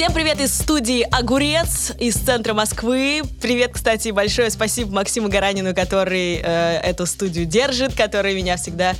Всем 0.00 0.14
привет 0.14 0.40
из 0.40 0.56
студии 0.56 1.06
«Огурец» 1.10 1.92
из 1.98 2.14
центра 2.14 2.54
Москвы. 2.54 3.20
Привет, 3.42 3.72
кстати, 3.74 4.08
большое 4.08 4.48
спасибо 4.48 4.94
Максиму 4.94 5.28
Гаранину, 5.28 5.74
который 5.74 6.40
э, 6.42 6.80
эту 6.82 7.04
студию 7.04 7.44
держит, 7.44 7.94
который 7.94 8.34
меня 8.34 8.56
всегда 8.56 8.94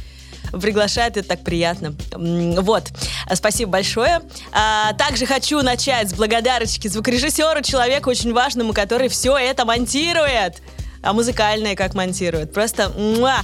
приглашает, 0.52 1.16
это 1.16 1.26
так 1.26 1.42
приятно. 1.42 1.94
Вот, 2.12 2.88
спасибо 3.32 3.70
большое. 3.70 4.20
А, 4.52 4.92
также 4.92 5.24
хочу 5.24 5.62
начать 5.62 6.10
с 6.10 6.12
благодарочки 6.12 6.86
звукорежиссеру, 6.86 7.62
человеку 7.62 8.10
очень 8.10 8.34
важному, 8.34 8.74
который 8.74 9.08
все 9.08 9.38
это 9.38 9.64
монтирует. 9.64 10.60
А 11.02 11.14
музыкальное 11.14 11.76
как 11.76 11.94
монтирует. 11.94 12.52
Просто 12.52 12.90
муа! 12.90 13.40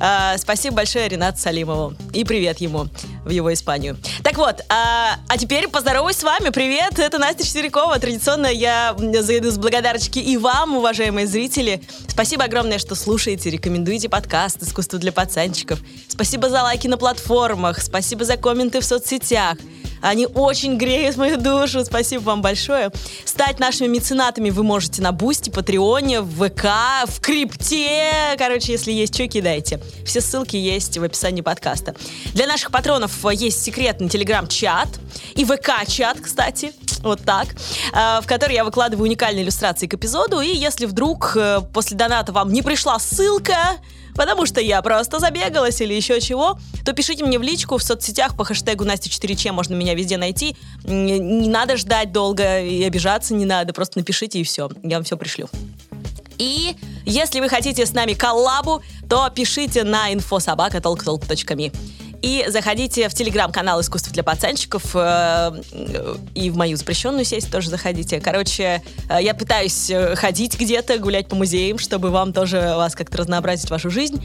А, 0.00 0.36
спасибо 0.38 0.76
большое 0.76 1.08
Ренату 1.08 1.38
Салимову. 1.38 1.94
И 2.12 2.24
привет 2.24 2.58
ему 2.58 2.86
в 3.24 3.30
его 3.30 3.52
Испанию. 3.52 3.96
Так 4.22 4.36
вот, 4.36 4.60
а, 4.68 5.16
а 5.28 5.38
теперь 5.38 5.68
поздороваюсь 5.68 6.16
с 6.16 6.22
вами. 6.22 6.50
Привет, 6.50 6.98
это 6.98 7.18
Настя 7.18 7.44
Четверякова. 7.44 7.98
Традиционно 7.98 8.46
я 8.46 8.96
зайду 9.20 9.50
с 9.50 9.58
благодарочки 9.58 10.18
и 10.18 10.36
вам, 10.36 10.76
уважаемые 10.76 11.26
зрители. 11.26 11.82
Спасибо 12.06 12.44
огромное, 12.44 12.78
что 12.78 12.94
слушаете, 12.94 13.50
рекомендуете 13.50 14.08
подкаст 14.08 14.62
«Искусство 14.62 14.98
для 14.98 15.12
пацанчиков». 15.12 15.80
Спасибо 16.08 16.48
за 16.48 16.62
лайки 16.62 16.86
на 16.86 16.96
платформах, 16.96 17.80
спасибо 17.80 18.24
за 18.24 18.36
комменты 18.36 18.80
в 18.80 18.84
соцсетях. 18.84 19.58
Они 20.00 20.26
очень 20.26 20.76
греют 20.76 21.16
мою 21.16 21.36
душу. 21.36 21.84
Спасибо 21.84 22.22
вам 22.22 22.42
большое. 22.42 22.90
Стать 23.24 23.58
нашими 23.58 23.88
меценатами 23.88 24.50
вы 24.50 24.62
можете 24.62 25.02
на 25.02 25.12
Бусти, 25.12 25.50
Патреоне, 25.50 26.20
в 26.20 26.48
ВК, 26.48 26.66
в 27.06 27.20
Крипте. 27.20 28.12
Короче, 28.36 28.72
если 28.72 28.92
есть 28.92 29.14
что, 29.14 29.26
кидайте. 29.26 29.80
Все 30.04 30.20
ссылки 30.20 30.56
есть 30.56 30.98
в 30.98 31.02
описании 31.02 31.42
подкаста. 31.42 31.94
Для 32.34 32.46
наших 32.46 32.70
патронов 32.70 33.12
есть 33.32 33.62
секретный 33.62 34.08
телеграм-чат 34.08 34.88
и 35.34 35.44
ВК-чат, 35.44 36.20
кстати. 36.20 36.72
Вот 37.02 37.22
так. 37.22 37.48
А, 37.92 38.20
в 38.20 38.26
который 38.26 38.54
я 38.54 38.64
выкладываю 38.64 39.06
уникальные 39.06 39.44
иллюстрации 39.44 39.86
к 39.86 39.94
эпизоду. 39.94 40.40
И 40.40 40.48
если 40.48 40.86
вдруг 40.86 41.36
э, 41.36 41.60
после 41.72 41.96
доната 41.96 42.32
вам 42.32 42.52
не 42.52 42.62
пришла 42.62 42.98
ссылка, 42.98 43.56
потому 44.18 44.46
что 44.46 44.60
я 44.60 44.82
просто 44.82 45.20
забегалась 45.20 45.80
или 45.80 45.94
еще 45.94 46.20
чего, 46.20 46.58
то 46.84 46.92
пишите 46.92 47.24
мне 47.24 47.38
в 47.38 47.42
личку 47.42 47.78
в 47.78 47.82
соцсетях 47.82 48.36
по 48.36 48.44
хэштегу 48.44 48.84
Настя 48.84 49.08
4Ч, 49.08 49.52
можно 49.52 49.74
меня 49.74 49.94
везде 49.94 50.16
найти. 50.18 50.56
Не 50.82 51.48
надо 51.48 51.76
ждать 51.76 52.10
долго 52.10 52.60
и 52.60 52.82
обижаться 52.82 53.32
не 53.32 53.46
надо, 53.46 53.72
просто 53.72 53.98
напишите 53.98 54.40
и 54.40 54.42
все, 54.42 54.68
я 54.82 54.96
вам 54.96 55.04
все 55.04 55.16
пришлю. 55.16 55.48
И 56.36 56.74
если 57.06 57.38
вы 57.38 57.48
хотите 57.48 57.86
с 57.86 57.92
нами 57.92 58.14
коллабу, 58.14 58.82
то 59.08 59.30
пишите 59.30 59.84
на 59.84 60.12
infosobaka.talktalk.me. 60.12 61.72
И 62.22 62.44
заходите 62.48 63.08
в 63.08 63.14
телеграм-канал 63.14 63.80
«Искусство 63.80 64.12
для 64.12 64.24
пацанчиков» 64.24 64.82
э, 64.94 65.62
и 66.34 66.50
в 66.50 66.56
мою 66.56 66.76
запрещенную 66.76 67.24
сеть 67.24 67.50
тоже 67.50 67.70
заходите. 67.70 68.20
Короче, 68.20 68.82
э, 69.08 69.18
я 69.22 69.34
пытаюсь 69.34 69.88
э, 69.88 70.16
ходить 70.16 70.58
где-то, 70.58 70.98
гулять 70.98 71.28
по 71.28 71.36
музеям, 71.36 71.78
чтобы 71.78 72.10
вам 72.10 72.32
тоже 72.32 72.74
вас 72.76 72.94
как-то 72.96 73.18
разнообразить 73.18 73.70
вашу 73.70 73.90
жизнь. 73.90 74.20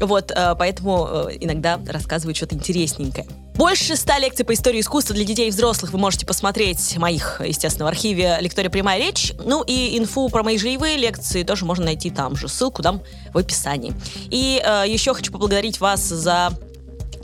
Вот, 0.00 0.32
поэтому 0.58 1.28
иногда 1.40 1.78
рассказываю 1.86 2.34
что-то 2.34 2.54
интересненькое. 2.54 3.26
Больше 3.54 3.94
ста 3.94 4.18
лекций 4.18 4.44
по 4.44 4.52
истории 4.52 4.80
искусства 4.80 5.14
для 5.14 5.24
детей 5.24 5.46
и 5.46 5.50
взрослых 5.50 5.92
вы 5.92 5.98
можете 5.98 6.26
посмотреть 6.26 6.96
моих, 6.96 7.40
естественно, 7.44 7.84
в 7.84 7.88
архиве 7.88 8.36
«Лектория 8.40 8.70
прямая 8.70 8.98
речь». 8.98 9.32
Ну 9.44 9.62
и 9.62 9.96
инфу 9.96 10.28
про 10.28 10.42
мои 10.42 10.58
живые 10.58 10.96
лекции 10.96 11.44
тоже 11.44 11.64
можно 11.64 11.84
найти 11.84 12.10
там 12.10 12.34
же. 12.34 12.48
Ссылку 12.48 12.82
дам 12.82 13.02
в 13.32 13.38
описании. 13.38 13.92
И 14.30 14.60
э, 14.64 14.84
еще 14.88 15.14
хочу 15.14 15.30
поблагодарить 15.30 15.78
вас 15.78 16.00
за 16.00 16.50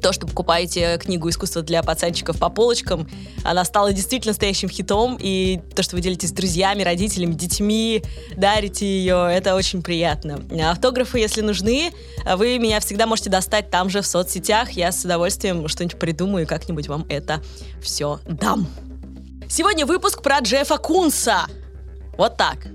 то, 0.01 0.12
что 0.12 0.27
покупаете 0.27 0.98
книгу 0.98 1.29
«Искусство 1.29 1.62
для 1.62 1.83
пацанчиков» 1.83 2.39
по 2.39 2.48
полочкам, 2.48 3.09
она 3.45 3.65
стала 3.65 3.93
действительно 3.93 4.31
настоящим 4.31 4.69
хитом, 4.69 5.17
и 5.20 5.61
то, 5.75 5.83
что 5.83 5.97
вы 5.97 6.03
делитесь 6.03 6.31
с 6.31 6.33
друзьями, 6.33 6.83
родителями, 6.83 7.34
детьми, 7.34 8.03
дарите 8.37 8.87
ее, 8.87 9.29
это 9.31 9.55
очень 9.55 9.83
приятно. 9.83 10.41
Автографы, 10.70 11.19
если 11.19 11.42
нужны, 11.42 11.92
вы 12.36 12.58
меня 12.58 12.80
всегда 12.80 13.07
можете 13.07 13.30
достать 13.30 13.70
там 13.70 13.91
же 13.91 14.01
в 14.02 14.07
соцсетях, 14.07 14.73
я 14.73 14.92
с 14.92 15.05
удовольствием 15.05 15.69
что-нибудь 15.69 15.98
придумаю 15.98 16.45
и 16.45 16.48
как-нибудь 16.48 16.89
вам 16.89 17.07
это 17.08 17.42
все 17.83 18.20
дам. 18.27 18.67
Сегодня 19.48 19.85
выпуск 19.86 20.23
про 20.23 20.39
Джеффа 20.39 20.79
Кунса. 20.79 21.47
Вот 22.17 22.36
так. 22.36 22.69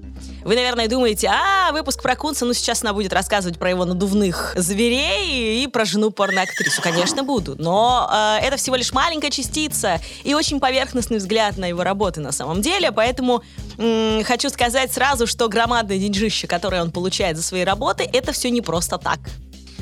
Вы, 0.45 0.53
наверное, 0.53 0.87
думаете, 0.87 1.27
а, 1.27 1.71
выпуск 1.71 2.03
про 2.03 2.15
Кунца, 2.15 2.45
ну 2.45 2.53
сейчас 2.53 2.83
она 2.83 2.93
будет 2.93 3.11
рассказывать 3.11 3.57
про 3.57 3.71
его 3.71 3.83
надувных 3.83 4.53
зверей 4.55 5.63
и 5.63 5.67
про 5.67 5.85
жену 5.85 6.11
порноактрису. 6.11 6.83
Конечно, 6.83 7.23
буду. 7.23 7.55
Но 7.57 8.07
э, 8.13 8.45
это 8.45 8.55
всего 8.55 8.75
лишь 8.75 8.93
маленькая 8.93 9.31
частица 9.31 9.99
и 10.23 10.35
очень 10.35 10.59
поверхностный 10.59 11.17
взгляд 11.17 11.57
на 11.57 11.65
его 11.65 11.83
работы 11.83 12.21
на 12.21 12.31
самом 12.31 12.61
деле. 12.61 12.91
Поэтому 12.91 13.41
м- 13.79 14.23
хочу 14.23 14.49
сказать 14.51 14.93
сразу, 14.93 15.25
что 15.25 15.49
громадное 15.49 15.97
деньжище, 15.97 16.45
которое 16.45 16.83
он 16.83 16.91
получает 16.91 17.37
за 17.37 17.41
свои 17.41 17.63
работы, 17.63 18.07
это 18.13 18.31
все 18.31 18.51
не 18.51 18.61
просто 18.61 18.99
так. 18.99 19.17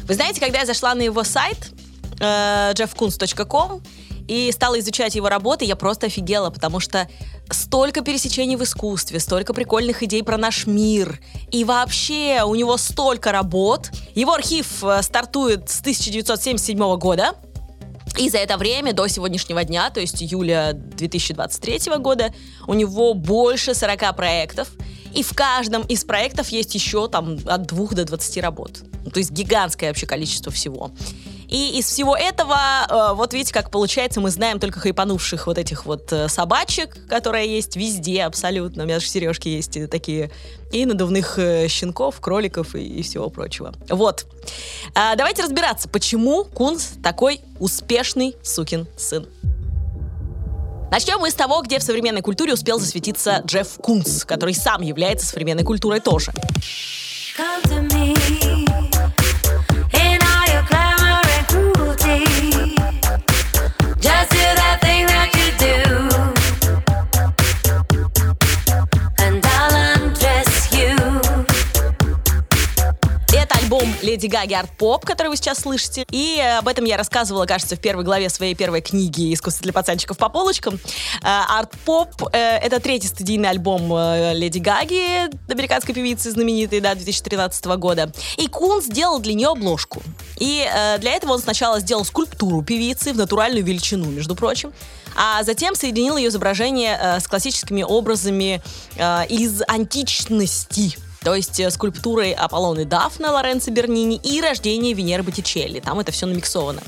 Вы 0.08 0.14
знаете, 0.14 0.40
когда 0.40 0.60
я 0.60 0.66
зашла 0.66 0.96
на 0.96 1.02
его 1.02 1.26
сайт 1.26 1.58
э, 2.22 2.72
jeffkunz.com, 2.74 3.82
и 4.28 4.52
стала 4.54 4.80
изучать 4.80 5.16
его 5.16 5.28
работы, 5.28 5.66
я 5.66 5.76
просто 5.76 6.08
офигела, 6.08 6.50
потому 6.50 6.80
что 6.80 7.10
столько 7.50 8.02
пересечений 8.02 8.56
в 8.56 8.64
искусстве, 8.64 9.20
столько 9.20 9.54
прикольных 9.54 10.04
идей 10.04 10.24
про 10.24 10.38
наш 10.38 10.66
мир. 10.66 11.20
И 11.52 11.64
вообще 11.64 12.44
у 12.44 12.56
него 12.56 12.78
столько 12.78 13.32
работ. 13.32 13.92
Его 14.16 14.34
архив 14.34 14.84
э, 14.84 15.02
стартует 15.02 15.70
с 15.70 15.80
1977 15.82 16.98
года. 16.98 17.36
И 18.18 18.30
за 18.30 18.38
это 18.38 18.58
время, 18.58 18.94
до 18.94 19.08
сегодняшнего 19.08 19.64
дня, 19.64 19.90
то 19.90 20.00
есть 20.00 20.22
июля 20.22 20.74
2023 20.74 21.98
года, 21.98 22.34
у 22.68 22.74
него 22.74 23.14
больше 23.14 23.74
40 23.74 24.16
проектов. 24.16 24.70
И 25.14 25.24
в 25.24 25.34
каждом 25.34 25.84
из 25.84 26.04
проектов 26.04 26.50
есть 26.50 26.74
еще 26.76 27.08
там 27.08 27.38
от 27.46 27.66
2 27.68 27.88
до 27.90 28.06
20 28.06 28.38
работ. 28.38 28.84
То 29.12 29.20
есть 29.20 29.32
гигантское 29.32 29.90
вообще 29.90 30.06
количество 30.06 30.52
всего. 30.52 30.92
И 31.54 31.78
из 31.78 31.86
всего 31.86 32.18
этого, 32.18 32.58
э, 32.90 33.14
вот 33.14 33.32
видите, 33.34 33.54
как 33.54 33.70
получается, 33.70 34.20
мы 34.20 34.32
знаем 34.32 34.60
только 34.60 34.80
хайпанувших 34.80 35.46
вот 35.46 35.60
этих 35.60 35.86
вот 35.86 36.12
э, 36.12 36.28
собачек, 36.28 36.98
которые 37.08 37.48
есть 37.48 37.76
везде 37.76 38.24
абсолютно. 38.24 38.82
У 38.82 38.86
меня 38.88 38.96
даже 38.96 39.08
сережки 39.08 39.50
есть 39.50 39.78
такие. 39.92 40.32
И 40.72 40.84
надувных 40.88 41.38
э, 41.38 41.68
щенков, 41.68 42.20
кроликов 42.20 42.74
и, 42.74 42.84
и 42.84 43.04
всего 43.04 43.30
прочего. 43.30 43.72
Вот. 43.90 44.26
А, 44.96 45.16
давайте 45.16 45.44
разбираться, 45.44 45.88
почему 45.88 46.44
Кунс 46.44 46.94
такой 47.04 47.40
успешный 47.60 48.36
сукин 48.42 48.88
сын. 48.98 49.28
Начнем 50.90 51.20
мы 51.20 51.30
с 51.30 51.36
того, 51.36 51.62
где 51.62 51.78
в 51.78 51.84
современной 51.84 52.24
культуре 52.24 52.54
успел 52.54 52.80
засветиться 52.80 53.44
Джефф 53.46 53.78
Кунс, 53.78 54.26
который 54.26 54.56
сам 54.56 54.82
является 54.82 55.28
современной 55.28 55.64
культурой 55.64 56.00
тоже. 56.00 56.32
Come 57.38 57.64
to 57.66 57.82
me. 57.92 58.63
Леди 74.14 74.28
Гаги 74.28 74.54
арт-поп, 74.54 75.06
который 75.06 75.30
вы 75.30 75.38
сейчас 75.38 75.62
слышите. 75.62 76.06
И 76.12 76.40
об 76.40 76.68
этом 76.68 76.86
я 76.86 76.98
рассказывала, 76.98 77.48
кажется, 77.48 77.76
в 77.76 77.80
первой 77.80 78.04
главе 78.04 78.30
своей 78.30 78.54
первой 78.54 78.82
книги 78.82 79.34
«Искусство 79.34 79.64
для 79.64 79.74
пацанчиков 79.74 80.20
по 80.20 80.30
полочкам». 80.30 80.76
Э, 81.24 81.42
арт-поп 81.50 82.30
э,— 82.32 82.38
это 82.62 82.80
третий 82.80 83.08
студийный 83.08 83.50
альбом 83.50 83.92
э, 83.92 84.36
Леди 84.36 84.60
Гаги, 84.60 85.30
американской 85.52 85.96
певицы 85.96 86.30
знаменитой, 86.30 86.80
да, 86.80 86.94
2013 86.94 87.66
года. 87.66 88.12
И 88.38 88.48
Кун 88.48 88.84
сделал 88.84 89.18
для 89.18 89.34
нее 89.34 89.48
обложку. 89.48 90.04
И 90.38 90.64
для 91.00 91.14
этого 91.14 91.34
он 91.34 91.40
сначала 91.40 91.80
сделал 91.80 92.06
скульптуру 92.06 92.62
певицы 92.62 93.14
в 93.14 93.18
натуральную 93.18 93.64
величину, 93.64 94.06
между 94.12 94.36
прочим 94.36 94.74
а 95.16 95.44
затем 95.44 95.76
соединил 95.76 96.18
ее 96.18 96.30
изображение 96.30 96.98
э, 97.00 97.20
с 97.20 97.28
классическими 97.28 97.84
образами 97.84 98.64
э, 98.96 99.28
из 99.28 99.62
античности 99.68 100.98
то 101.24 101.36
есть 101.36 101.60
э, 101.60 101.70
скульптурой 101.72 102.34
Аполлоны 102.34 102.86
Дафна 102.86 103.32
Лоренцо 103.32 103.72
Бернини 103.72 104.18
и 104.18 104.42
рождение 104.42 104.94
Венеры 104.94 105.24
Боттичелли. 105.24 105.80
Там 105.80 106.00
это 106.00 106.12
все 106.12 106.26
намиксовано. 106.26 106.82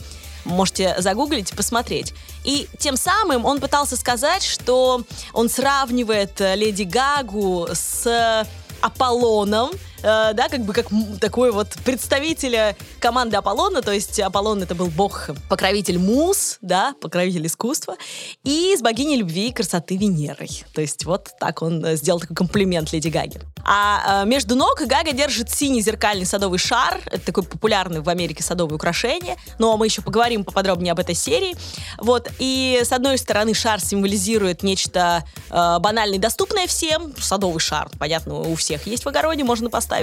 Можете 0.44 0.96
загуглить 1.00 1.52
и 1.52 1.56
посмотреть. 1.56 2.14
И 2.44 2.68
тем 2.78 2.98
самым 2.98 3.46
он 3.46 3.60
пытался 3.60 3.98
сказать, 3.98 4.44
что 4.44 5.02
он 5.34 5.50
сравнивает 5.50 6.40
э, 6.42 6.56
Леди 6.56 6.84
Гагу 6.84 7.68
с 7.74 8.46
Аполлоном, 8.82 9.72
э, 10.06 10.34
да, 10.34 10.48
как 10.50 10.62
бы 10.62 10.74
как 10.74 10.88
такой 11.19 11.52
вот 11.52 11.69
представителя 11.84 12.75
команды 13.00 13.38
Аполлона, 13.38 13.81
то 13.81 13.92
есть 13.92 14.19
Аполлон 14.19 14.62
это 14.62 14.75
был 14.75 14.88
бог, 14.88 15.30
покровитель 15.50 15.98
мус, 15.98 16.57
да, 16.62 16.94
покровитель 17.02 17.48
искусства, 17.48 17.96
и 18.44 18.75
с 18.78 18.81
богиней 18.81 19.18
любви 19.18 19.50
и 19.50 19.54
красоты 19.54 19.98
Венерой. 19.98 20.63
То 20.74 20.81
есть 20.81 21.06
вот 21.06 21.31
так 21.40 21.62
он 21.62 21.84
э, 21.84 21.96
сделал 21.96 22.19
такой 22.19 22.36
комплимент 22.36 22.94
Леди 22.94 23.10
Гаге. 23.10 23.42
А 23.66 24.24
э, 24.24 24.28
между 24.28 24.56
ног 24.56 24.81
Гага 24.86 25.12
держит 25.12 25.50
синий 25.50 25.81
зеркальный 25.81 26.25
садовый 26.25 26.60
шар, 26.60 27.01
это 27.08 27.25
такой 27.25 27.44
популярный 27.44 28.01
в 28.01 28.10
Америке 28.10 28.44
садовое 28.44 28.75
украшение, 28.75 29.38
но 29.58 29.75
мы 29.78 29.88
еще 29.88 30.01
поговорим 30.01 30.46
поподробнее 30.46 30.92
об 30.92 31.00
этой 31.00 31.16
серии. 31.16 31.56
Вот, 31.98 32.30
и 32.38 32.80
с 32.84 32.92
одной 32.92 33.18
стороны 33.18 33.54
шар 33.54 33.81
символизирует 33.81 34.62
нечто 34.62 35.24
банальное 35.50 36.18
и 36.18 36.19
доступное 36.19 36.68
всем, 36.68 37.13
садовый 37.18 37.60
шар, 37.60 37.90
понятно, 37.98 38.36
у 38.36 38.56
всех 38.56 38.86
есть 38.88 39.06
в 39.06 39.08
огороде, 39.08 39.44
можно 39.44 39.69
поставить. 39.69 39.95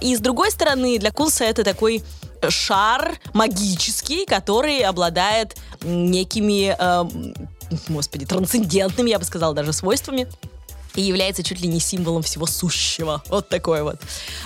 И 0.00 0.16
с 0.16 0.20
другой 0.20 0.50
стороны, 0.50 0.98
для 0.98 1.10
Кунса 1.10 1.44
это 1.44 1.64
такой 1.64 2.02
шар 2.48 3.18
магический, 3.34 4.26
который 4.26 4.80
обладает 4.80 5.56
некими, 5.82 6.74
э, 6.76 7.04
господи, 7.88 8.26
трансцендентными, 8.26 9.10
я 9.10 9.18
бы 9.18 9.24
сказала, 9.24 9.54
даже 9.54 9.72
свойствами 9.72 10.26
и 10.94 11.02
является 11.02 11.42
чуть 11.42 11.60
ли 11.60 11.68
не 11.68 11.80
символом 11.80 12.22
всего 12.22 12.46
сущего. 12.46 13.22
Вот 13.28 13.48
такой 13.48 13.82
вот. 13.82 14.00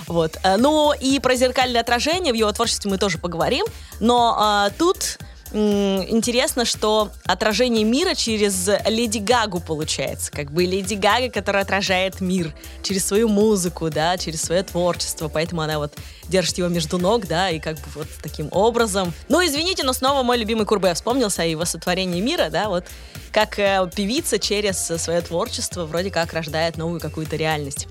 вот. 0.06 0.38
Э, 0.42 0.56
ну 0.56 0.92
и 0.92 1.18
про 1.18 1.34
зеркальное 1.34 1.80
отражение 1.80 2.32
в 2.32 2.36
его 2.36 2.52
творчестве 2.52 2.90
мы 2.90 2.98
тоже 2.98 3.18
поговорим, 3.18 3.66
но 4.00 4.36
а, 4.38 4.70
тут 4.78 5.18
интересно, 5.56 6.64
что 6.64 7.10
отражение 7.24 7.84
мира 7.84 8.14
через 8.14 8.68
Леди 8.86 9.18
Гагу 9.18 9.60
получается. 9.60 10.30
Как 10.30 10.52
бы 10.52 10.64
Леди 10.64 10.94
Гага, 10.94 11.30
которая 11.30 11.62
отражает 11.62 12.20
мир 12.20 12.54
через 12.82 13.06
свою 13.06 13.28
музыку, 13.28 13.90
да, 13.90 14.16
через 14.18 14.42
свое 14.42 14.62
творчество. 14.62 15.28
Поэтому 15.28 15.62
она 15.62 15.78
вот 15.78 15.94
держит 16.28 16.58
его 16.58 16.68
между 16.68 16.98
ног, 16.98 17.26
да, 17.26 17.50
и 17.50 17.58
как 17.58 17.76
бы 17.76 17.86
вот 17.94 18.08
таким 18.22 18.48
образом. 18.50 19.12
Ну, 19.28 19.44
извините, 19.44 19.84
но 19.84 19.92
снова 19.92 20.22
мой 20.22 20.36
любимый 20.38 20.66
Курбе 20.66 20.92
вспомнился 20.94 21.42
о 21.42 21.46
его 21.46 21.64
сотворении 21.64 22.20
мира, 22.20 22.48
да, 22.50 22.68
вот 22.68 22.84
как 23.32 23.58
э, 23.58 23.88
певица 23.94 24.38
через 24.38 24.78
свое 24.78 25.20
творчество 25.20 25.84
вроде 25.84 26.10
как 26.10 26.32
рождает 26.32 26.76
новую 26.76 27.00
какую-то 27.00 27.36
реальность 27.36 27.86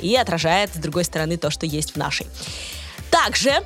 и 0.00 0.14
отражает, 0.16 0.74
с 0.74 0.78
другой 0.78 1.04
стороны, 1.04 1.36
то, 1.36 1.50
что 1.50 1.66
есть 1.66 1.92
в 1.92 1.96
нашей. 1.96 2.26
Также 3.10 3.62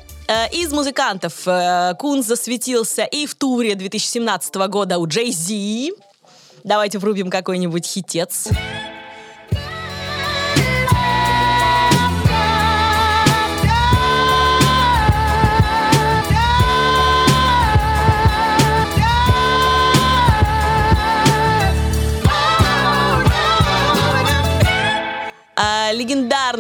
из 0.53 0.73
музыкантов 0.73 1.47
э, 1.47 1.95
Кун 1.99 2.23
засветился 2.23 3.05
и 3.05 3.27
в 3.27 3.35
туре 3.35 3.75
2017 3.75 4.55
года 4.69 4.99
у 4.99 5.07
Джей 5.07 5.33
Зи. 5.33 5.93
Давайте 6.65 6.99
врубим 6.99 7.31
какой-нибудь 7.31 7.87
хитец. 7.87 8.49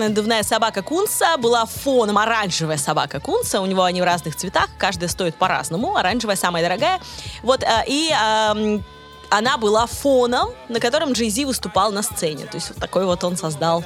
Легендарная 0.03 0.09
надувная 0.09 0.43
собака 0.43 0.83
Кунса 0.83 1.37
была 1.39 1.65
фоном 1.67 2.19
оранжевая 2.19 2.79
собака 2.79 3.21
Кунса. 3.21 3.61
У 3.61 3.67
него 3.67 3.85
они 3.85 4.01
в 4.01 4.05
разных 4.05 4.37
цветах, 4.37 4.69
каждая 4.79 5.09
стоит 5.09 5.35
по-разному. 5.37 5.97
Оранжевая 5.97 6.37
самая 6.37 6.63
дорогая. 6.63 7.01
Вот, 7.43 7.63
э, 7.63 7.67
и 7.87 8.11
э, 8.11 8.79
она 9.31 9.59
была 9.59 9.87
фоном, 9.87 10.51
на 10.69 10.81
котором 10.81 11.13
Джей 11.13 11.31
Зи 11.31 11.45
выступал 11.45 11.93
на 11.93 12.03
сцене. 12.03 12.47
То 12.47 12.57
есть 12.57 12.69
вот 12.71 12.79
такой 12.79 13.05
вот 13.05 13.25
он 13.25 13.37
создал 13.37 13.85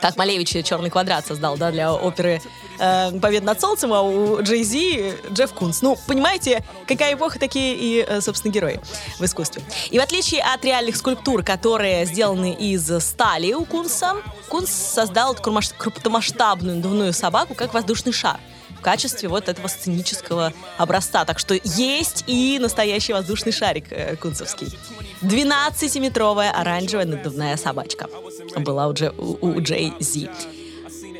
как 0.00 0.16
Малевич 0.16 0.50
«Черный 0.64 0.90
квадрат» 0.90 1.26
создал, 1.26 1.56
да, 1.56 1.70
для 1.70 1.92
оперы 1.92 2.40
э, 2.78 3.18
«Победа 3.18 3.46
над 3.46 3.60
солнцем», 3.60 3.92
а 3.92 4.02
у 4.02 4.42
Джей 4.42 4.62
Зи 4.62 5.14
Джефф 5.30 5.52
Кунс. 5.52 5.82
Ну, 5.82 5.96
понимаете, 6.06 6.64
какая 6.86 7.14
эпоха, 7.14 7.38
такие 7.38 7.74
и, 7.74 8.04
э, 8.06 8.20
собственно, 8.20 8.52
герои 8.52 8.80
в 9.18 9.24
искусстве. 9.24 9.62
И 9.90 9.98
в 9.98 10.02
отличие 10.02 10.42
от 10.42 10.64
реальных 10.64 10.96
скульптур, 10.96 11.42
которые 11.42 12.06
сделаны 12.06 12.52
из 12.52 12.90
стали 13.02 13.52
у 13.52 13.64
Кунса, 13.64 14.16
Кунс 14.48 14.70
создал 14.70 15.34
крупномасштабную 15.34 16.76
надувную 16.76 17.12
собаку, 17.12 17.54
как 17.54 17.74
воздушный 17.74 18.12
шар 18.12 18.40
качестве 18.80 19.28
вот 19.28 19.48
этого 19.48 19.68
сценического 19.68 20.52
образца. 20.78 21.24
Так 21.24 21.38
что 21.38 21.54
есть 21.64 22.24
и 22.26 22.58
настоящий 22.60 23.12
воздушный 23.12 23.52
шарик 23.52 23.86
э, 23.90 24.16
кунцевский. 24.16 24.68
12-метровая 25.22 26.50
оранжевая 26.50 27.06
надувная 27.06 27.56
собачка 27.56 28.08
была 28.56 28.88
у, 28.88 28.92
Дже, 28.92 29.12
у, 29.16 29.46
у 29.46 29.60
Джей 29.60 29.92
Зи 30.00 30.30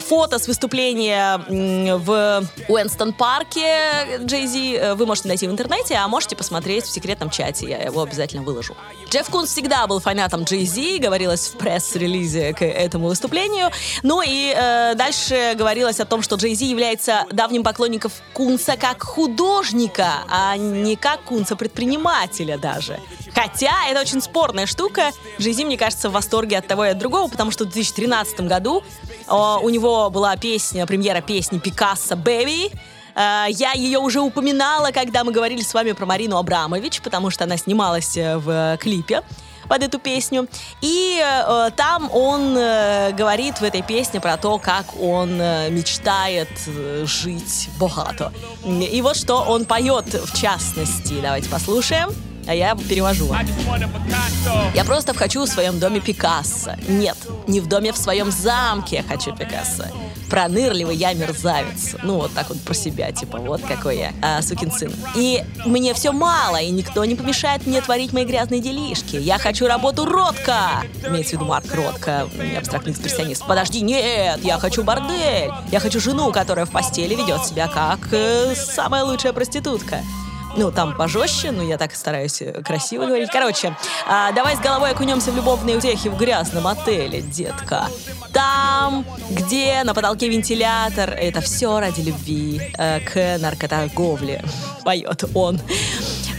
фото 0.03 0.39
с 0.39 0.47
выступления 0.47 1.39
в 1.49 2.45
Уэнстон 2.69 3.13
парке 3.13 4.19
Джей 4.25 4.47
Зи 4.47 4.75
э, 4.75 4.95
вы 4.95 5.07
можете 5.07 5.29
найти 5.29 5.47
в 5.47 5.51
интернете, 5.51 5.95
а 5.95 6.09
можете 6.09 6.37
посмотреть 6.37 6.85
в 6.85 6.91
секретном 6.91 7.31
чате, 7.31 7.69
я 7.69 7.79
его 7.79 8.03
обязательно 8.03 8.43
выложу. 8.43 8.77
Джефф 9.09 9.29
Кунс 9.31 9.51
всегда 9.51 9.87
был 9.87 10.01
фанатом 10.01 10.45
Джей 10.45 10.65
Зи, 10.65 10.99
говорилось 10.99 11.49
в 11.49 11.57
пресс-релизе 11.57 12.53
к 12.55 12.65
этому 12.65 13.09
выступлению. 13.09 13.71
Ну 14.03 14.23
и 14.25 14.55
э, 14.57 14.95
дальше 14.95 15.55
говорилось 15.57 16.01
о 16.01 16.05
том, 16.05 16.23
что 16.23 16.37
Джей 16.37 16.55
Зи 16.55 16.67
является 16.67 17.25
давним 17.33 17.63
поклонником 17.63 18.11
Кунса 18.33 18.77
как 18.77 19.03
художника, 19.03 20.25
а 20.29 20.57
не 20.57 20.97
как 20.97 21.25
Кунса-предпринимателя 21.25 22.59
даже. 22.59 22.99
Хотя 23.35 23.73
это 23.89 24.01
очень 24.01 24.21
спорная 24.21 24.67
штука. 24.67 25.11
Джей 25.39 25.53
Зи, 25.53 25.65
мне 25.65 25.79
кажется, 25.79 26.09
в 26.09 26.13
восторге 26.13 26.59
от 26.59 26.67
того 26.67 26.85
и 26.85 26.89
от 26.89 26.99
другого, 26.99 27.29
потому 27.29 27.51
что 27.51 27.65
в 27.65 27.69
2013 27.69 28.41
году 28.41 28.83
э, 29.31 29.65
у 29.65 29.69
него 29.69 30.11
была 30.11 30.37
песня, 30.37 30.87
премьера 30.87 31.21
песни 31.21 31.59
Пикассо. 31.59 32.17
Э, 32.17 33.47
я 33.49 33.73
ее 33.73 33.99
уже 33.99 34.21
упоминала, 34.21 34.91
когда 34.91 35.25
мы 35.25 35.33
говорили 35.33 35.63
с 35.63 35.75
вами 35.75 35.93
про 35.93 36.07
Марину 36.07 36.37
Абрамович, 36.37 37.01
потому 37.03 37.31
что 37.31 37.45
она 37.45 37.57
снималась 37.57 38.17
э, 38.17 38.37
в 38.37 38.77
клипе 38.79 39.23
под 39.69 39.85
эту 39.85 40.01
песню. 40.01 40.49
И 40.81 41.23
э, 41.23 41.71
там 41.77 42.11
он 42.13 42.57
э, 42.57 43.13
говорит 43.13 43.61
в 43.61 43.63
этой 43.63 43.83
песне 43.83 44.21
про 44.21 44.37
то, 44.37 44.59
как 44.59 45.01
он 45.01 45.41
э, 45.41 45.71
мечтает 45.71 46.49
э, 46.67 47.05
жить 47.07 47.69
богато. 47.79 48.33
И 48.65 49.01
вот 49.01 49.17
что 49.17 49.43
он 49.43 49.65
поет 49.65 50.13
в 50.13 50.37
частности. 50.37 51.21
Давайте 51.23 51.49
послушаем 51.49 52.11
а 52.51 52.55
я 52.55 52.75
перевожу 52.75 53.27
вам. 53.27 53.47
Я 54.75 54.85
просто 54.85 55.15
хочу 55.15 55.45
в 55.45 55.49
своем 55.49 55.79
доме 55.79 56.01
Пикассо. 56.01 56.73
Нет, 56.89 57.17
не 57.47 57.61
в 57.61 57.69
доме, 57.69 57.93
в 57.93 57.97
своем 57.97 58.33
замке 58.33 58.97
я 58.97 59.03
хочу 59.05 59.33
Пикассо. 59.33 59.85
Пронырливый 60.29 60.97
я 60.97 61.13
мерзавец. 61.13 61.95
Ну, 62.03 62.17
вот 62.17 62.33
так 62.35 62.49
вот 62.49 62.61
про 62.61 62.75
себя, 62.75 63.13
типа, 63.13 63.39
вот 63.39 63.63
какой 63.63 63.99
я, 63.99 64.13
а, 64.21 64.43
сукин 64.43 64.73
сын. 64.73 64.93
И 65.15 65.45
мне 65.65 65.95
все 65.95 66.11
мало, 66.11 66.57
и 66.57 66.71
никто 66.71 67.05
не 67.05 67.15
помешает 67.15 67.67
мне 67.67 67.81
творить 67.81 68.13
мои 68.13 68.25
грязные 68.25 68.61
делишки. 68.61 69.17
Я 69.17 69.39
хочу 69.39 69.69
работу 69.69 70.05
Ротка. 70.05 70.83
Имеется 71.07 71.31
в 71.31 71.33
виду 71.35 71.45
Марк 71.45 71.73
Ротко, 71.73 72.29
абстрактный 72.59 72.93
экспрессионист. 72.93 73.47
Подожди, 73.47 73.81
нет, 73.81 74.41
я 74.43 74.59
хочу 74.59 74.83
бордель. 74.83 75.53
Я 75.71 75.79
хочу 75.79 76.01
жену, 76.01 76.33
которая 76.33 76.65
в 76.67 76.71
постели 76.71 77.15
ведет 77.15 77.45
себя 77.45 77.69
как 77.69 78.13
э, 78.13 78.55
самая 78.57 79.05
лучшая 79.05 79.33
проститутка. 79.33 80.01
Ну, 80.57 80.71
там 80.73 80.97
пожестче, 80.97 81.53
но 81.53 81.63
я 81.63 81.79
так 81.79 81.95
стараюсь 81.95 82.43
э, 82.43 82.63
красиво 82.63 83.07
говорить. 83.07 83.31
Короче, 83.31 83.77
а, 84.07 84.33
давай 84.33 84.57
с 84.57 84.61
головой 84.61 84.91
окунемся 84.91 85.31
в 85.31 85.37
любовные 85.37 85.77
утехи 85.77 86.09
в 86.09 86.17
грязном 86.17 86.67
отеле, 86.67 87.21
детка. 87.21 87.87
Там, 88.33 89.05
где 89.31 89.83
на 89.85 89.95
потолке 89.95 90.29
вентилятор, 90.29 91.11
это 91.11 91.41
все 91.41 91.79
ради 91.79 92.01
любви 92.01 92.61
э, 92.77 93.01
к 93.01 93.39
наркоторговле. 93.41 94.45
Поет 94.85 95.25
он. 95.35 95.61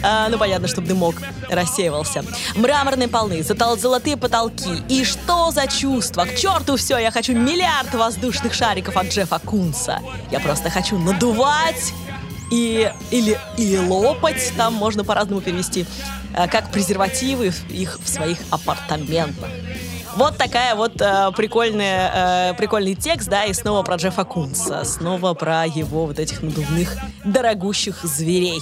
А, 0.04 0.30
ну, 0.30 0.38
понятно, 0.38 0.68
чтобы 0.68 0.88
дымок 0.88 1.16
рассеивался. 1.50 2.24
Мраморные 2.56 3.08
полны, 3.08 3.44
золотые 3.44 4.18
потолки. 4.18 4.84
И 4.90 5.04
что 5.04 5.52
за 5.52 5.68
чувство? 5.68 6.26
К 6.26 6.36
черту 6.36 6.76
все, 6.76 6.98
я 6.98 7.12
хочу 7.12 7.34
миллиард 7.34 7.94
воздушных 7.94 8.54
шариков 8.54 8.98
от 8.98 9.08
Джеффа 9.08 9.40
Кунса. 9.40 10.00
Я 10.32 10.40
просто 10.40 10.70
хочу 10.70 10.98
надувать 10.98 11.94
и, 12.52 12.92
или, 13.10 13.40
или 13.58 13.78
лопать, 13.78 14.54
там 14.56 14.74
можно 14.74 15.04
по-разному 15.04 15.42
перевести, 15.42 15.88
э, 16.36 16.48
как 16.48 16.72
презервативы 16.72 17.54
их 17.70 18.00
в 18.04 18.08
своих 18.08 18.38
апартаментах. 18.52 19.50
Вот 20.16 20.38
такая 20.38 20.76
вот 20.76 21.00
э, 21.02 21.32
прикольная, 21.36 22.52
э, 22.52 22.54
прикольный 22.56 22.96
текст, 22.96 23.30
да, 23.30 23.46
и 23.46 23.54
снова 23.54 23.82
про 23.82 23.96
Джеффа 23.96 24.26
Кунса, 24.26 24.84
снова 24.84 25.34
про 25.34 25.66
его 25.66 26.06
вот 26.06 26.20
этих 26.20 26.44
надувных 26.44 26.98
дорогущих 27.24 28.04
зверей. 28.04 28.60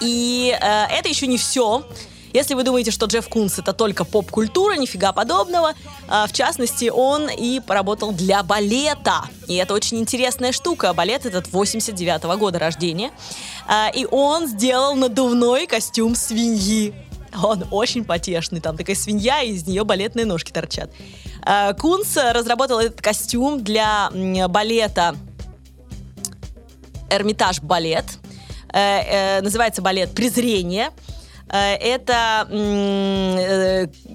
И 0.00 0.56
э, 0.58 0.84
это 0.90 1.08
еще 1.08 1.26
не 1.26 1.36
все. 1.36 1.84
Если 2.32 2.54
вы 2.54 2.62
думаете, 2.62 2.90
что 2.90 3.06
Джефф 3.06 3.28
Кунс 3.28 3.58
это 3.58 3.72
только 3.72 4.04
поп-культура, 4.04 4.74
нифига 4.76 5.12
подобного. 5.12 5.74
А, 6.08 6.26
в 6.26 6.32
частности, 6.32 6.88
он 6.88 7.28
и 7.28 7.60
поработал 7.60 8.12
для 8.12 8.42
балета. 8.42 9.24
И 9.48 9.56
это 9.56 9.74
очень 9.74 9.98
интересная 9.98 10.52
штука. 10.52 10.92
Балет 10.92 11.26
этот 11.26 11.52
89 11.52 12.24
-го 12.24 12.36
года 12.36 12.58
рождения. 12.58 13.10
А, 13.66 13.88
и 13.88 14.06
он 14.10 14.46
сделал 14.46 14.94
надувной 14.94 15.66
костюм 15.66 16.14
свиньи. 16.14 16.94
Он 17.42 17.64
очень 17.70 18.04
потешный, 18.04 18.60
там 18.60 18.76
такая 18.76 18.96
свинья, 18.96 19.42
и 19.42 19.52
из 19.52 19.66
нее 19.66 19.84
балетные 19.84 20.26
ножки 20.26 20.50
торчат. 20.50 20.90
Э, 21.46 21.74
Кунц 21.74 22.16
разработал 22.16 22.80
этот 22.80 23.00
костюм 23.00 23.62
для 23.62 24.10
балета 24.48 25.14
Эрмитаж 27.08 27.60
балет. 27.60 28.06
Э, 28.72 29.38
э, 29.38 29.40
называется 29.42 29.82
балет 29.82 30.12
«Презрение». 30.14 30.90
Э, 31.52 31.74
это 31.74 32.46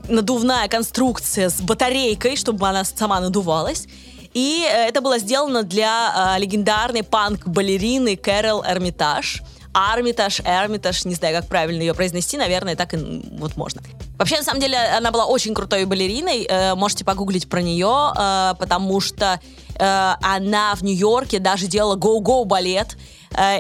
надувная 0.10 0.68
конструкция 0.68 1.50
с 1.50 1.60
батарейкой, 1.62 2.36
чтобы 2.38 2.68
она 2.68 2.84
сама 2.84 3.20
надувалась. 3.20 3.88
И 4.34 4.68
это 4.70 5.00
было 5.00 5.18
сделано 5.18 5.64
для 5.64 6.36
легендарной 6.38 7.04
панк-балерины 7.04 8.18
Кэрол 8.18 8.64
Эрмитаж. 8.66 9.42
Армитаж, 9.74 10.42
Эрмитаж, 10.42 11.06
не 11.06 11.16
знаю, 11.16 11.36
как 11.38 11.48
правильно 11.48 11.82
ее 11.82 11.94
произнести, 11.94 12.38
наверное, 12.38 12.76
так 12.76 12.94
и 12.94 12.98
вот 12.98 13.56
можно. 13.56 13.82
Вообще, 14.18 14.38
на 14.38 14.44
самом 14.44 14.62
деле, 14.62 14.78
она 14.78 15.12
была 15.12 15.26
очень 15.26 15.54
крутой 15.54 15.86
балериной, 15.86 16.48
можете 16.76 17.06
погуглить 17.06 17.50
про 17.50 17.62
нее, 17.62 18.14
потому 18.58 19.00
что 19.02 19.40
она 19.78 20.76
в 20.76 20.82
Нью-Йорке 20.84 21.40
даже 21.40 21.68
делала 21.68 21.96
go-go 21.96 22.46
балет, 22.46 22.98
Э, 22.98 23.15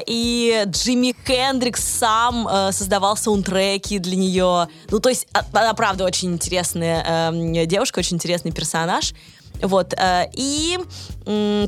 и 0.07 0.63
Джимми 0.65 1.15
Хендрикс 1.25 1.83
сам 1.83 2.47
э, 2.47 2.71
создавал 2.71 3.17
саундтреки 3.17 3.99
для 3.99 4.15
нее. 4.15 4.67
Ну, 4.89 4.99
то 4.99 5.09
есть, 5.09 5.27
а, 5.33 5.43
она, 5.53 5.73
правда, 5.73 6.05
очень 6.05 6.33
интересная 6.33 7.03
эм, 7.03 7.67
девушка, 7.67 7.99
очень 7.99 8.15
интересный 8.15 8.51
персонаж. 8.51 9.13
Вот. 9.61 9.93
Э, 9.93 10.29
и 10.33 10.79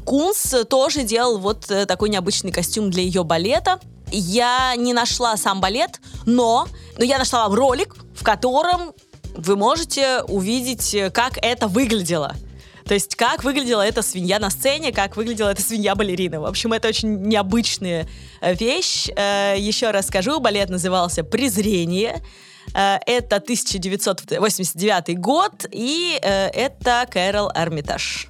Кунс 0.06 0.56
тоже 0.70 1.04
делал 1.04 1.38
вот 1.40 1.72
такой 1.88 2.10
необычный 2.10 2.52
костюм 2.52 2.90
для 2.92 3.04
ее 3.04 3.24
балета. 3.24 3.80
Я 4.12 4.74
не 4.78 4.94
нашла 4.94 5.36
сам 5.36 5.60
балет, 5.60 6.00
но, 6.26 6.68
но 6.98 7.04
я 7.04 7.18
нашла 7.18 7.48
вам 7.48 7.54
ролик, 7.56 7.96
в 8.16 8.24
котором 8.24 8.94
вы 9.36 9.56
можете 9.56 10.22
увидеть, 10.22 10.96
как 11.14 11.38
это 11.42 11.68
выглядело. 11.68 12.36
То 12.88 12.94
есть 12.94 13.16
как 13.16 13.44
выглядела 13.44 13.82
эта 13.82 14.02
свинья 14.02 14.40
на 14.40 14.50
сцене, 14.50 14.92
как 14.92 15.18
выглядела 15.18 15.50
эта 15.50 15.62
свинья-балерина. 15.62 16.40
В 16.40 16.46
общем, 16.46 16.74
это 16.74 16.88
очень 16.88 17.22
необычная 17.22 18.08
э, 18.42 18.54
вещь. 18.54 19.10
Э, 19.16 19.56
еще 19.58 19.92
раз 19.92 20.08
скажу, 20.08 20.40
балет 20.40 20.70
назывался 20.70 21.24
«Презрение». 21.24 22.24
Э, 22.74 22.98
это 23.06 23.38
1989 23.38 25.20
год, 25.20 25.66
и 25.72 26.18
это 26.22 27.06
Кэрол 27.10 27.52
Армитаж. 27.54 28.30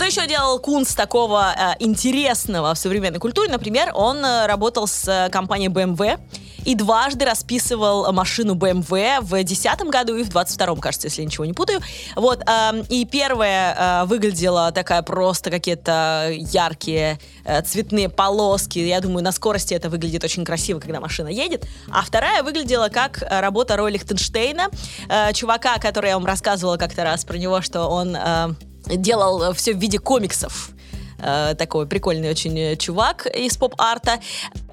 Что 0.00 0.06
еще 0.06 0.26
делал 0.26 0.58
Кунс 0.60 0.94
такого 0.94 1.54
э, 1.54 1.74
интересного 1.78 2.72
в 2.74 2.78
современной 2.78 3.18
культуре? 3.18 3.50
Например, 3.50 3.90
он 3.94 4.24
э, 4.24 4.46
работал 4.46 4.86
с 4.86 5.28
компанией 5.30 5.68
BMW 5.68 6.18
и 6.64 6.74
дважды 6.74 7.24
расписывал 7.24 8.12
машину 8.12 8.54
BMW 8.54 9.20
в 9.20 9.30
2010 9.30 9.82
году 9.82 10.16
и 10.16 10.22
в 10.22 10.28
22 10.28 10.76
кажется, 10.76 11.08
если 11.08 11.22
я 11.22 11.26
ничего 11.26 11.44
не 11.44 11.52
путаю. 11.52 11.80
Вот, 12.16 12.42
э, 12.46 12.82
и 12.88 13.04
первая 13.04 14.02
э, 14.02 14.04
выглядела 14.06 14.72
такая 14.72 15.02
просто 15.02 15.50
какие-то 15.50 16.28
яркие 16.30 17.18
э, 17.44 17.62
цветные 17.62 18.08
полоски. 18.08 18.78
Я 18.78 19.00
думаю, 19.00 19.24
на 19.24 19.32
скорости 19.32 19.74
это 19.74 19.88
выглядит 19.88 20.24
очень 20.24 20.44
красиво, 20.44 20.80
когда 20.80 21.00
машина 21.00 21.28
едет. 21.28 21.66
А 21.90 22.02
вторая 22.02 22.42
выглядела 22.42 22.88
как 22.88 23.22
работа 23.28 23.76
Роя 23.76 23.92
Лихтенштейна, 23.92 24.68
э, 25.08 25.32
чувака, 25.32 25.78
который 25.78 26.08
я 26.08 26.14
вам 26.14 26.26
рассказывала 26.26 26.76
как-то 26.76 27.04
раз 27.04 27.24
про 27.24 27.36
него, 27.36 27.60
что 27.62 27.86
он 27.88 28.16
э, 28.16 28.48
делал 28.86 29.52
все 29.54 29.74
в 29.74 29.78
виде 29.78 29.98
комиксов 29.98 30.70
э, 31.18 31.54
такой 31.56 31.86
прикольный 31.86 32.30
очень 32.30 32.76
чувак 32.76 33.26
из 33.26 33.56
поп-арта. 33.56 34.20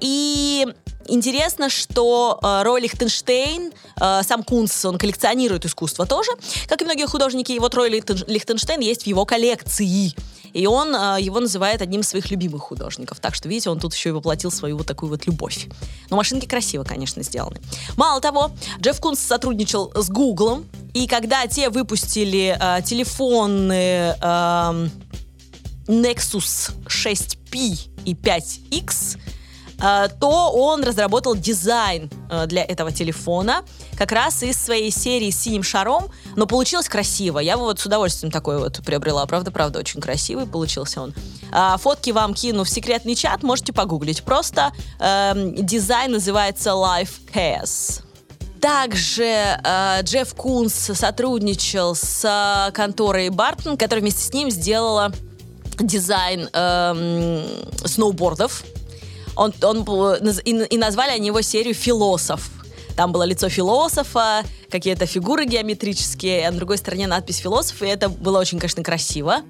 И 0.00 0.66
Интересно, 1.08 1.70
что 1.70 2.38
э, 2.42 2.62
Рой 2.64 2.82
Лихтенштейн, 2.82 3.72
э, 4.00 4.20
сам 4.22 4.42
Кунс, 4.42 4.84
он 4.84 4.98
коллекционирует 4.98 5.64
искусство 5.64 6.06
тоже, 6.06 6.30
как 6.68 6.82
и 6.82 6.84
многие 6.84 7.06
художники. 7.06 7.52
И 7.52 7.58
вот 7.58 7.74
Рой 7.74 7.88
Лихтенштейн 7.88 8.80
есть 8.80 9.04
в 9.04 9.06
его 9.06 9.24
коллекции. 9.24 10.12
И 10.52 10.66
он 10.66 10.94
э, 10.94 11.16
его 11.20 11.40
называет 11.40 11.80
одним 11.82 12.02
из 12.02 12.08
своих 12.08 12.30
любимых 12.30 12.62
художников. 12.62 13.20
Так 13.20 13.34
что, 13.34 13.48
видите, 13.48 13.70
он 13.70 13.80
тут 13.80 13.94
еще 13.94 14.10
и 14.10 14.12
воплотил 14.12 14.50
свою 14.50 14.76
вот 14.76 14.86
такую 14.86 15.10
вот 15.10 15.26
любовь. 15.26 15.66
Но 16.10 16.16
машинки 16.16 16.46
красиво, 16.46 16.84
конечно, 16.84 17.22
сделаны. 17.22 17.60
Мало 17.96 18.20
того, 18.20 18.50
Джефф 18.80 19.00
Кунс 19.00 19.20
сотрудничал 19.20 19.92
с 19.94 20.10
Гуглом, 20.10 20.66
и 20.94 21.06
когда 21.06 21.46
те 21.46 21.70
выпустили 21.70 22.56
э, 22.60 22.82
телефоны 22.82 24.14
э, 24.20 24.88
Nexus 25.86 26.72
6P 26.86 27.88
и 28.04 28.14
5X, 28.14 29.18
Э, 29.18 29.27
то 29.78 30.52
он 30.52 30.82
разработал 30.82 31.36
дизайн 31.36 32.10
э, 32.30 32.46
для 32.46 32.64
этого 32.64 32.90
телефона 32.90 33.62
как 33.96 34.12
раз 34.12 34.42
из 34.42 34.56
своей 34.56 34.90
серии 34.90 35.30
с 35.30 35.38
синим 35.40 35.62
шаром, 35.62 36.10
но 36.36 36.46
получилось 36.46 36.88
красиво. 36.88 37.38
Я 37.38 37.56
вот 37.56 37.78
с 37.78 37.86
удовольствием 37.86 38.32
такой 38.32 38.58
вот 38.58 38.80
приобрела. 38.84 39.24
Правда-правда, 39.26 39.78
очень 39.78 40.00
красивый 40.00 40.46
получился 40.46 41.00
он. 41.00 41.14
А, 41.52 41.76
фотки 41.76 42.10
вам 42.10 42.34
кину 42.34 42.64
в 42.64 42.68
секретный 42.68 43.14
чат, 43.14 43.42
можете 43.42 43.72
погуглить. 43.72 44.22
Просто 44.22 44.72
э, 44.98 45.32
дизайн 45.58 46.12
называется 46.12 46.70
Life 46.70 47.20
Chaos. 47.32 48.02
Также 48.60 49.22
э, 49.24 50.02
Джефф 50.02 50.34
Кунс 50.34 50.74
сотрудничал 50.74 51.94
с 51.94 52.24
э, 52.24 52.72
конторой 52.72 53.28
Бартон, 53.28 53.76
которая 53.76 54.02
вместе 54.02 54.22
с 54.22 54.32
ним 54.32 54.50
сделала 54.50 55.12
дизайн 55.78 56.48
э, 56.52 57.46
сноубордов 57.84 58.64
он, 59.38 59.54
он, 59.62 59.84
и, 60.44 60.50
и 60.50 60.78
назвали 60.78 61.12
они 61.12 61.28
его 61.28 61.40
серию 61.40 61.74
«Философ». 61.74 62.50
Там 62.96 63.12
было 63.12 63.22
лицо 63.22 63.48
философа, 63.48 64.42
какие-то 64.70 65.06
фигуры 65.06 65.44
геометрические, 65.44 66.48
а 66.48 66.50
на 66.50 66.56
другой 66.56 66.78
стороне 66.78 67.06
надпись 67.06 67.36
«Философ», 67.36 67.80
и 67.82 67.86
это 67.86 68.08
было 68.08 68.40
очень, 68.40 68.58
конечно, 68.58 68.82
красиво 68.82 69.42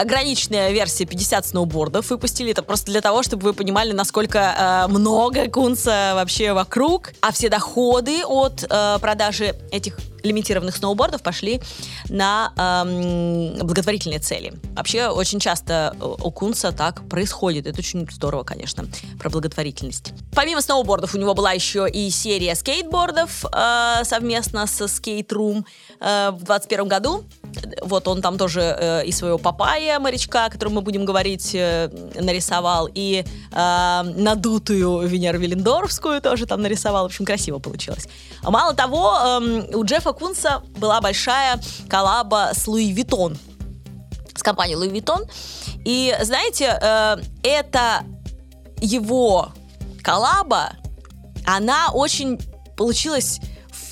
ограниченная 0.00 0.72
версия 0.72 1.04
50 1.04 1.46
сноубордов 1.46 2.10
выпустили. 2.10 2.52
Это 2.52 2.62
просто 2.62 2.90
для 2.90 3.00
того, 3.00 3.22
чтобы 3.22 3.44
вы 3.44 3.52
понимали, 3.52 3.92
насколько 3.92 4.38
э, 4.38 4.86
много 4.88 5.48
кунса 5.48 6.12
вообще 6.14 6.52
вокруг. 6.52 7.12
А 7.20 7.32
все 7.32 7.48
доходы 7.48 8.24
от 8.24 8.64
э, 8.68 8.98
продажи 9.00 9.54
этих 9.70 9.98
лимитированных 10.22 10.76
сноубордов 10.76 11.22
пошли 11.22 11.60
на 12.08 12.52
эм, 12.56 13.66
благотворительные 13.66 14.18
цели. 14.18 14.52
Вообще, 14.74 15.08
очень 15.08 15.40
часто 15.40 15.96
у 16.00 16.30
Кунса 16.30 16.72
так 16.72 17.08
происходит. 17.08 17.66
Это 17.66 17.78
очень 17.78 18.06
здорово, 18.10 18.44
конечно, 18.44 18.86
про 19.18 19.30
благотворительность. 19.30 20.12
Помимо 20.34 20.60
сноубордов, 20.60 21.14
у 21.14 21.18
него 21.18 21.34
была 21.34 21.52
еще 21.52 21.88
и 21.88 22.10
серия 22.10 22.54
скейтбордов 22.54 23.44
э, 23.46 24.04
совместно 24.04 24.66
со 24.66 24.84
Skate 24.84 25.28
Room 25.28 25.64
э, 26.00 26.30
в 26.30 26.44
2021 26.44 26.88
году. 26.88 27.24
Вот 27.82 28.08
он 28.08 28.22
там 28.22 28.38
тоже 28.38 28.60
э, 28.60 29.04
и 29.06 29.12
своего 29.12 29.38
папая, 29.38 29.98
морячка, 29.98 30.46
о 30.46 30.50
котором 30.50 30.74
мы 30.74 30.82
будем 30.82 31.04
говорить, 31.04 31.54
э, 31.54 31.90
нарисовал, 32.14 32.88
и 32.92 33.24
э, 33.52 34.02
надутую 34.16 35.06
Венеру 35.08 35.38
Велендорфскую 35.38 36.20
тоже 36.20 36.46
там 36.46 36.62
нарисовал. 36.62 37.04
В 37.04 37.06
общем, 37.06 37.24
красиво 37.24 37.58
получилось. 37.58 38.06
Мало 38.42 38.74
того, 38.74 39.18
э, 39.22 39.74
у 39.74 39.84
Джеффа 39.84 40.12
Кунса 40.12 40.62
была 40.76 41.00
большая 41.00 41.60
коллаба 41.88 42.50
с 42.54 42.66
Louis 42.66 42.92
Vuitton, 42.92 43.36
с 44.34 44.42
компанией 44.42 44.76
Луи 44.76 44.88
Виттон. 44.88 45.24
И, 45.84 46.16
знаете, 46.22 46.78
э, 46.80 47.16
это 47.42 48.04
его 48.80 49.52
коллаба, 50.02 50.72
она 51.46 51.90
очень 51.92 52.38
получилась 52.76 53.40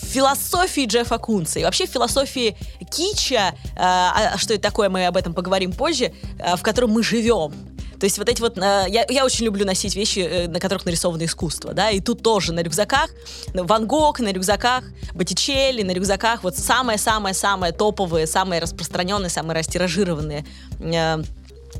философии 0.08 0.86
Джеффа 0.86 1.18
Кунса 1.18 1.60
и 1.60 1.64
вообще 1.64 1.86
философии 1.86 2.56
кича, 2.88 3.54
э, 3.54 3.76
а 3.76 4.37
что 4.38 4.54
это 4.54 4.62
такое, 4.62 4.88
мы 4.88 5.07
об 5.07 5.16
этом 5.16 5.35
поговорим 5.35 5.73
позже, 5.73 6.12
э, 6.38 6.57
в 6.57 6.62
котором 6.62 6.90
мы 6.90 7.02
живем. 7.02 7.52
То 7.99 8.04
есть 8.04 8.18
вот 8.18 8.28
эти 8.28 8.40
вот... 8.40 8.57
Я, 8.57 9.04
я 9.09 9.25
очень 9.25 9.45
люблю 9.45 9.66
носить 9.66 9.97
вещи, 9.97 10.21
э, 10.21 10.49
на 10.49 10.61
которых 10.61 10.85
нарисовано 10.87 11.25
искусство, 11.25 11.75
да, 11.75 11.90
и 11.90 12.00
тут 12.00 12.23
тоже 12.23 12.52
на 12.52 12.62
рюкзаках 12.62 13.11
Ван 13.54 13.87
Гог, 13.87 14.21
на 14.21 14.33
рюкзаках 14.33 14.85
Боттичелли, 15.14 15.83
на 15.83 15.92
рюкзаках 15.92 16.45
вот 16.45 16.57
самые-самые-самые 16.57 17.73
топовые, 17.73 18.26
самые 18.26 18.61
распространенные, 18.61 19.30
самые 19.30 19.57
растиражированные 19.57 20.47
э, 20.80 21.23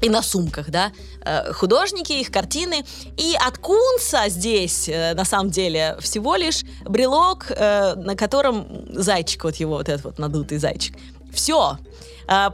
и 0.00 0.09
на 0.09 0.23
сумках, 0.23 0.71
да, 0.71 0.93
э, 1.25 1.52
художники, 1.52 2.12
их 2.12 2.31
картины. 2.31 2.85
И 3.17 3.35
от 3.35 3.59
Кунца 3.59 4.28
здесь, 4.28 4.88
э, 4.88 5.14
на 5.14 5.25
самом 5.25 5.50
деле, 5.50 5.97
всего 6.00 6.37
лишь 6.37 6.62
брелок, 6.85 7.47
э, 7.50 7.95
на 7.97 8.14
котором 8.14 8.67
зайчик, 8.93 9.45
вот 9.45 9.57
его 9.57 9.76
вот 9.76 9.88
этот 9.88 10.05
вот 10.05 10.19
надутый 10.19 10.59
зайчик. 10.59 10.97
Все. 11.33 11.78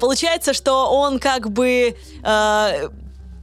Получается, 0.00 0.52
что 0.52 0.88
он 0.90 1.18
как 1.18 1.50
бы 1.50 1.96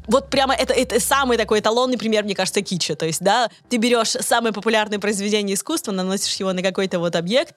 вот 0.07 0.29
прямо 0.29 0.53
это, 0.53 0.73
это 0.73 0.99
самый 0.99 1.37
такой 1.37 1.59
эталонный 1.59 1.97
пример, 1.97 2.23
мне 2.23 2.35
кажется, 2.35 2.61
кича. 2.61 2.95
То 2.95 3.05
есть, 3.05 3.21
да, 3.21 3.49
ты 3.69 3.77
берешь 3.77 4.09
самое 4.09 4.53
популярное 4.53 4.99
произведение 4.99 5.55
искусства, 5.55 5.91
наносишь 5.91 6.35
его 6.35 6.51
на 6.53 6.61
какой-то 6.61 6.99
вот 6.99 7.15
объект, 7.15 7.55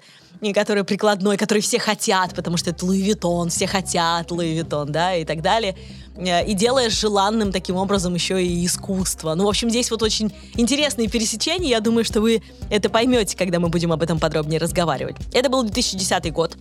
который 0.52 0.84
прикладной, 0.84 1.36
который 1.36 1.60
все 1.60 1.78
хотят, 1.78 2.34
потому 2.34 2.56
что 2.56 2.70
это 2.70 2.84
Louis 2.84 3.00
Vuitton, 3.00 3.50
все 3.50 3.66
хотят 3.66 4.30
Louis 4.30 4.54
Vuitton, 4.54 4.92
да, 4.92 5.14
и 5.14 5.24
так 5.24 5.40
далее. 5.42 5.76
Э, 6.16 6.44
и 6.44 6.54
делаешь 6.54 6.92
желанным 6.92 7.52
таким 7.52 7.76
образом 7.76 8.14
еще 8.14 8.44
и 8.44 8.66
искусство. 8.66 9.34
Ну, 9.34 9.44
в 9.44 9.48
общем, 9.48 9.70
здесь 9.70 9.90
вот 9.90 10.02
очень 10.02 10.32
интересные 10.56 11.08
пересечения. 11.08 11.68
Я 11.68 11.80
думаю, 11.80 12.04
что 12.04 12.20
вы 12.20 12.42
это 12.70 12.88
поймете, 12.88 13.36
когда 13.36 13.58
мы 13.58 13.68
будем 13.68 13.92
об 13.92 14.02
этом 14.02 14.18
подробнее 14.18 14.60
разговаривать. 14.60 15.16
Это 15.32 15.48
был 15.48 15.62
2010 15.62 16.32
год. 16.32 16.56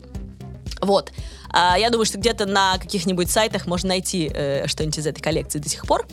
Вот. 0.82 1.12
А, 1.50 1.78
я 1.78 1.90
думаю, 1.90 2.06
что 2.06 2.18
где-то 2.18 2.46
на 2.46 2.78
каких-нибудь 2.78 3.30
сайтах 3.30 3.68
можно 3.68 3.90
найти 3.90 4.30
э, 4.34 4.68
что-нибудь 4.68 4.98
из 4.98 5.08
этой 5.08 5.22
коллекции 5.22 5.60
до 5.60 5.70
сих 5.70 5.86
пор. 5.86 6.08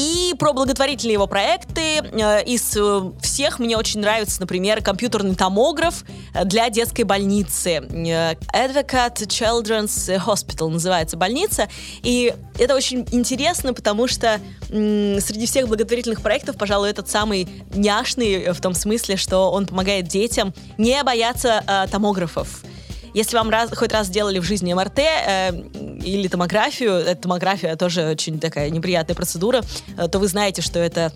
И 0.00 0.34
про 0.38 0.54
благотворительные 0.54 1.12
его 1.14 1.26
проекты. 1.26 1.98
Э, 1.98 2.42
из 2.42 2.74
э, 2.74 3.12
всех 3.20 3.58
мне 3.58 3.76
очень 3.76 4.00
нравится, 4.00 4.40
например, 4.40 4.82
компьютерный 4.82 5.34
томограф 5.34 6.04
для 6.44 6.70
детской 6.70 7.02
больницы. 7.02 7.82
Э, 7.82 8.34
Advocate 8.54 9.26
Children's 9.26 10.16
Hospital 10.24 10.70
называется 10.70 11.18
больница. 11.18 11.68
И 12.02 12.34
это 12.58 12.74
очень 12.74 13.06
интересно, 13.12 13.74
потому 13.74 14.08
что 14.08 14.40
среди 14.68 15.44
всех 15.44 15.68
благотворительных 15.68 16.22
проектов, 16.22 16.56
пожалуй, 16.56 16.88
этот 16.88 17.10
самый 17.10 17.46
няшный 17.74 18.52
в 18.52 18.60
том 18.62 18.72
смысле, 18.72 19.18
что 19.18 19.50
он 19.50 19.66
помогает 19.66 20.08
детям 20.08 20.54
не 20.78 21.02
бояться 21.02 21.62
э, 21.66 21.88
томографов. 21.90 22.62
Если 23.14 23.36
вам 23.36 23.50
раз, 23.50 23.70
хоть 23.74 23.92
раз 23.92 24.06
сделали 24.06 24.38
в 24.38 24.44
жизни 24.44 24.72
МРТ 24.72 24.98
э, 24.98 25.52
или 26.04 26.28
томографию, 26.28 26.94
эта 26.94 27.22
томография 27.22 27.76
тоже 27.76 28.08
очень 28.08 28.38
такая 28.38 28.70
неприятная 28.70 29.16
процедура, 29.16 29.62
э, 29.96 30.08
то 30.08 30.18
вы 30.18 30.28
знаете, 30.28 30.62
что 30.62 30.78
это 30.78 31.12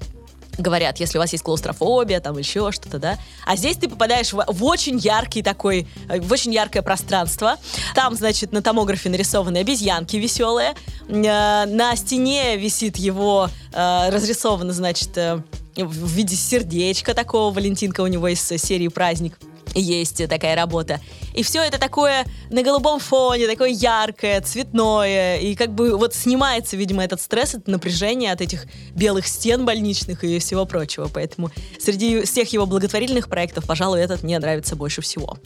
говорят, 0.58 1.00
если 1.00 1.18
у 1.18 1.20
вас 1.20 1.32
есть 1.32 1.44
клаустрофобия, 1.44 2.20
там 2.20 2.38
еще 2.38 2.70
что-то, 2.72 2.98
да. 2.98 3.18
А 3.46 3.56
здесь 3.56 3.76
ты 3.76 3.88
попадаешь 3.88 4.32
в, 4.32 4.44
в 4.46 4.64
очень 4.64 4.98
яркий 4.98 5.42
такой, 5.42 5.86
э, 6.08 6.20
в 6.20 6.32
очень 6.32 6.52
яркое 6.52 6.82
пространство. 6.82 7.56
Там, 7.94 8.14
значит, 8.14 8.52
на 8.52 8.62
томографе 8.62 9.08
нарисованы 9.08 9.58
обезьянки 9.58 10.16
веселые. 10.16 10.74
Э, 11.08 11.66
на 11.66 11.96
стене 11.96 12.56
висит 12.56 12.96
его, 12.96 13.48
э, 13.72 14.10
разрисовано, 14.10 14.72
значит, 14.72 15.16
э, 15.16 15.40
в 15.76 16.08
виде 16.12 16.36
сердечка 16.36 17.14
такого. 17.14 17.52
Валентинка 17.52 18.02
у 18.02 18.06
него 18.06 18.28
из 18.28 18.40
серии 18.40 18.88
«Праздник» 18.88 19.38
есть 19.74 20.26
такая 20.28 20.54
работа. 20.54 21.00
И 21.34 21.42
все 21.42 21.62
это 21.62 21.78
такое 21.78 22.24
на 22.50 22.62
голубом 22.62 23.00
фоне, 23.00 23.46
такое 23.46 23.70
яркое, 23.70 24.40
цветное. 24.40 25.38
И 25.38 25.54
как 25.56 25.74
бы 25.74 25.96
вот 25.96 26.14
снимается, 26.14 26.76
видимо, 26.76 27.04
этот 27.04 27.20
стресс, 27.20 27.54
это 27.54 27.70
напряжение 27.70 28.32
от 28.32 28.40
этих 28.40 28.66
белых 28.94 29.26
стен 29.26 29.64
больничных 29.64 30.22
и 30.24 30.38
всего 30.38 30.64
прочего. 30.64 31.10
Поэтому 31.12 31.50
среди 31.78 32.22
всех 32.22 32.52
его 32.52 32.66
благотворительных 32.66 33.28
проектов, 33.28 33.66
пожалуй, 33.66 34.00
этот 34.00 34.22
мне 34.22 34.38
нравится 34.38 34.76
больше 34.76 35.02
всего. 35.02 35.38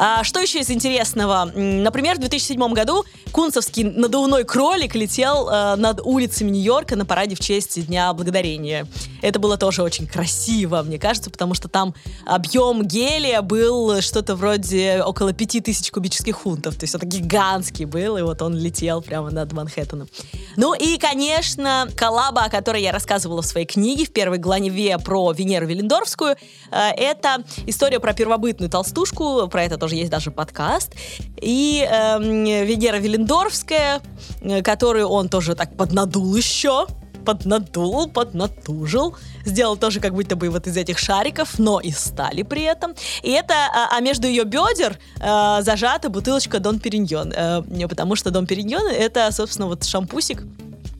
А, 0.00 0.22
что 0.22 0.38
еще 0.38 0.60
из 0.60 0.70
интересного? 0.70 1.50
Например, 1.56 2.14
в 2.14 2.20
2007 2.20 2.72
году 2.72 3.04
кунцевский 3.32 3.82
надувной 3.82 4.44
кролик 4.44 4.94
летел 4.94 5.48
э, 5.48 5.74
над 5.74 6.00
улицами 6.04 6.50
Нью-Йорка 6.50 6.94
на 6.94 7.04
параде 7.04 7.34
в 7.34 7.40
честь 7.40 7.84
Дня 7.86 8.12
Благодарения. 8.12 8.86
Это 9.22 9.40
было 9.40 9.58
тоже 9.58 9.82
очень 9.82 10.06
красиво, 10.06 10.82
мне 10.82 11.00
кажется, 11.00 11.30
потому 11.30 11.54
что 11.54 11.68
там 11.68 11.94
объем 12.24 12.86
гелия 12.86 13.42
был 13.42 14.00
что-то 14.00 14.36
вроде 14.36 15.02
около 15.04 15.32
5000 15.32 15.90
кубических 15.90 16.38
фунтов. 16.38 16.76
То 16.76 16.84
есть 16.84 16.94
это 16.94 17.04
гигантский 17.04 17.84
был, 17.84 18.16
и 18.18 18.22
вот 18.22 18.40
он 18.40 18.56
летел 18.56 19.02
прямо 19.02 19.30
над 19.30 19.52
Манхэттеном. 19.52 20.08
Ну 20.56 20.74
и, 20.74 20.96
конечно, 20.98 21.88
коллаба, 21.96 22.44
о 22.44 22.50
которой 22.50 22.82
я 22.82 22.92
рассказывала 22.92 23.42
в 23.42 23.46
своей 23.46 23.66
книге 23.66 24.04
в 24.04 24.12
первой 24.12 24.38
главе 24.38 24.96
про 24.98 25.32
Венеру 25.32 25.66
Велендорфскую, 25.66 26.36
э, 26.70 26.88
это 26.96 27.42
история 27.66 27.98
про 27.98 28.12
первобытную 28.12 28.70
толстушку, 28.70 29.48
про 29.48 29.64
это 29.64 29.76
тоже 29.76 29.87
тоже 29.88 29.96
есть 29.96 30.10
даже 30.10 30.30
подкаст. 30.30 30.92
И 31.40 31.86
э, 31.90 32.18
Венера 32.20 32.98
Велендорфская, 32.98 34.00
э, 34.42 34.62
которую 34.62 35.08
он 35.08 35.28
тоже 35.28 35.54
так 35.54 35.76
поднадул 35.76 36.36
еще, 36.36 36.86
поднадул, 37.24 38.06
поднатужил. 38.08 39.16
Сделал 39.46 39.78
тоже 39.78 40.00
как 40.00 40.12
будто 40.12 40.36
бы 40.36 40.50
вот 40.50 40.66
из 40.66 40.76
этих 40.76 40.98
шариков, 40.98 41.58
но 41.58 41.80
и 41.80 41.90
стали 41.90 42.42
при 42.42 42.64
этом. 42.64 42.94
И 43.22 43.30
это, 43.30 43.54
а, 43.54 43.96
а 43.96 44.00
между 44.00 44.26
ее 44.26 44.44
бедер 44.44 44.98
э, 45.20 45.62
зажата 45.62 46.10
бутылочка 46.10 46.60
Дон 46.60 46.80
Периньон. 46.80 47.32
Э, 47.34 47.88
потому 47.88 48.14
что 48.14 48.30
Дон 48.30 48.46
Периньон 48.46 48.86
это, 48.88 49.32
собственно, 49.32 49.68
вот 49.68 49.84
шампусик, 49.84 50.44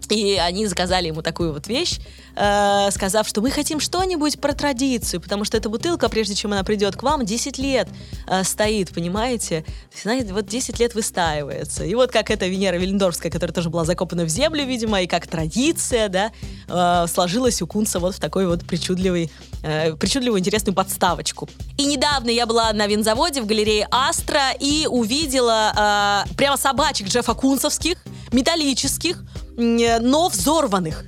и 0.08 0.38
они 0.40 0.66
заказали 0.66 1.08
ему 1.08 1.20
такую 1.20 1.52
вот 1.52 1.66
вещь, 1.66 1.98
э, 2.38 2.90
сказав, 2.90 3.28
что 3.28 3.40
мы 3.40 3.50
хотим 3.50 3.80
что-нибудь 3.80 4.40
про 4.40 4.52
традицию, 4.52 5.20
потому 5.20 5.44
что 5.44 5.56
эта 5.56 5.68
бутылка, 5.68 6.08
прежде 6.08 6.34
чем 6.34 6.52
она 6.52 6.62
придет 6.62 6.96
к 6.96 7.02
вам, 7.02 7.24
10 7.24 7.58
лет 7.58 7.88
э, 8.26 8.44
стоит, 8.44 8.90
понимаете? 8.90 9.64
Знаете, 10.02 10.32
вот 10.32 10.46
10 10.46 10.78
лет 10.78 10.94
выстаивается. 10.94 11.84
И 11.84 11.94
вот 11.94 12.12
как 12.12 12.30
эта 12.30 12.46
Венера 12.46 12.76
Велендорфская, 12.76 13.30
которая 13.30 13.52
тоже 13.54 13.70
была 13.70 13.84
закопана 13.84 14.24
в 14.24 14.28
землю, 14.28 14.64
видимо, 14.64 15.02
и 15.02 15.06
как 15.06 15.26
традиция, 15.26 16.08
да, 16.08 16.30
э, 16.68 17.06
сложилась 17.08 17.60
у 17.62 17.66
Кунца 17.66 17.98
вот 17.98 18.14
в 18.14 18.20
такой 18.20 18.46
вот 18.46 18.64
причудливый, 18.64 19.30
э, 19.62 19.94
причудливую 19.94 20.40
интересную 20.40 20.74
подставочку. 20.74 21.48
И 21.76 21.84
недавно 21.86 22.30
я 22.30 22.46
была 22.46 22.72
на 22.72 22.86
винзаводе 22.86 23.42
в 23.42 23.46
галерее 23.46 23.88
Астра 23.90 24.52
и 24.58 24.86
увидела 24.88 26.24
э, 26.28 26.34
прямо 26.36 26.56
собачек 26.56 27.08
Джеффа 27.08 27.34
Кунцевских, 27.34 27.98
металлических, 28.32 29.24
но 29.56 30.28
взорванных. 30.28 31.04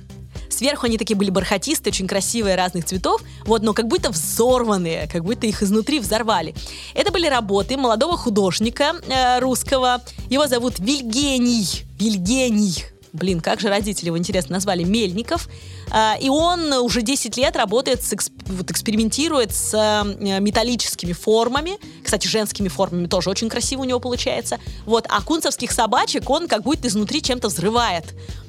Сверху 0.51 0.85
они 0.85 0.97
такие 0.97 1.15
были 1.15 1.29
бархатистые, 1.29 1.91
очень 1.91 2.07
красивые, 2.07 2.55
разных 2.55 2.85
цветов, 2.85 3.21
вот, 3.45 3.63
но 3.63 3.73
как 3.73 3.87
будто 3.87 4.11
взорванные, 4.11 5.07
как 5.11 5.23
будто 5.23 5.47
их 5.47 5.63
изнутри 5.63 5.99
взорвали. 5.99 6.53
Это 6.93 7.11
были 7.11 7.27
работы 7.27 7.77
молодого 7.77 8.17
художника 8.17 8.93
э, 9.07 9.39
русского. 9.39 10.01
Его 10.29 10.47
зовут 10.47 10.79
Вильгений. 10.79 11.85
Вильгений. 11.99 12.85
Блин, 13.13 13.41
как 13.41 13.59
же 13.59 13.67
родители 13.67 14.07
его, 14.07 14.17
интересно, 14.17 14.53
назвали 14.53 14.83
Мельников. 14.83 15.49
А, 15.89 16.15
и 16.19 16.29
он 16.29 16.71
уже 16.73 17.01
10 17.01 17.35
лет 17.35 17.57
работает, 17.57 18.01
с, 18.01 18.15
вот, 18.45 18.71
экспериментирует 18.71 19.53
с 19.53 19.73
э, 19.73 20.39
металлическими 20.39 21.11
формами. 21.11 21.77
Кстати, 22.03 22.27
женскими 22.27 22.69
формами 22.69 23.07
тоже 23.07 23.29
очень 23.29 23.49
красиво 23.49 23.81
у 23.81 23.83
него 23.83 23.99
получается. 23.99 24.59
Вот, 24.85 25.07
а 25.09 25.21
кунцевских 25.21 25.73
собачек 25.73 26.29
он 26.29 26.47
как 26.47 26.63
будто 26.63 26.87
изнутри 26.87 27.21
чем-то 27.21 27.49
взрывает. 27.49 28.05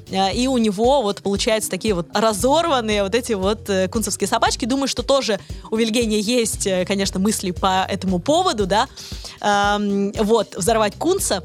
Э, 0.09 0.33
и 0.33 0.47
у 0.47 0.57
него 0.57 1.01
вот 1.01 1.21
получаются 1.21 1.69
такие 1.69 1.93
вот 1.93 2.07
разорванные 2.13 3.03
вот 3.03 3.15
эти 3.15 3.33
вот 3.33 3.69
э, 3.69 3.89
кунцевские 3.89 4.29
собачки. 4.29 4.63
Думаю, 4.63 4.87
что 4.87 5.03
тоже 5.03 5.41
у 5.71 5.75
Вильгения 5.75 6.19
есть, 6.19 6.69
конечно, 6.87 7.19
мысли 7.19 7.51
по 7.51 7.85
этому 7.89 8.19
поводу, 8.19 8.65
да. 8.65 8.87
Вот, 9.41 10.55
взорвать 10.55 10.95
кунца. 10.95 11.43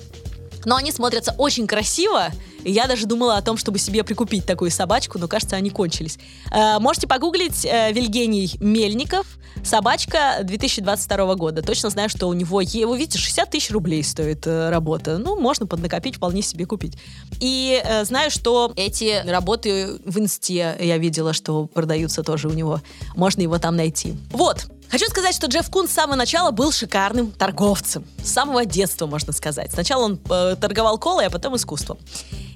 Но 0.65 0.77
они 0.77 0.93
смотрятся 0.93 1.35
очень 1.39 1.67
красиво, 1.67 2.31
я 2.65 2.87
даже 2.87 3.07
думала 3.07 3.37
о 3.37 3.43
том, 3.43 3.57
чтобы 3.57 3.79
себе 3.79 4.05
прикупить 4.05 4.45
такую 4.45 4.71
собачку, 4.71 5.19
но, 5.19 5.29
кажется, 5.29 5.57
они 5.57 5.71
кончились. 5.71 6.19
Э, 6.53 6.79
можете 6.79 7.07
погуглить 7.07 7.65
э, 7.65 7.93
Вильгений 7.93 8.57
Мельников, 8.61 9.27
собачка 9.65 10.41
2022 10.43 11.35
года. 11.37 11.63
Точно 11.63 11.91
знаю, 11.91 12.09
что 12.09 12.29
у 12.29 12.33
него, 12.33 12.57
вы 12.57 12.99
видите, 12.99 13.19
60 13.19 13.51
тысяч 13.51 13.71
рублей 13.71 14.03
стоит 14.03 14.47
э, 14.47 14.71
работа. 14.71 15.19
Ну, 15.19 15.41
можно 15.41 15.67
поднакопить, 15.67 16.17
вполне 16.17 16.43
себе 16.43 16.67
купить. 16.67 16.99
И 17.41 17.81
э, 17.83 18.05
знаю, 18.05 18.31
что 18.31 18.73
эти 18.77 19.23
работы 19.27 19.99
в 20.05 20.19
инсте 20.19 20.77
я 20.81 20.99
видела, 20.99 21.33
что 21.33 21.67
продаются 21.67 22.23
тоже 22.23 22.49
у 22.49 22.53
него. 22.53 22.81
Можно 23.15 23.43
его 23.43 23.59
там 23.59 23.77
найти. 23.77 24.15
Вот, 24.33 24.67
Хочу 24.91 25.05
сказать, 25.07 25.35
что 25.35 25.49
Джефф 25.49 25.71
Кун 25.71 25.87
с 25.87 25.93
самого 25.93 26.17
начала 26.17 26.51
был 26.51 26.73
шикарным 26.73 27.31
торговцем. 27.31 28.07
С 28.23 28.33
самого 28.33 28.65
детства, 28.65 29.07
можно 29.07 29.35
сказать. 29.35 29.71
Сначала 29.71 30.05
он 30.05 30.19
э, 30.31 30.57
торговал 30.59 30.99
колой, 30.99 31.27
а 31.27 31.31
потом 31.31 31.57
искусством. 31.57 31.99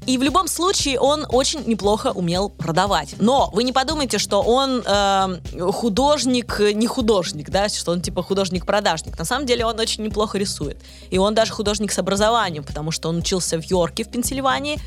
И 0.07 0.17
в 0.17 0.23
любом 0.23 0.49
случае 0.49 0.99
он 0.99 1.27
очень 1.29 1.63
неплохо 1.67 2.11
умел 2.11 2.49
продавать. 2.49 3.15
Но 3.19 3.51
вы 3.53 3.65
не 3.65 3.73
подумайте, 3.73 4.19
что 4.19 4.41
он 4.41 4.83
э, 4.85 5.71
художник, 5.73 6.59
не 6.59 6.87
художник, 6.87 7.51
да, 7.51 7.69
что 7.69 7.93
он 7.93 8.01
типа 8.01 8.23
художник-продажник. 8.23 9.19
На 9.19 9.27
самом 9.27 9.45
деле 9.45 9.67
он 9.67 9.79
очень 9.79 10.03
неплохо 10.03 10.39
рисует. 10.39 10.79
И 11.11 11.19
он 11.19 11.35
даже 11.35 11.53
художник 11.53 11.93
с 11.93 11.99
образованием, 11.99 12.65
потому 12.65 12.93
что 12.93 13.11
он 13.11 13.19
учился 13.19 13.61
в 13.61 13.65
Йорке, 13.65 14.05
в 14.05 14.09
Пенсильвании, 14.09 14.81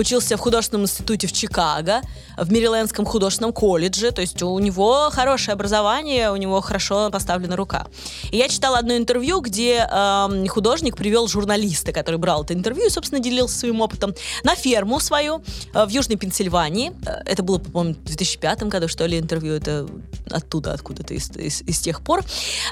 учился 0.00 0.36
в 0.36 0.40
художественном 0.40 0.84
институте 0.84 1.26
в 1.26 1.32
Чикаго, 1.32 2.00
в 2.36 2.50
Мэрилендском 2.50 3.04
художественном 3.04 3.52
колледже, 3.52 4.10
то 4.10 4.20
есть 4.20 4.42
у 4.42 4.58
него 4.58 5.10
хорошее 5.10 5.52
образование, 5.52 6.32
у 6.32 6.36
него 6.36 6.60
хорошо 6.60 7.10
поставлена 7.10 7.56
рука. 7.56 7.86
И 8.32 8.36
я 8.36 8.48
читала 8.48 8.78
одно 8.78 8.96
интервью, 8.96 9.40
где 9.40 9.86
э, 9.90 10.46
художник 10.48 10.96
привел 10.96 11.28
журналиста, 11.28 11.92
который 11.92 12.16
брал 12.16 12.44
это 12.44 12.54
интервью 12.54 12.86
и, 12.86 12.90
собственно, 12.90 13.20
делился 13.20 13.58
своим 13.58 13.80
опытом, 13.80 14.14
на 14.42 14.54
ферму 14.54 15.00
свою 15.00 15.42
э, 15.74 15.84
в 15.84 15.88
Южной 15.88 16.16
Пенсильвании. 16.16 16.92
Э, 17.06 17.22
это 17.26 17.42
было, 17.42 17.58
по-моему, 17.58 17.94
в 17.94 18.04
2005 18.04 18.62
году, 18.64 18.88
что 18.88 19.06
ли, 19.06 19.18
интервью, 19.18 19.54
это 19.54 19.86
оттуда, 20.30 20.72
откуда-то 20.72 21.14
из, 21.14 21.30
из, 21.36 21.62
из 21.62 21.78
тех 21.80 22.02
пор. 22.02 22.24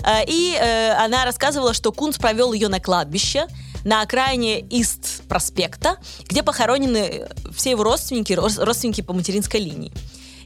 Э, 0.04 0.24
и 0.26 0.56
э, 0.58 0.92
она 0.92 1.24
рассказывала, 1.24 1.74
что 1.74 1.92
Кунц 1.92 2.16
провел 2.16 2.52
ее 2.52 2.68
на 2.68 2.80
кладбище, 2.80 3.46
на 3.84 4.02
окраине 4.02 4.60
Ист 4.60 5.22
проспекта, 5.28 5.98
где 6.26 6.42
похоронены 6.42 7.28
все 7.54 7.70
его 7.70 7.84
родственники, 7.84 8.32
родственники 8.32 9.00
по 9.00 9.12
материнской 9.12 9.60
линии. 9.60 9.92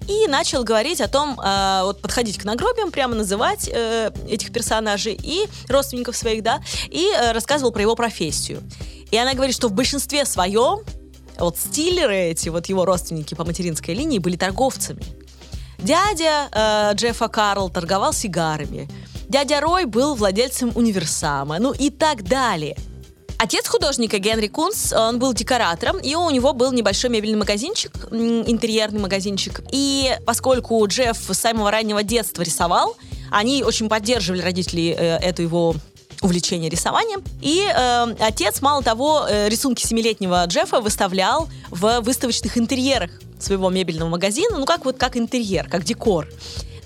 И 0.09 0.27
начал 0.27 0.65
говорить 0.65 1.01
о 1.01 1.09
том, 1.09 1.39
э, 1.41 1.81
вот 1.85 2.01
подходить 2.01 2.37
к 2.39 2.45
нагробиям, 2.45 2.91
прямо 2.91 3.15
называть 3.15 3.71
э, 3.73 4.11
этих 4.29 4.53
персонажей 4.53 5.19
и 5.23 5.47
родственников 5.69 6.17
своих, 6.17 6.43
да, 6.43 6.61
и 6.89 7.09
э, 7.09 7.33
рассказывал 7.33 7.73
про 7.73 7.83
его 7.83 7.95
профессию. 7.95 8.63
И 9.11 9.17
она 9.17 9.35
говорит, 9.35 9.55
что 9.55 9.69
в 9.69 9.73
большинстве 9.73 10.25
своем 10.25 10.81
вот 11.39 11.57
стиллеры 11.57 12.17
эти, 12.31 12.49
вот 12.49 12.67
его 12.67 12.85
родственники 12.85 13.35
по 13.35 13.45
материнской 13.45 13.95
линии 13.95 14.19
были 14.19 14.37
торговцами. 14.37 15.05
Дядя 15.79 16.49
э, 16.51 16.95
Джеффа 16.95 17.29
Карл 17.29 17.71
торговал 17.71 18.13
сигарами. 18.13 18.89
Дядя 19.29 19.61
Рой 19.61 19.85
был 19.85 20.15
владельцем 20.15 20.73
универсама, 20.75 21.59
ну 21.59 21.73
и 21.73 21.91
так 21.91 22.25
далее– 22.25 22.77
Отец 23.43 23.67
художника 23.67 24.19
Генри 24.19 24.47
Кунс, 24.47 24.93
он 24.93 25.19
был 25.19 25.33
декоратором, 25.33 25.99
и 25.99 26.15
у 26.15 26.31
него 26.31 26.53
был 26.53 26.71
небольшой 26.71 27.11
мебельный 27.11 27.37
магазинчик, 27.37 27.91
интерьерный 28.13 29.01
магазинчик. 29.01 29.63
И 29.73 30.17
поскольку 30.25 30.87
Джефф 30.87 31.17
с 31.19 31.37
самого 31.37 31.73
раннего 31.73 32.05
детства 32.05 32.43
рисовал, 32.43 32.97
они 33.33 33.65
очень 33.65 33.89
поддерживали 33.89 34.43
родители 34.43 34.95
э, 34.97 35.17
эту 35.17 35.43
его 35.43 35.75
увлечение 36.21 36.71
рисованием. 36.71 37.25
И 37.41 37.67
э, 37.69 38.15
отец, 38.21 38.61
мало 38.61 38.81
того, 38.81 39.27
э, 39.29 39.49
рисунки 39.49 39.85
семилетнего 39.85 40.45
Джеффа 40.47 40.81
выставлял 40.81 41.49
в 41.69 41.99
выставочных 42.03 42.57
интерьерах 42.57 43.11
своего 43.41 43.71
мебельного 43.71 44.09
магазина, 44.09 44.57
ну 44.57 44.67
как 44.67 44.85
вот 44.85 44.99
как 44.99 45.17
интерьер, 45.17 45.69
как 45.69 45.83
декор. 45.83 46.29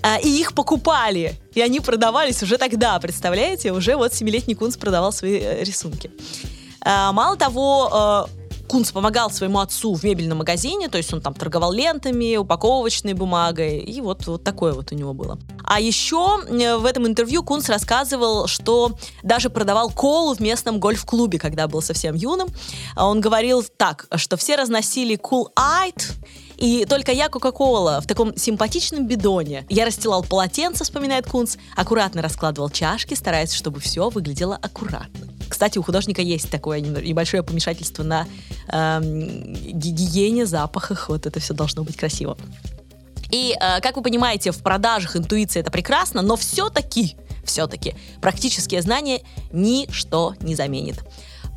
А, 0.01 0.17
и 0.17 0.29
их 0.29 0.53
покупали, 0.53 1.35
и 1.53 1.61
они 1.61 1.79
продавались 1.79 2.43
уже 2.43 2.57
тогда, 2.57 2.99
представляете? 2.99 3.71
Уже 3.71 3.95
вот 3.95 4.13
семилетний 4.13 4.55
Кунс 4.55 4.77
продавал 4.77 5.11
свои 5.11 5.39
э, 5.39 5.63
рисунки. 5.63 6.11
А, 6.81 7.11
мало 7.11 7.35
того, 7.35 8.27
э, 8.29 8.47
Кунс 8.67 8.91
помогал 8.91 9.31
своему 9.31 9.59
отцу 9.59 9.93
в 9.93 10.03
мебельном 10.03 10.39
магазине, 10.39 10.89
то 10.89 10.97
есть 10.97 11.13
он 11.13 11.21
там 11.21 11.33
торговал 11.33 11.71
лентами, 11.71 12.35
упаковочной 12.35 13.13
бумагой, 13.13 13.79
и 13.79 14.01
вот, 14.01 14.27
вот 14.27 14.43
такое 14.43 14.73
вот 14.73 14.91
у 14.91 14.95
него 14.95 15.13
было. 15.13 15.39
А 15.63 15.79
еще 15.79 16.39
э, 16.47 16.77
в 16.77 16.85
этом 16.85 17.07
интервью 17.07 17.43
Кунс 17.43 17.69
рассказывал, 17.69 18.47
что 18.47 18.91
даже 19.23 19.49
продавал 19.49 19.89
колу 19.89 20.35
в 20.35 20.39
местном 20.39 20.79
гольф-клубе, 20.79 21.39
когда 21.39 21.67
был 21.67 21.81
совсем 21.81 22.15
юным. 22.15 22.49
А 22.95 23.07
он 23.07 23.21
говорил 23.21 23.63
так, 23.77 24.07
что 24.15 24.37
все 24.37 24.55
разносили 24.55 25.17
Cool 25.17 25.47
Eyed, 25.55 26.11
и 26.57 26.85
только 26.85 27.11
я 27.11 27.29
Кока-Кола 27.29 28.01
в 28.01 28.07
таком 28.07 28.35
симпатичном 28.35 29.07
бидоне. 29.07 29.65
Я 29.69 29.85
расстилал 29.85 30.23
полотенце, 30.23 30.83
вспоминает 30.83 31.27
Кунс, 31.27 31.57
аккуратно 31.75 32.21
раскладывал 32.21 32.69
чашки, 32.69 33.13
стараясь, 33.13 33.53
чтобы 33.53 33.79
все 33.79 34.09
выглядело 34.09 34.55
аккуратно. 34.55 35.27
Кстати, 35.47 35.77
у 35.77 35.83
художника 35.83 36.21
есть 36.21 36.49
такое 36.49 36.79
небольшое 36.81 37.43
помешательство 37.43 38.03
на 38.03 38.27
э, 38.67 38.99
гигиене, 39.01 40.45
запахах. 40.45 41.09
Вот 41.09 41.25
это 41.25 41.39
все 41.39 41.53
должно 41.53 41.83
быть 41.83 41.95
красиво. 41.95 42.37
И, 43.31 43.55
э, 43.59 43.79
как 43.81 43.95
вы 43.95 44.01
понимаете, 44.01 44.51
в 44.51 44.57
продажах 44.57 45.15
интуиция 45.15 45.61
это 45.61 45.71
прекрасно, 45.71 46.21
но 46.21 46.35
все-таки, 46.35 47.15
все-таки 47.43 47.95
практические 48.19 48.81
знания 48.81 49.21
ничто 49.51 50.33
не 50.41 50.55
заменит. 50.55 51.03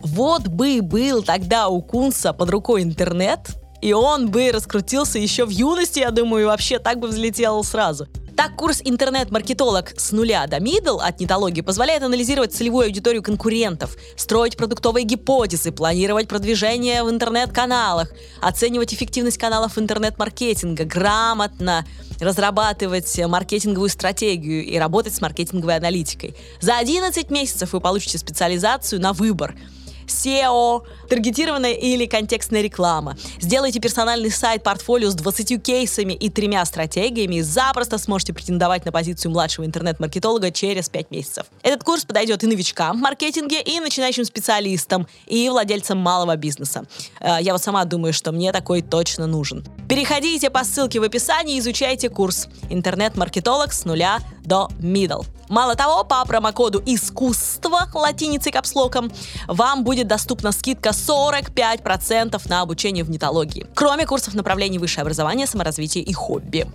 Вот 0.02 0.48
бы 0.48 0.80
был 0.82 1.22
тогда 1.22 1.68
у 1.68 1.82
Кунса 1.82 2.32
под 2.32 2.50
рукой 2.50 2.82
интернет, 2.82 3.59
и 3.80 3.92
он 3.92 4.30
бы 4.30 4.50
раскрутился 4.52 5.18
еще 5.18 5.44
в 5.44 5.50
юности, 5.50 6.00
я 6.00 6.10
думаю, 6.10 6.42
и 6.42 6.46
вообще 6.46 6.78
так 6.78 6.98
бы 6.98 7.08
взлетел 7.08 7.62
сразу. 7.64 8.06
Так, 8.40 8.56
курс 8.56 8.80
«Интернет-маркетолог 8.82 9.92
с 9.98 10.12
нуля 10.12 10.46
до 10.46 10.56
middle» 10.56 10.98
от 11.02 11.20
нетологии 11.20 11.60
позволяет 11.60 12.02
анализировать 12.02 12.54
целевую 12.54 12.86
аудиторию 12.86 13.22
конкурентов, 13.22 13.96
строить 14.16 14.56
продуктовые 14.56 15.04
гипотезы, 15.04 15.72
планировать 15.72 16.26
продвижение 16.26 17.04
в 17.04 17.10
интернет-каналах, 17.10 18.10
оценивать 18.40 18.94
эффективность 18.94 19.36
каналов 19.36 19.76
интернет-маркетинга, 19.76 20.84
грамотно 20.84 21.84
разрабатывать 22.18 23.18
маркетинговую 23.18 23.90
стратегию 23.90 24.64
и 24.64 24.78
работать 24.78 25.14
с 25.14 25.20
маркетинговой 25.20 25.76
аналитикой. 25.76 26.34
За 26.62 26.78
11 26.78 27.30
месяцев 27.30 27.74
вы 27.74 27.80
получите 27.80 28.16
специализацию 28.16 29.02
на 29.02 29.12
выбор– 29.12 29.54
SEO, 30.10 30.82
таргетированная 31.08 31.72
или 31.72 32.06
контекстная 32.06 32.62
реклама. 32.62 33.16
Сделайте 33.40 33.80
персональный 33.80 34.30
сайт-портфолио 34.30 35.10
с 35.10 35.14
20 35.14 35.62
кейсами 35.62 36.12
и 36.12 36.28
тремя 36.28 36.64
стратегиями 36.64 37.36
и 37.36 37.42
запросто 37.42 37.98
сможете 37.98 38.32
претендовать 38.32 38.84
на 38.84 38.92
позицию 38.92 39.32
младшего 39.32 39.64
интернет-маркетолога 39.64 40.50
через 40.50 40.88
5 40.88 41.10
месяцев. 41.10 41.46
Этот 41.62 41.84
курс 41.84 42.04
подойдет 42.04 42.44
и 42.44 42.46
новичкам 42.46 42.98
в 42.98 43.00
маркетинге, 43.00 43.62
и 43.62 43.80
начинающим 43.80 44.24
специалистам, 44.24 45.06
и 45.26 45.48
владельцам 45.48 45.98
малого 45.98 46.36
бизнеса. 46.36 46.84
Э, 47.20 47.38
я 47.40 47.52
вот 47.52 47.62
сама 47.62 47.84
думаю, 47.84 48.12
что 48.12 48.32
мне 48.32 48.52
такой 48.52 48.82
точно 48.82 49.26
нужен. 49.26 49.64
Переходите 49.88 50.50
по 50.50 50.64
ссылке 50.64 51.00
в 51.00 51.02
описании 51.02 51.56
и 51.56 51.58
изучайте 51.60 52.08
курс 52.08 52.48
«Интернет-маркетолог 52.68 53.72
с 53.72 53.84
нуля 53.84 54.18
до 54.44 54.68
middle». 54.80 55.24
Мало 55.50 55.74
того, 55.74 56.04
по 56.04 56.24
промокоду 56.24 56.80
«Искусство» 56.86 57.88
латиницей 57.92 58.52
капслоком 58.52 59.10
вам 59.48 59.82
будет 59.82 60.06
доступна 60.06 60.52
скидка 60.52 60.90
45% 60.90 62.40
на 62.48 62.60
обучение 62.60 63.02
в 63.02 63.10
нетологии. 63.10 63.66
Кроме 63.74 64.06
курсов 64.06 64.34
направлений 64.34 64.78
высшее 64.78 65.02
образование, 65.02 65.48
саморазвитие 65.48 66.04
и 66.04 66.12
хобби. 66.12 66.70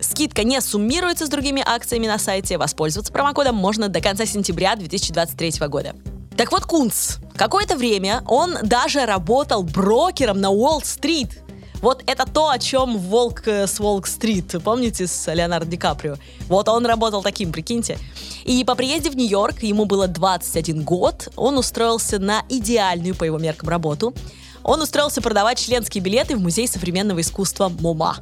Скидка 0.00 0.42
не 0.42 0.58
суммируется 0.62 1.26
с 1.26 1.28
другими 1.28 1.62
акциями 1.64 2.06
на 2.06 2.18
сайте. 2.18 2.56
Воспользоваться 2.56 3.12
промокодом 3.12 3.56
можно 3.56 3.90
до 3.90 4.00
конца 4.00 4.24
сентября 4.24 4.74
2023 4.74 5.68
года. 5.68 5.94
Так 6.34 6.50
вот, 6.50 6.64
Кунц. 6.64 7.16
Какое-то 7.36 7.76
время 7.76 8.22
он 8.26 8.56
даже 8.62 9.04
работал 9.04 9.62
брокером 9.64 10.40
на 10.40 10.48
Уолл-стрит. 10.48 11.43
Вот 11.84 12.02
это 12.06 12.24
то, 12.24 12.48
о 12.48 12.58
чем 12.58 12.96
Волк 12.96 13.46
э, 13.46 13.66
с 13.66 13.78
Волк-стрит, 13.78 14.54
помните, 14.64 15.06
с 15.06 15.30
Леонардо 15.30 15.70
Ди 15.70 15.76
Каприо? 15.76 16.16
Вот 16.48 16.66
он 16.70 16.86
работал 16.86 17.22
таким, 17.22 17.52
прикиньте. 17.52 17.98
И 18.44 18.64
по 18.64 18.74
приезде 18.74 19.10
в 19.10 19.16
Нью-Йорк, 19.16 19.62
ему 19.62 19.84
было 19.84 20.08
21 20.08 20.82
год, 20.82 21.28
он 21.36 21.58
устроился 21.58 22.18
на 22.18 22.42
идеальную 22.48 23.14
по 23.14 23.24
его 23.24 23.36
меркам 23.36 23.68
работу. 23.68 24.14
Он 24.62 24.80
устроился 24.80 25.20
продавать 25.20 25.58
членские 25.58 26.02
билеты 26.02 26.36
в 26.36 26.40
Музей 26.40 26.66
современного 26.66 27.20
искусства 27.20 27.68
МОМА. 27.68 28.16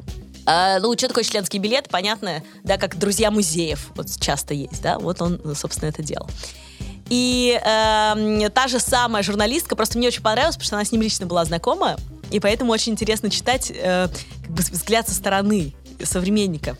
А, 0.44 0.81
ну, 0.81 0.92
что 0.98 1.07
такое 1.07 1.22
членский 1.22 1.59
билет, 1.59 1.88
понятно, 1.88 2.42
да, 2.64 2.79
как 2.79 2.98
друзья 2.98 3.31
музеев, 3.31 3.92
вот 3.94 4.09
часто 4.18 4.55
есть, 4.55 4.83
да, 4.83 4.98
вот 4.98 5.22
он, 5.22 5.40
собственно, 5.55 5.88
это 5.88 6.03
делал. 6.03 6.29
И 7.11 7.61
э, 7.64 8.51
та 8.53 8.66
же 8.66 8.81
самая 8.81 9.22
журналистка, 9.22 9.77
просто 9.77 9.98
мне 9.98 10.09
очень 10.09 10.22
понравилось, 10.22 10.57
потому 10.57 10.66
что 10.66 10.77
она 10.77 10.85
с 10.85 10.90
ним 10.90 11.03
лично 11.03 11.27
была 11.27 11.44
знакома, 11.44 11.96
и 12.33 12.40
поэтому 12.40 12.73
очень 12.73 12.92
интересно 12.92 13.31
читать 13.31 13.71
э, 13.75 14.09
как 14.42 14.51
бы 14.51 14.62
взгляд 14.62 15.07
со 15.09 15.14
стороны 15.14 15.75
современника. 16.03 16.77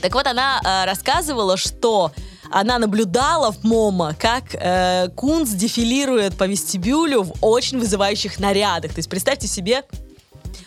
Так 0.00 0.14
вот, 0.14 0.26
она 0.26 0.60
э, 0.64 0.86
рассказывала, 0.86 1.56
что 1.56 2.12
она 2.50 2.78
наблюдала 2.78 3.52
в 3.52 3.64
МОМА, 3.64 4.16
как 4.18 4.54
э, 4.54 5.08
Кунц 5.14 5.50
дефилирует 5.50 6.36
по 6.36 6.44
вестибюлю 6.44 7.22
в 7.22 7.34
очень 7.40 7.78
вызывающих 7.78 8.38
нарядах. 8.38 8.92
То 8.92 8.98
есть 8.98 9.08
представьте 9.08 9.46
себе 9.46 9.84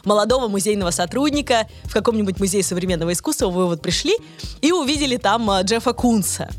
молодого 0.04 0.48
музейного 0.48 0.92
сотрудника 0.92 1.68
в 1.84 1.94
каком-нибудь 1.94 2.40
музее 2.40 2.64
современного 2.64 3.14
искусства. 3.14 3.50
Вы 3.50 3.68
вот 3.68 3.82
пришли 3.82 4.16
и 4.62 4.72
увидели 4.72 5.18
там 5.18 5.50
э, 5.50 5.64
Джеффа 5.64 5.94
Кунца, 5.94 6.50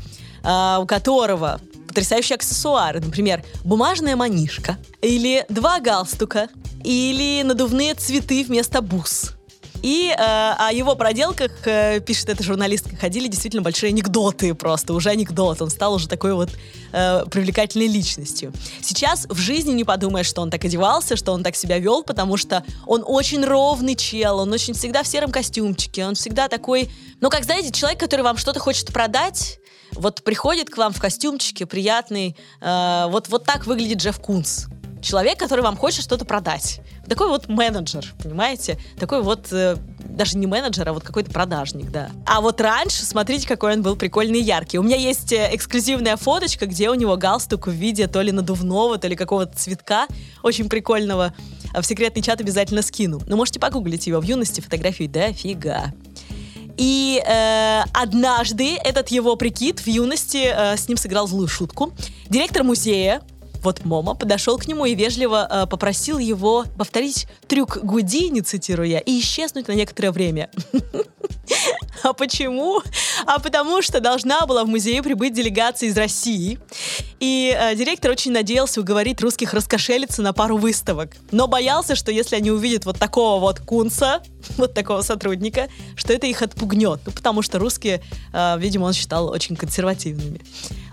э, 0.43 0.77
у 0.79 0.85
которого 0.85 1.59
потрясающие 1.87 2.35
аксессуары. 2.35 2.99
Например, 2.99 3.43
бумажная 3.63 4.15
манишка, 4.15 4.77
или 5.01 5.45
два 5.49 5.79
галстука, 5.79 6.47
или 6.83 7.41
надувные 7.43 7.93
цветы 7.93 8.43
вместо 8.43 8.81
бус. 8.81 9.33
И 9.81 10.09
э, 10.09 10.15
о 10.17 10.71
его 10.73 10.95
проделках, 10.95 11.51
э, 11.65 12.01
пишет 12.01 12.29
эта 12.29 12.43
журналистка, 12.43 12.95
ходили 12.97 13.27
действительно 13.27 13.61
большие 13.61 13.89
анекдоты 13.89 14.53
просто, 14.53 14.93
уже 14.93 15.09
анекдот. 15.09 15.61
Он 15.61 15.69
стал 15.69 15.93
уже 15.93 16.09
такой 16.09 16.33
вот 16.33 16.49
э, 16.91 17.23
привлекательной 17.31 17.87
личностью. 17.87 18.51
Сейчас 18.81 19.25
в 19.29 19.37
жизни 19.37 19.71
не 19.71 19.85
подумаешь, 19.85 20.25
что 20.25 20.41
он 20.41 20.49
так 20.49 20.65
одевался, 20.65 21.15
что 21.15 21.31
он 21.31 21.43
так 21.43 21.55
себя 21.55 21.79
вел, 21.79 22.03
потому 22.03 22.35
что 22.35 22.63
он 22.85 23.03
очень 23.05 23.43
ровный 23.45 23.95
чел, 23.95 24.39
он 24.39 24.51
очень 24.51 24.73
всегда 24.73 25.03
в 25.03 25.07
сером 25.07 25.31
костюмчике, 25.31 26.05
он 26.05 26.15
всегда 26.15 26.49
такой, 26.49 26.89
ну, 27.21 27.29
как 27.29 27.45
знаете, 27.45 27.71
человек, 27.71 27.99
который 27.99 28.21
вам 28.21 28.35
что-то 28.35 28.59
хочет 28.59 28.91
продать, 28.91 29.59
вот 29.93 30.23
приходит 30.23 30.69
к 30.69 30.77
вам 30.77 30.91
в 30.91 30.99
костюмчике 30.99 31.65
приятный, 31.65 32.35
э, 32.59 33.05
вот, 33.09 33.29
вот 33.29 33.45
так 33.45 33.65
выглядит 33.65 33.99
Джефф 33.99 34.19
Кунс 34.19 34.67
человек, 35.01 35.39
который 35.39 35.61
вам 35.61 35.77
хочет 35.77 36.03
что-то 36.03 36.25
продать. 36.25 36.81
Такой 37.07 37.29
вот 37.29 37.47
менеджер, 37.47 38.13
понимаете? 38.21 38.77
Такой 38.99 39.21
вот 39.21 39.47
э, 39.51 39.77
даже 39.99 40.37
не 40.37 40.47
менеджер, 40.47 40.87
а 40.89 40.93
вот 40.93 41.03
какой-то 41.03 41.31
продажник, 41.31 41.91
да. 41.91 42.09
А 42.25 42.41
вот 42.41 42.61
раньше, 42.61 43.05
смотрите, 43.05 43.47
какой 43.47 43.73
он 43.73 43.81
был 43.81 43.95
прикольный 43.95 44.39
и 44.39 44.43
яркий. 44.43 44.77
У 44.77 44.83
меня 44.83 44.97
есть 44.97 45.31
э, 45.31 45.49
эксклюзивная 45.53 46.17
фоточка, 46.17 46.65
где 46.65 46.89
у 46.89 46.93
него 46.93 47.15
галстук 47.17 47.67
в 47.67 47.71
виде 47.71 48.07
то 48.07 48.21
ли 48.21 48.31
надувного, 48.31 48.97
то 48.97 49.07
ли 49.07 49.15
какого-то 49.15 49.57
цветка 49.57 50.07
очень 50.43 50.69
прикольного. 50.69 51.33
А 51.73 51.81
в 51.81 51.85
секретный 51.85 52.21
чат 52.21 52.41
обязательно 52.41 52.81
скину. 52.81 53.21
Но 53.27 53.35
можете 53.35 53.59
погуглить 53.59 54.07
его 54.07 54.19
в 54.19 54.23
юности, 54.23 54.61
фотографии 54.61 55.07
дофига. 55.07 55.93
И 56.77 57.21
э, 57.25 57.81
однажды 57.93 58.77
этот 58.77 59.09
его 59.09 59.35
прикид 59.35 59.79
в 59.79 59.87
юности 59.87 60.49
э, 60.49 60.77
с 60.77 60.87
ним 60.87 60.97
сыграл 60.97 61.27
злую 61.27 61.47
шутку. 61.47 61.93
Директор 62.29 62.63
музея 62.63 63.21
вот 63.63 63.85
MoMA 63.85 64.13
подошел 64.13 64.57
к 64.57 64.67
нему 64.67 64.85
и 64.85 64.95
вежливо 64.95 65.47
э, 65.49 65.67
попросил 65.67 66.17
его 66.17 66.65
повторить 66.77 67.27
трюк 67.47 67.77
Гудини, 67.83 68.41
цитирую 68.41 68.89
я, 68.89 68.99
и 68.99 69.19
исчезнуть 69.19 69.67
на 69.67 69.73
некоторое 69.73 70.11
время. 70.11 70.49
А 72.03 72.13
почему? 72.13 72.81
А 73.25 73.39
потому 73.39 73.81
что 73.81 73.99
должна 73.99 74.45
была 74.45 74.63
в 74.63 74.67
музее 74.67 75.03
прибыть 75.03 75.33
делегация 75.33 75.89
из 75.89 75.97
России. 75.97 76.59
И 77.19 77.55
э, 77.57 77.75
директор 77.75 78.11
очень 78.11 78.31
надеялся 78.31 78.79
уговорить 78.79 79.19
русских 79.21 79.53
раскошелиться 79.53 80.21
на 80.21 80.31
пару 80.31 80.57
выставок. 80.57 81.17
Но 81.31 81.47
боялся, 81.47 81.95
что 81.95 82.11
если 82.11 82.35
они 82.35 82.51
увидят 82.51 82.85
вот 82.85 82.97
такого 82.97 83.41
вот 83.41 83.59
Кунса, 83.59 84.21
вот 84.57 84.73
такого 84.73 85.01
сотрудника, 85.01 85.67
что 85.95 86.13
это 86.13 86.27
их 86.27 86.41
отпугнет. 86.41 87.01
Ну, 87.05 87.11
потому 87.11 87.41
что 87.41 87.59
русские, 87.59 88.01
э, 88.33 88.55
видимо, 88.59 88.85
он 88.85 88.93
считал 88.93 89.29
очень 89.29 89.55
консервативными. 89.55 90.39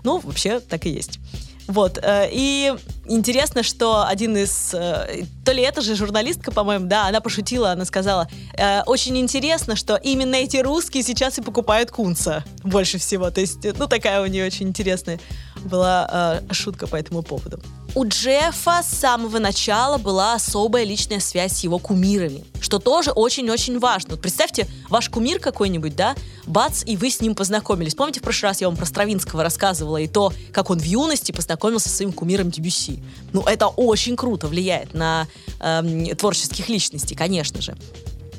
Ну, 0.03 0.19
вообще, 0.19 0.59
так 0.59 0.85
и 0.85 0.89
есть. 0.89 1.19
Вот. 1.67 1.99
Э, 2.01 2.27
и 2.31 2.73
интересно, 3.05 3.61
что 3.61 4.05
один 4.05 4.37
из... 4.37 4.73
Э, 4.73 5.23
то 5.45 5.51
ли 5.51 5.61
это 5.61 5.81
же 5.81 5.95
журналистка, 5.95 6.51
по-моему, 6.51 6.87
да, 6.87 7.07
она 7.07 7.19
пошутила, 7.19 7.71
она 7.71 7.85
сказала, 7.85 8.27
э, 8.57 8.81
очень 8.85 9.17
интересно, 9.17 9.75
что 9.75 9.95
именно 9.95 10.35
эти 10.35 10.57
русские 10.57 11.03
сейчас 11.03 11.37
и 11.37 11.41
покупают 11.41 11.91
кунца 11.91 12.43
больше 12.63 12.97
всего. 12.97 13.29
То 13.31 13.41
есть, 13.41 13.65
ну, 13.77 13.87
такая 13.87 14.21
у 14.21 14.25
нее 14.25 14.45
очень 14.45 14.69
интересная 14.69 15.19
была 15.65 16.41
э, 16.49 16.53
шутка 16.53 16.87
по 16.87 16.95
этому 16.95 17.23
поводу. 17.23 17.59
У 17.95 18.05
Джеффа 18.05 18.83
с 18.83 18.89
самого 18.99 19.39
начала 19.39 19.97
была 19.97 20.35
особая 20.35 20.83
личная 20.83 21.19
связь 21.19 21.53
с 21.53 21.59
его 21.63 21.79
кумирами, 21.79 22.43
что 22.61 22.77
тоже 22.77 23.11
очень-очень 23.11 23.79
важно. 23.79 24.11
Вот 24.11 24.21
представьте, 24.21 24.67
ваш 24.89 25.09
кумир 25.09 25.39
какой-нибудь, 25.39 25.95
да, 25.95 26.15
бац, 26.45 26.83
и 26.85 26.95
вы 26.95 27.09
с 27.09 27.21
ним 27.21 27.33
познакомились. 27.33 27.95
Помните, 27.95 28.19
в 28.19 28.23
прошлый 28.23 28.51
раз 28.51 28.61
я 28.61 28.67
вам 28.67 28.77
про 28.77 28.85
Стравинского 28.85 29.41
рассказывала 29.41 29.97
и 29.97 30.07
то, 30.07 30.31
как 30.51 30.69
он 30.69 30.79
в 30.79 30.83
юности 30.83 31.31
познакомился 31.31 31.89
со 31.89 31.95
своим 31.95 32.13
кумиром 32.13 32.51
Дебюси. 32.51 33.01
Ну, 33.33 33.41
это 33.41 33.67
очень 33.67 34.15
круто 34.15 34.47
влияет 34.47 34.93
на 34.93 35.27
э, 35.59 36.13
творческих 36.15 36.69
личностей, 36.69 37.15
конечно 37.15 37.61
же. 37.61 37.75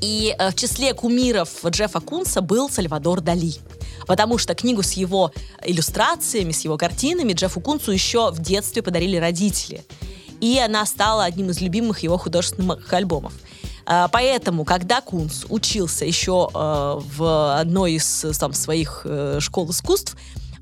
И 0.01 0.35
э, 0.39 0.51
в 0.51 0.55
числе 0.55 0.95
кумиров 0.95 1.65
Джеффа 1.65 2.01
Кунса 2.01 2.41
был 2.41 2.71
Сальвадор 2.71 3.21
Дали 3.21 3.55
потому 4.09 4.39
что 4.39 4.55
книгу 4.55 4.83
с 4.83 4.93
его 4.93 5.33
иллюстрациями, 5.63 6.51
с 6.51 6.63
его 6.63 6.77
картинами 6.77 7.35
Джеффу 7.35 7.61
Кунцу 7.61 7.93
еще 7.93 8.33
в 8.33 8.41
детстве 8.41 8.83
подарили 8.83 9.17
родители. 9.17 9.85
И 10.41 10.59
она 10.59 10.87
стала 10.87 11.25
одним 11.25 11.51
из 11.51 11.61
любимых 11.61 12.01
его 12.01 12.17
художественных 12.17 12.93
альбомов. 12.93 13.35
А, 13.85 14.09
поэтому, 14.09 14.65
когда 14.65 15.01
Кунц 15.01 15.45
учился 15.49 16.05
еще 16.05 16.49
э, 16.53 17.01
в 17.17 17.59
одной 17.59 17.95
из 17.95 18.25
там, 18.39 18.53
своих 18.55 19.03
э, 19.05 19.39
школ 19.41 19.71
искусств, 19.71 20.17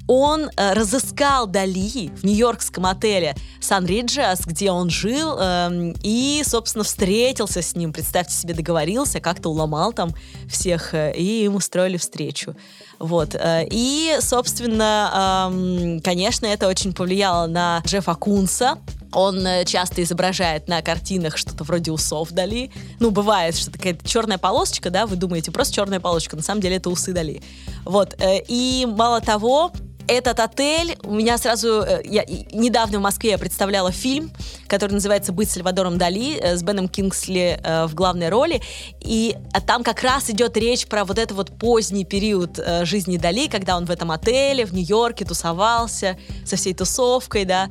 он 0.07 0.51
э, 0.57 0.73
разыскал 0.73 1.47
Дали 1.47 2.11
в 2.17 2.25
нью-йоркском 2.25 2.87
отеле 2.87 3.35
Сан-Риджас, 3.61 4.41
где 4.47 4.71
он 4.71 4.91
жил, 4.91 5.37
э, 5.39 5.95
и, 6.03 6.43
собственно, 6.45 6.85
встретился 6.85 7.63
с 7.63 7.75
ним. 7.75 7.93
Представьте 7.93 8.35
себе, 8.35 8.55
договорился, 8.55 9.21
как-то 9.21 9.51
уломал 9.51 9.93
там 9.93 10.15
всех, 10.49 10.95
э, 10.95 11.13
и 11.17 11.45
им 11.45 11.57
устроили 11.57 11.97
встречу. 11.97 12.55
Вот. 12.99 13.35
Э, 13.35 13.67
и, 13.71 14.17
собственно, 14.21 15.51
э, 15.51 16.01
конечно, 16.03 16.47
это 16.47 16.69
очень 16.69 16.93
повлияло 16.93 17.47
на 17.47 17.83
Джеффа 17.85 18.15
Кунса, 18.15 18.79
он 19.13 19.47
э, 19.47 19.65
часто 19.65 20.03
изображает 20.03 20.69
на 20.69 20.83
картинах 20.83 21.37
что-то 21.37 21.65
вроде 21.65 21.91
усов 21.91 22.31
Дали. 22.33 22.71
Ну, 23.01 23.11
бывает, 23.11 23.57
что 23.57 23.71
такая 23.71 23.99
черная 24.05 24.39
полосочка, 24.39 24.91
да, 24.91 25.07
вы 25.07 25.17
думаете, 25.17 25.51
просто 25.51 25.75
черная 25.75 26.01
полосочка, 26.01 26.37
на 26.37 26.43
самом 26.43 26.61
деле 26.61 26.77
это 26.77 26.91
усы 26.91 27.13
Дали. 27.13 27.43
Вот. 27.85 28.17
И 28.49 28.87
мало 28.89 29.21
того, 29.21 29.73
этот 30.09 30.41
отель, 30.41 30.97
у 31.03 31.15
меня 31.15 31.39
сразу... 31.39 31.83
Э, 31.83 32.03
я, 32.05 32.25
недавно 32.53 32.99
в 32.99 33.03
Москве 33.03 33.31
я 33.31 33.39
представляла 33.39 33.93
фильм, 33.93 34.31
который 34.67 34.93
называется 34.93 35.33
«Быть 35.33 35.51
Сальвадором 35.51 35.99
Дали» 35.99 36.37
э, 36.37 36.57
с 36.57 36.63
Беном 36.63 36.89
Кингсли 36.89 37.61
э, 37.63 37.87
в 37.87 37.95
главной 37.95 38.29
роли. 38.29 38.61
И 39.01 39.37
а 39.53 39.61
там 39.61 39.83
как 39.83 40.03
раз 40.03 40.31
идет 40.31 40.57
речь 40.57 40.87
про 40.87 41.05
вот 41.05 41.19
этот 41.19 41.37
вот 41.37 41.59
поздний 41.59 42.05
период 42.05 42.59
жизни 42.83 43.17
Дали, 43.17 43.49
когда 43.49 43.77
он 43.77 43.87
в 43.87 43.91
этом 43.91 44.11
отеле 44.11 44.67
в 44.67 44.73
Нью-Йорке 44.73 45.25
тусовался 45.25 46.19
со 46.45 46.57
всей 46.57 46.75
тусовкой, 46.75 47.45
да. 47.45 47.69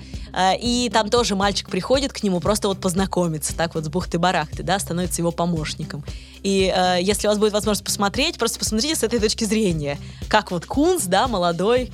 И 0.61 0.89
там 0.93 1.09
тоже 1.09 1.35
мальчик 1.35 1.69
приходит 1.69 2.13
к 2.13 2.23
нему 2.23 2.39
просто 2.39 2.67
вот 2.67 2.79
познакомиться, 2.79 3.55
так 3.55 3.75
вот 3.75 3.85
с 3.85 3.89
бухты-барахты, 3.89 4.63
да, 4.63 4.79
становится 4.79 5.21
его 5.21 5.31
помощником. 5.31 6.03
И 6.45 6.71
э, 6.71 6.99
если 7.01 7.25
у 7.25 7.31
вас 7.31 7.39
будет 7.39 7.53
возможность 7.53 7.83
посмотреть, 7.83 8.37
просто 8.37 8.59
посмотрите 8.59 8.95
с 8.95 9.01
этой 9.01 9.19
точки 9.19 9.45
зрения, 9.45 9.97
как 10.29 10.51
вот 10.51 10.67
Кунс, 10.67 11.05
да, 11.05 11.27
молодой, 11.27 11.91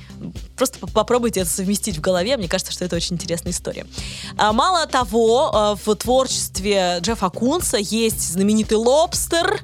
просто 0.56 0.78
попробуйте 0.88 1.40
это 1.40 1.48
совместить 1.48 1.96
в 1.96 2.02
голове, 2.02 2.36
мне 2.36 2.48
кажется, 2.48 2.70
что 2.70 2.84
это 2.84 2.96
очень 2.96 3.16
интересная 3.16 3.52
история. 3.52 3.86
А, 4.36 4.52
мало 4.52 4.86
того, 4.86 5.50
э, 5.54 5.82
в 5.82 5.94
творчестве 5.96 6.98
Джеффа 7.00 7.30
Кунса 7.30 7.78
есть 7.78 8.32
знаменитый 8.32 8.76
лобстер, 8.76 9.62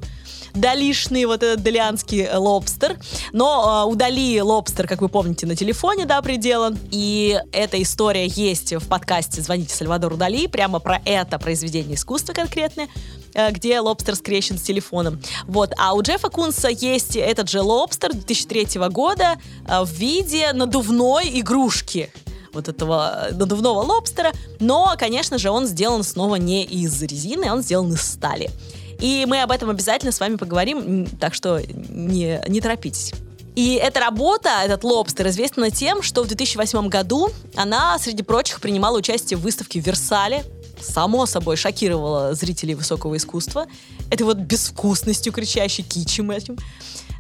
долишный 0.61 1.25
вот 1.25 1.43
этот 1.43 1.63
делианский 1.63 2.29
лобстер. 2.35 2.99
Но 3.33 3.85
э, 3.85 3.91
удали 3.91 4.41
лобстер, 4.41 4.87
как 4.87 5.01
вы 5.01 5.09
помните, 5.09 5.47
на 5.47 5.57
телефоне, 5.57 6.05
да, 6.05 6.21
приделан. 6.23 6.79
И 6.91 7.39
эта 7.53 7.81
история 7.83 8.27
есть 8.27 8.73
в 8.75 8.89
подкасте 8.89 9.41
«Звоните 9.41 9.75
Сальвадору 9.75 10.17
Дали», 10.17 10.47
прямо 10.47 10.79
про 10.79 11.01
это 11.05 11.39
произведение 11.39 11.95
искусства 11.95 12.33
конкретное 12.33 12.89
э, 13.35 13.51
где 13.51 13.81
лобстер 13.81 14.15
скрещен 14.15 14.59
с 14.59 14.63
телефоном. 14.63 15.21
Вот. 15.47 15.73
А 15.79 15.95
у 15.95 16.03
Джеффа 16.03 16.29
Кунса 16.29 16.69
есть 16.69 17.17
этот 17.17 17.49
же 17.49 17.61
лобстер 17.61 18.13
2003 18.13 18.81
года 18.91 19.37
э, 19.67 19.83
в 19.83 19.91
виде 19.93 20.53
надувной 20.53 21.41
игрушки 21.41 22.11
вот 22.53 22.69
этого 22.69 23.29
надувного 23.33 23.83
лобстера, 23.83 24.33
но, 24.59 24.95
конечно 24.99 25.39
же, 25.39 25.51
он 25.51 25.67
сделан 25.67 26.03
снова 26.03 26.37
не 26.37 26.65
из 26.65 27.01
резины, 27.03 27.53
он 27.53 27.63
сделан 27.63 27.93
из 27.93 28.03
стали. 28.03 28.51
И 28.99 29.25
мы 29.27 29.43
об 29.43 29.51
этом 29.51 29.71
обязательно 29.71 30.13
с 30.13 30.21
вами 30.21 30.37
поговорим, 30.37 31.07
так 31.07 31.35
что 31.35 31.61
не, 31.61 32.41
не 32.49 32.61
торопитесь. 32.61 33.13
И 33.55 33.75
эта 33.75 34.01
работа, 34.01 34.51
этот 34.65 34.85
лобстер, 34.85 35.27
известна 35.29 35.71
тем, 35.71 36.03
что 36.03 36.23
в 36.23 36.29
2008 36.29 36.89
году 36.89 37.31
она, 37.57 37.99
среди 37.99 38.23
прочих, 38.23 38.61
принимала 38.61 38.99
участие 38.99 39.37
в 39.37 39.41
выставке 39.41 39.81
в 39.81 39.87
Версале, 39.87 40.45
само 40.81 41.27
собой 41.27 41.57
шокировала 41.57 42.35
зрителей 42.35 42.75
высокого 42.75 43.17
искусства. 43.17 43.67
Это 44.11 44.25
вот 44.25 44.37
безвкусностью 44.37 45.33
кричащей 45.33 45.83
кичем 45.83 46.31
этим. 46.31 46.57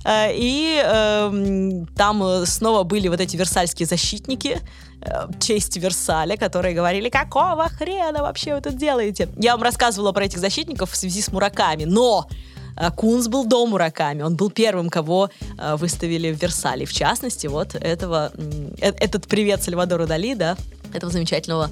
И 0.09 0.81
э, 0.83 1.85
там 1.97 2.47
снова 2.47 2.85
были 2.85 3.09
вот 3.09 3.21
эти 3.21 3.37
версальские 3.37 3.87
защитники 3.87 4.61
э, 5.01 5.29
чести 5.41 5.79
Версаля, 5.79 6.37
которые 6.37 6.75
говорили, 6.75 7.09
какого 7.09 7.69
хрена 7.69 8.23
вообще 8.23 8.55
вы 8.55 8.61
тут 8.61 8.77
делаете? 8.77 9.29
Я 9.37 9.53
вам 9.53 9.63
рассказывала 9.63 10.13
про 10.13 10.25
этих 10.25 10.39
защитников 10.39 10.93
в 10.93 10.97
связи 10.97 11.21
с 11.21 11.33
Мураками, 11.33 11.85
но 11.85 12.29
э, 12.77 12.91
Кунс 12.91 13.29
был 13.29 13.45
до 13.45 13.67
Мураками, 13.67 14.23
он 14.23 14.37
был 14.37 14.51
первым, 14.51 14.89
кого 14.91 15.31
э, 15.59 15.77
выставили 15.77 16.33
в 16.33 16.41
Версале. 16.41 16.87
В 16.87 16.93
частности, 16.93 17.47
вот 17.47 17.75
этого, 17.75 18.33
этот 18.81 19.27
привет 19.27 19.63
Сальвадору 19.63 20.07
Дали, 20.07 20.35
да, 20.35 20.57
этого 20.95 21.13
замечательного 21.13 21.71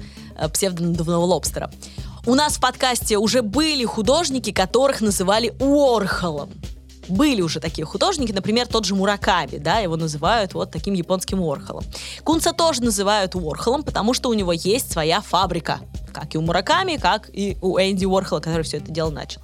псевдонадувного 0.53 1.25
лобстера. 1.25 1.71
У 2.27 2.35
нас 2.35 2.57
в 2.57 2.59
подкасте 2.59 3.17
уже 3.17 3.41
были 3.41 3.85
художники, 3.85 4.51
которых 4.51 5.01
называли 5.01 5.53
Уорхолом 5.59 6.51
были 7.09 7.41
уже 7.41 7.59
такие 7.59 7.85
художники, 7.85 8.31
например, 8.31 8.67
тот 8.67 8.85
же 8.85 8.95
Мураками, 8.95 9.57
да, 9.57 9.79
его 9.79 9.95
называют 9.95 10.53
вот 10.53 10.71
таким 10.71 10.93
японским 10.93 11.41
Уорхолом. 11.41 11.83
Кунца 12.23 12.53
тоже 12.53 12.83
называют 12.83 13.35
Уорхолом, 13.35 13.83
потому 13.83 14.13
что 14.13 14.29
у 14.29 14.33
него 14.33 14.51
есть 14.51 14.91
своя 14.91 15.21
фабрика, 15.21 15.79
как 16.13 16.35
и 16.35 16.37
у 16.37 16.41
Мураками, 16.41 16.97
как 16.97 17.29
и 17.31 17.57
у 17.61 17.77
Энди 17.77 18.05
Уорхола, 18.05 18.39
который 18.39 18.63
все 18.63 18.77
это 18.77 18.91
дело 18.91 19.09
начал. 19.09 19.41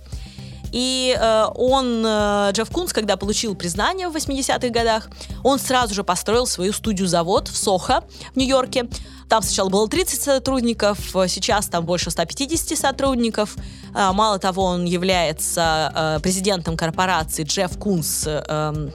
И 0.74 1.16
э, 1.16 1.46
он, 1.54 2.04
э, 2.04 2.50
Джефф 2.52 2.72
Кунс, 2.72 2.94
когда 2.94 3.16
получил 3.16 3.54
признание 3.54 4.10
в 4.10 4.16
80-х 4.16 4.70
годах, 4.70 5.08
он 5.44 5.60
сразу 5.60 5.94
же 5.94 6.04
построил 6.04 6.48
свою 6.48 6.74
студию-завод 6.74 7.48
в 7.48 7.56
Сохо 7.56 8.04
в 8.34 8.38
Нью-Йорке. 8.38 8.90
Там 9.30 9.42
сначала 9.42 9.70
было 9.70 9.88
30 9.88 10.22
сотрудников, 10.22 11.00
сейчас 11.28 11.68
там 11.68 11.86
больше 11.86 12.12
150 12.12 12.78
сотрудников. 12.78 13.56
Э, 13.96 14.12
мало 14.12 14.40
того, 14.40 14.64
он 14.64 14.86
является 14.86 15.92
э, 15.96 16.20
президентом 16.22 16.78
корпорации 16.78 17.44
Джефф 17.44 17.78
Кунс 17.78 18.24
э, 18.26 18.90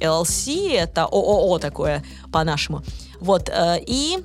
LLC, 0.00 0.74
это 0.76 1.04
ООО 1.04 1.58
такое 1.58 2.04
по-нашему. 2.32 2.82
Вот, 3.20 3.48
э, 3.48 3.78
и 3.86 4.18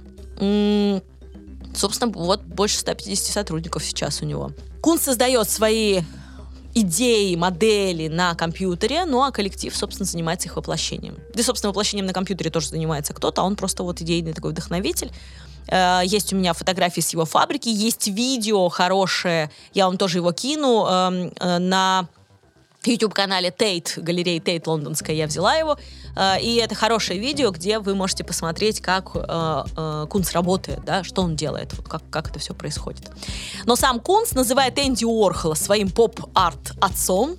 собственно, 1.76 2.12
вот 2.14 2.44
больше 2.44 2.78
150 2.78 3.34
сотрудников 3.34 3.84
сейчас 3.84 4.22
у 4.22 4.26
него. 4.26 4.52
Кун 4.82 5.00
создает 5.00 5.50
свои 5.50 6.02
идеи, 6.76 7.36
модели 7.36 8.08
на 8.08 8.36
компьютере, 8.36 9.06
ну 9.06 9.24
а 9.24 9.32
коллектив, 9.32 9.76
собственно, 9.76 10.06
занимается 10.06 10.48
их 10.48 10.56
воплощением. 10.56 11.18
Да, 11.34 11.44
собственно, 11.44 11.70
воплощением 11.70 12.06
на 12.06 12.14
компьютере 12.14 12.50
тоже 12.50 12.70
занимается 12.70 13.14
кто-то, 13.14 13.42
а 13.42 13.46
он 13.46 13.56
просто 13.56 13.84
вот 13.84 14.02
идейный 14.02 14.34
такой 14.34 14.52
вдохновитель. 14.52 15.12
Э, 15.68 16.02
есть 16.04 16.34
у 16.34 16.36
меня 16.36 16.54
фотографии 16.54 17.02
с 17.02 17.10
его 17.10 17.26
фабрики, 17.26 17.70
есть 17.70 18.08
видео 18.08 18.70
хорошее, 18.70 19.52
я 19.74 19.88
вам 19.88 19.98
тоже 19.98 20.20
его 20.20 20.32
кину 20.32 20.86
эм, 20.86 21.32
э, 21.40 21.58
на 21.60 22.08
YouTube-канале 22.88 23.52
Тейт, 23.52 23.94
галереи 23.98 24.39
Тейт 24.39 24.68
лондонская, 24.68 25.15
я 25.15 25.28
взяла 25.28 25.56
его. 25.56 25.78
Э, 26.15 26.39
и 26.39 26.56
это 26.56 26.76
хорошее 26.76 27.20
видео, 27.20 27.52
где 27.52 27.80
вы 27.80 27.96
можете 27.96 28.24
посмотреть, 28.24 28.82
как 28.82 29.12
э, 29.15 29.63
э, 29.76 30.08
Кунс 30.10 30.32
работает, 30.32 30.84
да, 30.86 31.04
что 31.04 31.22
он 31.22 31.36
делает, 31.36 31.74
вот 31.74 31.88
как, 31.88 32.02
как 32.10 32.30
это 32.30 32.39
все 32.39 32.54
происходит. 32.54 33.10
Но 33.65 33.76
сам 33.76 34.00
Кунс 34.00 34.34
называет 34.34 34.78
Энди 34.80 35.06
Уорхола 35.06 35.56
своим 35.56 35.89
поп-арт 35.89 36.74
отцом, 36.80 37.36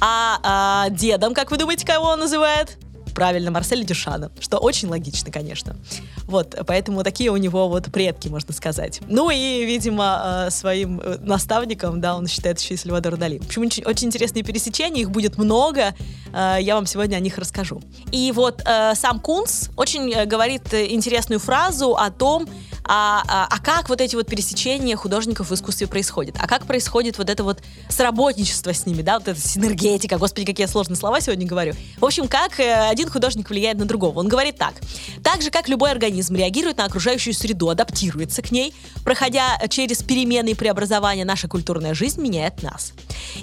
а, 0.00 0.40
а 0.42 0.90
дедом, 0.90 1.32
как 1.32 1.50
вы 1.52 1.58
думаете, 1.58 1.86
кого 1.86 2.08
он 2.08 2.20
называет? 2.20 2.76
Правильно, 3.14 3.50
Марсель 3.50 3.84
Дюшана, 3.84 4.30
что 4.40 4.58
очень 4.58 4.88
логично, 4.88 5.30
конечно. 5.30 5.76
Вот, 6.24 6.56
поэтому 6.66 7.02
такие 7.02 7.30
у 7.30 7.36
него 7.36 7.68
вот 7.68 7.92
предки, 7.92 8.28
можно 8.28 8.52
сказать. 8.52 9.00
Ну 9.08 9.30
и, 9.30 9.64
видимо, 9.64 10.46
э, 10.46 10.50
своим 10.50 11.00
э, 11.00 11.18
наставником, 11.20 12.00
да, 12.00 12.16
он 12.16 12.26
считает 12.26 12.60
еще 12.60 12.74
и 12.74 12.76
Сальвадор 12.76 13.16
Дали. 13.16 13.38
В 13.38 13.46
общем, 13.46 13.62
очень, 13.62 13.84
очень 13.84 14.08
интересные 14.08 14.42
пересечения, 14.42 15.02
их 15.02 15.10
будет 15.10 15.38
много, 15.38 15.94
э, 16.32 16.56
я 16.60 16.74
вам 16.74 16.86
сегодня 16.86 17.16
о 17.16 17.20
них 17.20 17.38
расскажу. 17.38 17.82
И 18.10 18.32
вот 18.34 18.62
сам 18.94 19.20
Кунс 19.20 19.70
очень 19.76 20.26
говорит 20.26 20.72
интересную 20.72 21.40
фразу 21.40 21.94
о 21.94 22.10
том, 22.10 22.46
А, 22.84 23.22
а, 23.28 23.46
а 23.48 23.58
как 23.60 23.88
вот 23.88 24.00
эти 24.00 24.16
вот 24.16 24.26
пересечения 24.26 24.96
художников 24.96 25.50
в 25.50 25.54
искусстве 25.54 25.86
происходят? 25.86 26.36
А 26.38 26.46
как 26.46 26.66
происходит 26.66 27.18
вот 27.18 27.30
это 27.30 27.44
вот 27.44 27.62
сработничество 27.88 28.72
с 28.74 28.86
ними, 28.86 29.02
да, 29.02 29.18
вот 29.18 29.28
эта 29.28 29.40
синергетика, 29.40 30.18
господи, 30.18 30.46
какие 30.46 30.66
сложные 30.66 30.96
слова 30.96 31.20
сегодня 31.20 31.46
говорю. 31.46 31.74
В 31.98 32.04
общем, 32.04 32.26
как 32.26 32.58
э, 32.58 32.88
один 32.88 33.08
художник 33.08 33.48
влияет 33.50 33.78
на 33.78 33.84
другого? 33.84 34.18
Он 34.18 34.28
говорит 34.28 34.56
так. 34.56 34.74
Так 35.22 35.42
же, 35.42 35.50
как 35.50 35.68
любой 35.68 35.92
организм 35.92 36.34
реагирует 36.34 36.78
на 36.78 36.84
окружающую 36.84 37.34
среду, 37.34 37.68
адаптируется 37.68 38.42
к 38.42 38.50
ней, 38.50 38.74
проходя 39.04 39.58
через 39.68 40.02
перемены 40.02 40.50
и 40.50 40.54
преобразования, 40.54 41.24
наша 41.24 41.48
культурная 41.48 41.94
жизнь 41.94 42.20
меняет 42.20 42.62
нас. 42.62 42.92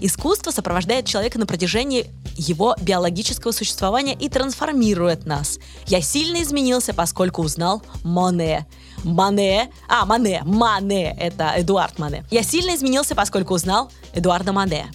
Искусство 0.02 0.52
сопровождает 0.52 1.06
человека 1.06 1.39
на 1.39 1.45
протяжении 1.45 2.08
его 2.36 2.75
биологического 2.82 3.52
существования 3.52 4.13
и 4.13 4.30
трансформирует 4.30 5.25
нас. 5.25 5.60
Я 5.88 6.02
сильно 6.02 6.41
изменился, 6.41 6.93
поскольку 6.93 7.41
узнал 7.41 7.82
Моне. 8.04 8.65
Мане, 9.03 9.69
а, 9.88 10.05
Мане, 10.05 10.41
Мане, 10.45 11.15
это 11.19 11.53
Эдуард 11.55 11.99
Мане. 11.99 12.23
Я 12.31 12.43
сильно 12.43 12.75
изменился, 12.75 13.15
поскольку 13.15 13.53
узнал 13.53 13.91
Эдуарда 14.13 14.51
Мане. 14.51 14.91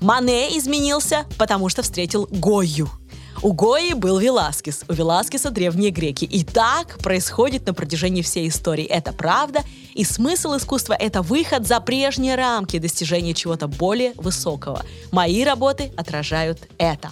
Мане 0.00 0.56
изменился, 0.58 1.24
потому 1.38 1.68
что 1.68 1.82
встретил 1.82 2.28
Гою. 2.30 2.88
У 3.42 3.52
Гои 3.52 3.92
был 3.92 4.18
Веласкес, 4.18 4.84
у 4.88 4.92
Веласкеса 4.92 5.50
древние 5.50 5.90
греки. 5.90 6.24
И 6.24 6.42
так 6.42 6.98
происходит 6.98 7.66
на 7.66 7.74
протяжении 7.74 8.22
всей 8.22 8.48
истории. 8.48 8.84
Это 8.84 9.12
правда, 9.12 9.62
и 9.94 10.04
смысл 10.04 10.56
искусства— 10.56 10.94
это 10.98 11.22
выход 11.22 11.66
за 11.66 11.80
прежние 11.80 12.34
рамки 12.34 12.78
достижения 12.78 13.34
чего-то 13.34 13.68
более 13.68 14.12
высокого. 14.16 14.82
Мои 15.12 15.44
работы 15.44 15.92
отражают 15.96 16.60
это. 16.78 17.10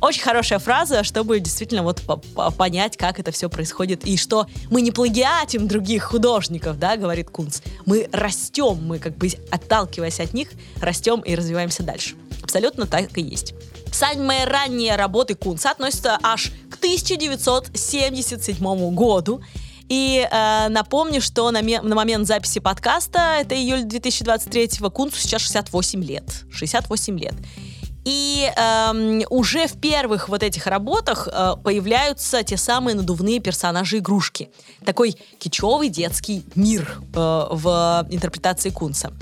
Очень 0.00 0.22
хорошая 0.22 0.58
фраза, 0.58 1.04
чтобы 1.04 1.38
действительно 1.40 1.82
вот 1.82 2.00
понять, 2.56 2.96
как 2.96 3.18
это 3.18 3.32
все 3.32 3.50
происходит, 3.50 4.06
и 4.06 4.16
что 4.16 4.46
мы 4.70 4.80
не 4.80 4.92
плагиатим 4.92 5.68
других 5.68 6.04
художников, 6.04 6.78
да, 6.78 6.96
говорит 6.96 7.28
Кунц. 7.28 7.60
Мы 7.84 8.08
растем, 8.10 8.82
мы 8.82 8.98
как 8.98 9.14
бы 9.16 9.28
отталкиваясь 9.50 10.20
от 10.20 10.32
них, 10.32 10.48
растем 10.80 11.20
и 11.20 11.34
развиваемся 11.34 11.82
дальше. 11.82 12.14
Абсолютно 12.42 12.86
так 12.86 13.18
и 13.18 13.22
есть. 13.22 13.52
Самые 13.92 14.46
ранние 14.46 14.96
работы 14.96 15.34
Кунца 15.34 15.72
относятся 15.72 16.18
аж 16.22 16.50
к 16.70 16.76
1977 16.76 18.94
году. 18.94 19.42
И 19.90 20.26
э, 20.30 20.68
напомню, 20.68 21.20
что 21.20 21.50
на, 21.50 21.60
на 21.60 21.94
момент 21.94 22.26
записи 22.26 22.60
подкаста, 22.60 23.38
это 23.40 23.56
июль 23.56 23.82
2023 23.82 24.88
Кунцу 24.94 25.18
сейчас 25.18 25.42
68 25.42 26.04
лет. 26.04 26.24
68 26.52 27.18
лет. 27.18 27.34
И 28.04 28.50
эм, 28.56 29.22
уже 29.28 29.66
в 29.66 29.78
первых 29.78 30.28
вот 30.28 30.42
этих 30.42 30.66
работах 30.66 31.28
э, 31.30 31.52
появляются 31.62 32.42
те 32.42 32.56
самые 32.56 32.94
надувные 32.94 33.40
персонажи-игрушки. 33.40 34.50
Такой 34.84 35.16
кичевый 35.38 35.90
детский 35.90 36.44
мир 36.54 36.98
э, 37.14 37.46
в 37.50 38.06
интерпретации 38.10 38.70
Кунца. 38.70 39.12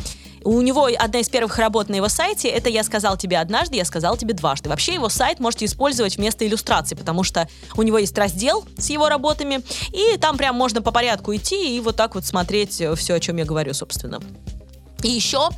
У 0.45 0.61
него 0.61 0.88
одна 0.97 1.19
из 1.19 1.29
первых 1.29 1.59
работ 1.59 1.88
на 1.88 1.97
его 1.97 2.09
сайте 2.09 2.49
это 2.49 2.71
«Я 2.71 2.85
сказал 2.85 3.17
тебе 3.17 3.38
однажды, 3.38 3.77
я 3.77 3.85
сказал 3.85 4.17
тебе 4.17 4.35
дважды». 4.35 4.69
Вообще 4.69 4.95
его 4.95 5.09
сайт 5.09 5.41
можете 5.41 5.64
использовать 5.64 6.17
вместо 6.17 6.47
иллюстраций, 6.47 6.97
потому 6.97 7.25
что 7.25 7.49
у 7.75 7.83
него 7.83 7.99
есть 7.99 8.17
раздел 8.17 8.64
с 8.79 8.88
его 8.88 9.09
работами, 9.09 9.61
и 9.93 10.17
там 10.19 10.37
прям 10.38 10.55
можно 10.55 10.81
по 10.81 10.93
порядку 10.93 11.35
идти 11.35 11.77
и 11.77 11.81
вот 11.81 11.97
так 11.97 12.14
вот 12.14 12.25
смотреть 12.25 12.81
все, 12.97 13.14
о 13.14 13.21
чем 13.21 13.37
я 13.38 13.45
говорю, 13.45 13.75
собственно. 13.75 14.21
И 15.03 15.09
еще 15.09 15.51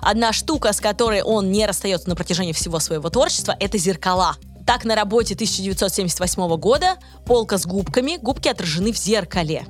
Одна 0.00 0.32
штука, 0.32 0.72
с 0.72 0.80
которой 0.80 1.22
он 1.22 1.50
не 1.50 1.66
расстается 1.66 2.08
на 2.08 2.16
протяжении 2.16 2.52
всего 2.52 2.78
своего 2.78 3.10
творчества, 3.10 3.56
это 3.58 3.78
зеркала. 3.78 4.36
Так 4.66 4.84
на 4.84 4.94
работе 4.94 5.34
1978 5.34 6.56
года 6.56 6.96
полка 7.24 7.58
с 7.58 7.66
губками, 7.66 8.18
губки 8.20 8.48
отражены 8.48 8.92
в 8.92 8.98
зеркале. 8.98 9.66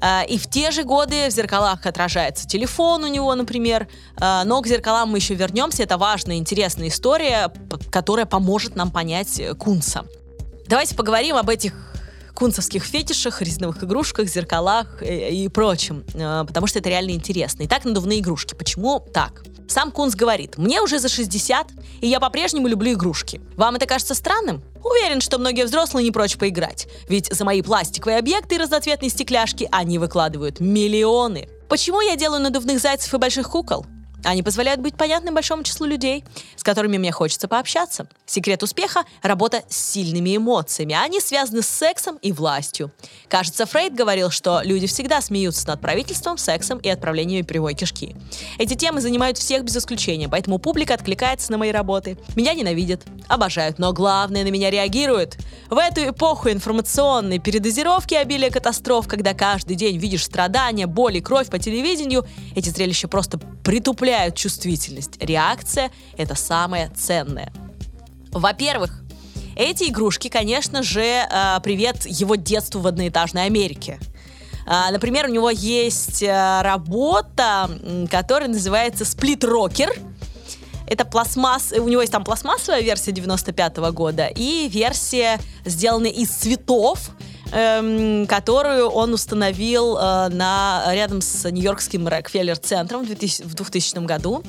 А, 0.00 0.24
и 0.28 0.36
в 0.36 0.46
те 0.46 0.70
же 0.70 0.84
годы 0.84 1.28
в 1.28 1.32
зеркалах 1.32 1.86
отражается 1.86 2.46
телефон 2.46 3.04
у 3.04 3.06
него, 3.06 3.34
например. 3.34 3.88
А, 4.18 4.44
но 4.44 4.60
к 4.60 4.66
зеркалам 4.66 5.10
мы 5.10 5.18
еще 5.18 5.34
вернемся. 5.34 5.82
Это 5.82 5.96
важная, 5.96 6.36
интересная 6.36 6.88
история, 6.88 7.50
которая 7.90 8.26
поможет 8.26 8.76
нам 8.76 8.90
понять 8.90 9.40
Кунца. 9.58 10.04
Давайте 10.68 10.94
поговорим 10.94 11.36
об 11.36 11.48
этих 11.48 11.95
кунцевских 12.36 12.84
фетишах, 12.84 13.42
резиновых 13.42 13.82
игрушках, 13.82 14.28
зеркалах 14.28 15.02
э, 15.02 15.30
и 15.30 15.48
прочем, 15.48 16.04
а, 16.14 16.44
потому 16.44 16.66
что 16.66 16.78
это 16.78 16.88
реально 16.88 17.12
интересно. 17.12 17.64
Итак, 17.64 17.84
надувные 17.84 18.20
игрушки. 18.20 18.54
Почему 18.54 19.00
так? 19.12 19.42
Сам 19.68 19.90
Кунс 19.90 20.14
говорит, 20.14 20.58
мне 20.58 20.80
уже 20.80 21.00
за 21.00 21.08
60, 21.08 21.66
и 22.00 22.06
я 22.06 22.20
по-прежнему 22.20 22.68
люблю 22.68 22.92
игрушки. 22.92 23.40
Вам 23.56 23.74
это 23.74 23.86
кажется 23.86 24.14
странным? 24.14 24.62
Уверен, 24.84 25.20
что 25.20 25.38
многие 25.38 25.64
взрослые 25.64 26.04
не 26.04 26.12
прочь 26.12 26.36
поиграть. 26.36 26.86
Ведь 27.08 27.32
за 27.32 27.44
мои 27.44 27.62
пластиковые 27.62 28.18
объекты 28.18 28.54
и 28.54 28.58
разноцветные 28.58 29.10
стекляшки 29.10 29.68
они 29.72 29.98
выкладывают 29.98 30.60
миллионы. 30.60 31.48
Почему 31.68 32.00
я 32.00 32.14
делаю 32.14 32.42
надувных 32.42 32.78
зайцев 32.80 33.12
и 33.12 33.18
больших 33.18 33.50
кукол? 33.50 33.86
Они 34.26 34.42
позволяют 34.42 34.80
быть 34.80 34.96
понятным 34.96 35.34
большому 35.34 35.62
числу 35.62 35.86
людей, 35.86 36.24
с 36.56 36.64
которыми 36.64 36.98
мне 36.98 37.12
хочется 37.12 37.46
пообщаться. 37.46 38.08
Секрет 38.26 38.60
успеха– 38.64 39.04
работа 39.22 39.62
с 39.68 39.76
сильными 39.76 40.36
эмоциями. 40.36 40.96
Они 41.00 41.20
связаны 41.20 41.62
с 41.62 41.68
сексом 41.68 42.16
и 42.16 42.32
властью. 42.32 42.90
Кажется, 43.28 43.66
Фрейд 43.66 43.94
говорил, 43.94 44.30
что 44.30 44.62
люди 44.64 44.88
всегда 44.88 45.20
смеются 45.20 45.68
над 45.68 45.80
правительством, 45.80 46.38
сексом 46.38 46.78
и 46.78 46.88
отправлениями 46.88 47.42
прямой 47.42 47.74
кишки. 47.74 48.16
Эти 48.58 48.74
темы 48.74 49.00
занимают 49.00 49.38
всех 49.38 49.62
без 49.62 49.76
исключения, 49.76 50.28
поэтому 50.28 50.58
публика 50.58 50.94
откликается 50.94 51.52
на 51.52 51.58
мои 51.58 51.70
работы. 51.70 52.18
Меня 52.34 52.54
ненавидят, 52.54 53.02
обожают, 53.28 53.78
но 53.78 53.92
главное 53.92 54.42
на 54.42 54.48
меня 54.48 54.70
реагируют. 54.70 55.36
В 55.70 55.78
эту 55.78 56.00
эпоху 56.00 56.50
информационной 56.50 57.38
передозировки 57.38 58.14
обилия 58.14 58.50
катастроф, 58.50 59.06
когда 59.06 59.34
каждый 59.34 59.76
день 59.76 59.98
видишь 59.98 60.24
страдания, 60.24 60.88
боль 60.88 61.18
и 61.18 61.20
кровь 61.20 61.48
по 61.48 61.60
телевидению, 61.60 62.26
эти 62.56 62.70
зрелища 62.70 63.06
просто 63.06 63.38
притупляют 63.62 64.15
укрепляют 64.16 64.34
чувствительность. 64.34 65.22
Реакция— 65.22 65.90
это 66.16 66.34
самое 66.34 66.88
ценное. 66.96 67.52
Во-первых, 68.30 69.02
эти 69.56 69.84
игрушки, 69.84 70.28
конечно 70.28 70.82
же, 70.82 71.02
э, 71.02 71.60
привет 71.62 72.06
его 72.06 72.34
детству 72.34 72.80
в 72.80 72.86
одноэтажной 72.86 73.46
Америке. 73.46 73.98
Э, 74.66 74.90
например, 74.90 75.26
у 75.26 75.32
него 75.32 75.50
есть 75.50 76.22
э, 76.22 76.62
работа, 76.62 77.70
которая 78.10 78.48
называется 78.48 79.04
«Сплит-рокер», 79.04 79.92
это 80.88 81.04
пластмасс, 81.04 81.72
у 81.72 81.88
него 81.88 82.00
есть 82.00 82.12
там 82.12 82.24
пластмассовая 82.24 82.80
версия 82.80 83.12
95 83.12 83.78
-го 83.78 83.92
года 83.92 84.28
и 84.28 84.68
версия, 84.68 85.40
сделанная 85.64 86.12
из 86.12 86.28
цветов, 86.30 87.10
эм, 87.52 88.26
которую 88.26 88.88
он 88.88 89.12
установил 89.12 89.96
э, 89.96 90.28
на, 90.28 90.84
рядом 90.92 91.20
с 91.20 91.48
Нью-Йоркским 91.50 92.06
Рокфеллер-центром 92.08 93.02
в, 93.02 93.06
2000, 93.06 93.42
в 93.42 93.54
2000 93.54 94.04
году. 94.04 94.42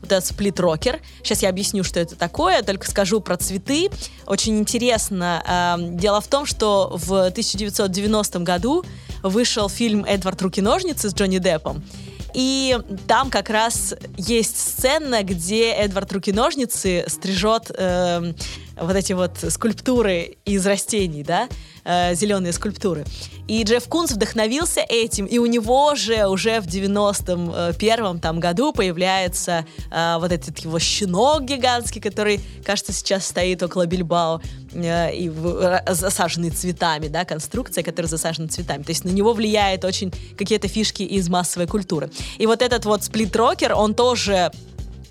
Вот 0.00 0.12
этот 0.12 0.26
сплит-рокер. 0.26 1.00
Сейчас 1.22 1.42
я 1.42 1.48
объясню, 1.48 1.82
что 1.82 1.98
это 1.98 2.14
такое, 2.14 2.62
только 2.62 2.88
скажу 2.90 3.20
про 3.20 3.36
цветы. 3.36 3.90
Очень 4.26 4.58
интересно. 4.58 5.42
Эм, 5.46 5.96
дело 5.96 6.20
в 6.20 6.28
том, 6.28 6.46
что 6.46 6.92
в 6.94 7.26
1990 7.26 8.38
году 8.40 8.84
вышел 9.22 9.68
фильм 9.68 10.04
«Эдвард 10.04 10.42
Руки-ножницы» 10.42 11.08
с 11.08 11.14
Джонни 11.14 11.38
Деппом. 11.38 11.82
И 12.34 12.76
там 13.06 13.30
как 13.30 13.48
раз 13.48 13.94
есть 14.16 14.58
сцена, 14.58 15.22
где 15.22 15.70
Эдвард 15.70 16.12
Руки-ножницы 16.12 17.04
стрижет 17.06 17.70
э, 17.70 18.32
вот 18.76 18.96
эти 18.96 19.12
вот 19.12 19.38
скульптуры 19.48 20.36
из 20.44 20.66
растений, 20.66 21.22
да, 21.22 21.48
э, 21.84 22.14
зеленые 22.14 22.52
скульптуры. 22.52 23.04
И 23.46 23.62
Джефф 23.62 23.88
Кунс 23.88 24.12
вдохновился 24.12 24.80
этим, 24.80 25.26
и 25.26 25.38
у 25.38 25.46
него 25.46 25.94
же 25.94 26.26
уже 26.26 26.60
в 26.60 26.66
91-м 26.66 28.20
там 28.20 28.40
году 28.40 28.72
появляется 28.72 29.66
э, 29.90 30.16
вот 30.18 30.32
этот 30.32 30.58
его 30.60 30.78
щенок 30.78 31.44
гигантский, 31.44 32.00
который, 32.00 32.40
кажется, 32.64 32.92
сейчас 32.92 33.26
стоит 33.26 33.62
около 33.62 33.86
Бильбао, 33.86 34.40
э, 34.72 35.14
и 35.14 35.28
в, 35.28 35.82
засаженный 35.90 36.50
цветами, 36.50 37.08
да, 37.08 37.24
конструкция, 37.24 37.84
которая 37.84 38.08
засажена 38.08 38.48
цветами. 38.48 38.82
То 38.82 38.90
есть 38.90 39.04
на 39.04 39.10
него 39.10 39.34
влияет 39.34 39.84
очень 39.84 40.12
какие-то 40.38 40.68
фишки 40.68 41.02
из 41.02 41.28
массовой 41.28 41.66
культуры. 41.66 42.10
И 42.38 42.46
вот 42.46 42.62
этот 42.62 42.86
вот 42.86 43.04
сплит-рокер, 43.04 43.74
он 43.74 43.94
тоже 43.94 44.50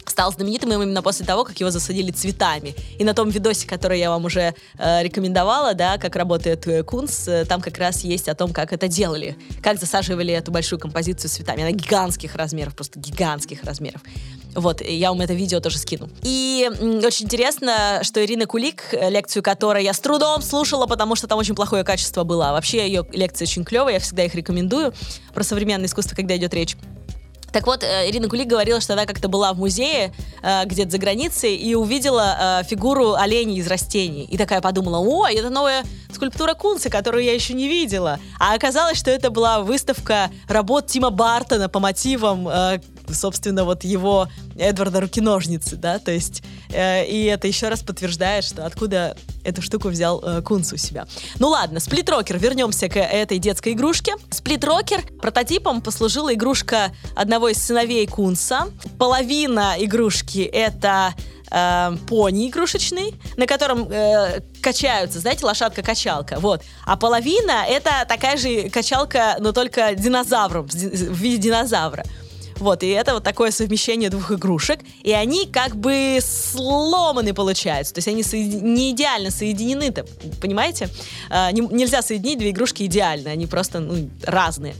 стал 0.09 0.31
знаменитым 0.31 0.73
именно 0.73 1.01
после 1.01 1.25
того, 1.25 1.43
как 1.43 1.59
его 1.59 1.69
засадили 1.69 2.11
цветами. 2.11 2.75
И 2.99 3.03
на 3.03 3.13
том 3.13 3.29
видосе, 3.29 3.67
который 3.67 3.99
я 3.99 4.09
вам 4.09 4.25
уже 4.25 4.53
э, 4.77 5.03
рекомендовала, 5.03 5.73
да, 5.73 5.97
как 5.97 6.15
работает 6.15 6.67
э, 6.67 6.83
Кунс, 6.83 7.27
э, 7.27 7.45
там 7.45 7.61
как 7.61 7.77
раз 7.77 8.03
есть 8.03 8.29
о 8.29 8.35
том, 8.35 8.53
как 8.53 8.73
это 8.73 8.87
делали, 8.87 9.35
как 9.61 9.79
засаживали 9.79 10.33
эту 10.33 10.51
большую 10.51 10.79
композицию 10.79 11.29
цветами. 11.29 11.61
Она 11.61 11.71
гигантских 11.71 12.35
размеров, 12.35 12.75
просто 12.75 12.99
гигантских 12.99 13.63
размеров. 13.63 14.01
Вот, 14.55 14.81
я 14.81 15.09
вам 15.09 15.21
это 15.21 15.33
видео 15.33 15.59
тоже 15.59 15.77
скину. 15.77 16.09
И 16.21 16.69
очень 17.03 17.25
интересно, 17.25 17.99
что 18.04 18.23
Ирина 18.23 18.45
Кулик, 18.45 18.93
э, 18.93 19.10
лекцию 19.10 19.41
которой 19.41 19.83
я 19.83 19.93
с 19.93 19.99
трудом 19.99 20.41
слушала, 20.41 20.85
потому 20.85 21.15
что 21.15 21.27
там 21.27 21.39
очень 21.39 21.56
плохое 21.56 21.83
качество 21.83 22.23
было. 22.23 22.51
Вообще 22.51 22.85
ее 22.85 23.06
лекции 23.12 23.45
очень 23.45 23.63
клевые, 23.65 23.95
я 23.95 23.99
всегда 23.99 24.23
их 24.23 24.35
рекомендую 24.35 24.93
про 25.33 25.43
современное 25.43 25.87
искусство, 25.87 26.15
когда 26.15 26.35
идет 26.37 26.54
речь 26.54 26.75
Так 27.54 27.67
вот, 27.67 27.83
э, 27.83 28.10
Ирина 28.10 28.27
Кулик 28.27 28.47
говорила, 28.47 28.81
что 28.81 28.93
она 28.93 29.06
как-то 29.06 29.27
была 29.27 29.54
в 29.54 29.60
музее 29.60 30.12
э, 30.41 30.65
где-то 30.65 30.89
за 30.89 30.97
границей 30.97 31.56
и 31.56 31.75
увидела 31.75 32.62
э, 32.62 32.63
фигуру 32.63 33.13
оленей 33.13 33.60
из 33.60 33.67
растений. 33.67 34.23
И 34.23 34.37
такая 34.37 34.60
подумала, 34.60 34.97
о, 34.97 35.27
это 35.27 35.51
новая 35.51 35.83
скульптура 36.12 36.56
Кунца, 36.56 36.89
которую 36.89 37.23
я 37.23 37.33
еще 37.33 37.54
не 37.54 37.67
видела. 37.67 38.19
А 38.39 38.56
оказалось, 38.56 38.97
что 38.97 39.12
это 39.12 39.29
была 39.29 39.62
выставка 39.62 40.31
работ 40.47 40.87
Тима 40.87 41.12
Бартона 41.12 41.69
по 41.69 41.79
мотивам 41.79 42.49
собственно, 43.12 43.65
вот 43.65 43.83
его 43.83 44.27
Эдварда 44.58 45.01
Руки-ножницы, 45.01 45.75
да, 45.75 45.99
то 45.99 46.12
есть, 46.12 46.43
э, 46.69 47.06
и 47.06 47.25
это 47.25 47.47
еще 47.47 47.69
раз 47.69 47.81
подтверждает, 47.81 48.43
что 48.43 48.65
откуда 48.65 49.15
эту 49.43 49.62
штуку 49.62 49.89
взял 49.89 50.21
э, 50.23 50.41
Кунц 50.41 50.73
у 50.73 50.77
себя. 50.77 51.06
Ну 51.39 51.49
ладно, 51.49 51.79
сплитрокер, 51.79 52.37
вернемся 52.37 52.89
к 52.89 52.97
этой 52.97 53.39
детской 53.39 53.73
игрушке. 53.73 54.15
Сплитрокер 54.29 55.01
прототипом 55.21 55.81
послужила 55.81 56.33
игрушка 56.33 56.91
одного 57.15 57.49
из 57.49 57.58
сыновей 57.58 58.08
Кунца. 58.08 58.67
Половина 58.97 59.75
игрушки 59.77 60.39
это 60.39 61.13
э, 61.51 61.97
пони 62.08 62.49
игрушечный, 62.49 63.15
на 63.37 63.45
котором 63.45 63.87
э, 63.89 64.41
качаются, 64.62 65.19
знаете, 65.19 65.45
лошадка-качалка, 65.45 66.39
вот. 66.39 66.62
А 66.85 66.97
половина 66.97 67.65
это 67.67 68.06
такая 68.08 68.37
же 68.37 68.69
качалка, 68.69 69.35
но 69.39 69.51
только 69.51 69.93
динозавром, 69.95 70.67
в 70.67 70.73
виде 70.73 71.37
динозавра. 71.37 72.04
Вот, 72.58 72.83
и 72.83 72.89
это 72.89 73.13
вот 73.13 73.23
такое 73.23 73.51
совмещение 73.51 74.10
двух 74.10 74.31
игрушек, 74.31 74.79
и 75.04 75.12
они 75.12 75.47
как 75.47 75.75
бы 75.75 76.19
сломаны 76.21 77.33
получаются, 77.33 77.93
то 77.93 77.99
есть 77.99 78.08
они 78.08 78.23
не 78.62 78.91
идеально 78.91 79.31
соединены, 79.31 79.93
понимаете? 80.41 80.89
А, 81.29 81.51
не, 81.51 81.62
нельзя 81.62 82.01
соединить 82.01 82.39
две 82.39 82.51
игрушки 82.51 82.83
идеально, 82.83 83.31
они 83.31 83.47
просто 83.47 83.79
ну, 83.79 84.10
разные. 84.23 84.75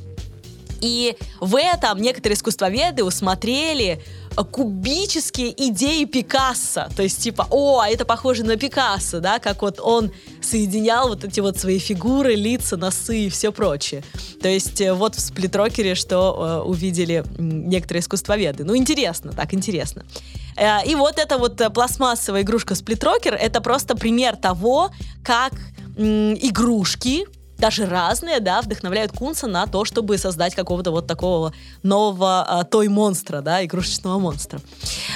И 0.84 1.16
в 1.40 1.58
этом 1.58 2.02
некоторые 2.02 2.36
искусствоведы 2.36 3.06
усмотрели 3.06 4.02
кубические 4.36 5.54
идеи 5.70 6.06
Пикассо. 6.06 6.88
То 6.96 7.04
есть, 7.04 7.22
типа, 7.22 7.48
о, 7.50 7.84
это 7.84 8.06
похоже 8.06 8.44
на 8.44 8.58
Пикассо, 8.58 9.20
да, 9.20 9.40
как 9.40 9.62
вот 9.62 9.80
он 9.80 10.12
соединял 10.42 11.10
вот 11.10 11.24
эти 11.24 11.40
вот 11.40 11.58
свои 11.58 11.80
фигуры, 11.80 12.36
лица, 12.36 12.78
носы 12.78 13.26
и 13.26 13.30
все 13.30 13.52
прочее. 13.52 14.04
То 14.42 14.48
есть, 14.48 14.82
э, 14.82 14.94
вот 14.94 15.16
в 15.16 15.20
сплитрокере, 15.20 15.96
что 15.96 16.62
э, 16.66 16.68
увидели 16.68 17.24
некоторые 17.38 18.02
искусствоведы. 18.02 18.64
Ну, 18.64 18.76
интересно, 18.76 19.32
так, 19.34 19.54
интересно. 19.54 20.06
Э, 20.58 20.86
и 20.86 20.96
вот 20.96 21.20
эта 21.20 21.38
вот 21.38 21.62
пластмассовая 21.74 22.42
игрушка 22.42 22.76
сплитрокер, 22.76 23.36
это 23.36 23.62
просто 23.62 23.96
пример 23.96 24.36
того, 24.36 24.90
как 25.24 25.54
игрушки, 25.96 27.26
даже 27.58 27.86
разные, 27.86 28.40
да, 28.40 28.62
вдохновляют 28.62 29.12
Кунца 29.12 29.48
на 29.48 29.68
то, 29.68 29.86
чтобы 29.86 30.18
создать 30.18 30.56
какого-то 30.56 30.92
вот 30.92 31.08
такого 31.08 31.54
нового 31.82 32.42
а, 32.42 32.64
той 32.64 32.88
монстра, 32.88 33.42
да, 33.42 33.64
игрушечного 33.64 34.20
монстра. 34.20 34.60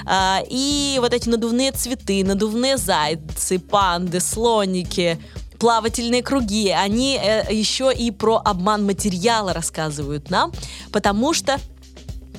А, 0.06 0.42
и 0.50 0.98
вот 1.00 1.14
эти 1.14 1.30
надувные 1.30 1.72
цветы, 1.72 2.24
надувные 2.24 2.78
зайцы, 2.78 3.60
панды, 3.60 4.20
слоники, 4.20 5.20
плавательные 5.60 6.24
круги, 6.24 6.70
они 6.70 7.20
э, 7.22 7.54
еще 7.54 7.92
и 7.94 8.12
про 8.12 8.42
обман 8.44 8.86
материала 8.86 9.54
рассказывают 9.54 10.30
нам, 10.30 10.52
потому 10.92 11.34
что 11.34 11.58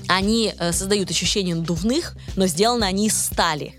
они 0.08 0.54
э, 0.58 0.72
создают 0.72 1.10
ощущение 1.10 1.54
надувных, 1.54 2.16
но 2.36 2.46
сделаны 2.46 2.84
они 2.84 3.06
из 3.08 3.22
стали. 3.22 3.74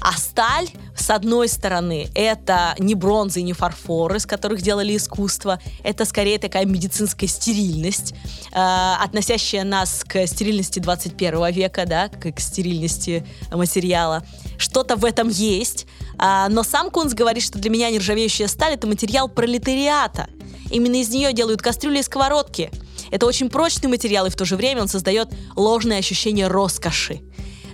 А 0.00 0.12
сталь, 0.16 0.68
с 0.96 1.10
одной 1.10 1.48
стороны, 1.48 2.08
это 2.14 2.74
не 2.78 2.94
бронза 2.94 3.40
и 3.40 3.42
не 3.42 3.52
фарфор, 3.52 4.14
из 4.14 4.24
которых 4.24 4.62
делали 4.62 4.96
искусство, 4.96 5.60
это 5.84 6.06
скорее 6.06 6.38
такая 6.38 6.64
медицинская 6.64 7.28
стерильность, 7.28 8.14
э, 8.52 8.94
относящая 9.00 9.64
нас 9.64 10.02
к 10.06 10.26
стерильности 10.26 10.78
21 10.78 11.52
века, 11.52 11.84
да, 11.86 12.08
к, 12.08 12.32
к 12.32 12.40
стерильности 12.40 13.26
материала. 13.52 14.24
Что-то 14.56 14.96
в 14.96 15.04
этом 15.04 15.28
есть, 15.28 15.86
э, 16.18 16.46
но 16.48 16.62
сам 16.62 16.90
Кунц 16.90 17.12
говорит, 17.12 17.42
что 17.42 17.58
для 17.58 17.70
меня 17.70 17.90
нержавеющая 17.90 18.48
сталь— 18.48 18.72
это 18.74 18.86
материал 18.86 19.28
пролетариата. 19.28 20.28
Именно 20.70 20.96
из 20.96 21.10
нее 21.10 21.32
делают 21.34 21.60
кастрюли 21.60 21.98
и 21.98 22.02
сковородки. 22.02 22.70
Это 23.10 23.26
очень 23.26 23.50
прочный 23.50 23.88
материал, 23.88 24.26
и 24.26 24.30
в 24.30 24.36
то 24.36 24.44
же 24.44 24.56
время 24.56 24.82
он 24.82 24.88
создает 24.88 25.28
ложное 25.56 25.98
ощущение 25.98 26.46
роскоши. 26.46 27.20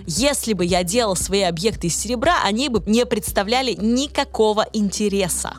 Если 0.09 0.53
бы 0.53 0.63
я 0.63 0.83
делал 0.83 1.17
свои 1.17 1.41
объекты 1.41 1.87
из 1.87 1.97
серебра, 1.97 2.41
они 2.45 2.69
бы 2.69 2.81
не 2.89 3.05
представляли 3.05 3.73
никакого 3.73 4.65
интереса. 4.71 5.55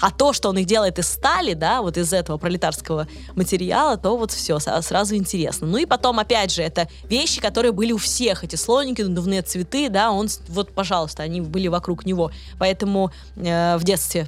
А 0.00 0.10
то, 0.10 0.32
что 0.32 0.48
он 0.48 0.56
их 0.56 0.66
делает 0.66 0.98
из 0.98 1.06
стали, 1.06 1.52
да, 1.52 1.82
вот 1.82 1.98
из 1.98 2.14
этого 2.14 2.38
пролетарского 2.38 3.06
материала, 3.36 3.98
то 3.98 4.16
вот 4.16 4.32
все, 4.32 4.58
сразу 4.58 5.14
интересно. 5.14 5.66
Ну 5.66 5.76
и 5.76 5.84
потом, 5.84 6.18
опять 6.18 6.50
же, 6.50 6.62
это 6.62 6.88
вещи, 7.04 7.42
которые 7.42 7.72
были 7.72 7.92
у 7.92 7.98
всех, 7.98 8.42
эти 8.42 8.56
слоники, 8.56 9.02
надувные 9.02 9.42
цветы, 9.42 9.90
да, 9.90 10.10
он, 10.10 10.28
вот, 10.48 10.72
пожалуйста, 10.72 11.22
они 11.22 11.42
были 11.42 11.68
вокруг 11.68 12.06
него. 12.06 12.30
Поэтому 12.58 13.12
э, 13.36 13.76
в 13.76 13.84
детстве 13.84 14.26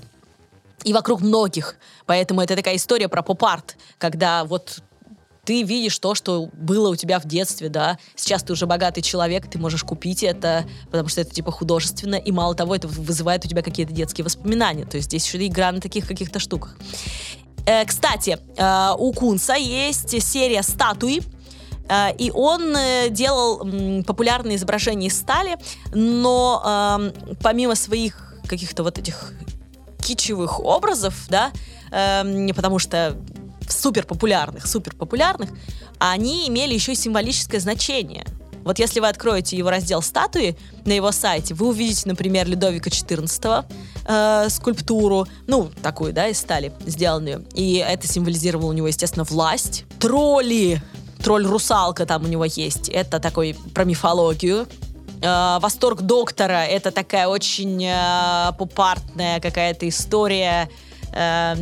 и 0.84 0.92
вокруг 0.92 1.22
многих. 1.22 1.76
Поэтому 2.04 2.42
это 2.42 2.56
такая 2.56 2.76
история 2.76 3.08
про 3.08 3.22
поп-арт, 3.22 3.76
когда 3.96 4.44
вот 4.44 4.82
ты 5.44 5.64
видишь 5.64 5.98
то, 5.98 6.14
что 6.14 6.50
было 6.52 6.88
у 6.88 6.94
тебя 6.94 7.18
в 7.18 7.24
детстве, 7.24 7.68
да. 7.68 7.98
Сейчас 8.14 8.44
ты 8.44 8.52
уже 8.52 8.66
богатый 8.66 9.02
человек, 9.02 9.50
ты 9.50 9.58
можешь 9.58 9.82
купить 9.82 10.22
это, 10.22 10.64
потому 10.86 11.08
что 11.08 11.20
это 11.20 11.34
типа 11.34 11.50
художественно, 11.50 12.14
и 12.14 12.30
мало 12.30 12.54
того, 12.54 12.76
это 12.76 12.86
вызывает 12.86 13.44
у 13.44 13.48
тебя 13.48 13.62
какие-то 13.62 13.92
детские 13.92 14.24
воспоминания. 14.24 14.84
То 14.84 14.98
есть 14.98 15.08
здесь 15.08 15.26
еще 15.26 15.44
игра 15.44 15.72
на 15.72 15.80
таких 15.80 16.06
каких-то 16.06 16.38
штуках. 16.38 16.76
Э, 17.66 17.84
кстати, 17.84 18.38
э, 18.56 18.94
у 18.96 19.12
Кунса 19.12 19.54
есть 19.54 20.22
серия 20.22 20.62
статуи, 20.62 21.22
э, 21.88 22.14
и 22.18 22.30
он 22.30 22.76
э, 22.76 23.08
делал 23.10 24.04
популярные 24.04 24.56
изображения 24.56 25.08
из 25.08 25.18
стали, 25.18 25.56
но 25.92 26.62
э, 26.64 27.34
помимо 27.42 27.74
своих 27.74 28.36
каких-то 28.46 28.84
вот 28.84 28.96
этих 28.98 29.32
кичевых 30.00 30.60
образов, 30.60 31.26
да, 31.28 31.50
э, 31.90 32.54
потому 32.54 32.78
что 32.78 33.16
супер 33.72 34.06
популярных, 34.06 34.66
супер 34.66 34.94
популярных, 34.94 35.50
они 35.98 36.48
имели 36.48 36.74
еще 36.74 36.92
и 36.92 36.96
символическое 36.96 37.60
значение. 37.60 38.24
Вот 38.64 38.78
если 38.78 39.00
вы 39.00 39.08
откроете 39.08 39.56
его 39.56 39.70
раздел 39.70 40.02
статуи 40.02 40.56
на 40.84 40.92
его 40.92 41.10
сайте, 41.12 41.54
вы 41.54 41.68
увидите, 41.68 42.02
например, 42.06 42.48
Людовика 42.48 42.90
XIV 42.90 43.64
э, 44.06 44.48
скульптуру, 44.48 45.26
ну, 45.46 45.70
такую, 45.82 46.12
да, 46.12 46.28
из 46.28 46.38
стали 46.38 46.72
сделанную. 46.86 47.44
И 47.54 47.76
это 47.76 48.06
символизировало 48.06 48.70
у 48.70 48.72
него, 48.72 48.86
естественно, 48.86 49.24
власть. 49.24 49.84
Тролли, 49.98 50.80
тролль-русалка 51.22 52.06
там 52.06 52.24
у 52.24 52.28
него 52.28 52.44
есть. 52.44 52.88
Это 52.88 53.18
такой 53.18 53.56
про 53.74 53.84
мифологию. 53.84 54.66
Э, 55.22 55.58
Восторг 55.60 56.02
доктора— 56.02 56.64
это 56.66 56.90
такая 56.90 57.28
очень 57.28 57.84
э, 57.84 58.52
попартная 58.58 59.40
какая-то 59.40 59.88
история 59.88 60.68
э, 61.12 61.54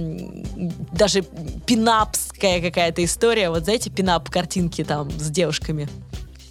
даже 0.92 1.22
пинапская 1.66 2.60
какая-то 2.60 3.04
история. 3.04 3.50
Вот 3.50 3.64
знаете, 3.64 3.90
пинап 3.90 4.30
картинки 4.30 4.84
там 4.84 5.10
с 5.10 5.30
девушками. 5.30 5.88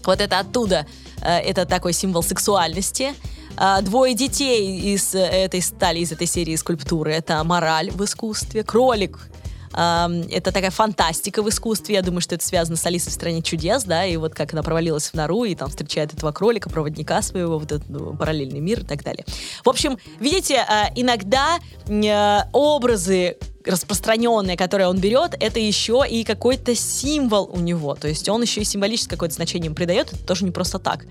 Вот 0.05 0.21
это 0.21 0.39
оттуда. 0.39 0.85
Э, 1.21 1.39
это 1.39 1.65
такой 1.65 1.93
символ 1.93 2.23
сексуальности. 2.23 3.13
Э, 3.57 3.81
двое 3.81 4.13
детей 4.13 4.93
из 4.93 5.15
этой 5.15 5.61
стали, 5.61 5.99
из 5.99 6.11
этой 6.11 6.27
серии 6.27 6.55
скульптуры. 6.55 7.13
Это 7.13 7.43
мораль 7.43 7.91
в 7.91 8.03
искусстве. 8.03 8.63
Кролик 8.63 9.29
это 9.71 10.51
такая 10.51 10.71
фантастика 10.71 11.43
в 11.43 11.49
искусстве. 11.49 11.95
Я 11.95 12.01
думаю, 12.01 12.21
что 12.21 12.35
это 12.35 12.45
связано 12.45 12.77
с 12.77 12.85
Алисой 12.85 13.11
в 13.11 13.13
стране 13.13 13.41
чудес, 13.41 13.83
да, 13.83 14.05
и 14.05 14.17
вот 14.17 14.33
как 14.33 14.53
она 14.53 14.63
провалилась 14.63 15.09
в 15.09 15.13
нору 15.13 15.43
и 15.43 15.55
там 15.55 15.69
встречает 15.69 16.13
этого 16.13 16.31
кролика, 16.31 16.69
проводника 16.69 17.21
своего, 17.21 17.59
вот 17.59 17.71
этот 17.71 17.89
ну, 17.89 18.15
параллельный 18.15 18.59
мир 18.59 18.81
и 18.81 18.85
так 18.85 19.03
далее. 19.03 19.25
В 19.63 19.69
общем, 19.69 19.97
видите, 20.19 20.65
а, 20.67 20.89
иногда 20.95 21.59
э, 21.87 22.39
образы 22.51 23.37
распространенные, 23.65 24.57
которые 24.57 24.87
он 24.87 24.99
берет, 24.99 25.35
это 25.39 25.59
еще 25.59 26.03
и 26.09 26.23
какой-то 26.23 26.75
символ 26.75 27.49
у 27.51 27.59
него. 27.59 27.95
То 27.95 28.07
есть 28.07 28.27
он 28.29 28.41
еще 28.41 28.61
и 28.61 28.63
символическое 28.63 29.17
какое-то 29.17 29.35
значение 29.35 29.71
придает. 29.71 30.13
Это 30.13 30.25
тоже 30.25 30.45
не 30.45 30.51
просто 30.51 30.79
так. 30.79 31.05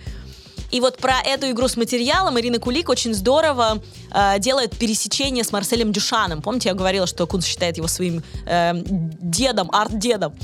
И 0.71 0.81
вот 0.81 0.99
про 0.99 1.21
эту 1.25 1.51
игру 1.51 1.69
с 1.69 1.77
материалом 1.77 2.39
Ирина 2.39 2.59
Кулик 2.59 2.89
очень 2.89 3.15
здорово 3.15 3.83
э, 4.13 4.39
делает 4.39 4.77
пересечение 4.79 5.45
с 5.45 5.53
Марселем 5.53 5.93
Дюшаном. 5.93 6.43
Помните, 6.43 6.69
я 6.69 6.75
говорила, 6.75 7.07
что 7.07 7.27
Кунц 7.27 7.47
считает 7.47 7.77
его 7.79 7.89
своим 7.89 8.23
э, 8.47 8.73
дедом, 8.85 9.71
арт-дедом. 9.73 10.35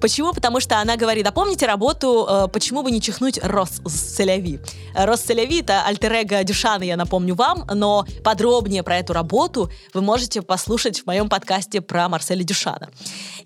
Почему? 0.00 0.32
Потому 0.32 0.60
что 0.60 0.78
она 0.80 0.96
говорит, 0.96 1.26
а 1.26 1.32
помните 1.32 1.66
работу 1.66 2.26
э, 2.28 2.48
«Почему 2.52 2.82
бы 2.82 2.90
не 2.90 3.00
чихнуть 3.00 3.38
Рос 3.42 3.80
Селяви»? 3.86 4.60
Рос 4.94 5.22
Селяви— 5.22 5.60
это 5.62 5.84
альтер 5.84 6.44
Дюшана, 6.44 6.82
я 6.82 6.96
напомню 6.96 7.34
вам, 7.34 7.66
но 7.74 8.04
подробнее 8.22 8.82
про 8.82 8.98
эту 8.98 9.12
работу 9.12 9.70
вы 9.94 10.02
можете 10.02 10.42
послушать 10.42 11.00
в 11.00 11.06
моем 11.06 11.28
подкасте 11.28 11.80
про 11.80 12.08
Марселя 12.08 12.44
Дюшана. 12.44 12.88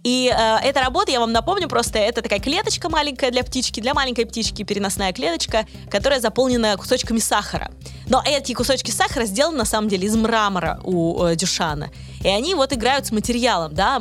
И 0.03 0.33
э, 0.35 0.57
эта 0.65 0.81
работа, 0.81 1.13
я 1.13 1.21
вам 1.21 1.33
напомню, 1.33 1.69
просто 1.69 1.99
это 1.99 2.23
такая 2.23 2.41
клеточка 2.41 2.89
маленькая 2.89 3.31
для 3.31 3.45
птички, 3.45 3.81
для 3.81 3.95
маленькой 3.95 4.27
птички 4.27 4.63
переносная 4.65 5.13
клеточка, 5.13 5.67
которая 5.91 6.21
заполнена 6.21 6.77
кусочками 6.77 7.19
сахара. 7.19 7.71
Но 8.09 8.23
эти 8.25 8.55
кусочки 8.55 8.91
сахара 8.91 9.25
сделаны 9.25 9.59
на 9.59 9.65
самом 9.65 9.89
деле 9.89 10.07
из 10.07 10.17
мрамора 10.17 10.81
у 10.85 11.25
э, 11.25 11.37
Дюшана. 11.37 11.91
И 12.23 12.29
они 12.29 12.55
вот 12.55 12.73
играют 12.73 13.07
с 13.07 13.13
материалом, 13.13 13.75
да, 13.75 14.01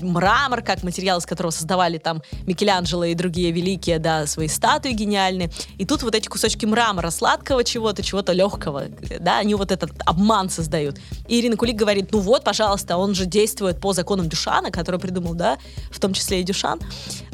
мрамор, 0.00 0.62
как 0.62 0.82
материал, 0.82 1.18
из 1.18 1.26
которого 1.26 1.50
создавали 1.50 1.98
там 1.98 2.22
Микеланджело 2.46 3.04
и 3.04 3.14
другие 3.14 3.50
великие, 3.50 3.98
да, 3.98 4.26
свои 4.26 4.48
статуи 4.48 4.92
гениальные. 4.92 5.50
И 5.78 5.84
тут 5.84 6.02
вот 6.02 6.14
эти 6.14 6.28
кусочки 6.28 6.66
мрамора, 6.66 7.10
сладкого 7.10 7.64
чего-то, 7.64 8.02
чего-то 8.02 8.32
легкого, 8.32 8.84
да, 9.20 9.38
они 9.38 9.54
вот 9.54 9.72
этот 9.72 9.90
обман 10.04 10.50
создают. 10.50 10.98
И 11.28 11.40
Ирина 11.40 11.56
Кулик 11.56 11.76
говорит, 11.76 12.12
ну 12.12 12.20
вот, 12.20 12.44
пожалуйста, 12.44 12.96
он 12.96 13.14
же 13.14 13.26
действует 13.26 13.80
по 13.80 13.92
законам 13.92 14.28
Дюшана, 14.28 14.70
который 14.70 15.00
придумал, 15.00 15.34
да, 15.34 15.58
в 15.90 15.98
том 15.98 16.12
числе 16.12 16.40
и 16.40 16.42
Дюшан. 16.42 16.80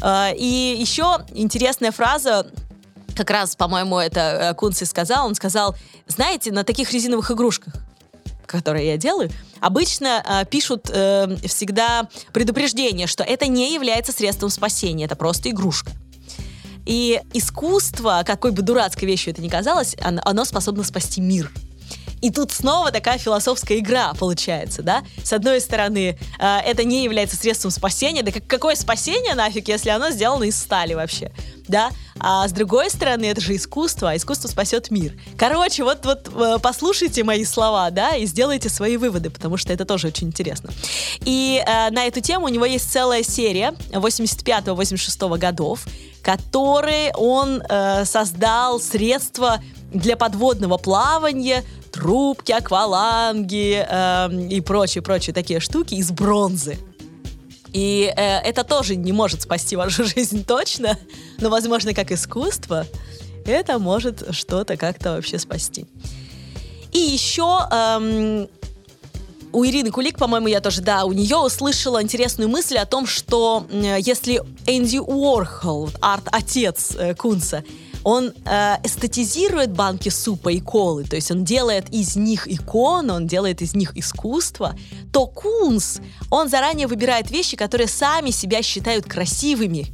А, 0.01 0.31
и 0.35 0.77
еще 0.79 1.19
интересная 1.35 1.93
фраза, 1.93 2.47
как 3.15 3.31
раз, 3.31 3.57
по-моему, 3.57 3.99
это 3.99 4.21
э, 4.21 4.55
Кунци 4.55 4.87
сказал, 4.87 5.27
он 5.27 5.35
сказал, 5.35 5.77
знаете, 6.07 6.51
на 6.51 6.65
таких 6.65 6.93
резиновых 6.93 7.31
игрушках, 7.31 7.75
которые 8.53 8.87
я 8.87 8.97
делаю, 8.97 9.31
обычно 9.61 10.23
э, 10.25 10.45
пишут 10.47 10.91
э, 10.93 11.37
всегда 11.47 12.09
предупреждение, 12.33 13.07
что 13.07 13.25
это 13.25 13.47
не 13.49 13.75
является 13.75 14.13
средством 14.13 14.51
спасения, 14.51 15.07
это 15.07 15.17
просто 15.17 15.51
игрушка. 15.51 15.93
И 16.87 17.21
искусство, 17.33 18.23
какой 18.27 18.53
бы 18.53 18.63
дурацкой 18.63 19.09
вещью 19.09 19.33
это 19.33 19.43
ни 19.43 19.49
казалось, 19.49 19.97
оно, 20.01 20.21
оно 20.25 20.45
способно 20.45 20.85
спасти 20.85 21.21
мир. 21.21 21.51
И 22.23 22.31
тут 22.31 22.53
снова 22.53 22.93
такая 22.93 23.19
философская 23.19 23.79
игра 23.79 24.15
получается, 24.15 24.83
да? 24.83 25.03
С 25.23 25.33
одной 25.33 25.61
стороны, 25.61 26.17
э, 26.39 26.59
это 26.65 26.85
не 26.85 27.03
является 27.03 27.37
средством 27.37 27.73
спасения, 27.73 28.23
да 28.23 28.31
как, 28.31 28.47
какое 28.47 28.77
спасение 28.77 29.35
нафиг, 29.35 29.69
если 29.69 29.91
оно 29.91 30.11
сделано 30.11 30.45
из 30.45 30.57
стали 30.57 30.95
вообще, 30.95 31.33
да? 31.67 31.91
А 32.21 32.47
с 32.47 32.53
другой 32.53 32.91
стороны, 32.91 33.25
это 33.25 33.41
же 33.41 33.57
искусство, 33.57 34.11
а 34.11 34.17
искусство 34.17 34.47
спасет 34.47 34.93
мир. 34.93 35.15
Короче, 35.37 35.83
вот, 35.83 36.07
вот 36.07 36.31
э, 36.33 36.59
послушайте 36.63 37.25
мои 37.25 37.45
слова, 37.45 37.91
да, 37.91 38.15
и 38.15 38.25
сделайте 38.27 38.69
свои 38.69 38.97
выводы, 38.97 39.29
потому 39.29 39.57
что 39.57 39.73
это 39.73 39.85
тоже 39.85 40.07
очень 40.07 40.29
интересно. 40.29 40.71
И 41.25 41.61
э, 41.67 41.91
на 41.91 42.07
эту 42.07 42.21
тему 42.21 42.47
у 42.47 42.49
него 42.49 42.65
есть 42.65 42.91
целая 42.93 43.25
серия 43.25 43.75
85-86 43.91 45.39
годов, 45.39 45.85
которые 46.23 47.13
он 47.15 47.61
э, 47.69 48.05
создал 48.05 48.79
средства 48.79 49.61
для 49.93 50.17
подводного 50.17 50.77
плавания, 50.79 51.65
трубки, 51.93 52.53
акваланги 52.53 53.87
э, 53.89 54.49
и 54.51 54.61
прочие-прочие 54.61 55.35
такие 55.35 55.61
штуки 55.61 55.95
из 55.95 56.11
бронзы. 56.11 56.79
И 57.73 58.13
э, 58.15 58.39
это 58.39 58.65
тоже 58.65 58.97
не 58.97 59.13
может 59.13 59.43
спасти 59.43 59.77
вашу 59.77 60.05
жизнь 60.17 60.45
точно, 60.45 60.99
но, 61.39 61.51
возможно, 61.51 61.95
как 61.95 62.11
искусство, 62.11 62.87
это 63.45 63.79
может 63.79 64.35
что-то 64.35 64.77
как-то 64.77 65.13
вообще 65.13 65.39
спасти. 65.39 65.87
И 66.93 66.99
еще 66.99 67.67
эм, 67.71 68.49
у 69.53 69.65
Ирины 69.65 69.91
Кулик, 69.91 70.19
по-моему, 70.19 70.49
я 70.49 70.61
тоже, 70.61 70.83
да, 70.83 71.05
у 71.05 71.13
нее 71.13 71.37
услышала 71.37 72.03
интересную 72.03 72.49
мысль 72.49 72.77
о 72.77 72.87
том, 72.87 73.07
что 73.07 73.67
э, 73.71 73.97
если 74.01 74.43
Энди 74.67 74.99
Уорхол, 74.99 75.91
арт-отец 76.01 76.95
э, 76.97 77.15
Кунса, 77.15 77.65
он 78.05 78.33
э, 78.45 78.77
эстетизирует 78.85 79.73
банки 79.73 80.09
супа 80.09 80.51
и 80.51 80.61
колы, 80.61 81.05
то 81.05 81.17
есть 81.17 81.31
он 81.31 81.45
делает 81.45 81.91
из 81.91 82.17
них 82.17 82.51
иконы, 82.51 83.13
он 83.13 83.27
делает 83.27 83.63
из 83.63 83.75
них 83.75 83.97
искусство, 83.97 84.77
то 85.13 85.27
Кунс, 85.27 86.01
он 86.31 86.49
заранее 86.49 86.87
выбирает 86.87 87.31
вещи, 87.31 87.57
которые 87.57 87.89
сами 87.89 88.31
себя 88.31 88.63
считают 88.63 89.07
красивыми, 89.07 89.87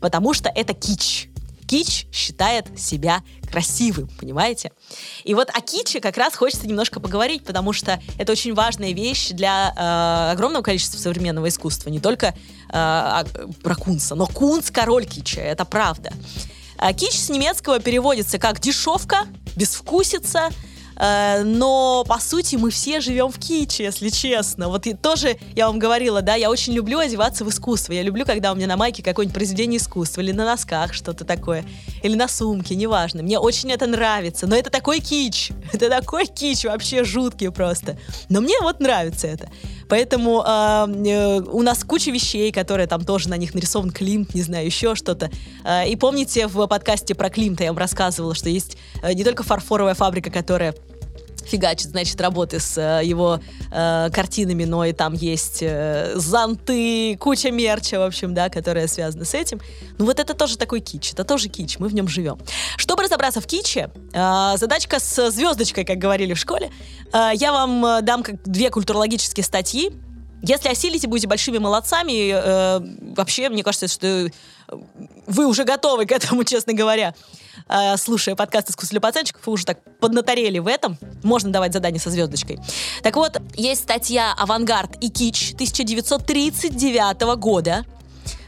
потому 0.00 0.34
что 0.34 0.48
это 0.48 0.74
кич. 0.74 1.28
Кич 1.66 2.06
считает 2.10 2.66
себя 2.78 3.22
красивым, 3.50 4.08
понимаете? 4.18 4.72
И 5.24 5.34
вот 5.34 5.50
о 5.52 5.60
киче 5.60 6.00
как 6.00 6.16
раз 6.16 6.34
хочется 6.34 6.66
немножко 6.66 6.98
поговорить, 6.98 7.44
потому 7.44 7.74
что 7.74 8.00
это 8.18 8.32
очень 8.32 8.54
важная 8.54 8.92
вещь 8.92 9.30
для 9.30 9.74
э, 9.76 10.32
огромного 10.32 10.62
количества 10.62 10.98
современного 10.98 11.48
искусства, 11.48 11.90
не 11.90 12.00
только 12.00 12.34
э, 12.72 13.24
про 13.62 13.74
Кунса, 13.74 14.14
но 14.14 14.26
Кунс 14.26 14.70
король 14.70 15.04
кича, 15.04 15.42
это 15.42 15.66
правда. 15.66 16.12
А 16.78 16.92
кич 16.92 17.12
с 17.14 17.28
немецкого 17.28 17.80
переводится 17.80 18.38
как 18.38 18.60
дешевка, 18.60 19.26
безвкусица, 19.56 20.50
э, 20.96 21.42
но 21.42 22.04
по 22.06 22.20
сути 22.20 22.54
мы 22.54 22.70
все 22.70 23.00
живем 23.00 23.32
в 23.32 23.38
киче, 23.40 23.82
если 23.84 24.10
честно. 24.10 24.68
Вот 24.68 24.86
и 24.86 24.94
тоже 24.94 25.38
я 25.56 25.66
вам 25.66 25.80
говорила, 25.80 26.22
да, 26.22 26.36
я 26.36 26.48
очень 26.48 26.72
люблю 26.74 27.00
одеваться 27.00 27.44
в 27.44 27.48
искусство. 27.48 27.92
Я 27.92 28.02
люблю, 28.02 28.24
когда 28.24 28.52
у 28.52 28.54
меня 28.54 28.68
на 28.68 28.76
майке 28.76 29.02
какое-нибудь 29.02 29.34
произведение 29.34 29.78
искусства 29.78 30.20
или 30.20 30.30
на 30.30 30.44
носках 30.44 30.94
что-то 30.94 31.24
такое, 31.24 31.64
или 32.04 32.14
на 32.14 32.28
сумке, 32.28 32.76
неважно. 32.76 33.24
Мне 33.24 33.40
очень 33.40 33.72
это 33.72 33.86
нравится, 33.88 34.46
но 34.46 34.54
это 34.54 34.70
такой 34.70 35.00
кич, 35.00 35.50
это 35.72 35.90
такой 35.90 36.26
кич 36.26 36.64
вообще 36.64 37.02
жуткий 37.02 37.50
просто. 37.50 37.98
Но 38.28 38.40
мне 38.40 38.54
вот 38.60 38.78
нравится 38.78 39.26
это. 39.26 39.50
Поэтому 39.88 40.44
э, 40.46 41.40
у 41.50 41.62
нас 41.62 41.84
куча 41.84 42.10
вещей, 42.10 42.52
которые 42.52 42.86
там 42.86 43.04
тоже 43.04 43.28
на 43.28 43.36
них 43.36 43.54
нарисован 43.54 43.90
Климт, 43.90 44.34
не 44.34 44.42
знаю, 44.42 44.66
еще 44.66 44.94
что-то. 44.94 45.30
Э, 45.64 45.88
и 45.88 45.96
помните, 45.96 46.46
в 46.46 46.66
подкасте 46.66 47.14
про 47.14 47.30
Климта 47.30 47.64
я 47.64 47.70
вам 47.70 47.78
рассказывала, 47.78 48.34
что 48.34 48.48
есть 48.48 48.76
э, 49.02 49.12
не 49.14 49.24
только 49.24 49.42
фарфоровая 49.42 49.94
фабрика, 49.94 50.30
которая 50.30 50.74
фигачит, 51.48 51.88
значит, 51.88 52.20
работы 52.20 52.60
с 52.60 52.78
э, 52.78 53.04
его 53.04 53.40
э, 53.70 54.10
картинами, 54.12 54.64
но 54.64 54.84
и 54.84 54.92
там 54.92 55.14
есть 55.14 55.58
э, 55.62 56.12
зонты, 56.14 57.16
куча 57.16 57.50
мерча, 57.50 57.98
в 57.98 58.02
общем, 58.02 58.34
да, 58.34 58.48
которая 58.48 58.86
связана 58.86 59.24
с 59.24 59.34
этим. 59.34 59.60
Ну 59.98 60.04
вот 60.04 60.20
это 60.20 60.34
тоже 60.34 60.56
такой 60.56 60.80
кич, 60.80 61.12
это 61.12 61.24
тоже 61.24 61.48
кич, 61.48 61.78
мы 61.78 61.88
в 61.88 61.94
нем 61.94 62.08
живем. 62.08 62.38
Чтобы 62.76 63.02
разобраться 63.02 63.40
в 63.40 63.46
киче, 63.46 63.90
э, 64.12 64.52
задачка 64.56 65.00
с 65.00 65.30
звездочкой, 65.30 65.84
как 65.84 65.98
говорили 65.98 66.34
в 66.34 66.38
школе, 66.38 66.70
э, 67.12 67.30
я 67.34 67.52
вам 67.52 67.84
э, 67.84 68.02
дам 68.02 68.22
как 68.22 68.42
две 68.44 68.70
культурологические 68.70 69.44
статьи, 69.44 69.92
если 70.42 70.68
осилите, 70.68 71.08
будете 71.08 71.26
большими 71.26 71.58
молодцами. 71.58 72.30
Э, 72.32 72.80
вообще, 73.16 73.48
мне 73.48 73.64
кажется, 73.64 73.88
что 73.88 74.28
вы 75.26 75.46
уже 75.46 75.64
готовы 75.64 76.06
к 76.06 76.12
этому, 76.12 76.44
честно 76.44 76.72
говоря. 76.72 77.14
Э, 77.68 77.96
слушая 77.96 78.34
подкаст 78.34 78.70
«Искусство 78.70 78.98
пацанчиков», 79.00 79.46
вы 79.46 79.52
уже 79.52 79.66
так 79.66 79.78
поднаторели 80.00 80.58
в 80.58 80.66
этом. 80.66 80.98
Можно 81.22 81.52
давать 81.52 81.72
задание 81.72 82.00
со 82.00 82.10
звездочкой. 82.10 82.58
Так 83.02 83.16
вот, 83.16 83.40
есть 83.54 83.82
статья 83.82 84.34
«Авангард 84.36 84.96
и 85.02 85.10
кич» 85.10 85.52
1939 85.54 87.36
года. 87.36 87.84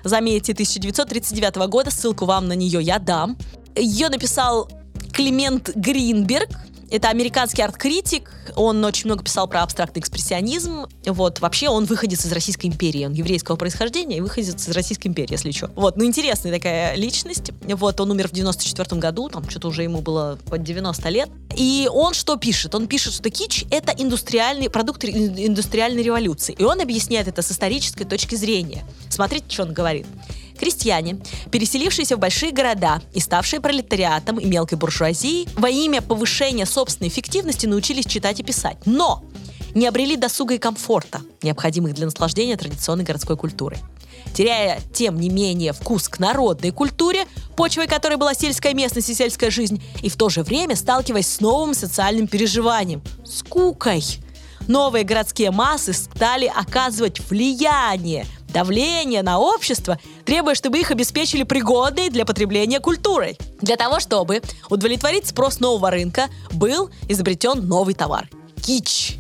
Заметьте, 0.05 0.53
1939 0.53 1.57
года. 1.69 1.91
Ссылку 1.91 2.25
вам 2.25 2.49
на 2.49 2.55
нее 2.55 2.81
я 2.83 2.99
дам. 2.99 3.37
Ее 3.77 4.09
написал 4.09 4.71
Климент 5.13 5.71
Гринберг, 5.75 6.49
это 6.91 7.09
американский 7.09 7.63
арт-критик, 7.63 8.31
он 8.57 8.85
очень 8.85 9.07
много 9.07 9.23
писал 9.23 9.47
про 9.49 9.63
абстрактный 9.63 10.01
экспрессионизм. 10.01 10.87
Вот, 11.07 11.41
вообще 11.41 11.69
он 11.69 11.85
выходец 11.85 12.25
из 12.25 12.33
Российской 12.33 12.67
империи, 12.67 13.07
он 13.07 13.13
еврейского 13.13 13.57
происхождения 13.57 14.19
и 14.19 14.21
выходец 14.21 14.55
из 14.55 14.75
Российской 14.75 15.09
империи, 15.09 15.33
если 15.33 15.51
что. 15.53 15.71
Вот, 15.77 15.97
ну 15.97 16.05
интересная 16.05 16.53
такая 16.53 16.95
личность. 16.97 17.53
Вот, 17.63 18.01
он 18.01 18.11
умер 18.11 18.29
в 18.29 18.33
94 18.33 19.01
году, 19.01 19.29
там 19.29 19.49
что-то 19.49 19.69
уже 19.69 19.83
ему 19.83 20.01
было 20.01 20.39
под 20.47 20.63
90 20.63 21.09
лет. 21.11 21.31
И 21.57 21.89
он 21.93 22.15
что 22.15 22.37
пишет? 22.37 22.75
Он 22.75 22.87
пишет, 22.87 23.15
что 23.15 23.31
кич— 23.31 23.65
это 23.71 23.93
индустриальный 23.97 24.69
продукт 24.69 25.05
индустриальной 25.05 26.03
революции. 26.03 26.55
И 26.59 26.65
он 26.65 26.81
объясняет 26.81 27.29
это 27.29 27.43
с 27.43 27.51
исторической 27.51 28.05
точки 28.05 28.35
зрения. 28.35 28.85
Смотрите, 29.09 29.47
что 29.49 29.63
он 29.63 29.73
говорит. 29.73 30.07
Крестьяне, 30.61 31.19
переселившиеся 31.51 32.17
в 32.17 32.19
большие 32.19 32.53
города 32.53 33.01
и 33.15 33.21
ставшие 33.21 33.61
пролетариатом 33.61 34.39
и 34.39 34.45
мелкой 34.45 34.77
буржуазией, 34.77 35.49
во 35.57 35.71
имя 35.71 36.03
повышения 36.03 36.67
собственной 36.67 37.09
эффективности 37.09 37.65
научились 37.65 38.05
читать 38.05 38.41
и 38.41 38.43
писать. 38.43 38.77
Но 38.85 39.25
не 39.75 39.87
обрели 39.87 40.17
досуга 40.17 40.53
и 40.53 40.59
комфорта, 40.59 41.23
необходимых 41.41 41.95
для 41.95 42.05
наслаждения 42.05 42.59
традиционной 42.59 43.05
городской 43.05 43.39
культурой. 43.39 43.79
Теряя, 44.35 44.83
тем 44.93 45.19
не 45.19 45.31
менее, 45.31 45.73
вкус 45.73 46.11
к 46.11 46.19
народной 46.19 46.73
культуре, 46.73 47.25
почвой 47.57 47.87
которой 47.87 48.19
была 48.19 48.35
сельская 48.35 48.75
местность 48.75 49.09
и 49.09 49.15
сельская 49.15 49.51
жизнь, 49.51 49.83
и 50.03 50.11
в 50.11 50.17
то 50.17 50.29
же 50.29 50.43
время 50.43 50.77
сталкиваясь 50.77 51.27
с 51.27 51.41
новым 51.41 51.73
социальным 51.73 52.27
переживанием– 52.27 53.01
скукой. 53.25 54.05
Новые 54.69 55.05
городские 55.05 55.53
массы 55.53 55.95
стали 55.95 56.47
оказывать 56.47 57.19
влияние 57.31 58.27
давление 58.53 59.23
на 59.23 59.39
общество, 59.39 59.99
требуя, 60.25 60.55
чтобы 60.55 60.79
их 60.79 60.91
обеспечили 60.91 61.43
пригодной 61.43 62.11
для 62.11 62.25
потребления 62.25 62.81
культурой. 62.81 63.39
Для 63.61 63.77
того, 63.77 64.01
чтобы 64.01 64.43
удовлетворить 64.69 65.27
спрос 65.27 65.61
нового 65.61 65.91
рынка, 65.91 66.29
был 66.53 66.91
изобретен 67.09 67.67
новый 67.67 67.95
товар– 67.95 68.29
кич 68.63 69.17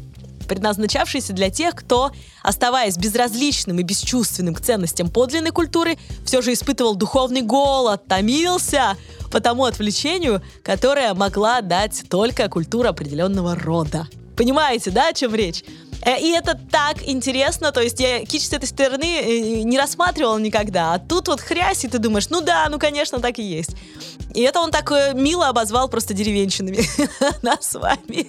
предназначавшийся 0.51 1.33
для 1.33 1.49
тех, 1.49 1.77
кто, 1.77 2.11
оставаясь 2.43 2.97
безразличным 2.97 3.79
и 3.79 3.85
бесчувственным 3.85 4.57
к 4.57 4.61
ценностям 4.61 5.09
подлинной 5.09 5.53
культуры, 5.53 5.97
все 6.27 6.43
же 6.43 6.53
испытывал 6.53 6.97
духовный 6.97 7.43
голод, 7.43 8.05
томился 8.09 8.97
по 9.31 9.39
тому 9.39 9.65
отвлечению, 9.65 10.43
которое 10.65 11.15
могла 11.15 11.61
дать 11.61 12.03
только 12.11 12.49
культура 12.49 12.89
определенного 12.89 13.55
рода. 13.55 14.09
Понимаете, 14.37 14.91
да, 14.91 15.11
о 15.11 15.13
чем 15.13 15.37
речь? 15.37 15.63
Э, 16.03 16.19
и 16.21 16.31
это 16.31 16.59
так 16.71 17.07
интересно, 17.07 17.73
то 17.73 17.81
есть 17.81 18.01
я 18.01 18.25
кич 18.25 18.47
с 18.47 18.53
этой 18.53 18.67
стороны 18.67 19.21
э, 19.21 19.63
не 19.63 19.79
рассматривала 19.79 20.39
никогда, 20.39 20.95
а 20.95 20.99
тут 20.99 21.29
вот 21.29 21.41
хрясь, 21.41 21.85
и 21.85 21.89
ты 21.89 21.99
думаешь, 21.99 22.29
ну 22.31 22.41
да, 22.41 22.69
ну 22.71 22.79
конечно, 22.79 23.21
так 23.21 23.39
и 23.39 23.43
есть. 23.43 23.71
И 24.35 24.43
это 24.43 24.61
он 24.61 24.71
так 24.71 24.91
мило 25.15 25.49
обозвал 25.49 25.89
просто 25.89 26.15
деревенщинами 26.15 26.85
нас 27.43 27.71
с 27.71 27.75
вами. 27.75 28.29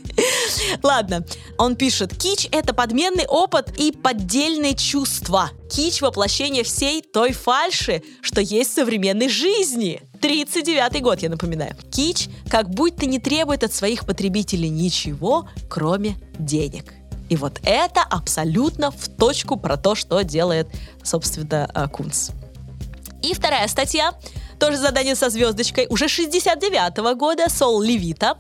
Ладно, 0.81 1.25
он 1.57 1.75
пишет, 1.75 2.15
кич— 2.17 2.47
это 2.51 2.73
подменный 2.73 3.27
опыт 3.27 3.73
и 3.77 3.91
поддельные 3.91 4.75
чувства. 4.75 5.51
Кич— 5.69 6.01
воплощение 6.01 6.63
всей 6.63 7.01
той 7.01 7.33
фальши, 7.33 8.03
что 8.21 8.41
есть 8.41 8.71
в 8.71 8.75
современной 8.75 9.29
жизни. 9.29 10.01
39 10.21 11.01
год, 11.01 11.21
я 11.21 11.29
напоминаю. 11.29 11.75
Кич 11.91 12.27
как 12.49 12.69
будто 12.69 13.05
не 13.05 13.19
требует 13.19 13.63
от 13.63 13.73
своих 13.73 14.05
потребителей 14.05 14.69
ничего, 14.69 15.47
кроме 15.69 16.15
денег. 16.37 17.00
И 17.31 17.37
вот 17.37 17.61
это 17.63 18.01
абсолютно 18.01 18.91
в 18.91 19.07
точку 19.07 19.55
про 19.55 19.77
то, 19.77 19.95
что 19.95 20.21
делает, 20.21 20.67
собственно, 21.01 21.71
э, 21.73 21.87
Кунц. 21.87 22.31
И 23.23 23.33
вторая 23.33 23.69
статья, 23.69 24.13
тоже 24.59 24.75
задание 24.77 25.15
со 25.15 25.29
звездочкой, 25.29 25.87
уже 25.89 26.09
69 26.09 26.97
-го 26.97 27.15
года, 27.15 27.49
Сол 27.49 27.81
Левита. 27.81 28.35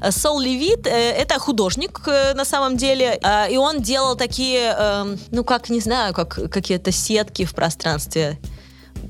Э, 0.00 0.12
Сол 0.12 0.38
Левит 0.38 0.86
э, 0.86 0.90
это 0.90 1.40
художник 1.40 2.00
э, 2.06 2.34
на 2.34 2.44
самом 2.44 2.76
деле, 2.76 3.18
э, 3.20 3.52
и 3.52 3.56
он 3.56 3.82
делал 3.82 4.16
такие, 4.16 4.76
э, 4.78 5.16
ну 5.32 5.42
как, 5.42 5.68
не 5.68 5.80
знаю, 5.80 6.14
как 6.14 6.50
какие-то 6.50 6.92
сетки 6.92 7.44
в 7.44 7.52
пространстве. 7.52 8.38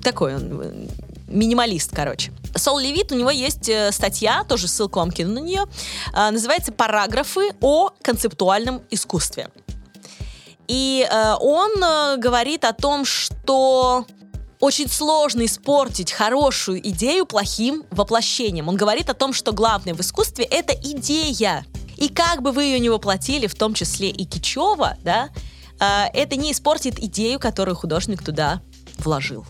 Такой 0.02 0.36
он 0.36 0.60
э, 0.62 0.88
минималист, 1.28 1.94
короче. 1.94 2.32
Сол 2.56 2.78
Левит, 2.78 3.12
у 3.12 3.14
него 3.14 3.30
есть 3.30 3.68
э, 3.68 3.92
статья, 3.92 4.44
тоже 4.44 4.68
ссылку 4.68 5.00
вам 5.00 5.10
кину 5.10 5.34
на 5.34 5.38
нее, 5.38 5.64
э, 6.14 6.30
называется 6.30 6.72
«Параграфы 6.72 7.50
о 7.60 7.90
концептуальном 8.02 8.82
искусстве». 8.90 9.48
И 10.68 11.06
э, 11.08 11.34
он 11.40 11.72
говорит 12.18 12.64
о 12.64 12.72
том, 12.72 13.04
что 13.04 14.06
очень 14.58 14.88
сложно 14.88 15.44
испортить 15.44 16.12
хорошую 16.12 16.80
идею 16.88 17.26
плохим 17.26 17.84
воплощением. 17.90 18.68
Он 18.68 18.76
говорит 18.76 19.10
о 19.10 19.14
том, 19.14 19.32
что 19.32 19.52
главное 19.52 19.94
в 19.94 20.00
искусстве— 20.00 20.44
это 20.50 20.72
идея. 20.72 21.64
И 21.96 22.08
как 22.08 22.42
бы 22.42 22.52
вы 22.52 22.64
ее 22.64 22.80
не 22.80 22.88
воплотили, 22.88 23.46
в 23.46 23.54
том 23.54 23.74
числе 23.74 24.08
и 24.08 24.24
Кичева, 24.24 24.96
да, 25.02 25.28
это 25.78 26.36
не 26.36 26.52
испортит 26.52 26.98
идею, 26.98 27.38
которую 27.38 27.74
художник 27.76 28.22
туда 28.22 28.60
вложил. 28.98 29.46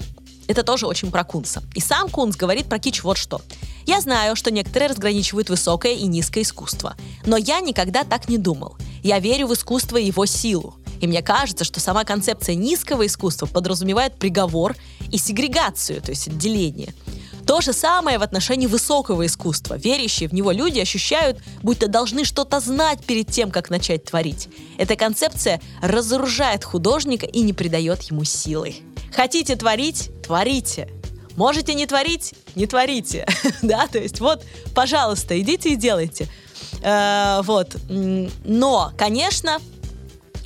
Это 0.48 0.62
тоже 0.62 0.86
очень 0.86 1.10
про 1.10 1.24
Кунса. 1.24 1.62
И 1.74 1.80
сам 1.80 2.08
Кунс 2.08 2.36
говорит 2.36 2.66
про 2.66 2.78
кич 2.78 3.02
вот 3.02 3.18
что. 3.18 3.40
Я 3.84 4.00
знаю, 4.00 4.36
что 4.36 4.50
некоторые 4.50 4.88
разграничивают 4.88 5.48
высокое 5.48 5.92
и 5.92 6.06
низкое 6.06 6.42
искусство, 6.42 6.96
но 7.24 7.36
я 7.36 7.60
никогда 7.60 8.04
так 8.04 8.28
не 8.28 8.38
думал. 8.38 8.76
Я 9.02 9.18
верю 9.18 9.48
в 9.48 9.54
искусство 9.54 9.96
и 9.96 10.06
его 10.06 10.26
силу. 10.26 10.76
И 11.00 11.06
мне 11.06 11.22
кажется, 11.22 11.64
что 11.64 11.78
сама 11.78 12.04
концепция 12.04 12.54
низкого 12.54 13.06
искусства 13.06 13.46
подразумевает 13.46 14.18
приговор 14.18 14.74
и 15.12 15.18
сегрегацию, 15.18 16.00
то 16.00 16.10
есть 16.10 16.28
отделение. 16.28 16.94
То 17.46 17.60
же 17.60 17.72
самое 17.72 18.18
в 18.18 18.22
отношении 18.22 18.66
высокого 18.66 19.24
искусства. 19.24 19.76
Верящие 19.78 20.28
в 20.28 20.32
него 20.32 20.50
люди 20.50 20.80
ощущают, 20.80 21.38
будто 21.62 21.86
должны 21.86 22.24
что-то 22.24 22.58
знать 22.58 23.04
перед 23.04 23.28
тем, 23.28 23.52
как 23.52 23.70
начать 23.70 24.04
творить. 24.04 24.48
Эта 24.78 24.96
концепция 24.96 25.60
разоружает 25.80 26.64
художника 26.64 27.24
и 27.24 27.42
не 27.42 27.52
придает 27.52 28.02
ему 28.02 28.24
силы. 28.24 28.74
Хотите 29.14 29.54
творить? 29.54 30.10
Творите. 30.24 30.88
Можете 31.36 31.74
не 31.74 31.86
творить? 31.86 32.34
Не 32.56 32.66
творите. 32.66 33.26
да, 33.62 33.86
то 33.86 33.98
есть 33.98 34.20
вот, 34.20 34.44
пожалуйста, 34.74 35.38
идите 35.38 35.70
и 35.70 35.76
делайте. 35.76 36.28
Э, 36.82 37.42
вот. 37.44 37.76
Но, 37.88 38.92
конечно, 38.98 39.58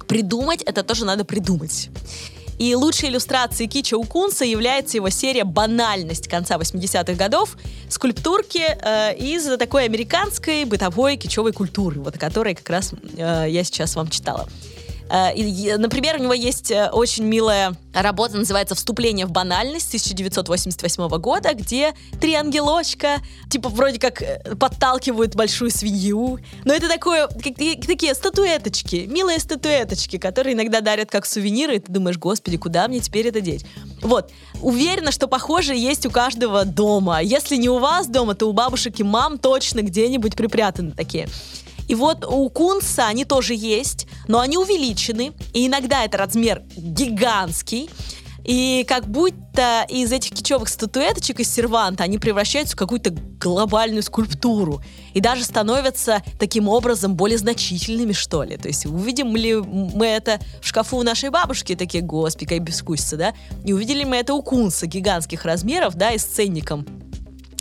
придумать 0.07 0.63
это 0.63 0.83
тоже 0.83 1.07
надо 1.07 1.25
придумать. 1.25 1.89
И 2.61 2.75
лучшей 2.75 3.09
иллюстрацией 3.09 3.71
Кича 3.71 3.97
у 3.97 4.05
Кунса 4.05 4.45
является 4.45 4.99
его 4.99 5.09
серия 5.09 5.45
«Банальность» 5.45 6.29
конца 6.29 6.59
80-х 6.59 7.15
годов, 7.15 7.57
скульптурки 7.89 8.61
э, 8.61 9.17
из 9.17 9.45
такой 9.57 9.87
американской 9.87 10.67
бытовой 10.67 11.17
кичевой 11.17 11.55
культуры, 11.55 11.99
вот 12.01 12.17
о 12.17 12.19
которой 12.19 12.55
как 12.55 12.69
раз 12.69 12.93
э, 13.17 13.47
я 13.49 13.65
сейчас 13.65 13.97
вам 13.97 14.09
читала. 14.09 14.47
Э, 15.11 15.77
например, 15.77 16.17
у 16.17 16.23
него 16.23 16.33
есть 16.33 16.71
э, 16.71 16.89
очень 16.91 17.25
милая 17.25 17.75
работа, 17.93 18.37
называется 18.37 18.77
«Вступление 18.77 19.27
в 19.27 19.33
банальность» 19.33 19.89
1988 19.89 21.09
года, 21.19 21.53
где 21.55 21.95
три 22.21 22.35
ангелочка, 22.35 23.17
типа, 23.51 23.69
вроде 23.71 23.99
как 23.99 24.23
э, 24.23 24.55
подталкивают 24.55 25.35
большую 25.35 25.73
свинью. 25.73 26.39
Но 26.65 26.73
это 26.73 26.89
такое, 26.89 27.27
как, 27.27 27.57
такие 27.87 28.15
статуэточки, 28.15 29.07
милые 29.09 29.41
статуэточки, 29.41 30.17
которые 30.17 30.55
иногда 30.55 30.81
дарят 30.81 31.11
как 31.11 31.27
сувениры, 31.27 31.77
и 31.77 31.81
ты 31.81 31.91
думаешь, 31.91 32.17
господи, 32.17 32.57
куда 32.57 32.87
мне 32.87 33.01
теперь 33.01 33.27
это 33.27 33.41
деть? 33.41 33.67
Вот. 34.03 34.31
Уверена, 34.63 35.11
что 35.11 35.27
похожие 35.27 35.83
есть 35.83 36.07
у 36.07 36.11
каждого 36.11 36.65
дома. 36.65 37.21
Если 37.21 37.57
не 37.57 37.69
у 37.69 37.79
вас 37.79 38.07
дома, 38.07 38.35
то 38.35 38.47
у 38.47 38.53
бабушек 38.53 39.01
и 39.01 39.03
мам 39.03 39.39
точно 39.39 39.83
где-нибудь 39.83 40.37
припрятаны 40.37 40.93
такие. 40.93 41.29
И 41.91 41.95
вот 41.97 42.25
у 42.25 42.49
Кунса 42.51 43.09
они 43.09 43.25
тоже 43.25 43.53
есть, 43.53 44.07
но 44.29 44.39
они 44.39 44.57
увеличены, 44.57 45.33
и 45.53 45.67
иногда 45.67 46.05
это 46.05 46.19
размер 46.19 46.63
гигантский. 46.77 47.91
И 48.45 48.87
как 48.89 49.09
будто 49.09 49.85
из 49.89 50.13
этих 50.13 50.31
кичевых 50.31 50.69
статуэточек 50.69 51.41
из 51.41 51.53
серванта 51.53 52.05
они 52.05 52.19
превращаются 52.19 52.77
в 52.77 52.79
какую-то 52.79 53.11
глобальную 53.11 54.05
скульптуру. 54.05 54.81
И 55.15 55.21
даже 55.21 55.43
становятся 55.43 56.23
таким 56.39 56.69
образом 56.69 57.17
более 57.17 57.39
значительными, 57.39 58.13
что 58.13 58.45
ли. 58.45 58.57
То 58.57 58.69
есть 58.69 58.87
увидим 58.87 59.35
ли 59.35 59.57
мы 59.57 60.07
это 60.07 60.39
в 60.63 60.69
шкафу 60.69 60.99
у 60.99 61.03
нашей 61.03 61.31
бабушки, 61.31 61.75
такие, 61.75 62.05
господи, 62.05 62.47
как 62.47 62.63
бескусица, 62.63 63.17
да? 63.17 63.35
И 63.65 63.73
увидели 63.73 64.05
мы 64.05 64.19
это 64.19 64.35
у 64.35 64.43
Кунса 64.43 64.87
гигантских 64.87 65.45
размеров, 65.45 65.97
да, 65.97 66.13
и 66.13 66.19
с 66.19 66.25
ценником 66.25 66.87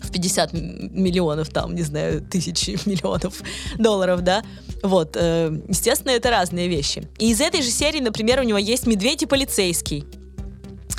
в 0.09 0.11
50 0.11 0.53
миллионов, 0.53 1.49
там, 1.49 1.75
не 1.75 1.83
знаю, 1.83 2.21
тысяч 2.21 2.67
миллионов 2.85 3.41
долларов, 3.77 4.21
да, 4.21 4.43
вот, 4.83 5.15
э, 5.15 5.51
естественно, 5.67 6.11
это 6.11 6.29
разные 6.29 6.67
вещи. 6.67 7.07
И 7.17 7.31
из 7.31 7.41
этой 7.41 7.61
же 7.61 7.69
серии, 7.69 7.99
например, 7.99 8.39
у 8.39 8.43
него 8.43 8.57
есть 8.57 8.87
медведь 8.87 9.23
и 9.23 9.25
полицейский. 9.25 10.05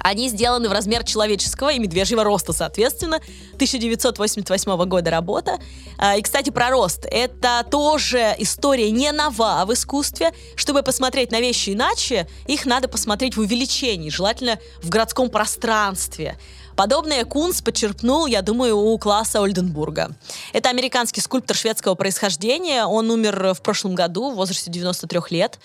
Они 0.02 0.28
сделаны 0.30 0.68
в 0.68 0.72
размер 0.72 1.04
человеческого 1.04 1.72
и 1.72 1.78
медвежьего 1.78 2.24
роста, 2.24 2.52
соответственно. 2.52 3.20
1988 3.54 4.84
года 4.86 5.10
работа. 5.10 5.58
А, 5.98 6.16
и, 6.16 6.22
кстати, 6.22 6.50
про 6.50 6.70
рост. 6.70 7.06
Это 7.10 7.66
тоже 7.70 8.34
история 8.38 8.90
не 8.90 9.12
нова 9.12 9.64
в 9.66 9.72
искусстве. 9.74 10.32
Чтобы 10.56 10.82
посмотреть 10.82 11.30
на 11.30 11.40
вещи 11.40 11.70
иначе, 11.70 12.26
их 12.46 12.64
надо 12.64 12.88
посмотреть 12.88 13.36
в 13.36 13.40
увеличении, 13.40 14.08
желательно 14.08 14.58
в 14.82 14.88
городском 14.88 15.28
пространстве. 15.28 16.38
Подобное 16.76 17.24
Кунс 17.24 17.62
подчерпнул, 17.62 18.26
я 18.26 18.42
думаю, 18.42 18.78
у 18.78 18.98
класса 18.98 19.42
Ольденбурга. 19.42 20.10
Это 20.52 20.68
американский 20.70 21.20
скульптор 21.20 21.56
шведского 21.56 21.94
происхождения. 21.94 22.84
Он 22.84 23.10
умер 23.10 23.54
в 23.54 23.62
прошлом 23.62 23.94
году 23.94 24.30
в 24.30 24.36
возрасте 24.36 24.70
93 24.70 25.20
лет. 25.30 25.58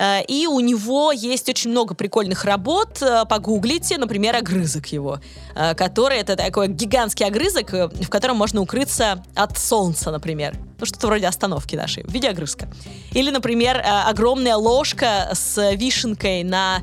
Э, 0.00 0.22
и 0.24 0.46
у 0.46 0.60
него 0.60 1.12
есть 1.12 1.48
очень 1.48 1.70
много 1.70 1.94
прикольных 1.94 2.44
работ. 2.44 3.02
Э, 3.02 3.24
погуглите, 3.28 3.98
например, 3.98 4.36
огрызок 4.36 4.86
его, 4.86 5.20
э, 5.54 5.74
который 5.74 6.18
это 6.18 6.36
такой 6.36 6.68
гигантский 6.68 7.26
огрызок, 7.26 7.72
в 7.72 8.08
котором 8.08 8.36
можно 8.36 8.60
укрыться 8.60 9.22
от 9.34 9.58
солнца, 9.58 10.10
например. 10.10 10.56
Ну, 10.78 10.86
что-то 10.86 11.08
вроде 11.08 11.26
остановки 11.26 11.76
нашей, 11.76 12.04
в 12.04 12.10
виде 12.10 12.28
огрызка. 12.28 12.68
Или, 13.12 13.30
например, 13.30 13.82
огромная 13.84 14.56
ложка 14.56 15.30
с 15.34 15.72
вишенкой 15.72 16.42
на 16.42 16.82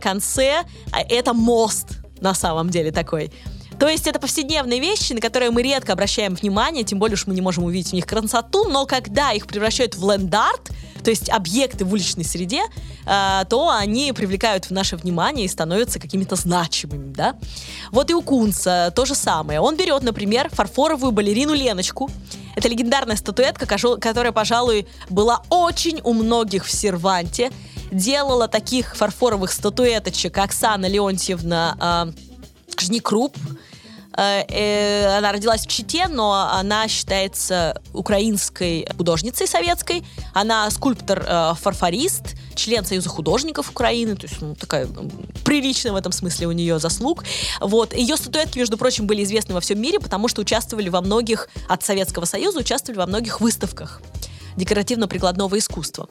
конце. 0.00 0.64
Это 0.92 1.34
мост 1.34 1.97
на 2.20 2.34
самом 2.34 2.70
деле 2.70 2.92
такой. 2.92 3.30
То 3.78 3.88
есть 3.88 4.08
это 4.08 4.18
повседневные 4.18 4.80
вещи, 4.80 5.12
на 5.12 5.20
которые 5.20 5.50
мы 5.50 5.62
редко 5.62 5.92
обращаем 5.92 6.34
внимание, 6.34 6.82
тем 6.82 6.98
более, 6.98 7.16
что 7.16 7.30
мы 7.30 7.36
не 7.36 7.40
можем 7.40 7.64
увидеть 7.64 7.90
в 7.90 7.92
них 7.92 8.06
красоту, 8.06 8.68
но 8.68 8.86
когда 8.86 9.32
их 9.32 9.46
превращают 9.46 9.94
в 9.94 10.10
ленд-арт, 10.10 10.70
то 11.04 11.10
есть 11.10 11.30
объекты 11.30 11.84
в 11.84 11.92
уличной 11.92 12.24
среде, 12.24 12.62
э, 13.06 13.44
то 13.48 13.70
они 13.70 14.12
привлекают 14.12 14.64
в 14.64 14.72
наше 14.72 14.96
внимание 14.96 15.46
и 15.46 15.48
становятся 15.48 16.00
какими-то 16.00 16.34
значимыми, 16.34 17.14
да. 17.14 17.36
Вот 17.92 18.10
и 18.10 18.14
у 18.14 18.20
Кунца 18.20 18.92
то 18.94 19.04
же 19.04 19.14
самое. 19.14 19.60
Он 19.60 19.76
берет, 19.76 20.02
например, 20.02 20.50
фарфоровую 20.50 21.12
балерину 21.12 21.54
Леночку. 21.54 22.10
Это 22.56 22.68
легендарная 22.68 23.16
статуэтка, 23.16 23.66
которая, 23.66 24.32
пожалуй, 24.32 24.88
была 25.08 25.42
очень 25.50 26.00
у 26.02 26.12
многих 26.12 26.66
в 26.66 26.72
серванте. 26.72 27.52
Делала 27.90 28.48
таких 28.48 28.96
фарфоровых 28.96 29.52
статуэточек 29.52 30.36
Оксана 30.38 30.86
Леонтьевна 30.86 32.12
э, 32.14 32.80
Жникруп, 32.80 33.36
Э, 34.18 35.18
она 35.18 35.30
родилась 35.30 35.64
в 35.64 35.68
Чите, 35.68 36.08
но 36.08 36.50
она 36.52 36.88
считается 36.88 37.80
украинской 37.92 38.88
художницей 38.96 39.46
советской. 39.46 40.04
Она 40.34 40.68
скульптор-фарфорист, 40.70 42.34
э, 42.34 42.56
член 42.56 42.84
Союза 42.84 43.08
художников 43.08 43.70
Украины, 43.70 44.16
то 44.16 44.26
есть 44.26 44.40
ну, 44.40 44.56
такая 44.56 44.88
приличная 45.44 45.92
в 45.92 45.96
этом 45.96 46.10
смысле 46.10 46.48
у 46.48 46.52
нее 46.52 46.80
заслуг. 46.80 47.24
Вот. 47.60 47.94
Ее 47.94 48.16
статуэтки, 48.16 48.58
между 48.58 48.76
прочим, 48.76 49.06
были 49.06 49.22
известны 49.22 49.54
во 49.54 49.60
всем 49.60 49.80
мире, 49.80 50.00
потому 50.00 50.26
что 50.26 50.40
участвовали 50.40 50.88
во 50.88 51.00
многих, 51.00 51.48
от 51.68 51.84
Советского 51.84 52.24
Союза, 52.24 52.58
участвовали 52.58 52.98
во 52.98 53.06
многих 53.06 53.40
выставках 53.40 54.02
декоративно-прикладного 54.56 55.56
искусства. 55.58 56.08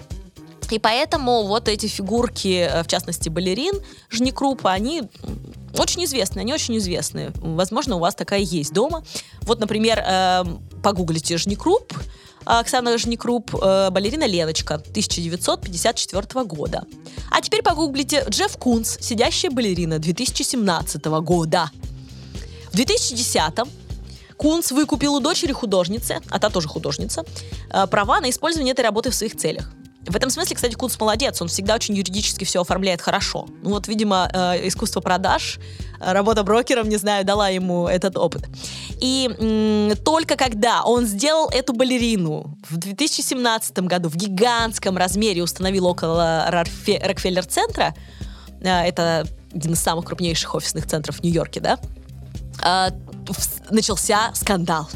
И 0.70 0.80
поэтому 0.80 1.44
вот 1.44 1.68
эти 1.68 1.88
фигурки, 1.88 2.68
э, 2.70 2.84
в 2.84 2.88
частности, 2.88 3.30
балерин 3.30 3.76
Жникрупа, 4.10 4.72
они 4.72 5.04
очень 5.78 6.04
известны, 6.06 6.42
они 6.42 6.54
очень 6.54 6.78
известны. 6.78 7.32
Возможно, 7.36 7.96
у 7.96 8.00
вас 8.00 8.16
такая 8.16 8.40
есть 8.40 8.74
дома. 8.74 9.04
Вот, 9.42 9.60
например, 9.60 10.04
э, 10.06 10.44
погуглите 10.84 11.38
Жникруп, 11.38 11.94
Оксана 12.46 12.98
Жникруп, 12.98 13.56
э, 13.56 13.90
балерина 13.92 14.26
Леночка, 14.26 14.82
1954 14.94 16.46
года. 16.46 16.84
А 17.30 17.42
теперь 17.42 17.62
погуглите 17.62 18.26
Джефф 18.30 18.58
Кунс, 18.58 18.98
сидящая 19.02 19.52
балерина, 19.52 20.00
2017 20.00 21.22
года. 21.22 21.70
В 22.72 22.76
2010 22.76 23.68
Кунс 24.38 24.72
выкупил 24.72 25.16
у 25.16 25.20
дочери 25.20 25.52
художницы, 25.52 26.20
а 26.30 26.40
та 26.40 26.50
тоже 26.50 26.68
художница, 26.68 27.26
э, 27.70 27.88
права 27.88 28.22
на 28.22 28.30
использование 28.30 28.74
этой 28.74 28.86
работы 28.86 29.10
в 29.10 29.16
своих 29.16 29.36
целях. 29.36 29.72
В 30.08 30.16
этом 30.16 30.30
смысле, 30.30 30.56
кстати, 30.56 30.74
Кунц 30.74 30.98
молодец, 31.00 31.42
он 31.42 31.50
всегда 31.50 31.76
очень 31.76 31.96
юридически 31.96 32.46
все 32.46 32.62
оформляет 32.62 33.02
хорошо. 33.02 33.48
Ну 33.62 33.72
вот, 33.72 33.88
видимо, 33.88 34.30
э, 34.34 34.68
искусство 34.68 35.02
продаж, 35.02 35.60
э, 36.00 36.14
работа 36.14 36.44
брокером, 36.44 36.88
не 36.88 36.96
знаю, 36.98 37.26
дала 37.26 37.50
ему 37.50 37.88
этот 37.88 38.18
опыт. 38.18 38.46
И 39.02 39.30
м, 39.38 39.98
только 40.04 40.38
когда 40.38 40.84
он 40.84 41.06
сделал 41.06 41.50
эту 41.50 41.74
балерину 41.74 42.58
в 42.70 42.78
2017 42.78 43.80
году 43.80 44.10
в 44.10 44.16
гигантском 44.16 44.98
размере, 44.98 45.44
установил 45.44 45.86
около 45.88 46.46
Рокфеллер-центра, 46.50 47.94
э, 48.62 48.70
это 48.70 49.28
один 49.54 49.74
из 49.74 49.80
самых 49.80 50.06
крупнейших 50.06 50.56
офисных 50.56 50.88
центров 50.88 51.18
в 51.18 51.24
Нью-Йорке, 51.24 51.60
да, 51.60 51.80
э, 52.64 52.92
начался 53.72 54.32
скандал. 54.34 54.88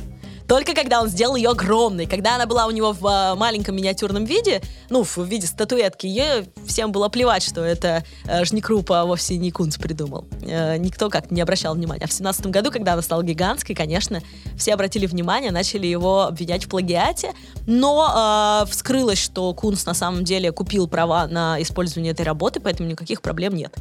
Только 0.52 0.74
когда 0.74 1.02
он 1.02 1.08
сделал 1.08 1.38
ее 1.38 1.52
огромной, 1.52 2.08
когда 2.08 2.36
она 2.36 2.46
была 2.46 2.66
у 2.66 2.72
него 2.72 2.92
в 2.92 3.06
э, 3.08 3.36
маленьком 3.36 3.74
миниатюрном 3.74 4.26
виде, 4.26 4.62
ну, 4.90 5.06
в 5.06 5.18
виде 5.20 5.48
статуэтки, 5.48 6.08
ей 6.08 6.44
всем 6.66 6.92
было 6.92 7.08
плевать, 7.08 7.42
что 7.42 7.64
это 7.64 8.04
э, 8.26 8.44
Жникрупа 8.44 9.00
а 9.00 9.06
вовсе 9.06 9.38
не 9.38 9.50
Кунц 9.52 9.78
придумал. 9.78 10.26
Э, 10.42 10.76
никто 10.76 11.10
как 11.10 11.32
не 11.32 11.40
обращал 11.40 11.74
внимания. 11.74 12.04
А 12.04 12.08
в 12.10 12.12
семнадцатом 12.12 12.52
году, 12.52 12.70
когда 12.70 12.92
она 12.92 13.02
стала 13.02 13.24
гигантской, 13.24 13.76
конечно, 13.76 14.22
все 14.58 14.74
обратили 14.74 15.06
внимание, 15.06 15.52
начали 15.52 15.88
его 15.88 16.24
обвинять 16.24 16.66
в 16.66 16.68
плагиате, 16.68 17.32
но 17.66 18.66
э, 18.66 18.70
вскрылось, 18.70 19.20
что 19.20 19.54
Кунц 19.54 19.86
на 19.86 19.94
самом 19.94 20.26
деле 20.26 20.52
купил 20.52 20.90
права 20.90 21.28
на 21.28 21.62
использование 21.62 22.12
этой 22.12 22.26
работы, 22.26 22.60
поэтому 22.60 22.90
никаких 22.90 23.22
проблем 23.22 23.56
нет. 23.56 23.74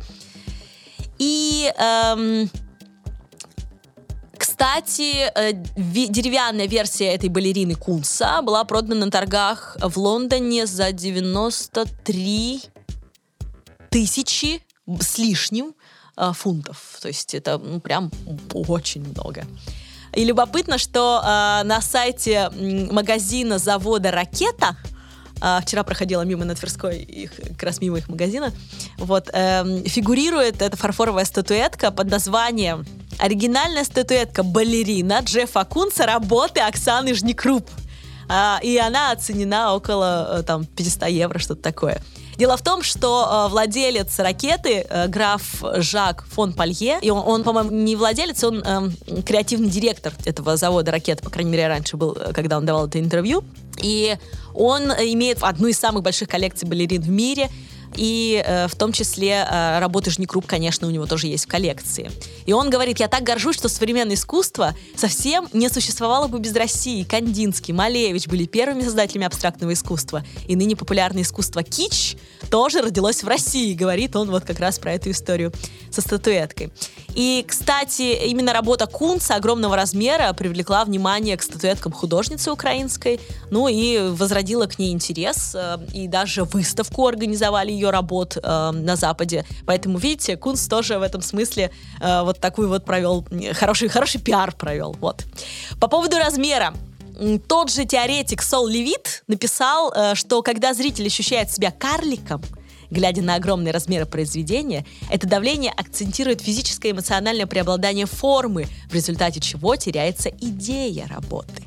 И... 1.19 1.69
Эм, 1.77 2.49
кстати, 4.61 5.33
э, 5.35 5.53
деревянная 5.75 6.69
версия 6.69 7.15
этой 7.15 7.31
балерины 7.31 7.75
Кунса 7.75 8.43
была 8.43 8.63
продана 8.65 9.07
на 9.07 9.11
торгах 9.11 9.79
в 9.81 9.97
Лондоне 9.97 10.67
за 10.67 10.93
93 10.93 12.65
тысячи 13.89 14.63
с 15.01 15.17
лишним 15.17 15.75
э, 16.19 16.33
фунтов. 16.35 16.99
То 17.01 17.09
есть 17.09 17.35
это 17.35 17.57
ну, 17.57 17.81
прям 17.81 18.11
очень 18.53 19.03
много. 19.03 19.47
И 20.15 20.27
любопытно, 20.27 20.77
что 20.77 21.23
э, 21.25 21.65
на 21.65 21.81
сайте 21.81 22.51
магазина 22.91 23.57
завода 23.57 24.11
«Ракета» 24.11 24.77
э, 25.41 25.59
вчера 25.63 25.83
проходила 25.83 26.23
мимо 26.23 26.45
на 26.45 26.55
Тверской, 26.55 26.99
их, 26.99 27.33
как 27.37 27.63
раз 27.63 27.81
мимо 27.81 27.99
их 27.99 28.09
магазина, 28.09 28.53
вот, 28.99 29.31
э, 29.33 29.83
фигурирует 29.87 30.63
эта 30.63 30.77
фарфоровая 30.77 31.25
статуэтка 31.25 31.91
под 31.91 32.11
названием 32.11 32.85
Оригинальная 33.21 33.85
статуэтка 33.85 34.43
балерина 34.43 35.21
Джеффа 35.21 35.65
Кунца 35.65 36.07
работы 36.07 36.61
Оксаны 36.61 37.15
Жникруп. 37.15 37.69
А, 38.29 38.61
и 38.63 38.79
она 38.79 39.11
оценена 39.11 39.75
около 39.75 40.39
э, 40.39 40.43
там 40.43 40.65
500 40.65 41.09
евро, 41.09 41.39
что-то 41.39 41.61
такое. 41.61 42.01
Дело 42.37 42.57
в 42.57 42.63
том, 42.63 42.83
что 42.83 43.47
э, 43.47 43.51
владелец 43.51 44.19
ракеты, 44.19 44.87
э, 44.89 45.09
граф 45.09 45.63
Жак 45.77 46.25
фон 46.29 46.53
Палье, 46.53 46.99
и 47.03 47.11
он, 47.11 47.23
он 47.27 47.43
по-моему, 47.43 47.71
не 47.71 47.97
владелец, 47.97 48.43
он 48.45 48.63
э, 48.65 49.23
креативный 49.23 49.69
директор 49.69 50.13
этого 50.25 50.57
завода 50.57 50.91
ракет, 50.91 51.21
по 51.21 51.31
крайней 51.31 51.51
мере, 51.51 51.69
раньше 51.69 51.97
был, 51.97 52.17
э, 52.19 52.33
когда 52.33 52.57
он 52.57 52.67
давал 52.67 52.87
это 52.87 52.99
интервью. 52.99 53.45
И 53.83 54.17
он 54.55 54.91
имеет 54.91 55.43
одну 55.43 55.69
из 55.69 55.79
самых 55.79 56.03
больших 56.03 56.29
коллекций 56.29 56.69
балерин 56.69 57.03
в 57.03 57.09
мире 57.09 57.49
и 57.97 58.43
э, 58.45 58.69
в 58.69 58.75
том 58.77 58.93
числе 58.93 59.47
э, 59.49 59.79
работы 59.79 60.11
Жникруп, 60.11 60.47
конечно, 60.47 60.87
у 60.87 60.91
него 60.91 61.07
тоже 61.07 61.27
есть 61.27 61.45
в 61.45 61.49
коллекции. 61.49 62.11
И 62.47 62.53
он 62.53 62.71
говорит, 62.71 63.01
я 63.01 63.09
так 63.09 63.23
горжусь, 63.23 63.57
что 63.57 63.69
современное 63.69 64.15
искусство 64.15 64.75
совсем 64.97 65.49
не 65.53 65.69
существовало 65.69 66.29
бы 66.29 66.39
без 66.39 66.55
России. 66.55 67.05
Кандинский, 67.05 67.75
Малевич 67.75 68.27
были 68.27 68.47
первыми 68.47 68.83
создателями 68.83 69.27
абстрактного 69.27 69.73
искусства. 69.73 70.25
И 70.47 70.57
ныне 70.57 70.77
популярное 70.77 71.23
искусство 71.23 71.63
кич 71.63 72.17
тоже 72.51 72.83
родилось 72.83 73.23
в 73.23 73.29
России, 73.29 73.75
говорит 73.75 74.17
он 74.17 74.31
вот 74.31 74.45
как 74.45 74.61
раз 74.61 74.79
про 74.79 74.93
эту 74.95 75.11
историю 75.11 75.53
со 75.91 76.01
статуэткой. 76.01 76.73
И, 77.15 77.45
кстати, 77.47 78.27
именно 78.27 78.53
работа 78.53 78.87
Кунца 78.87 79.35
огромного 79.35 79.77
размера 79.77 80.33
привлекла 80.33 80.85
внимание 80.85 81.37
к 81.37 81.43
статуэткам 81.43 81.93
художницы 81.93 82.53
украинской, 82.53 83.21
ну 83.51 83.69
и 83.69 83.99
возродила 84.11 84.67
к 84.67 84.79
ней 84.79 84.93
интерес, 84.93 85.53
э, 85.55 85.79
и 85.93 86.07
даже 86.07 86.45
выставку 86.45 87.07
организовали 87.07 87.73
ее 87.81 87.91
работ 87.91 88.37
э, 88.37 88.71
на 88.73 88.97
Западе. 88.97 89.45
Поэтому, 89.67 89.99
видите, 89.99 90.37
Кунц 90.37 90.67
тоже 90.67 90.99
в 90.99 91.03
этом 91.03 91.23
смысле 91.23 91.71
э, 92.01 92.23
вот 92.23 92.41
такой 92.41 92.67
вот 92.67 92.85
провел, 92.85 93.27
хороший, 93.53 93.89
хороший 93.89 94.21
пиар 94.21 94.53
провел. 94.53 94.97
Вот. 95.01 95.25
По 95.81 95.89
поводу 95.89 96.19
размера. 96.19 96.75
Тот 97.49 97.71
же 97.71 97.85
теоретик 97.85 98.43
Сол 98.43 98.67
Левит 98.67 99.25
написал, 99.27 99.93
э, 99.93 100.15
что 100.15 100.43
когда 100.43 100.73
зритель 100.75 101.07
ощущает 101.07 101.51
себя 101.51 101.71
карликом, 101.71 102.43
глядя 102.91 103.23
на 103.23 103.37
огромные 103.37 103.73
размеры 103.73 104.07
произведения, 104.07 104.85
это 105.11 105.27
давление 105.27 105.73
акцентирует 105.73 106.41
физическое 106.41 106.89
и 106.89 106.93
эмоциональное 106.93 107.47
преобладание 107.47 108.07
формы, 108.07 108.67
в 108.89 108.95
результате 108.95 109.41
чего 109.41 109.77
теряется 109.77 110.29
идея 110.29 111.07
работы. 111.09 111.63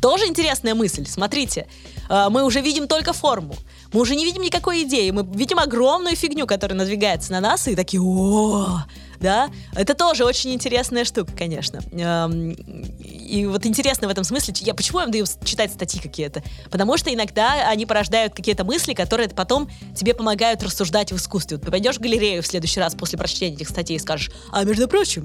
Тоже 0.00 0.26
интересная 0.26 0.74
мысль. 0.74 1.06
Смотрите, 1.06 1.66
э, 2.10 2.26
мы 2.28 2.44
уже 2.44 2.60
видим 2.60 2.88
только 2.88 3.14
форму. 3.14 3.56
Мы 3.94 4.00
уже 4.00 4.16
не 4.16 4.24
видим 4.24 4.42
никакой 4.42 4.82
идеи. 4.82 5.10
Мы 5.12 5.24
видим 5.24 5.60
огромную 5.60 6.16
фигню, 6.16 6.48
которая 6.48 6.76
надвигается 6.76 7.30
на 7.30 7.38
нас, 7.38 7.68
и 7.68 7.76
такие, 7.76 8.02
о, 8.02 8.80
да, 9.20 9.48
это 9.76 9.94
тоже 9.94 10.24
очень 10.24 10.52
интересная 10.52 11.04
штука, 11.04 11.32
конечно. 11.32 11.78
Эм, 11.92 12.50
и 12.98 13.46
вот 13.46 13.64
интересно 13.66 14.08
в 14.08 14.10
этом 14.10 14.24
смысле, 14.24 14.52
я 14.62 14.74
почему 14.74 14.98
я 14.98 15.06
даю 15.06 15.26
читать 15.44 15.72
статьи 15.72 16.00
какие-то? 16.00 16.42
Потому 16.72 16.96
что 16.96 17.14
иногда 17.14 17.68
они 17.68 17.86
порождают 17.86 18.34
какие-то 18.34 18.64
мысли, 18.64 18.94
которые 18.94 19.28
потом 19.28 19.70
тебе 19.94 20.12
помогают 20.12 20.64
рассуждать 20.64 21.12
в 21.12 21.16
искусстве. 21.16 21.56
Вот 21.56 21.66
ты 21.66 21.70
пойдешь 21.70 21.98
в 21.98 22.00
галерею 22.00 22.42
в 22.42 22.48
следующий 22.48 22.80
раз 22.80 22.96
после 22.96 23.16
прочтения 23.16 23.54
этих 23.54 23.68
статей 23.68 23.94
и 23.94 24.00
скажешь, 24.00 24.32
а 24.50 24.64
между 24.64 24.88
прочим, 24.88 25.24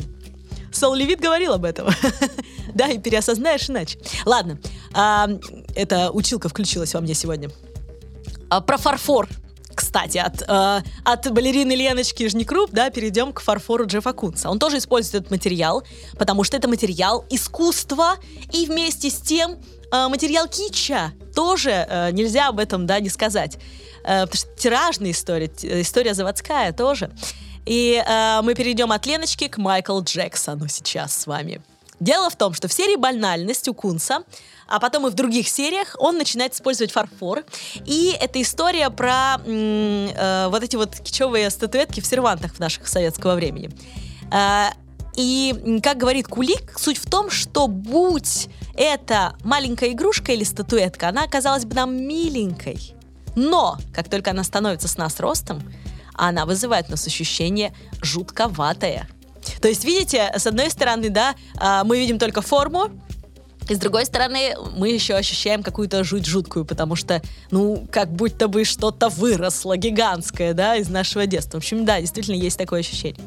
Сол 0.72 0.94
Левит 0.94 1.20
говорил 1.20 1.54
об 1.54 1.66
этом. 1.66 1.90
да, 2.76 2.88
и 2.90 3.00
переосознаешь 3.00 3.68
иначе. 3.68 3.98
Ладно, 4.26 4.60
а, 4.94 5.28
эта 5.76 6.12
училка 6.12 6.50
включилась 6.50 6.94
во 6.94 7.02
мне 7.02 7.16
сегодня. 7.16 7.50
А, 8.50 8.62
про 8.62 8.78
фарфор. 8.78 9.28
Кстати, 9.76 10.18
от, 10.18 10.42
э, 10.42 10.82
от 11.06 11.32
балерины 11.32 11.72
Леночки 11.74 12.28
Жникруп, 12.28 12.72
да, 12.72 12.90
перейдем 12.90 13.32
к 13.32 13.40
фарфору 13.40 13.86
Джеффа 13.86 14.12
Кунца. 14.12 14.50
Он 14.50 14.60
тоже 14.60 14.80
использует 14.80 15.16
этот 15.16 15.32
материал, 15.32 15.84
потому 16.18 16.44
что 16.44 16.58
это 16.58 16.68
материал 16.68 17.26
искусства 17.30 18.16
и 18.52 18.66
вместе 18.66 19.10
с 19.10 19.22
тем 19.22 19.58
э, 19.92 20.08
материал 20.10 20.48
кича. 20.48 21.14
Тоже 21.34 21.70
э, 21.70 22.12
нельзя 22.12 22.50
об 22.50 22.60
этом, 22.60 22.88
да, 22.88 23.00
не 23.00 23.10
сказать. 23.10 23.58
Э, 24.04 24.26
потому 24.26 24.36
что 24.36 24.50
тиражная 24.58 25.12
история, 25.12 25.50
история 25.62 26.14
заводская 26.14 26.74
тоже. 26.74 27.12
И 27.66 28.04
э, 28.06 28.42
мы 28.42 28.56
перейдем 28.56 28.92
от 28.92 29.06
Леночки 29.06 29.48
к 29.48 29.58
Майклу 29.58 30.04
Джексону 30.04 30.68
сейчас 30.68 31.16
с 31.16 31.28
вами. 31.28 31.62
Дело 32.00 32.30
в 32.30 32.36
том, 32.36 32.54
что 32.54 32.68
в 32.68 32.74
серии 32.74 32.96
«Банальность» 32.96 33.68
у 33.68 33.74
Кунса, 33.74 34.24
а 34.68 34.80
потом 34.80 35.08
и 35.08 35.10
в 35.10 35.14
других 35.14 35.50
сериях, 35.50 35.96
он 36.00 36.18
начинает 36.18 36.54
использовать 36.54 36.92
фарфор. 36.92 37.44
И 37.86 38.16
это 38.20 38.42
история 38.42 38.90
про 38.90 39.38
э, 39.46 40.48
вот 40.50 40.64
эти 40.64 40.76
вот 40.76 40.96
кичевые 41.00 41.50
статуэтки 41.50 42.00
в 42.00 42.06
сервантах 42.06 42.54
в 42.54 42.60
наших 42.60 42.88
советского 42.88 43.36
времени. 43.36 43.72
Э, 44.32 44.70
и, 45.16 45.80
как 45.84 45.98
говорит 45.98 46.28
Кулик, 46.28 46.80
суть 46.80 46.98
в 46.98 47.10
том, 47.10 47.30
что 47.30 47.68
будь 47.68 48.48
это 48.76 49.36
маленькая 49.44 49.92
игрушка 49.92 50.32
или 50.32 50.46
статуэтка, 50.46 51.10
она 51.10 51.24
оказалась 51.24 51.66
бы 51.66 51.76
нам 51.76 51.96
миленькой. 51.96 52.94
Но, 53.36 53.78
как 53.94 54.10
только 54.10 54.32
она 54.32 54.44
становится 54.44 54.88
с 54.88 54.98
нас 54.98 55.20
ростом, 55.20 55.62
она 56.14 56.46
вызывает 56.46 56.88
у 56.88 56.92
нас 56.92 57.06
ощущение 57.08 57.74
жутковатое. 58.02 59.10
То 59.62 59.68
есть, 59.68 59.84
видите, 59.86 60.32
с 60.36 60.48
одной 60.48 60.70
стороны, 60.70 61.10
да, 61.10 61.36
а, 61.58 61.84
мы 61.84 61.98
видим 62.00 62.20
только 62.20 62.42
форму, 62.42 62.90
И 63.70 63.76
с 63.76 63.78
другой 63.78 64.06
стороны, 64.06 64.56
мы 64.76 64.90
еще 64.90 65.14
ощущаем 65.14 65.62
какую-то 65.62 66.04
жуть 66.04 66.26
жуткую, 66.26 66.66
потому 66.66 66.96
что, 66.96 67.22
ну, 67.52 67.88
как 67.92 68.12
будто 68.12 68.48
бы 68.48 68.66
что-то 68.66 69.10
выросло 69.10 69.78
гигантское, 69.78 70.54
да, 70.54 70.76
из 70.76 70.90
нашего 70.90 71.28
детства. 71.28 71.60
В 71.60 71.64
общем, 71.64 71.86
да, 71.86 72.02
действительно 72.02 72.36
есть 72.36 72.58
такое 72.58 72.80
ощущение. 72.80 73.24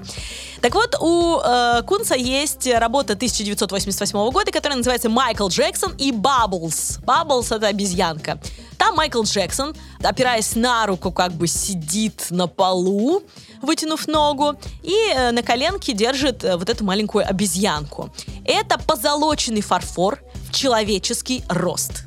Так 0.61 0.75
вот, 0.75 0.97
у 1.01 1.39
э, 1.39 1.83
Кунца 1.87 2.17
есть 2.17 2.67
работа 2.67 3.13
1988 3.13 4.31
года, 4.31 4.51
которая 4.51 4.77
называется 4.77 5.09
«Майкл 5.09 5.49
Джексон 5.49 5.95
и 5.97 6.11
Бабблс». 6.11 6.99
Бабблс— 7.05 7.51
это 7.53 7.69
обезьянка. 7.69 8.41
Там 8.79 8.97
Майкл 8.97 9.23
Джексон, 9.23 9.77
опираясь 10.03 10.57
на 10.57 10.87
руку, 10.87 11.13
как 11.13 11.33
бы 11.33 11.47
сидит 11.47 12.27
на 12.31 12.49
полу, 12.49 13.23
вытянув 13.61 14.09
ногу, 14.09 14.57
и 14.83 14.95
э, 15.15 15.31
на 15.31 15.43
коленке 15.43 15.93
держит 15.93 16.43
э, 16.43 16.57
вот 16.57 16.69
эту 16.69 16.85
маленькую 16.85 17.29
обезьянку. 17.29 18.13
Это 18.45 18.79
позолоченный 18.79 19.61
фарфор, 19.61 20.21
человеческий 20.53 21.45
рост. 21.49 22.05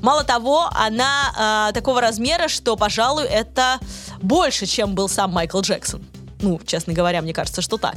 Мало 0.00 0.24
того, 0.24 0.68
она 0.72 1.68
э, 1.70 1.72
такого 1.72 2.00
размера, 2.00 2.48
что, 2.48 2.76
пожалуй, 2.76 3.24
это 3.24 3.78
больше, 4.22 4.66
чем 4.66 4.94
был 4.94 5.08
сам 5.08 5.32
Майкл 5.32 5.60
Джексон. 5.60 6.04
Ну, 6.40 6.60
честно 6.64 6.92
говоря, 6.92 7.20
мне 7.20 7.34
кажется, 7.34 7.62
что 7.62 7.78
так. 7.78 7.96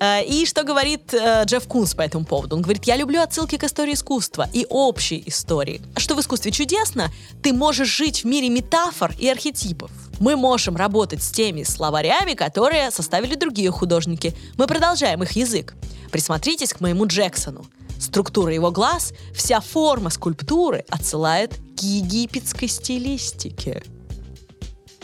Э, 0.00 0.24
и 0.24 0.44
что 0.46 0.64
говорит 0.64 1.14
э, 1.14 1.44
Джефф 1.44 1.68
Кунс 1.68 1.94
по 1.94 2.02
этому 2.02 2.24
поводу? 2.24 2.56
Он 2.56 2.62
говорит, 2.62 2.84
я 2.84 2.96
люблю 2.96 3.20
отсылки 3.20 3.56
к 3.56 3.64
истории 3.64 3.94
искусства 3.94 4.48
и 4.52 4.66
общей 4.68 5.22
истории. 5.26 5.80
Что 5.96 6.16
в 6.16 6.20
искусстве 6.20 6.50
чудесно, 6.50 7.10
ты 7.42 7.52
можешь 7.52 7.88
жить 7.88 8.24
в 8.24 8.26
мире 8.26 8.48
метафор 8.48 9.14
и 9.18 9.28
архетипов. 9.28 9.90
Мы 10.18 10.36
можем 10.36 10.76
работать 10.76 11.22
с 11.22 11.30
теми 11.30 11.62
словарями, 11.62 12.34
которые 12.34 12.90
составили 12.90 13.34
другие 13.36 13.70
художники. 13.70 14.34
Мы 14.58 14.66
продолжаем 14.66 15.22
их 15.22 15.32
язык. 15.32 15.74
Присмотритесь 16.10 16.72
к 16.72 16.80
моему 16.80 17.06
Джексону. 17.06 17.66
Структура 18.00 18.52
его 18.52 18.70
глаз, 18.70 19.12
вся 19.34 19.60
форма 19.60 20.08
скульптуры 20.10 20.84
отсылает 20.88 21.54
к 21.76 21.82
египетской 21.82 22.66
стилистике. 22.66 23.82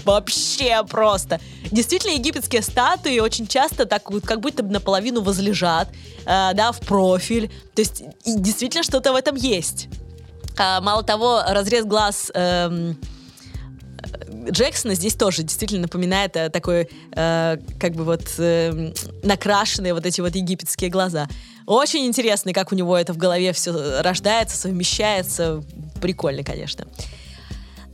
Вообще 0.05 0.83
просто. 0.89 1.41
Действительно, 1.71 2.13
египетские 2.13 2.63
статуи 2.63 3.19
очень 3.19 3.47
часто 3.47 3.87
так 3.87 4.11
вот 4.11 4.25
как 4.25 4.41
будто 4.41 4.63
бы 4.63 4.71
наполовину 4.73 5.21
возлежат, 5.21 5.89
э, 6.25 6.55
да, 6.55 6.73
в 6.73 6.81
профиль. 6.81 7.49
То 7.75 7.83
есть 7.83 8.03
действительно 8.25 8.83
что-то 8.83 9.13
в 9.13 9.17
этом 9.17 9.37
есть. 9.37 9.89
А, 10.57 10.81
мало 10.81 11.03
того, 11.03 11.43
разрез 11.47 11.85
глаз... 11.85 12.31
Эм, 12.35 12.99
Джексона 14.51 14.95
здесь 14.95 15.15
тоже 15.15 15.43
действительно 15.43 15.83
напоминает 15.83 16.37
э, 16.37 16.49
такой, 16.51 16.89
э, 17.13 17.57
как 17.79 17.93
бы 17.93 18.05
вот 18.05 18.25
э, 18.39 18.93
накрашенные 19.23 19.95
вот 19.95 20.07
эти 20.07 20.21
вот 20.21 20.35
египетские 20.35 20.91
глаза. 20.91 21.29
Очень 21.67 22.07
интересно, 22.07 22.53
как 22.53 22.73
у 22.73 22.75
него 22.75 22.97
это 22.97 23.13
в 23.13 23.17
голове 23.17 23.53
все 23.53 24.01
рождается, 24.03 24.57
совмещается. 24.57 25.63
Прикольно, 26.01 26.45
конечно. 26.45 26.87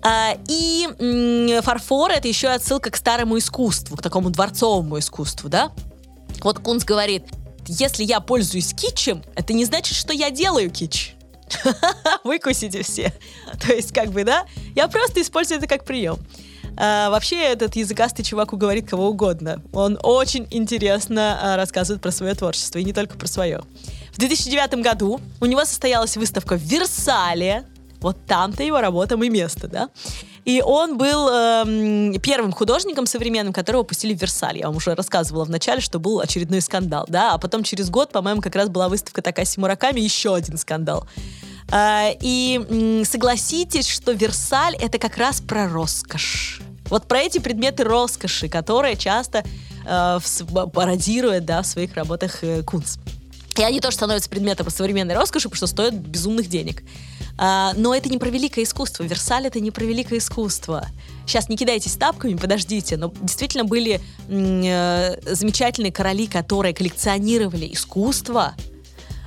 А, 0.03 0.37
и 0.49 0.89
фарфор— 1.63 2.11
это 2.13 2.29
еще 2.29 2.49
отсылка 2.49 2.91
к 2.91 2.97
старому 2.97 3.39
искусству, 3.39 3.97
к 3.97 4.03
такому 4.03 4.31
дворцовому 4.31 4.99
искусству, 4.99 5.49
да? 5.49 5.73
Вот 6.43 6.59
Кунс 6.59 6.85
говорит, 6.85 7.25
если 7.69 8.03
я 8.05 8.21
пользуюсь 8.21 8.75
китчем, 8.75 9.23
это 9.37 9.53
не 9.53 9.65
значит, 9.65 9.97
что 9.97 10.13
я 10.13 10.31
делаю 10.31 10.71
кич. 10.71 11.15
Выкусите 12.25 12.83
все. 12.83 13.13
То 13.61 13.73
есть, 13.73 13.93
как 13.93 14.11
бы, 14.11 14.25
да? 14.25 14.47
Я 14.75 14.89
просто 14.89 15.21
использую 15.21 15.59
это 15.59 15.67
как 15.67 15.85
прием. 15.85 16.19
А, 16.77 17.11
вообще, 17.11 17.37
этот 17.37 17.77
языкастый 17.77 18.25
чувак 18.25 18.53
уговорит 18.53 18.89
кого 18.89 19.09
угодно. 19.09 19.63
Он 19.73 19.99
очень 20.03 20.47
интересно 20.51 21.39
а, 21.41 21.57
рассказывает 21.57 22.03
про 22.03 22.11
свое 22.11 22.35
творчество, 22.35 22.79
и 22.79 22.85
не 22.85 22.93
только 22.93 23.17
про 23.17 23.27
свое. 23.27 23.63
В 24.13 24.19
2009 24.19 24.75
году 24.83 25.21
у 25.41 25.47
него 25.47 25.65
состоялась 25.65 26.17
выставка 26.17 26.57
в 26.57 26.63
Версале. 26.63 27.65
Вот 28.01 28.17
там-то 28.27 28.63
его 28.63 28.81
работам 28.81 29.23
и 29.23 29.29
место, 29.29 29.69
да? 29.69 29.89
И 30.45 30.61
он 30.61 30.99
был 30.99 31.29
э, 31.31 32.19
первым 32.21 32.51
художником 32.51 33.07
современным, 33.07 33.53
которого 33.53 33.85
пустили 33.85 34.13
в 34.13 34.21
Версаль. 34.21 34.59
Я 34.59 34.67
вам 34.67 34.77
уже 34.77 34.95
рассказывала 34.95 35.45
в 35.45 35.51
начале, 35.51 35.81
что 35.81 36.01
был 36.01 36.19
очередной 36.19 36.61
скандал, 36.61 37.07
да? 37.09 37.33
А 37.33 37.39
потом 37.39 37.63
через 37.63 37.91
год, 37.91 38.11
по-моему, 38.11 38.41
как 38.41 38.57
раз 38.57 38.69
была 38.69 38.89
выставка 38.89 39.23
Такаси 39.23 39.61
Мураками, 39.61 40.01
еще 40.01 40.35
один 40.35 40.59
скандал. 40.59 41.07
Э, 41.73 42.13
и 42.21 43.03
согласитесь, 43.05 43.89
что 43.89 44.13
Версаль— 44.13 44.77
это 44.81 44.99
как 44.99 45.17
раз 45.17 45.41
про 45.41 45.69
роскошь. 45.69 46.61
Вот 46.91 47.09
про 47.09 47.21
эти 47.21 47.39
предметы 47.39 47.85
роскоши, 47.85 48.49
которые 48.49 48.97
часто 48.97 49.45
э, 49.87 50.19
пародирует 50.73 51.47
да, 51.47 51.63
в 51.63 51.67
своих 51.67 51.95
работах 51.95 52.45
э, 52.45 52.63
Кунц. 52.63 52.99
И 53.57 53.63
они 53.63 53.81
тоже 53.81 53.97
становятся 53.97 54.31
предметом 54.31 54.69
современной 54.71 55.15
роскоши, 55.15 55.49
потому 55.49 55.57
что 55.57 55.67
стоят 55.67 55.95
безумных 55.95 56.49
денег. 56.49 56.83
А, 57.39 57.73
но 57.77 57.95
это 57.95 58.09
не 58.09 58.19
про 58.19 58.29
великое 58.29 58.65
искусство. 58.65 59.05
Версаль 59.05 59.47
это 59.47 59.61
не 59.61 59.71
про 59.71 59.85
великое 59.85 60.19
искусство. 60.19 60.87
Сейчас 61.27 61.49
не 61.49 61.57
кидайтесь 61.57 61.97
тапками, 61.97 62.35
подождите. 62.35 62.97
Но 62.97 63.13
действительно 63.21 63.65
были 63.65 64.01
э, 64.29 65.35
замечательные 65.35 65.93
короли, 65.93 66.27
которые 66.27 66.75
коллекционировали 66.75 67.73
искусство, 67.73 68.55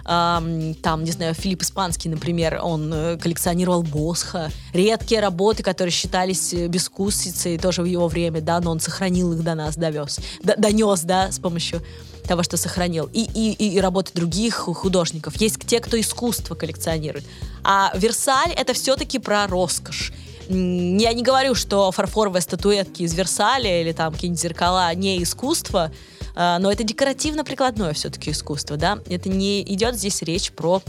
там, 0.06 1.04
не 1.04 1.12
знаю, 1.12 1.34
Филипп 1.34 1.64
Испанский, 1.64 2.10
например, 2.10 2.60
он 2.62 2.94
э, 2.94 3.18
коллекционировал 3.18 3.82
Босха, 3.82 4.52
редкие 4.72 5.20
работы, 5.20 5.64
которые 5.64 5.92
считались 5.92 6.54
э, 6.54 6.68
бескусицей 6.68 7.58
тоже 7.58 7.82
в 7.82 7.86
его 7.86 8.08
время, 8.08 8.40
да, 8.40 8.60
но 8.60 8.70
он 8.70 8.80
сохранил 8.80 9.34
их 9.34 9.44
до 9.44 9.56
нас, 9.56 9.76
довез, 9.76 10.20
донес, 10.44 11.02
да, 11.02 11.32
с 11.32 11.40
помощью 11.40 11.82
того, 12.28 12.44
что 12.44 12.56
сохранил. 12.56 13.10
И, 13.14 13.28
и, 13.34 13.76
и 13.76 13.80
работы 13.80 14.12
других 14.14 14.56
художников. 14.56 15.36
Есть 15.38 15.66
те, 15.66 15.80
кто 15.80 16.00
искусство 16.00 16.54
коллекционирует. 16.54 17.26
А 17.64 17.92
Версаль— 17.96 18.52
это 18.56 18.74
все-таки 18.74 19.18
про 19.18 19.48
роскошь. 19.48 20.12
Я 20.48 21.14
не 21.14 21.24
говорю, 21.24 21.56
что 21.56 21.92
фарфоровые 21.92 22.42
статуэтки 22.42 23.02
из 23.02 23.16
Версаля 23.16 23.82
или 23.82 23.92
там 23.92 24.14
какие-нибудь 24.14 24.42
зеркала 24.42 24.94
не 24.94 25.24
искусство, 25.24 25.92
но 26.36 26.72
это 26.72 26.84
декоративно-прикладное 26.84 27.94
все-таки 27.94 28.32
искусство, 28.32 28.78
да, 28.78 29.00
это 29.10 29.30
не 29.30 29.62
идет 29.64 29.96
здесь 29.96 30.22
речь 30.22 30.52
про 30.52 30.82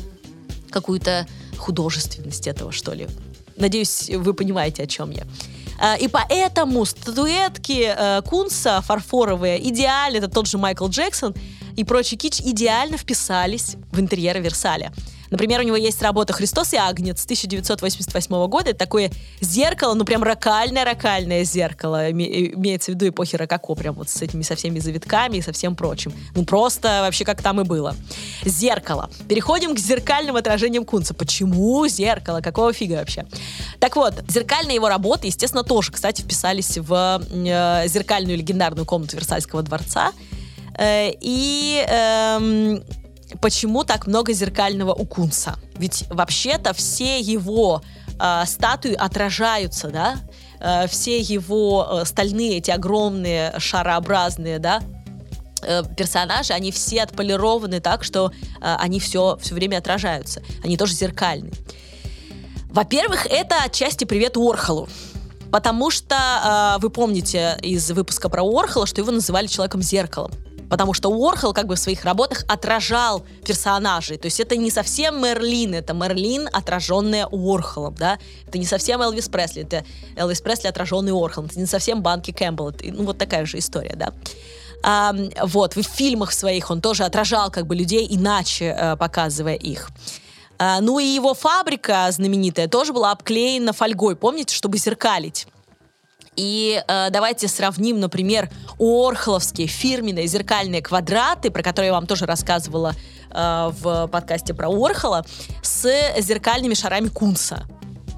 какую-то 0.70 1.26
художественность 1.56 2.46
этого, 2.46 2.72
что 2.72 2.92
ли. 2.92 3.08
Надеюсь, 3.56 4.10
вы 4.10 4.34
понимаете, 4.34 4.82
о 4.82 4.86
чем 4.86 5.10
я. 5.10 5.24
А, 5.78 5.96
и 5.96 6.08
поэтому 6.08 6.84
статуэтки 6.84 7.94
э, 7.96 8.22
Кунса 8.22 8.80
фарфоровые 8.80 9.68
идеально, 9.68 10.18
это 10.18 10.28
тот 10.28 10.46
же 10.46 10.58
Майкл 10.58 10.88
Джексон 10.88 11.34
и 11.76 11.84
прочий 11.84 12.16
кич 12.16 12.40
идеально 12.40 12.96
вписались 12.96 13.76
в 13.92 14.00
интерьеры 14.00 14.40
Версаля. 14.40 14.92
Например, 15.30 15.60
у 15.60 15.62
него 15.62 15.76
есть 15.76 16.02
работа 16.02 16.32
«Христос 16.32 16.72
и 16.72 16.76
Агнец» 16.76 17.24
1988 17.24 18.46
года. 18.48 18.70
Это 18.70 18.78
такое 18.78 19.10
зеркало, 19.40 19.94
ну 19.94 20.04
прям 20.04 20.22
рокальное-рокальное 20.22 21.44
зеркало. 21.44 22.10
Имеется 22.10 22.92
в 22.92 22.94
виду 22.94 23.08
эпохи 23.08 23.36
рококо, 23.36 23.74
прям 23.74 23.94
вот 23.94 24.08
с 24.08 24.22
этими 24.22 24.42
со 24.42 24.56
всеми 24.56 24.78
завитками 24.78 25.38
и 25.38 25.42
со 25.42 25.52
всем 25.52 25.76
прочим. 25.76 26.12
Ну 26.34 26.44
просто 26.44 27.00
вообще 27.02 27.24
как 27.24 27.42
там 27.42 27.60
и 27.60 27.64
было. 27.64 27.94
Зеркало. 28.44 29.10
Переходим 29.28 29.74
к 29.74 29.78
зеркальным 29.78 30.36
отражениям 30.36 30.84
Кунца. 30.84 31.14
Почему 31.14 31.86
зеркало? 31.88 32.40
Какого 32.40 32.72
фига 32.72 32.94
вообще? 32.94 33.26
Так 33.80 33.96
вот, 33.96 34.14
зеркальные 34.28 34.76
его 34.76 34.88
работы, 34.88 35.26
естественно, 35.26 35.62
тоже, 35.62 35.92
кстати, 35.92 36.22
вписались 36.22 36.78
в 36.78 37.22
э, 37.30 37.88
зеркальную 37.88 38.36
легендарную 38.36 38.86
комнату 38.86 39.16
Версальского 39.16 39.62
дворца. 39.62 40.12
Э, 40.78 41.10
и 41.20 41.84
эм, 41.88 42.82
почему 43.40 43.84
так 43.84 44.06
много 44.06 44.32
зеркального 44.32 44.92
у 44.92 45.04
Кунса? 45.04 45.56
Ведь 45.76 46.04
вообще-то 46.08 46.72
все 46.72 47.20
его 47.20 47.82
э, 48.18 48.42
статуи 48.46 48.94
отражаются, 48.94 49.88
да? 49.88 50.16
Э, 50.60 50.86
все 50.88 51.18
его 51.18 51.88
э, 51.90 52.04
стальные, 52.04 52.58
эти 52.58 52.70
огромные 52.70 53.54
шарообразные, 53.58 54.58
да, 54.58 54.82
э, 55.62 55.82
персонажи, 55.96 56.52
они 56.52 56.70
все 56.70 57.02
отполированы 57.02 57.80
так, 57.80 58.04
что 58.04 58.30
э, 58.60 58.76
они 58.78 59.00
все, 59.00 59.38
все 59.40 59.54
время 59.54 59.78
отражаются. 59.78 60.42
Они 60.62 60.76
тоже 60.76 60.94
зеркальные. 60.94 61.52
Во-первых, 62.70 63.26
это 63.26 63.62
отчасти 63.62 64.04
привет 64.04 64.36
Уорхолу. 64.36 64.88
Потому 65.50 65.90
что 65.90 66.76
э, 66.76 66.80
вы 66.82 66.90
помните 66.90 67.58
из 67.62 67.90
выпуска 67.90 68.28
про 68.28 68.42
Уорхола, 68.42 68.86
что 68.86 69.00
его 69.00 69.12
называли 69.12 69.46
человеком-зеркалом 69.46 70.32
потому 70.68 70.94
что 70.94 71.10
Уорхол 71.10 71.52
как 71.52 71.66
бы 71.66 71.76
в 71.76 71.78
своих 71.78 72.04
работах 72.04 72.44
отражал 72.48 73.24
персонажей. 73.44 74.18
То 74.18 74.26
есть 74.26 74.40
это 74.40 74.56
не 74.56 74.70
совсем 74.70 75.22
Мерлин, 75.22 75.74
это 75.74 75.92
Мерлин, 75.94 76.48
отраженная 76.52 77.26
Уорхолом, 77.26 77.94
да. 77.94 78.18
Это 78.46 78.58
не 78.58 78.66
совсем 78.66 79.02
Элвис 79.02 79.28
Пресли, 79.28 79.62
это 79.62 79.84
Элвис 80.16 80.40
Пресли, 80.40 80.68
отраженный 80.68 81.12
Уорхолом. 81.12 81.48
Это 81.48 81.58
не 81.58 81.66
совсем 81.66 82.02
Банки 82.02 82.32
Кэмпбелл. 82.32 82.70
Это, 82.70 82.84
ну, 82.86 83.04
вот 83.04 83.18
такая 83.18 83.46
же 83.46 83.58
история, 83.58 83.94
да. 83.96 84.12
А, 84.82 85.14
вот, 85.42 85.74
в 85.74 85.82
фильмах 85.82 86.32
своих 86.32 86.70
он 86.70 86.80
тоже 86.80 87.04
отражал 87.04 87.50
как 87.50 87.66
бы 87.66 87.74
людей, 87.74 88.06
иначе 88.08 88.72
а, 88.72 88.96
показывая 88.96 89.54
их. 89.54 89.88
А, 90.58 90.80
ну 90.80 90.98
и 90.98 91.04
его 91.04 91.34
фабрика 91.34 92.06
знаменитая 92.10 92.68
тоже 92.68 92.92
была 92.92 93.12
обклеена 93.12 93.72
фольгой, 93.72 94.16
помните, 94.16 94.54
чтобы 94.54 94.78
зеркалить. 94.78 95.46
И 96.36 96.82
э, 96.86 97.10
давайте 97.10 97.48
сравним, 97.48 97.98
например, 97.98 98.50
орхоловские 98.78 99.66
фирменные 99.66 100.26
зеркальные 100.26 100.82
квадраты, 100.82 101.50
про 101.50 101.62
которые 101.62 101.88
я 101.88 101.92
вам 101.94 102.06
тоже 102.06 102.26
рассказывала 102.26 102.94
э, 103.30 103.70
в 103.80 104.06
подкасте 104.08 104.52
про 104.54 104.68
Орхола, 104.68 105.24
с 105.62 105.88
зеркальными 106.18 106.74
шарами 106.74 107.08
Кунса. 107.08 107.66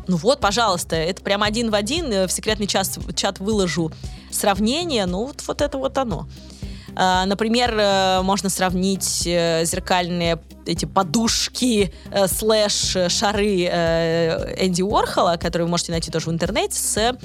Ну 0.08 0.16
вот, 0.16 0.40
пожалуйста, 0.40 0.96
это 0.96 1.22
прям 1.22 1.42
один 1.42 1.70
в 1.70 1.74
один. 1.74 2.12
Э, 2.12 2.26
в 2.26 2.32
секретный 2.32 2.66
час, 2.66 2.98
чат 3.14 3.38
выложу 3.38 3.92
сравнение. 4.30 5.06
Ну 5.06 5.26
вот, 5.26 5.42
вот 5.46 5.62
это 5.62 5.78
вот 5.78 5.96
оно. 5.98 6.26
А, 6.94 7.26
например, 7.26 7.74
э, 7.78 8.22
можно 8.22 8.48
сравнить 8.48 9.22
э, 9.26 9.64
зеркальные 9.64 10.40
эти 10.66 10.84
подушки 10.84 11.92
э, 12.10 12.26
слэш 12.26 12.96
шары 13.08 13.64
Энди 14.58 14.82
Уорхола, 14.82 15.36
которые 15.36 15.64
вы 15.64 15.70
можете 15.70 15.92
найти 15.92 16.10
тоже 16.10 16.26
в 16.26 16.32
интернете, 16.32 16.76
с 16.76 17.16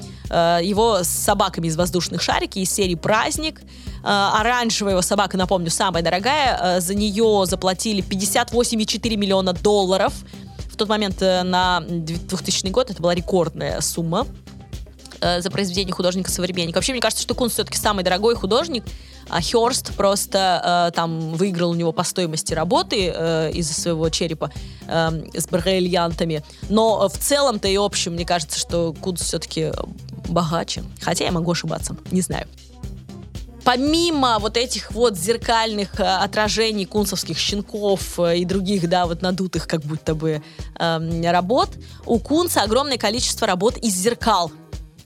его 0.62 1.00
собаками 1.02 1.66
из 1.66 1.76
воздушных 1.76 2.22
шарики 2.22 2.60
из 2.60 2.72
серии 2.72 2.94
«Праздник». 2.94 3.60
Оранжевая 4.02 4.94
его 4.94 5.02
собака, 5.02 5.36
напомню, 5.36 5.70
самая 5.70 6.02
дорогая. 6.02 6.80
За 6.80 6.94
нее 6.94 7.44
заплатили 7.46 8.02
58,4 8.02 9.16
миллиона 9.16 9.52
долларов. 9.52 10.12
В 10.70 10.76
тот 10.76 10.88
момент 10.88 11.20
на 11.20 11.82
2000 11.86 12.68
год 12.68 12.90
это 12.90 13.02
была 13.02 13.14
рекордная 13.14 13.80
сумма 13.80 14.26
за 15.20 15.50
произведение 15.50 15.92
художника-современника. 15.92 16.76
Вообще, 16.76 16.92
мне 16.92 17.00
кажется, 17.00 17.22
что 17.22 17.34
Кунс 17.34 17.54
все-таки 17.54 17.78
самый 17.78 18.04
дорогой 18.04 18.34
художник, 18.34 18.84
а 19.28 19.40
Херст 19.40 19.94
просто 19.94 20.88
э, 20.90 20.94
там 20.94 21.32
выиграл 21.34 21.70
у 21.70 21.74
него 21.74 21.92
по 21.92 22.04
стоимости 22.04 22.52
работы 22.52 23.12
э, 23.14 23.50
из-за 23.52 23.74
своего 23.74 24.08
черепа 24.08 24.50
э, 24.86 25.10
с 25.34 25.46
бриллиантами. 25.46 26.42
Но 26.68 27.08
в 27.08 27.18
целом-то 27.18 27.68
и 27.68 27.76
общем, 27.76 28.12
мне 28.12 28.26
кажется, 28.26 28.58
что 28.58 28.92
Кунц 28.92 29.22
все-таки 29.22 29.72
богаче. 30.28 30.84
Хотя 31.00 31.24
я 31.24 31.32
могу 31.32 31.52
ошибаться, 31.52 31.96
не 32.10 32.20
знаю 32.20 32.46
помимо 33.64 34.38
вот 34.38 34.56
этих 34.56 34.92
вот 34.92 35.16
зеркальных 35.16 35.98
э, 35.98 36.04
отражений 36.04 36.84
кунцевских 36.84 37.38
щенков 37.38 38.20
э, 38.20 38.38
и 38.38 38.44
других, 38.44 38.88
да, 38.88 39.06
вот 39.06 39.22
надутых 39.22 39.66
как 39.66 39.80
будто 39.80 40.14
бы 40.14 40.42
э, 40.78 41.30
работ, 41.30 41.70
у 42.06 42.18
Кунца 42.18 42.62
огромное 42.62 42.98
количество 42.98 43.46
работ 43.46 43.76
из 43.78 43.94
зеркал. 43.94 44.52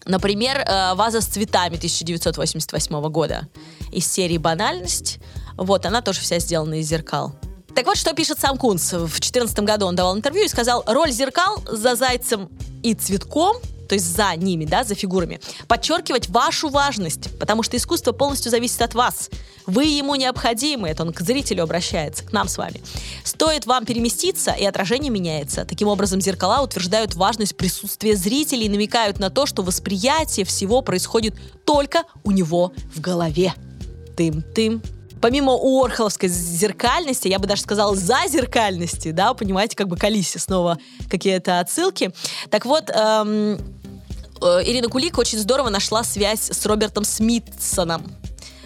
Например, 0.08 0.58
э, 0.58 0.94
ваза 0.94 1.20
с 1.20 1.26
цветами 1.26 1.76
1988 1.76 3.08
года 3.10 3.46
из 3.92 4.10
серии 4.10 4.38
«Банальность». 4.38 5.18
Вот, 5.56 5.84
она 5.84 6.00
тоже 6.00 6.20
вся 6.20 6.38
сделана 6.38 6.80
из 6.80 6.88
зеркал. 6.88 7.34
Так 7.74 7.84
вот, 7.84 7.98
что 7.98 8.14
пишет 8.14 8.40
сам 8.40 8.56
Кунц. 8.56 8.92
В 8.92 9.06
2014 9.06 9.58
году 9.60 9.86
он 9.86 9.94
давал 9.94 10.16
интервью 10.16 10.46
и 10.46 10.48
сказал, 10.48 10.82
роль 10.86 11.12
зеркал 11.12 11.62
за 11.70 11.94
зайцем 11.94 12.48
и 12.82 12.94
цветком 12.94 13.58
то 13.88 13.94
есть 13.94 14.06
за 14.06 14.34
ними, 14.36 14.64
да, 14.64 14.84
за 14.84 14.94
фигурами, 14.94 15.40
подчеркивать 15.66 16.28
вашу 16.28 16.68
важность, 16.68 17.36
потому 17.38 17.62
что 17.62 17.76
искусство 17.76 18.12
полностью 18.12 18.50
зависит 18.50 18.82
от 18.82 18.94
вас. 18.94 19.30
Вы 19.66 19.84
ему 19.84 20.14
необходимы, 20.14 20.88
это 20.88 21.02
он 21.02 21.12
к 21.12 21.20
зрителю 21.20 21.64
обращается, 21.64 22.24
к 22.24 22.32
нам 22.32 22.48
с 22.48 22.58
вами. 22.58 22.82
Стоит 23.24 23.66
вам 23.66 23.84
переместиться, 23.84 24.52
и 24.52 24.64
отражение 24.64 25.10
меняется. 25.10 25.64
Таким 25.64 25.88
образом, 25.88 26.20
зеркала 26.20 26.62
утверждают 26.62 27.14
важность 27.14 27.56
присутствия 27.56 28.16
зрителей 28.16 28.66
и 28.66 28.68
намекают 28.68 29.18
на 29.18 29.30
то, 29.30 29.46
что 29.46 29.62
восприятие 29.62 30.46
всего 30.46 30.82
происходит 30.82 31.34
только 31.64 32.04
у 32.24 32.30
него 32.30 32.72
в 32.94 33.00
голове. 33.00 33.54
Тым-тым, 34.16 34.82
помимо 35.20 35.52
Орхоловской 35.54 36.28
зеркальности, 36.28 37.28
я 37.28 37.38
бы 37.38 37.46
даже 37.46 37.62
сказала 37.62 37.94
за 37.94 38.20
зеркальности, 38.28 39.10
да, 39.10 39.34
понимаете, 39.34 39.76
как 39.76 39.88
бы 39.88 39.96
к 39.96 40.04
Алисе 40.04 40.38
снова 40.38 40.78
какие-то 41.10 41.60
отсылки. 41.60 42.10
Так 42.50 42.64
вот, 42.64 42.90
эм, 42.90 43.58
Ирина 44.40 44.88
Кулик 44.88 45.18
очень 45.18 45.38
здорово 45.38 45.68
нашла 45.68 46.04
связь 46.04 46.50
с 46.50 46.66
Робертом 46.66 47.04
Смитсоном. 47.04 48.04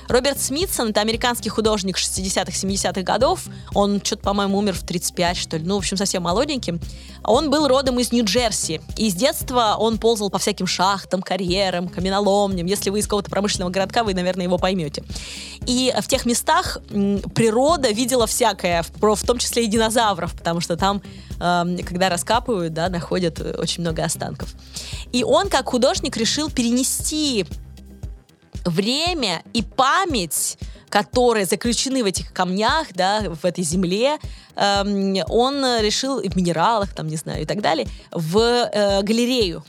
Роберт 0.09 0.41
Смитсон, 0.43 0.91
это 0.91 1.01
американский 1.01 1.49
художник 1.49 1.97
60-х, 1.97 2.51
70-х 2.51 3.03
годов. 3.03 3.45
Он 3.73 4.03
что-то, 4.03 4.23
по-моему, 4.23 4.59
умер 4.59 4.75
в 4.75 4.85
35, 4.85 5.37
что 5.37 5.57
ли. 5.57 5.65
Ну, 5.65 5.77
в 5.77 5.79
общем, 5.79 5.97
совсем 5.97 6.25
молоденький. 6.25 6.81
Он 7.25 7.51
был 7.51 7.67
родом 7.69 7.99
из 7.99 8.13
Нью-Джерси. 8.13 8.83
И 8.99 9.09
с 9.09 9.15
детства 9.15 9.77
он 9.79 9.97
ползал 9.97 10.29
по 10.29 10.39
всяким 10.39 10.67
шахтам, 10.67 11.23
карьерам, 11.23 11.89
каменоломням. 11.89 12.67
Если 12.67 12.91
вы 12.91 12.99
из 12.99 13.05
какого-то 13.05 13.31
промышленного 13.31 13.71
городка, 13.71 14.03
вы, 14.03 14.13
наверное, 14.13 14.45
его 14.45 14.59
поймете. 14.59 15.03
И 15.67 15.95
в 15.99 16.07
тех 16.09 16.27
местах 16.27 16.79
природа 16.89 17.91
видела 17.91 18.27
всякое, 18.27 18.83
в 18.83 19.23
том 19.25 19.39
числе 19.39 19.65
и 19.65 19.67
динозавров, 19.69 20.35
потому 20.37 20.61
что 20.61 20.77
там, 20.77 21.01
когда 21.39 22.09
раскапывают, 22.09 22.73
да, 22.73 22.89
находят 22.89 23.41
очень 23.41 23.83
много 23.83 24.05
останков. 24.05 24.55
И 25.13 25.25
он, 25.25 25.49
как 25.49 25.71
художник, 25.71 26.17
решил 26.17 26.51
перенести 26.51 27.47
время 28.65 29.43
и 29.53 29.63
память 29.63 30.59
которые 30.93 31.47
заключены 31.47 32.03
в 32.03 32.07
этих 32.07 32.35
камнях, 32.35 32.89
да, 32.95 33.23
в 33.23 33.47
этой 33.47 33.65
земле, 33.65 34.19
эм, 34.57 35.17
он 35.31 35.65
решил, 35.81 36.21
в 36.21 36.37
минералах, 36.37 36.95
там, 36.95 37.07
не 37.07 37.17
знаю, 37.17 37.43
и 37.43 37.47
так 37.47 37.63
далее, 37.63 37.89
в 38.11 38.37
э, 38.39 39.01
галерею. 39.01 39.65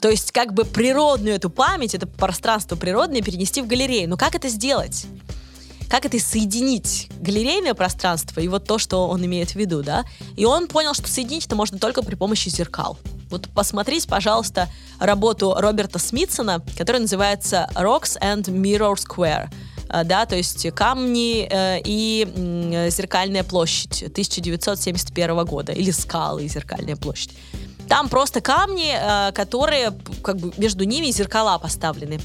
То 0.00 0.08
есть 0.08 0.32
как 0.32 0.52
бы 0.54 0.64
природную 0.64 1.36
эту 1.36 1.48
память, 1.48 1.94
это 1.94 2.08
пространство 2.08 2.74
природное 2.74 3.22
перенести 3.22 3.62
в 3.62 3.68
галерею. 3.68 4.08
Но 4.08 4.16
как 4.16 4.34
это 4.34 4.48
сделать? 4.48 5.06
Как 5.88 6.04
это 6.04 6.18
соединить? 6.20 7.08
Галерейное 7.20 7.72
пространство 7.74 8.40
и 8.40 8.48
вот 8.48 8.66
то, 8.66 8.78
что 8.78 9.08
он 9.08 9.24
имеет 9.24 9.50
в 9.50 9.56
виду, 9.56 9.82
да? 9.82 10.04
И 10.36 10.44
он 10.44 10.68
понял, 10.68 10.92
что 10.92 11.08
соединить 11.08 11.46
это 11.46 11.56
можно 11.56 11.78
только 11.78 12.02
при 12.02 12.14
помощи 12.14 12.50
зеркал. 12.50 12.98
Вот 13.30 13.48
посмотрите, 13.54 14.06
пожалуйста, 14.06 14.68
работу 15.00 15.54
Роберта 15.56 15.98
Смитсона, 15.98 16.62
которая 16.76 17.02
называется 17.02 17.68
Rocks 17.74 18.18
and 18.20 18.44
Mirror 18.44 18.96
Square 18.96 19.48
э, 19.88 20.04
да, 20.04 20.26
то 20.26 20.36
есть 20.36 20.70
камни 20.72 21.48
э, 21.50 21.80
и 21.84 22.26
э, 22.34 22.90
зеркальная 22.90 23.44
площадь 23.44 24.02
1971 24.02 25.44
года, 25.44 25.72
или 25.72 25.90
скалы 25.90 26.44
и 26.44 26.48
зеркальная 26.48 26.96
площадь. 26.96 27.30
Там 27.88 28.10
просто 28.10 28.40
камни, 28.42 28.92
э, 28.94 29.32
которые, 29.32 29.92
как 30.22 30.36
бы, 30.36 30.52
между 30.58 30.84
ними 30.84 31.10
зеркала 31.10 31.58
поставлены. 31.58 32.20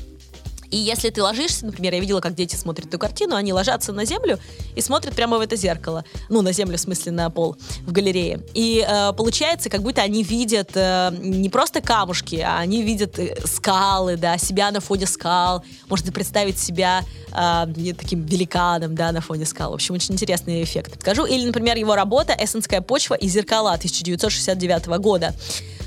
И 0.73 0.77
если 0.77 1.11
ты 1.11 1.21
ложишься, 1.21 1.67
например, 1.67 1.93
я 1.93 1.99
видела, 1.99 2.19
как 2.19 2.33
дети 2.33 2.55
смотрят 2.55 2.87
эту 2.87 2.97
картину, 2.97 3.35
они 3.35 3.53
ложатся 3.53 3.93
на 3.93 4.05
землю 4.05 4.39
и 4.75 4.81
смотрят 4.81 5.13
прямо 5.13 5.37
в 5.37 5.41
это 5.41 5.55
зеркало. 5.55 6.03
Ну, 6.29 6.41
на 6.41 6.51
землю, 6.51 6.77
в 6.77 6.81
смысле, 6.81 7.11
на 7.11 7.29
пол 7.29 7.55
в 7.85 7.91
галерее. 7.91 8.39
И 8.55 8.83
э, 8.83 9.13
получается, 9.13 9.69
как 9.69 9.83
будто 9.83 10.01
они 10.01 10.23
видят 10.23 10.71
э, 10.73 11.11
не 11.21 11.49
просто 11.49 11.79
камушки, 11.79 12.37
а 12.37 12.57
они 12.57 12.81
видят 12.81 13.19
э, 13.19 13.35
скалы, 13.45 14.17
да, 14.17 14.39
себя 14.39 14.71
на 14.71 14.79
фоне 14.79 15.05
скал. 15.05 15.63
Можно 15.89 16.11
представить 16.11 16.57
себя 16.57 17.03
э, 17.31 17.93
таким 17.95 18.25
великаном, 18.25 18.95
да, 18.95 19.11
на 19.11 19.21
фоне 19.21 19.45
скал. 19.45 19.69
В 19.69 19.75
общем, 19.75 19.93
очень 19.93 20.15
интересный 20.15 20.63
эффект. 20.63 20.99
Скажу. 21.01 21.25
Или, 21.25 21.45
например, 21.45 21.77
его 21.77 21.93
работа 21.93 22.35
«Эссенская 22.35 22.81
почва 22.81 23.13
и 23.13 23.27
зеркала» 23.27 23.73
1969 23.73 24.87
года. 24.99 25.35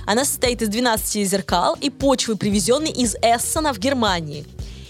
Она 0.06 0.24
состоит 0.24 0.62
из 0.62 0.68
12 0.68 1.28
зеркал 1.28 1.76
и 1.80 1.90
почвы, 1.90 2.36
привезенной 2.36 2.92
из 2.92 3.16
Эссена 3.16 3.72
в 3.74 3.80
Германии. 3.80 4.46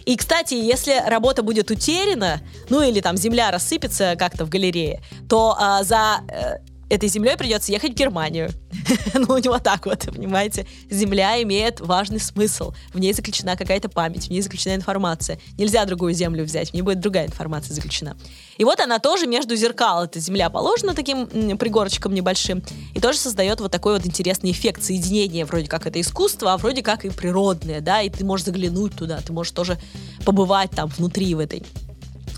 И, 0.07 0.17
кстати, 0.17 0.55
если 0.55 1.03
работа 1.05 1.43
будет 1.43 1.71
утеряна, 1.71 2.41
ну 2.71 2.81
или 2.81 3.01
там 3.01 3.17
земля 3.17 3.51
рассыпется 3.51 4.15
как-то 4.17 4.47
в 4.47 4.49
галерее, 4.49 5.03
то 5.29 5.57
а, 5.59 5.83
за 5.83 6.21
э, 6.29 6.59
этой 6.89 7.09
землей 7.09 7.37
придется 7.37 7.73
ехать 7.73 7.93
в 7.93 7.95
Германию. 7.95 8.51
ну, 9.15 9.35
у 9.35 9.39
него 9.39 9.59
так 9.59 9.87
вот, 9.87 10.07
понимаете. 10.07 10.67
Земля 10.91 11.43
имеет 11.43 11.81
важный 11.81 12.21
смысл. 12.21 12.73
В 12.93 12.99
ней 12.99 13.13
заключена 13.13 13.57
какая-то 13.57 13.89
память, 13.89 14.27
в 14.27 14.31
ней 14.31 14.41
заключена 14.41 14.75
информация. 14.75 15.39
Нельзя 15.59 15.85
другую 15.85 16.15
землю 16.15 16.45
взять, 16.45 16.71
в 16.71 16.75
ней 16.75 16.83
будет 16.83 17.01
другая 17.01 17.27
информация 17.27 17.75
заключена. 17.75 18.17
И 18.57 18.65
вот 18.65 18.81
она 18.81 18.99
тоже 18.99 19.27
между 19.27 19.57
зеркал. 19.57 20.05
Эта 20.05 20.21
земля 20.21 20.49
положена 20.51 20.95
таким 20.95 21.27
пригорочком 21.59 22.15
небольшим. 22.15 22.63
И 22.95 23.01
тоже 23.01 23.19
создает 23.19 23.61
вот 23.61 23.73
такой 23.73 23.95
вот 23.95 24.07
интересный 24.07 24.53
эффект 24.53 24.83
соединения. 24.83 25.45
Вроде 25.45 25.67
как 25.67 25.87
это 25.87 26.01
искусство, 26.01 26.53
а 26.53 26.57
вроде 26.57 26.83
как 26.83 27.05
и 27.05 27.11
природное, 27.11 27.81
да. 27.81 28.03
И 28.03 28.11
ты 28.11 28.25
можешь 28.25 28.47
заглянуть 28.47 28.95
туда, 28.95 29.21
ты 29.21 29.33
можешь 29.33 29.53
тоже 29.53 29.79
побывать 30.25 30.71
там 30.71 30.89
внутри 30.89 31.35
в 31.35 31.41
этой 31.41 31.63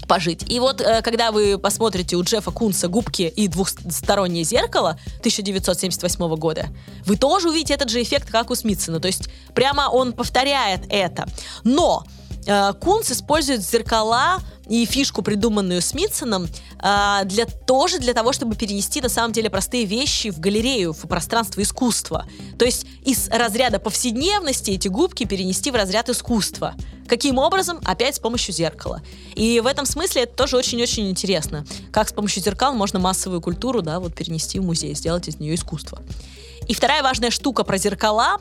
пожить. 0.08 0.50
И 0.50 0.58
вот, 0.58 0.80
э, 0.80 1.02
когда 1.02 1.30
вы 1.30 1.58
посмотрите 1.58 2.16
у 2.16 2.22
Джеффа 2.22 2.50
Кунса 2.50 2.88
«Губки 2.88 3.22
и 3.22 3.46
двухстороннее 3.46 4.42
зеркало» 4.42 4.98
1978 5.20 6.36
года, 6.36 6.66
вы 7.06 7.16
тоже 7.16 7.50
увидите 7.50 7.74
этот 7.74 7.90
же 7.90 8.02
эффект, 8.02 8.30
как 8.30 8.50
у 8.50 8.56
Смитсона. 8.56 8.98
То 8.98 9.06
есть 9.06 9.28
прямо 9.54 9.88
он 9.88 10.12
повторяет 10.12 10.80
это. 10.88 11.28
Но 11.62 12.04
Кунс 12.80 13.10
использует 13.10 13.62
зеркала 13.62 14.38
и 14.68 14.84
фишку, 14.84 15.22
придуманную 15.22 15.82
Смитсоном, 15.82 16.46
э, 16.82 17.24
для, 17.24 17.46
тоже 17.46 17.98
для 17.98 18.14
того, 18.14 18.32
чтобы 18.32 18.54
перенести 18.54 19.00
на 19.00 19.08
самом 19.08 19.32
деле 19.32 19.50
простые 19.50 19.84
вещи 19.84 20.30
в 20.30 20.38
галерею, 20.40 20.92
в 20.92 21.08
пространство 21.08 21.62
искусства. 21.62 22.26
То 22.58 22.64
есть 22.64 22.86
из 23.04 23.28
разряда 23.28 23.78
повседневности 23.78 24.70
эти 24.70 24.88
губки 24.88 25.24
перенести 25.24 25.70
в 25.70 25.74
разряд 25.74 26.08
искусства. 26.08 26.74
Каким 27.06 27.38
образом? 27.38 27.80
Опять 27.84 28.16
с 28.16 28.18
помощью 28.18 28.54
зеркала. 28.54 29.00
И 29.34 29.60
в 29.60 29.66
этом 29.66 29.86
смысле 29.86 30.24
это 30.24 30.36
тоже 30.36 30.56
очень-очень 30.56 31.08
интересно. 31.08 31.66
Как 31.90 32.08
с 32.08 32.12
помощью 32.12 32.42
зеркал 32.42 32.74
можно 32.74 32.98
массовую 32.98 33.40
культуру 33.40 33.80
да, 33.80 33.98
вот 33.98 34.14
перенести 34.14 34.58
в 34.58 34.64
музей, 34.64 34.94
сделать 34.94 35.28
из 35.28 35.38
нее 35.40 35.54
искусство. 35.54 36.00
И 36.66 36.74
вторая 36.74 37.02
важная 37.02 37.30
штука 37.30 37.64
про 37.64 37.78
зеркала 37.78 38.38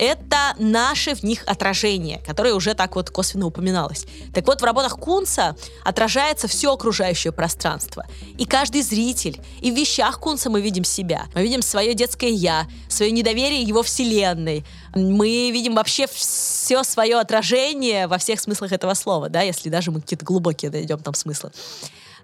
это 0.00 0.54
наше 0.58 1.14
в 1.14 1.22
них 1.22 1.44
отражение, 1.46 2.22
которое 2.26 2.54
уже 2.54 2.72
так 2.72 2.96
вот 2.96 3.10
косвенно 3.10 3.46
упоминалось. 3.46 4.06
Так 4.32 4.46
вот, 4.46 4.62
в 4.62 4.64
работах 4.64 4.98
Кунца 4.98 5.54
отражается 5.84 6.48
все 6.48 6.72
окружающее 6.72 7.32
пространство. 7.32 8.06
И 8.38 8.46
каждый 8.46 8.80
зритель, 8.80 9.38
и 9.60 9.70
в 9.70 9.74
вещах 9.76 10.18
Кунца 10.18 10.48
мы 10.48 10.62
видим 10.62 10.84
себя. 10.84 11.26
Мы 11.34 11.42
видим 11.42 11.60
свое 11.60 11.92
детское 11.92 12.30
«я», 12.30 12.66
свое 12.88 13.12
недоверие 13.12 13.62
его 13.62 13.82
вселенной. 13.82 14.64
Мы 14.94 15.50
видим 15.50 15.74
вообще 15.74 16.06
все 16.06 16.82
свое 16.82 17.18
отражение 17.18 18.06
во 18.06 18.16
всех 18.16 18.40
смыслах 18.40 18.72
этого 18.72 18.94
слова, 18.94 19.28
да, 19.28 19.42
если 19.42 19.68
даже 19.68 19.90
мы 19.90 20.00
какие-то 20.00 20.24
глубокие 20.24 20.70
найдем 20.70 20.98
там 21.00 21.12
смыслы. 21.12 21.52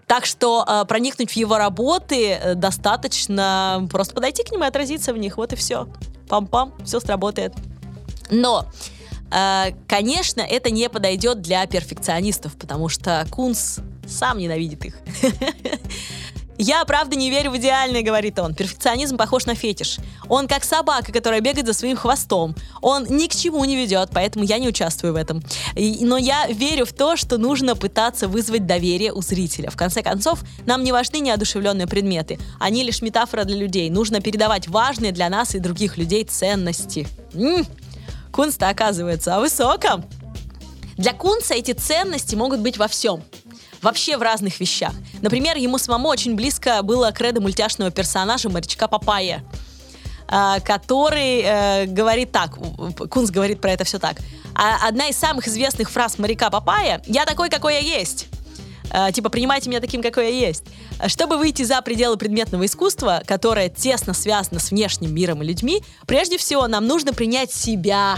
Так 0.06 0.24
что 0.24 0.64
э, 0.66 0.84
проникнуть 0.86 1.32
в 1.32 1.36
его 1.36 1.58
работы 1.58 2.30
э, 2.30 2.54
достаточно 2.54 3.86
просто 3.90 4.14
подойти 4.14 4.44
к 4.44 4.50
ним 4.50 4.64
и 4.64 4.66
отразиться 4.66 5.12
в 5.12 5.18
них. 5.18 5.36
Вот 5.36 5.52
и 5.52 5.56
все. 5.56 5.88
Пам-пам, 6.28 6.72
все 6.84 7.00
сработает. 7.00 7.52
Но 8.30 8.66
э, 9.30 9.72
Конечно, 9.86 10.40
это 10.40 10.70
не 10.70 10.88
подойдет 10.88 11.40
для 11.42 11.66
перфекционистов, 11.66 12.56
потому 12.56 12.88
что 12.88 13.26
Кунс 13.30 13.80
сам 14.06 14.38
ненавидит 14.38 14.84
их. 14.84 14.98
«Я, 16.58 16.84
правда, 16.84 17.16
не 17.16 17.30
верю 17.30 17.50
в 17.50 17.56
идеальное»,— 17.58 18.02
говорит 18.02 18.38
он. 18.38 18.54
«Перфекционизм 18.54 19.16
похож 19.16 19.46
на 19.46 19.54
фетиш. 19.54 19.98
Он 20.28 20.48
как 20.48 20.64
собака, 20.64 21.12
которая 21.12 21.40
бегает 21.40 21.66
за 21.66 21.74
своим 21.74 21.96
хвостом. 21.96 22.54
Он 22.80 23.04
ни 23.04 23.26
к 23.26 23.34
чему 23.34 23.64
не 23.64 23.76
ведет, 23.76 24.10
поэтому 24.12 24.44
я 24.44 24.58
не 24.58 24.68
участвую 24.68 25.12
в 25.12 25.16
этом. 25.16 25.42
Но 25.74 26.16
я 26.16 26.46
верю 26.48 26.86
в 26.86 26.92
то, 26.92 27.16
что 27.16 27.36
нужно 27.36 27.76
пытаться 27.76 28.26
вызвать 28.26 28.66
доверие 28.66 29.12
у 29.12 29.20
зрителя. 29.20 29.70
В 29.70 29.76
конце 29.76 30.02
концов, 30.02 30.40
нам 30.64 30.82
не 30.82 30.92
важны 30.92 31.18
неодушевленные 31.18 31.86
предметы. 31.86 32.38
Они 32.58 32.82
лишь 32.82 33.02
метафора 33.02 33.44
для 33.44 33.56
людей. 33.56 33.90
Нужно 33.90 34.20
передавать 34.20 34.68
важные 34.68 35.12
для 35.12 35.28
нас 35.28 35.54
и 35.54 35.58
других 35.58 35.98
людей 35.98 36.24
ценности». 36.24 37.06
М-м, 37.34 37.66
Кунста 38.32 38.68
оказывается 38.68 39.36
о 39.36 39.40
высоком. 39.40 40.04
Для 40.96 41.12
Кунца 41.12 41.54
эти 41.54 41.72
ценности 41.72 42.34
могут 42.34 42.60
быть 42.60 42.78
во 42.78 42.88
всем 42.88 43.22
вообще 43.82 44.16
в 44.16 44.22
разных 44.22 44.60
вещах. 44.60 44.92
Например, 45.22 45.56
ему 45.56 45.78
самому 45.78 46.08
очень 46.08 46.34
близко 46.34 46.82
было 46.82 47.12
кредо 47.12 47.40
мультяшного 47.40 47.90
персонажа 47.90 48.48
морячка 48.48 48.88
Папая, 48.88 49.44
а, 50.28 50.60
который 50.60 51.42
э, 51.42 51.86
говорит 51.86 52.32
так, 52.32 52.58
Кунс 53.10 53.30
говорит 53.30 53.60
про 53.60 53.72
это 53.72 53.84
все 53.84 53.98
так. 53.98 54.16
А 54.54 54.88
одна 54.88 55.08
из 55.08 55.16
самых 55.16 55.46
известных 55.48 55.90
фраз 55.90 56.18
моряка 56.18 56.50
Папая 56.50 57.02
«Я 57.06 57.24
такой, 57.24 57.50
какой 57.50 57.74
я 57.74 57.80
есть». 57.80 58.28
Э, 58.88 59.12
типа, 59.12 59.30
принимайте 59.30 59.68
меня 59.68 59.80
таким, 59.80 60.00
какой 60.00 60.32
я 60.32 60.46
есть. 60.48 60.62
Чтобы 61.08 61.38
выйти 61.38 61.64
за 61.64 61.82
пределы 61.82 62.16
предметного 62.16 62.64
искусства, 62.66 63.20
которое 63.26 63.68
тесно 63.68 64.14
связано 64.14 64.60
с 64.60 64.70
внешним 64.70 65.12
миром 65.12 65.42
и 65.42 65.46
людьми, 65.46 65.82
прежде 66.06 66.38
всего 66.38 66.68
нам 66.68 66.86
нужно 66.86 67.12
принять 67.12 67.52
себя, 67.52 68.16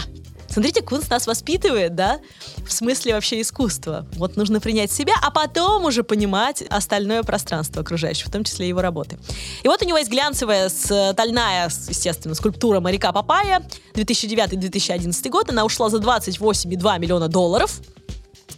Смотрите, 0.49 0.81
Кунс 0.81 1.09
нас 1.09 1.27
воспитывает, 1.27 1.95
да, 1.95 2.19
в 2.65 2.71
смысле 2.71 3.13
вообще 3.13 3.41
искусства. 3.41 4.05
Вот 4.13 4.35
нужно 4.35 4.59
принять 4.59 4.91
себя, 4.91 5.13
а 5.21 5.31
потом 5.31 5.85
уже 5.85 6.03
понимать 6.03 6.63
остальное 6.69 7.23
пространство 7.23 7.81
окружающее, 7.81 8.25
в 8.25 8.31
том 8.31 8.43
числе 8.43 8.67
его 8.67 8.81
работы. 8.81 9.17
И 9.63 9.67
вот 9.67 9.81
у 9.81 9.85
него 9.85 9.97
есть 9.97 10.09
глянцевая 10.09 10.69
стальная, 10.69 11.69
естественно, 11.87 12.35
скульптура 12.35 12.79
моряка 12.79 13.11
Папая 13.11 13.65
2009-2011 13.93 15.29
год. 15.29 15.49
Она 15.49 15.65
ушла 15.65 15.89
за 15.89 15.97
28,2 15.97 16.99
миллиона 16.99 17.27
долларов. 17.27 17.79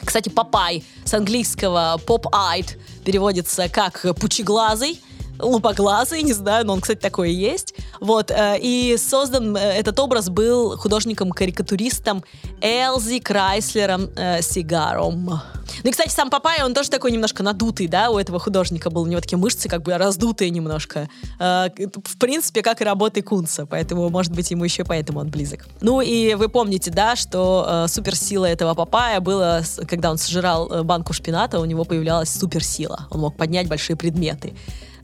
Кстати, 0.03 0.29
Папай 0.29 0.83
с 1.05 1.13
английского 1.13 1.99
pop-eyed 2.07 2.77
переводится 3.03 3.69
как 3.69 4.05
пучеглазый 4.19 4.99
лупоглазый, 5.41 6.21
не 6.23 6.33
знаю, 6.33 6.65
но 6.65 6.73
он, 6.73 6.81
кстати, 6.81 6.99
такой 6.99 7.31
и 7.31 7.33
есть. 7.33 7.73
Вот, 7.99 8.31
э, 8.31 8.57
и 8.59 8.97
создан 8.97 9.55
э, 9.55 9.59
этот 9.59 9.99
образ 9.99 10.29
был 10.29 10.77
художником-карикатуристом 10.77 12.23
Элзи 12.61 13.19
Крайслером 13.19 14.09
э, 14.15 14.41
Сигаром. 14.41 15.41
Ну 15.83 15.89
и, 15.89 15.91
кстати, 15.91 16.09
сам 16.09 16.29
Папай, 16.29 16.63
он 16.63 16.73
тоже 16.73 16.89
такой 16.89 17.11
немножко 17.11 17.43
надутый, 17.43 17.87
да, 17.87 18.09
у 18.09 18.17
этого 18.17 18.39
художника 18.39 18.89
был. 18.89 19.03
У 19.03 19.07
него 19.07 19.21
такие 19.21 19.37
мышцы 19.37 19.69
как 19.69 19.83
бы 19.83 19.97
раздутые 19.97 20.49
немножко. 20.49 21.07
В 21.39 22.17
принципе, 22.19 22.61
как 22.61 22.81
и 22.81 22.83
работы 22.83 23.21
Кунца, 23.21 23.65
поэтому, 23.65 24.09
может 24.09 24.33
быть, 24.33 24.51
ему 24.51 24.65
еще 24.65 24.83
поэтому 24.83 25.21
он 25.21 25.29
близок. 25.29 25.67
Ну 25.79 26.01
и 26.01 26.33
вы 26.35 26.49
помните, 26.49 26.91
да, 26.91 27.15
что 27.15 27.85
суперсила 27.87 28.45
этого 28.45 28.73
Папая 28.73 29.21
была, 29.21 29.61
когда 29.87 30.11
он 30.11 30.17
сожрал 30.17 30.83
банку 30.83 31.13
шпината, 31.13 31.59
у 31.59 31.65
него 31.65 31.85
появлялась 31.85 32.29
суперсила. 32.29 33.07
Он 33.09 33.21
мог 33.21 33.37
поднять 33.37 33.69
большие 33.69 33.95
предметы. 33.95 34.53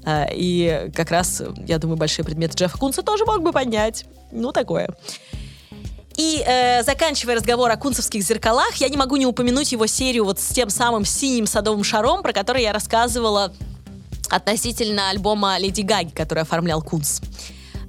А, 0.09 0.25
и 0.31 0.89
как 0.95 1.11
раз, 1.11 1.43
я 1.65 1.79
думаю, 1.79 1.97
большие 1.97 2.23
предметы 2.23 2.55
Джеффа 2.57 2.77
Кунца 2.77 3.03
тоже 3.03 3.25
мог 3.25 3.41
бы 3.41 3.51
поднять. 3.51 4.05
Ну, 4.31 4.53
такое. 4.53 4.87
И 6.15 6.41
э, 6.47 6.81
заканчивая 6.83 7.35
разговор 7.35 7.69
о 7.69 7.75
кунцевских 7.75 8.23
зеркалах, 8.23 8.73
я 8.75 8.87
не 8.87 8.95
могу 8.95 9.17
не 9.17 9.25
упомянуть 9.25 9.73
его 9.73 9.85
серию 9.85 10.23
вот 10.23 10.39
с 10.39 10.47
тем 10.47 10.69
самым 10.69 11.03
синим 11.03 11.45
садовым 11.45 11.83
шаром, 11.83 12.23
про 12.23 12.31
который 12.31 12.61
я 12.61 12.71
рассказывала 12.71 13.51
относительно 14.29 15.09
альбома 15.09 15.57
Леди 15.59 15.81
Гаги, 15.81 16.11
который 16.11 16.43
оформлял 16.43 16.81
Кунц. 16.81 17.19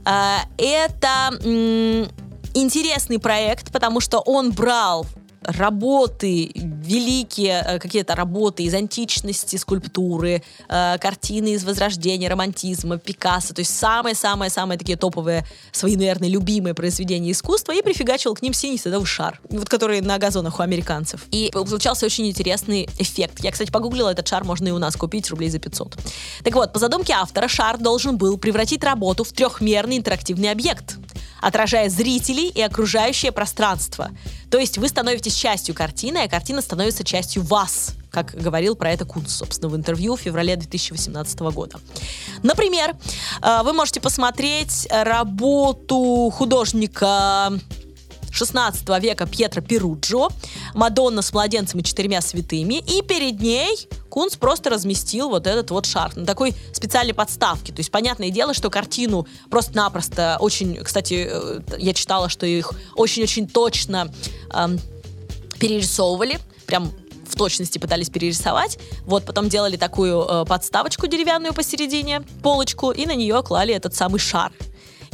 Э, 0.05 0.39
это 0.57 1.31
м- 1.45 2.09
интересный 2.53 3.21
проект, 3.21 3.71
потому 3.71 4.01
что 4.01 4.19
он 4.19 4.51
брал 4.51 5.07
работы, 5.43 6.51
великие 6.55 7.63
э, 7.67 7.79
какие-то 7.79 8.15
работы 8.15 8.65
из 8.65 8.75
античности, 8.75 9.57
скульптуры, 9.57 10.43
э, 10.69 10.99
картины 10.99 11.53
из 11.53 11.65
Возрождения, 11.65 12.29
романтизма, 12.29 12.99
Пикассо, 12.99 13.55
то 13.55 13.61
есть 13.61 13.77
самые-самые-самые 13.77 14.79
такие 14.79 14.97
топовые 14.97 15.47
свои, 15.73 15.97
наверное, 15.97 16.29
любимые 16.29 16.75
произведения 16.75 17.33
искусства 17.33 17.73
и 17.73 17.83
прифигачивал 17.83 18.35
к 18.35 18.43
ним 18.43 18.53
синий 18.53 18.79
садовый 18.79 19.07
шар, 19.07 19.41
вот 19.51 19.69
который 19.69 20.01
на 20.01 20.19
газонах 20.19 20.59
у 20.59 20.63
американцев. 20.63 21.27
И 21.31 21.51
получался 21.53 22.07
очень 22.07 22.29
интересный 22.29 22.89
эффект. 22.99 23.41
Я, 23.41 23.53
кстати, 23.53 23.71
погуглила 23.71 24.11
этот 24.11 24.27
шар, 24.29 24.45
можно 24.45 24.69
и 24.69 24.71
у 24.71 24.79
нас 24.79 24.97
купить 24.97 25.31
рублей 25.31 25.51
за 25.51 25.59
500. 25.59 25.97
Так 26.45 26.55
вот, 26.55 26.73
по 26.73 26.79
задумке 26.79 27.13
автора, 27.13 27.49
шар 27.49 27.79
должен 27.79 28.17
был 28.19 28.39
превратить 28.39 28.83
работу 28.85 29.25
в 29.25 29.33
трехмерный 29.33 29.99
интерактивный 29.99 30.51
объект 30.51 30.97
отражая 31.41 31.89
зрителей 31.89 32.49
и 32.49 32.61
окружающее 32.61 33.33
пространство. 33.33 34.11
То 34.51 34.59
есть 34.59 34.79
вы 34.79 34.89
становитесь 34.89 35.35
частью 35.35 35.75
картины, 35.75 36.19
а 36.19 36.29
картина 36.29 36.61
становится 36.63 37.05
частью 37.05 37.43
вас, 37.43 37.95
как 38.11 38.35
говорил 38.35 38.77
про 38.77 38.91
это 38.93 39.05
Кунц, 39.05 39.33
собственно, 39.33 39.69
в 39.69 39.77
интервью 39.77 40.17
в 40.17 40.21
феврале 40.21 40.57
2018 40.57 41.39
года. 41.41 41.79
Например, 42.43 42.97
э, 43.43 43.63
вы 43.63 43.73
можете 43.73 44.01
посмотреть 44.01 44.89
работу 44.91 46.33
художника 46.35 47.53
16 48.31 48.89
века 49.01 49.27
Пьетро 49.27 49.63
Перуджо, 49.63 50.29
Мадонна 50.75 51.23
с 51.23 51.33
младенцем 51.33 51.81
и 51.81 51.83
четырьмя 51.83 52.21
святыми, 52.21 52.75
и 52.75 53.03
перед 53.03 53.41
ней 53.41 53.89
Кунц 54.09 54.37
просто 54.37 54.71
разместил 54.71 55.29
вот 55.29 55.47
этот 55.47 55.71
вот 55.71 55.87
шар 55.87 56.17
на 56.17 56.27
такой 56.27 56.55
специальной 56.73 57.15
подставке. 57.15 57.73
То 57.73 57.81
есть, 57.81 57.91
понятное 57.91 58.31
дело, 58.31 58.55
что 58.55 58.71
картину 58.71 59.27
просто-напросто 59.51 60.39
очень, 60.41 60.77
кстати, 60.83 61.29
э, 61.31 61.61
я 61.79 61.95
читала, 61.95 62.29
что 62.29 62.47
их 62.47 62.73
очень-очень 62.97 63.47
точно 63.47 64.13
эм, 64.53 64.81
перерисовывали, 65.59 66.39
прям 66.67 66.91
в 67.29 67.37
точности 67.37 67.79
пытались 67.79 68.11
перерисовать. 68.11 68.79
Вот, 69.05 69.25
потом 69.25 69.49
делали 69.49 69.77
такую 69.77 70.23
э, 70.23 70.45
подставочку 70.47 71.07
деревянную 71.07 71.53
посередине, 71.53 72.23
полочку, 72.43 72.91
и 72.91 73.07
на 73.07 73.15
нее 73.15 73.43
клали 73.43 73.75
этот 73.75 73.95
самый 73.95 74.19
шар. 74.19 74.53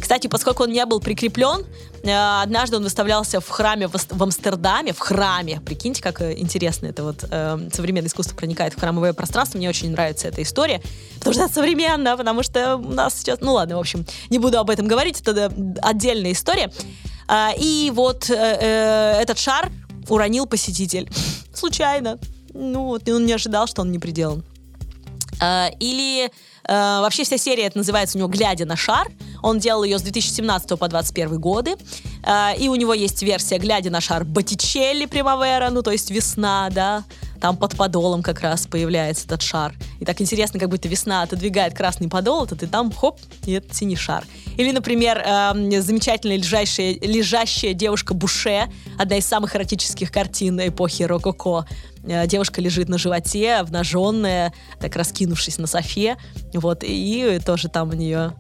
Кстати, 0.05 0.27
поскольку 0.27 0.65
он 0.65 0.71
не 0.71 0.85
был 0.85 1.01
прикреплен, 1.01 1.65
э, 2.03 2.43
однажды 2.43 2.77
он 2.77 2.83
выставлялся 2.83 3.41
в 3.41 3.49
храме 3.49 3.89
в 3.89 4.23
Амстердаме, 4.23 4.93
в 4.93 4.99
храме. 4.99 5.63
Прикиньте, 5.65 6.03
как 6.03 6.21
э, 6.21 6.35
интересно 6.37 6.89
это 6.89 7.05
вот 7.05 7.25
э, 7.31 7.71
современное 7.73 8.09
искусство 8.09 8.37
проникает 8.37 8.75
в 8.75 8.79
храмовое 8.79 9.15
пространство. 9.15 9.57
Мне 9.57 9.71
очень 9.71 9.93
нравится 9.93 10.29
эта 10.29 10.43
история, 10.43 10.83
потому 11.15 11.33
что 11.33 11.45
это 11.45 11.55
современно, 11.55 12.19
потому 12.19 12.43
что 12.43 12.77
у 12.77 12.93
нас 12.93 13.19
сейчас... 13.19 13.41
Ну 13.41 13.55
ладно, 13.55 13.77
в 13.77 13.81
общем, 13.81 14.05
не 14.29 14.39
буду 14.39 14.59
об 14.59 14.69
этом 14.69 14.87
говорить, 14.87 15.23
это 15.23 15.51
отдельная 15.81 16.33
история. 16.33 16.71
А, 17.27 17.53
и 17.57 17.91
вот 17.91 18.29
этот 18.29 19.39
шар 19.39 19.73
уронил 20.11 20.45
посетитель. 20.45 21.09
Случайно. 21.55 22.19
Ну 22.53 22.89
вот, 22.89 23.09
он 23.09 23.25
не 23.25 23.33
ожидал, 23.33 23.67
что 23.67 23.81
он 23.81 23.91
не 23.91 23.99
приделан. 23.99 24.45
А, 25.41 25.71
или 25.81 26.31
Э, 26.67 27.01
вообще 27.01 27.25
вся 27.25 27.37
серия 27.37 27.65
это 27.65 27.79
называется 27.79 28.17
у 28.17 28.21
него 28.21 28.29
«Глядя 28.29 28.65
на 28.65 28.77
шар». 28.77 29.09
Он 29.43 29.59
делал 29.59 29.85
ее 29.85 29.99
с 29.99 30.03
2017 30.03 30.71
по 30.71 30.89
2021 30.89 31.39
годы. 31.39 31.75
Э, 32.25 32.57
и 32.59 32.69
у 32.69 32.75
него 32.75 32.95
есть 32.95 33.23
версия 33.23 33.59
«Глядя 33.59 33.91
на 33.91 34.01
шар 34.01 34.25
Боттичелли 34.25 35.07
Примавера», 35.07 35.71
ну 35.71 35.83
то 35.83 35.91
есть 35.91 36.11
весна, 36.11 36.69
да. 36.71 37.05
Там 37.41 37.59
под 37.59 37.77
подолом 37.77 38.23
как 38.23 38.41
раз 38.41 38.67
появляется 38.67 39.27
этот 39.27 39.43
шар. 39.43 39.75
И 40.01 40.07
так 40.07 40.19
интересно, 40.23 40.59
как 40.59 40.71
будто 40.71 40.89
весна 40.89 41.23
отодвигает 41.23 41.75
красный 41.75 42.09
подол, 42.09 42.47
то 42.47 42.57
ты 42.57 42.67
там 42.67 42.91
хоп, 42.91 43.21
и 43.45 43.53
это 43.53 43.75
синий 43.75 43.97
шар. 43.97 44.25
Или, 44.57 44.71
например, 44.71 45.19
э, 45.19 45.81
замечательная 45.83 46.39
лежащая, 46.39 46.95
лежащая 47.03 47.75
девушка 47.75 48.15
Буше, 48.15 48.71
одна 48.99 49.19
из 49.19 49.27
самых 49.27 49.55
эротических 49.55 50.11
картин 50.11 50.59
эпохи 50.67 51.03
Рококо. 51.03 51.67
Э, 52.07 52.27
девушка 52.27 52.61
лежит 52.61 52.89
на 52.89 52.99
животе, 52.99 53.55
обнаженная, 53.55 54.53
так 54.81 54.97
раскинувшись 54.97 55.59
на 55.59 55.67
софе, 55.67 56.17
вот, 56.53 56.83
и 56.83 57.41
тоже 57.45 57.69
там 57.69 57.91
у 57.91 57.93
нее 57.93 58.33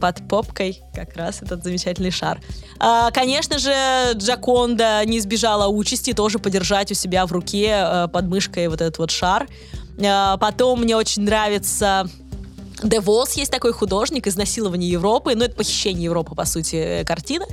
под 0.00 0.26
попкой 0.28 0.80
как 0.94 1.14
раз 1.16 1.42
этот 1.42 1.62
замечательный 1.62 2.10
шар. 2.10 2.40
А, 2.78 3.10
конечно 3.10 3.58
же, 3.58 3.72
Джаконда 4.14 5.04
не 5.04 5.18
избежала 5.18 5.68
участи 5.68 6.14
тоже 6.14 6.38
подержать 6.38 6.90
у 6.90 6.94
себя 6.94 7.26
в 7.26 7.32
руке 7.32 7.74
а, 7.74 8.08
под 8.08 8.26
мышкой 8.26 8.68
вот 8.68 8.80
этот 8.80 8.98
вот 8.98 9.10
шар. 9.10 9.46
А, 10.02 10.38
потом 10.38 10.80
мне 10.80 10.96
очень 10.96 11.22
нравится 11.22 12.08
Девос 12.82 13.34
есть 13.34 13.50
такой 13.50 13.72
художник, 13.72 14.26
изнасилование 14.26 14.90
Европы, 14.90 15.34
ну 15.34 15.44
это 15.44 15.54
похищение 15.54 16.04
Европы, 16.04 16.34
по 16.34 16.46
сути, 16.46 17.04
картина, 17.04 17.44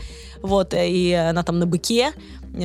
вот, 0.42 0.74
и 0.74 1.12
она 1.12 1.44
там 1.44 1.60
на 1.60 1.68
быке, 1.68 2.14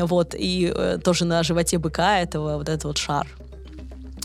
вот, 0.01 0.35
и 0.37 0.73
э, 0.75 0.99
тоже 1.03 1.25
на 1.25 1.43
животе 1.43 1.79
быка 1.79 2.21
этого 2.21 2.57
вот 2.59 2.69
этот 2.69 2.85
вот 2.85 2.99
шар. 2.99 3.27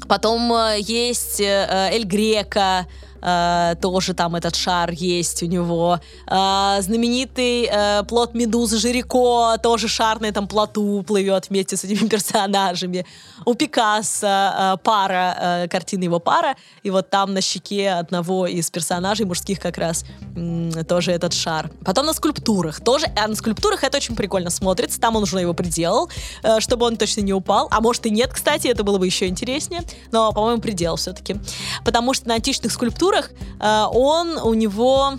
Потом 0.07 0.53
есть 0.77 1.41
Эль 1.41 2.05
Грека, 2.05 2.87
э, 3.21 3.75
тоже 3.81 4.13
там 4.13 4.35
этот 4.35 4.55
шар 4.55 4.91
есть 4.91 5.43
у 5.43 5.45
него. 5.45 5.99
Э, 6.27 6.77
знаменитый 6.81 7.69
э, 7.71 8.03
плод 8.03 8.33
Медузы 8.33 8.77
Жирико, 8.77 9.57
тоже 9.61 9.87
шар 9.87 10.19
на 10.19 10.25
этом 10.25 10.47
плоту 10.47 11.03
плывет 11.07 11.49
вместе 11.49 11.77
с 11.77 11.83
этими 11.83 12.07
персонажами. 12.09 13.05
У 13.45 13.53
Пикассо 13.53 14.27
э, 14.27 14.77
пара, 14.83 15.37
э, 15.39 15.67
картина 15.67 16.03
его 16.03 16.19
пара, 16.19 16.55
и 16.83 16.89
вот 16.89 17.09
там 17.09 17.33
на 17.33 17.41
щеке 17.41 17.91
одного 17.91 18.47
из 18.47 18.69
персонажей 18.69 19.25
мужских 19.25 19.59
как 19.59 19.77
раз 19.77 20.05
э, 20.35 20.83
тоже 20.87 21.11
этот 21.11 21.33
шар. 21.33 21.71
Потом 21.85 22.05
на 22.05 22.13
скульптурах 22.13 22.81
тоже, 22.81 23.07
а 23.15 23.27
на 23.27 23.35
скульптурах 23.35 23.83
это 23.83 23.97
очень 23.97 24.15
прикольно 24.15 24.49
смотрится, 24.49 24.99
там 24.99 25.15
он 25.15 25.23
уже 25.23 25.39
его 25.39 25.53
приделал, 25.53 26.09
э, 26.43 26.59
чтобы 26.59 26.85
он 26.85 26.97
точно 26.97 27.21
не 27.21 27.33
упал, 27.33 27.67
а 27.71 27.81
может 27.81 28.05
и 28.05 28.09
нет, 28.09 28.31
кстати, 28.33 28.67
это 28.67 28.83
было 28.83 28.97
бы 28.97 29.05
еще 29.05 29.27
интереснее, 29.27 29.81
но, 30.11 30.31
по-моему, 30.31 30.61
предел 30.61 30.95
все-таки. 30.95 31.37
Потому 31.85 32.13
что 32.13 32.27
на 32.27 32.35
античных 32.35 32.71
скульптурах 32.71 33.06
скульптурах 33.07 33.31
э, 33.59 33.85
он 33.91 34.37
у 34.37 34.53
него 34.53 35.13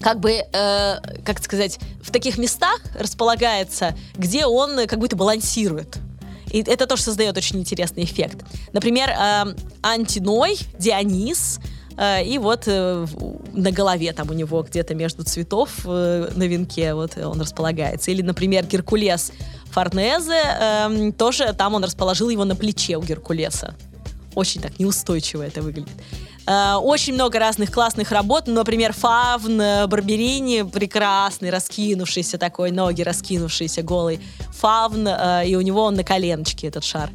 как 0.00 0.20
бы, 0.20 0.32
э, 0.32 0.96
как 1.24 1.42
сказать, 1.42 1.78
в 2.02 2.10
таких 2.10 2.36
местах 2.38 2.80
располагается, 2.98 3.96
где 4.16 4.46
он 4.46 4.86
как 4.86 4.98
будто 4.98 5.16
балансирует. 5.16 5.98
И 6.50 6.62
это 6.62 6.86
тоже 6.86 7.02
создает 7.02 7.36
очень 7.36 7.58
интересный 7.58 8.04
эффект. 8.04 8.44
Например, 8.72 9.10
э, 9.10 9.54
антиной, 9.82 10.58
Дионис, 10.78 11.58
э, 11.96 12.24
и 12.24 12.38
вот 12.38 12.64
э, 12.66 13.06
на 13.54 13.70
голове 13.70 14.12
там 14.12 14.30
у 14.30 14.34
него 14.34 14.62
где-то 14.62 14.94
между 14.94 15.24
цветов 15.24 15.70
э, 15.84 16.30
на 16.34 16.42
венке 16.44 16.94
вот 16.94 17.16
он 17.16 17.40
располагается. 17.40 18.10
Или, 18.10 18.22
например, 18.22 18.66
Геркулес 18.66 19.32
Форнезе, 19.70 20.42
э, 20.60 21.12
тоже 21.16 21.54
там 21.54 21.74
он 21.74 21.82
расположил 21.82 22.28
его 22.28 22.44
на 22.44 22.54
плече 22.54 22.96
у 22.98 23.02
Геркулеса. 23.02 23.74
Очень 24.34 24.60
так 24.60 24.78
неустойчиво 24.78 25.42
это 25.42 25.62
выглядит. 25.62 25.94
Э, 26.46 26.74
очень 26.74 27.14
много 27.14 27.38
разных 27.38 27.70
классных 27.70 28.12
работ. 28.12 28.46
Например, 28.46 28.92
Фавн 28.92 29.60
э, 29.60 29.86
Барберини, 29.86 30.62
прекрасный, 30.62 31.50
раскинувшийся 31.50 32.38
такой, 32.38 32.70
ноги 32.70 33.02
раскинувшиеся, 33.02 33.82
голый. 33.82 34.20
Фавн, 34.52 35.08
э, 35.08 35.48
и 35.48 35.56
у 35.56 35.60
него 35.60 35.84
он 35.84 35.94
на 35.94 36.04
коленочке 36.04 36.68
этот 36.68 36.84
шар. 36.84 37.10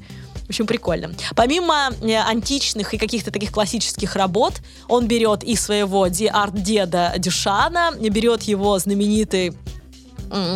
В 0.46 0.50
общем, 0.50 0.66
прикольно. 0.66 1.12
Помимо 1.36 1.92
античных 2.28 2.96
и 2.96 2.98
каких-то 2.98 3.30
таких 3.30 3.52
классических 3.52 4.16
работ, 4.16 4.54
он 4.88 5.08
берет 5.08 5.44
и 5.44 5.56
своего 5.56 6.06
арт-деда 6.06 7.14
Дюшана, 7.20 7.92
берет 8.00 8.42
его 8.44 8.80
знаменитый 8.80 9.54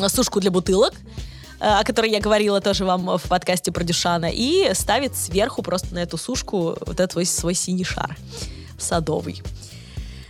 сушку 0.08 0.40
для 0.40 0.50
бутылок, 0.50 0.94
о 1.60 1.84
которой 1.84 2.10
я 2.10 2.20
говорила 2.20 2.60
тоже 2.60 2.86
вам 2.86 3.20
в 3.20 3.24
подкасте 3.30 3.72
про 3.72 3.84
Дюшана, 3.84 4.32
и 4.34 4.74
ставит 4.74 5.16
сверху 5.16 5.62
просто 5.62 5.94
на 5.94 6.00
эту 6.00 6.18
сушку 6.18 6.76
вот 6.88 7.00
этот 7.00 7.12
свой, 7.12 7.26
свой 7.28 7.54
синий 7.54 7.84
шар. 7.84 8.18
Садовый. 8.84 9.42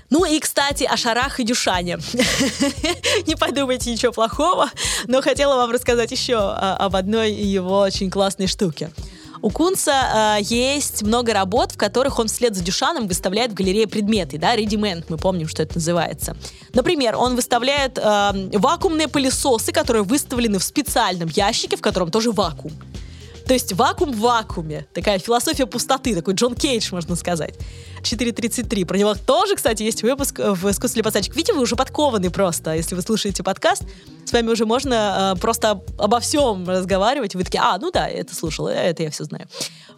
Ну 0.09 0.25
и, 0.25 0.39
кстати, 0.39 0.83
о 0.83 0.95
Шарах 0.95 1.39
и 1.39 1.43
Дюшане. 1.43 1.97
Не 3.27 3.35
подумайте 3.35 3.91
ничего 3.91 4.11
плохого, 4.11 4.69
но 5.07 5.23
хотела 5.23 5.55
вам 5.55 5.71
рассказать 5.71 6.11
еще 6.11 6.37
а, 6.37 6.77
об 6.79 6.95
одной 6.95 7.33
его 7.33 7.79
очень 7.79 8.11
классной 8.11 8.45
штуке. 8.45 8.91
У 9.41 9.49
Кунца 9.49 10.37
э, 10.39 10.43
есть 10.43 11.03
много 11.03 11.33
работ, 11.33 11.73
в 11.73 11.77
которых 11.77 12.17
он 12.17 12.27
вслед 12.27 12.55
за 12.55 12.63
Дюшаном 12.63 13.07
выставляет 13.07 13.51
в 13.51 13.55
галерее 13.55 13.87
предметы, 13.87 14.37
да, 14.37 14.55
редимент, 14.55 15.09
мы 15.09 15.17
помним, 15.17 15.49
что 15.49 15.63
это 15.63 15.75
называется. 15.75 16.37
Например, 16.73 17.17
он 17.17 17.35
выставляет 17.35 17.97
э, 17.97 18.49
вакуумные 18.53 19.09
пылесосы, 19.09 19.73
которые 19.73 20.03
выставлены 20.03 20.59
в 20.59 20.63
специальном 20.63 21.27
ящике, 21.27 21.75
в 21.75 21.81
котором 21.81 22.09
тоже 22.09 22.31
вакуум. 22.31 22.71
То 23.45 23.53
есть 23.53 23.73
вакуум 23.73 24.11
в 24.11 24.19
вакууме. 24.19 24.87
Такая 24.93 25.19
философия 25.19 25.65
пустоты, 25.65 26.15
такой 26.15 26.33
Джон 26.33 26.55
Кейдж, 26.55 26.89
можно 26.91 27.15
сказать. 27.15 27.55
4.33. 28.01 28.85
Про 28.85 28.97
него 28.97 29.15
тоже, 29.15 29.55
кстати, 29.55 29.83
есть 29.83 30.03
выпуск 30.03 30.39
в 30.39 30.69
«Искусстве 30.69 31.03
посадчик». 31.03 31.35
Видите, 31.35 31.53
вы 31.53 31.61
уже 31.61 31.75
подкованы 31.75 32.29
просто, 32.29 32.73
если 32.73 32.95
вы 32.95 33.01
слушаете 33.01 33.43
подкаст. 33.43 33.83
С 34.25 34.31
вами 34.31 34.49
уже 34.49 34.65
можно 34.65 35.33
э, 35.35 35.39
просто 35.39 35.81
обо 35.97 36.19
всем 36.19 36.67
разговаривать. 36.67 37.35
Вы 37.35 37.43
такие, 37.43 37.61
а, 37.61 37.77
ну 37.77 37.91
да, 37.91 38.07
это 38.07 38.35
слушал, 38.35 38.67
это 38.67 39.03
я 39.03 39.09
все 39.09 39.23
знаю. 39.25 39.47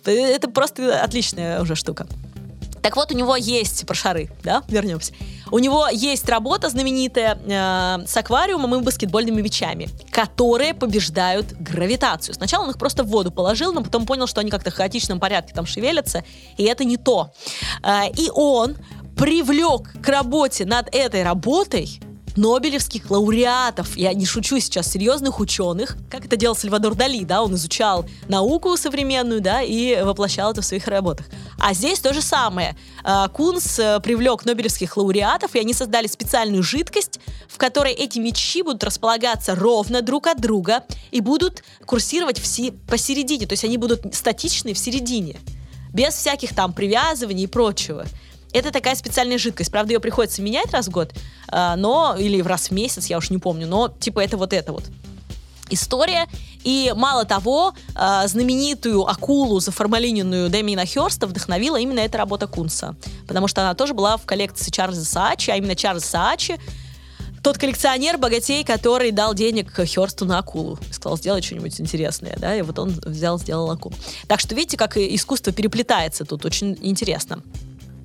Это 0.05 0.49
просто 0.49 1.01
отличная 1.01 1.61
уже 1.61 1.75
штука. 1.75 2.07
Так 2.85 2.97
вот, 2.97 3.11
у 3.11 3.15
него 3.15 3.35
есть 3.35 3.83
про 3.87 3.95
шары, 3.95 4.29
да, 4.43 4.61
вернемся. 4.67 5.11
У 5.49 5.57
него 5.57 5.87
есть 5.91 6.29
работа 6.29 6.69
знаменитая 6.69 7.35
э, 7.35 8.05
с 8.05 8.15
аквариумом 8.15 8.75
и 8.75 8.83
баскетбольными 8.83 9.41
мячами, 9.41 9.89
которые 10.11 10.75
побеждают 10.75 11.53
гравитацию. 11.53 12.35
Сначала 12.35 12.65
он 12.65 12.69
их 12.69 12.77
просто 12.77 13.03
в 13.03 13.07
воду 13.07 13.31
положил, 13.31 13.73
но 13.73 13.81
потом 13.81 14.05
понял, 14.05 14.27
что 14.27 14.41
они 14.41 14.51
как-то 14.51 14.69
в 14.69 14.75
хаотичном 14.75 15.19
порядке 15.19 15.55
там 15.55 15.65
шевелятся, 15.65 16.23
и 16.57 16.63
это 16.65 16.83
не 16.83 16.97
то. 16.97 17.33
Э, 17.81 18.07
и 18.15 18.29
он 18.31 18.77
привлек 19.17 19.99
к 20.03 20.07
работе 20.07 20.65
над 20.65 20.93
этой 20.93 21.23
работой 21.23 21.99
нобелевских 22.35 23.09
лауреатов, 23.09 23.95
я 23.97 24.13
не 24.13 24.25
шучу 24.25 24.59
сейчас, 24.59 24.91
серьезных 24.91 25.39
ученых, 25.39 25.97
как 26.09 26.25
это 26.25 26.35
делал 26.35 26.55
Сальвадор 26.55 26.95
Дали, 26.95 27.23
да, 27.23 27.43
он 27.43 27.55
изучал 27.55 28.05
науку 28.27 28.75
современную, 28.77 29.41
да, 29.41 29.61
и 29.61 30.01
воплощал 30.01 30.51
это 30.51 30.61
в 30.61 30.65
своих 30.65 30.87
работах. 30.87 31.27
А 31.59 31.73
здесь 31.73 31.99
то 31.99 32.13
же 32.13 32.21
самое. 32.21 32.75
А, 33.03 33.27
Кунс 33.29 33.79
э, 33.79 33.99
привлек 34.01 34.45
нобелевских 34.45 34.97
лауреатов, 34.97 35.55
и 35.55 35.59
они 35.59 35.73
создали 35.73 36.07
специальную 36.07 36.63
жидкость, 36.63 37.19
в 37.47 37.57
которой 37.57 37.93
эти 37.93 38.19
мечи 38.19 38.61
будут 38.61 38.83
располагаться 38.83 39.55
ровно 39.55 40.01
друг 40.01 40.27
от 40.27 40.41
друга 40.41 40.83
и 41.11 41.21
будут 41.21 41.63
курсировать 41.85 42.39
все 42.39 42.71
посередине, 42.71 43.45
то 43.45 43.53
есть 43.53 43.63
они 43.63 43.77
будут 43.77 44.13
статичны 44.13 44.73
в 44.73 44.77
середине, 44.77 45.37
без 45.93 46.13
всяких 46.13 46.53
там 46.53 46.73
привязываний 46.73 47.45
и 47.45 47.47
прочего. 47.47 48.05
Это 48.55 48.71
такая 48.71 48.95
специальная 48.95 49.37
жидкость. 49.37 49.69
Правда, 49.69 49.91
ее 49.91 49.99
приходится 49.99 50.41
менять 50.41 50.71
раз 50.71 50.87
в 50.87 50.89
год, 50.89 51.13
а, 51.49 51.75
но 51.75 52.15
или 52.17 52.41
раз 52.41 52.69
в 52.69 52.71
месяц, 52.71 53.07
я 53.07 53.17
уж 53.17 53.29
не 53.29 53.37
помню, 53.37 53.67
но 53.67 53.89
типа 53.89 54.21
это 54.21 54.37
вот 54.37 54.53
это 54.53 54.71
вот 54.71 54.85
история. 55.69 56.25
И 56.63 56.93
мало 56.95 57.25
того, 57.25 57.73
а, 57.95 58.25
знаменитую 58.27 59.05
акулу 59.05 59.59
заформалиненную 59.59 60.49
Дэмина 60.49 60.85
Херста 60.85 61.27
вдохновила 61.27 61.75
именно 61.75 61.99
эта 61.99 62.17
работа 62.17 62.47
Кунса. 62.47 62.95
Потому 63.27 63.49
что 63.49 63.61
она 63.61 63.75
тоже 63.75 63.93
была 63.93 64.15
в 64.15 64.25
коллекции 64.25 64.71
Чарльза 64.71 65.03
Саачи, 65.03 65.51
а 65.51 65.57
именно 65.57 65.75
Чарльз 65.75 66.05
Саачи 66.05 66.57
тот 67.43 67.59
коллекционер, 67.59 68.17
богатей, 68.17 68.63
который 68.63 69.11
дал 69.11 69.35
денег 69.35 69.71
Херсту 69.85 70.25
на 70.25 70.39
акулу. 70.39 70.79
Сказал, 70.91 71.17
сделай 71.17 71.43
что-нибудь 71.43 71.79
интересное, 71.79 72.35
да, 72.39 72.55
и 72.55 72.63
вот 72.63 72.79
он 72.79 72.89
взял, 73.05 73.37
сделал 73.37 73.69
акулу. 73.69 73.93
Так 74.27 74.39
что 74.39 74.55
видите, 74.55 74.77
как 74.77 74.97
искусство 74.97 75.53
переплетается 75.53 76.25
тут, 76.25 76.43
очень 76.43 76.75
интересно. 76.81 77.43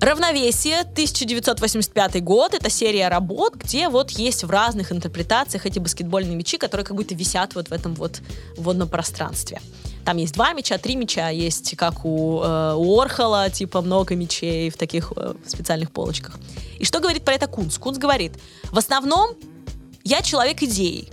Равновесие, 0.01 0.79
1985 0.79 2.23
год, 2.23 2.55
это 2.55 2.71
серия 2.71 3.07
работ, 3.07 3.53
где 3.53 3.87
вот 3.87 4.09
есть 4.09 4.43
в 4.43 4.49
разных 4.49 4.91
интерпретациях 4.91 5.67
эти 5.67 5.77
баскетбольные 5.77 6.35
мячи, 6.35 6.57
которые 6.57 6.83
как 6.83 6.97
будто 6.97 7.13
висят 7.13 7.53
вот 7.53 7.67
в 7.67 7.71
этом 7.71 7.93
вот 7.93 8.19
водном 8.57 8.89
пространстве. 8.89 9.61
Там 10.03 10.17
есть 10.17 10.33
два 10.33 10.53
мяча, 10.53 10.79
три 10.79 10.95
мяча, 10.95 11.29
есть 11.29 11.77
как 11.77 12.03
у, 12.03 12.41
э, 12.41 12.73
у 12.75 12.99
Орхола, 12.99 13.51
типа 13.51 13.83
много 13.83 14.15
мячей 14.15 14.71
в 14.71 14.75
таких 14.75 15.13
э, 15.15 15.35
специальных 15.45 15.91
полочках. 15.91 16.39
И 16.79 16.83
что 16.83 16.99
говорит 16.99 17.23
про 17.23 17.35
это 17.35 17.45
Кунц? 17.45 17.77
Кунц 17.77 17.99
говорит, 17.99 18.33
в 18.71 18.79
основном 18.79 19.35
я 20.03 20.23
человек 20.23 20.63
идеи, 20.63 21.09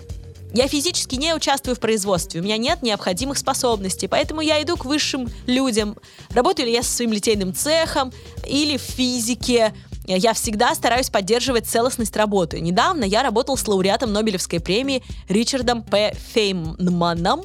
я 0.54 0.66
физически 0.66 1.16
не 1.16 1.34
участвую 1.34 1.76
в 1.76 1.80
производстве, 1.80 2.40
у 2.40 2.44
меня 2.44 2.56
нет 2.56 2.82
необходимых 2.82 3.38
способностей, 3.38 4.08
поэтому 4.08 4.40
я 4.40 4.62
иду 4.62 4.76
к 4.76 4.84
высшим 4.84 5.28
людям. 5.46 5.96
Работаю 6.30 6.66
ли 6.66 6.72
я 6.72 6.82
со 6.82 6.90
своим 6.90 7.12
литейным 7.12 7.54
цехом 7.54 8.12
или 8.46 8.76
в 8.76 8.82
физике, 8.82 9.74
я 10.06 10.32
всегда 10.32 10.74
стараюсь 10.74 11.10
поддерживать 11.10 11.66
целостность 11.66 12.16
работы. 12.16 12.60
Недавно 12.60 13.04
я 13.04 13.22
работал 13.22 13.58
с 13.58 13.68
лауреатом 13.68 14.12
Нобелевской 14.12 14.58
премии 14.58 15.02
Ричардом 15.28 15.82
П. 15.82 16.14
Фейманом. 16.32 17.44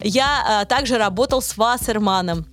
Я 0.00 0.60
а, 0.60 0.64
также 0.64 0.96
работал 0.96 1.42
с 1.42 1.56
Вассерманом 1.56 2.46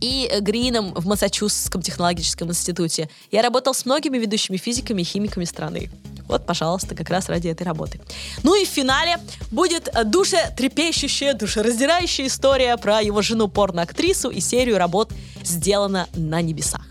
и 0.00 0.30
Грином 0.40 0.94
в 0.94 1.06
Массачусетском 1.06 1.82
технологическом 1.82 2.48
институте. 2.48 3.10
Я 3.30 3.42
работал 3.42 3.74
с 3.74 3.84
многими 3.84 4.16
ведущими 4.16 4.56
физиками 4.56 5.02
и 5.02 5.04
химиками 5.04 5.44
страны. 5.44 5.90
Вот, 6.28 6.46
пожалуйста, 6.46 6.94
как 6.94 7.10
раз 7.10 7.28
ради 7.28 7.48
этой 7.48 7.62
работы. 7.62 8.00
Ну 8.42 8.54
и 8.54 8.64
в 8.64 8.68
финале 8.68 9.16
будет 9.50 9.90
душетрепещущая, 10.04 11.34
душераздирающая 11.34 12.26
история 12.26 12.76
про 12.76 13.00
его 13.00 13.22
жену 13.22 13.48
порноактрису 13.48 14.28
и 14.28 14.40
серию 14.40 14.78
работ 14.78 15.12
«Сделано 15.42 16.06
на 16.14 16.40
небесах». 16.42 16.86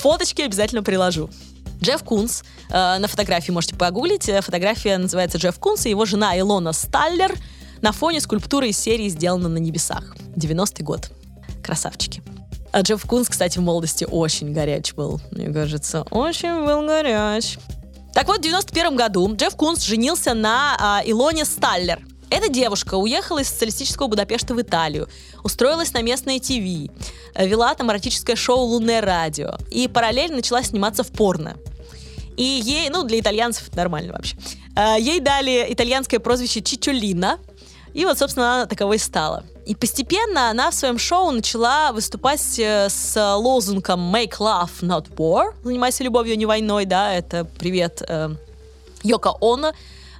Фоточки 0.00 0.42
обязательно 0.42 0.82
приложу. 0.82 1.28
Джефф 1.82 2.04
Кунс, 2.04 2.42
э, 2.68 2.98
на 2.98 3.08
фотографии 3.08 3.52
можете 3.52 3.74
погуглить, 3.74 4.28
э, 4.28 4.40
фотография 4.42 4.98
называется 4.98 5.38
Джефф 5.38 5.58
Кунс 5.58 5.86
и 5.86 5.90
его 5.90 6.04
жена 6.04 6.38
Илона 6.38 6.72
Сталлер 6.72 7.34
на 7.80 7.92
фоне 7.92 8.20
скульптуры 8.20 8.68
из 8.68 8.78
серии 8.78 9.08
«Сделано 9.08 9.48
на 9.48 9.58
небесах». 9.58 10.14
90-й 10.36 10.82
год. 10.84 11.10
Красавчики. 11.62 12.22
А 12.72 12.82
Джефф 12.82 13.04
Кунс, 13.04 13.28
кстати, 13.28 13.58
в 13.58 13.62
молодости 13.62 14.06
очень 14.08 14.52
горяч 14.52 14.94
был, 14.94 15.20
мне 15.30 15.52
кажется. 15.52 16.02
Очень 16.10 16.64
был 16.64 16.86
горяч. 16.86 17.58
Так 18.12 18.26
вот, 18.26 18.38
в 18.38 18.42
91 18.42 18.96
году 18.96 19.34
Джефф 19.34 19.56
Кунс 19.56 19.82
женился 19.82 20.34
на 20.34 20.76
а, 20.78 21.02
Илоне 21.04 21.44
Сталлер. 21.44 22.00
Эта 22.28 22.48
девушка 22.48 22.94
уехала 22.94 23.40
из 23.40 23.48
социалистического 23.48 24.06
Будапешта 24.06 24.54
в 24.54 24.60
Италию, 24.60 25.08
устроилась 25.42 25.92
на 25.92 26.02
местное 26.02 26.38
ТВ, 26.38 26.92
вела 27.36 27.74
там 27.74 27.90
эротическое 27.90 28.36
шоу 28.36 28.60
«Лунное 28.60 29.00
радио» 29.00 29.56
и 29.70 29.88
параллельно 29.88 30.36
начала 30.36 30.62
сниматься 30.62 31.02
в 31.02 31.10
порно. 31.10 31.56
И 32.36 32.42
ей, 32.42 32.88
ну, 32.88 33.02
для 33.02 33.20
итальянцев 33.20 33.74
нормально 33.74 34.12
вообще. 34.12 34.36
А, 34.74 34.96
ей 34.96 35.20
дали 35.20 35.66
итальянское 35.68 36.20
прозвище 36.20 36.62
Чичолина, 36.62 37.38
и 37.94 38.04
вот, 38.04 38.18
собственно, 38.18 38.54
она 38.54 38.66
таковой 38.66 38.98
стала. 38.98 39.44
И 39.66 39.74
постепенно 39.74 40.50
она 40.50 40.70
в 40.70 40.74
своем 40.74 40.98
шоу 40.98 41.30
начала 41.30 41.92
выступать 41.92 42.58
э, 42.58 42.88
с 42.88 43.36
лозунгом 43.36 44.14
«Make 44.14 44.38
love, 44.38 44.70
not 44.80 45.14
war», 45.16 45.52
«Занимайся 45.62 46.04
любовью, 46.04 46.36
не 46.38 46.46
войной», 46.46 46.84
да, 46.86 47.12
это 47.12 47.44
привет 47.44 48.02
э, 48.08 48.30
Йоко 49.02 49.34
Оно, 49.40 49.72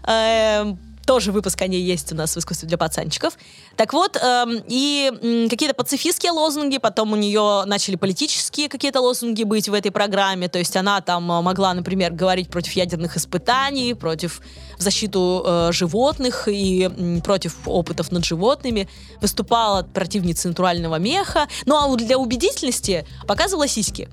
э, 0.06 0.74
тоже 1.10 1.32
выпуск 1.32 1.60
о 1.60 1.66
ней 1.66 1.82
есть 1.82 2.12
у 2.12 2.14
нас 2.14 2.36
в 2.36 2.38
искусстве 2.38 2.68
для 2.68 2.78
пацанчиков. 2.78 3.36
Так 3.74 3.92
вот, 3.92 4.16
эм, 4.16 4.62
и 4.68 5.10
м, 5.20 5.48
какие-то 5.48 5.74
пацифистские 5.74 6.30
лозунги, 6.30 6.78
потом 6.78 7.12
у 7.12 7.16
нее 7.16 7.64
начали 7.66 7.96
политические 7.96 8.68
какие-то 8.68 9.00
лозунги 9.00 9.42
быть 9.42 9.68
в 9.68 9.74
этой 9.74 9.90
программе. 9.90 10.46
То 10.46 10.60
есть 10.60 10.76
она 10.76 11.00
там 11.00 11.28
э, 11.32 11.40
могла, 11.40 11.74
например, 11.74 12.12
говорить 12.12 12.48
против 12.48 12.74
ядерных 12.74 13.16
испытаний, 13.16 13.94
против 13.94 14.40
в 14.78 14.82
защиту 14.82 15.42
э, 15.44 15.72
животных 15.72 16.46
и 16.46 16.84
м, 16.84 17.22
против 17.22 17.56
опытов 17.66 18.12
над 18.12 18.24
животными. 18.24 18.88
Выступала 19.20 19.82
противницей 19.82 20.50
натурального 20.50 21.00
меха. 21.00 21.48
Ну 21.66 21.74
а 21.74 21.96
для 21.96 22.18
убедительности 22.18 23.04
показывала 23.26 23.66
сиськи. 23.66 24.08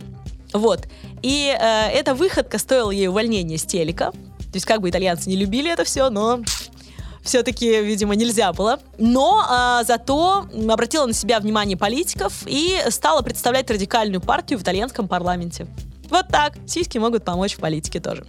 Вот. 0.51 0.87
И 1.21 1.55
э, 1.55 1.89
эта 1.91 2.15
выходка 2.15 2.57
стоила 2.57 2.89
ей 2.89 3.07
увольнения 3.07 3.59
с 3.59 3.65
телека. 3.65 4.13
То 4.13 4.55
есть 4.55 4.65
как 4.65 4.81
бы 4.81 4.89
итальянцы 4.89 5.29
не 5.29 5.35
любили 5.35 5.71
это 5.71 5.83
все, 5.83 6.09
но 6.09 6.41
все-таки, 7.27 7.81
видимо, 7.81 8.15
нельзя 8.15 8.51
было. 8.53 8.79
Но 8.97 9.45
а, 9.47 9.83
зато 9.83 10.47
обратила 10.69 11.05
на 11.05 11.13
себя 11.13 11.39
внимание 11.39 11.77
политиков 11.77 12.43
и 12.47 12.81
стала 12.89 13.21
представлять 13.21 13.69
радикальную 13.69 14.21
партию 14.21 14.57
в 14.57 14.63
итальянском 14.63 15.07
парламенте. 15.07 15.67
Вот 16.09 16.27
так. 16.29 16.53
Сиськи 16.65 16.97
могут 16.97 17.23
помочь 17.23 17.55
в 17.55 17.59
политике 17.59 17.99
тоже. 17.99 18.25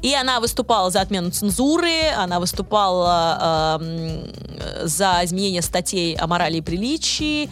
И 0.00 0.14
она 0.14 0.40
выступала 0.40 0.90
за 0.90 1.00
отмену 1.00 1.30
цензуры, 1.30 2.08
она 2.16 2.40
выступала 2.40 3.78
э, 3.80 4.26
за 4.84 5.20
изменение 5.22 5.62
статей 5.62 6.16
о 6.16 6.26
морали 6.26 6.56
и 6.56 6.60
приличии, 6.60 7.48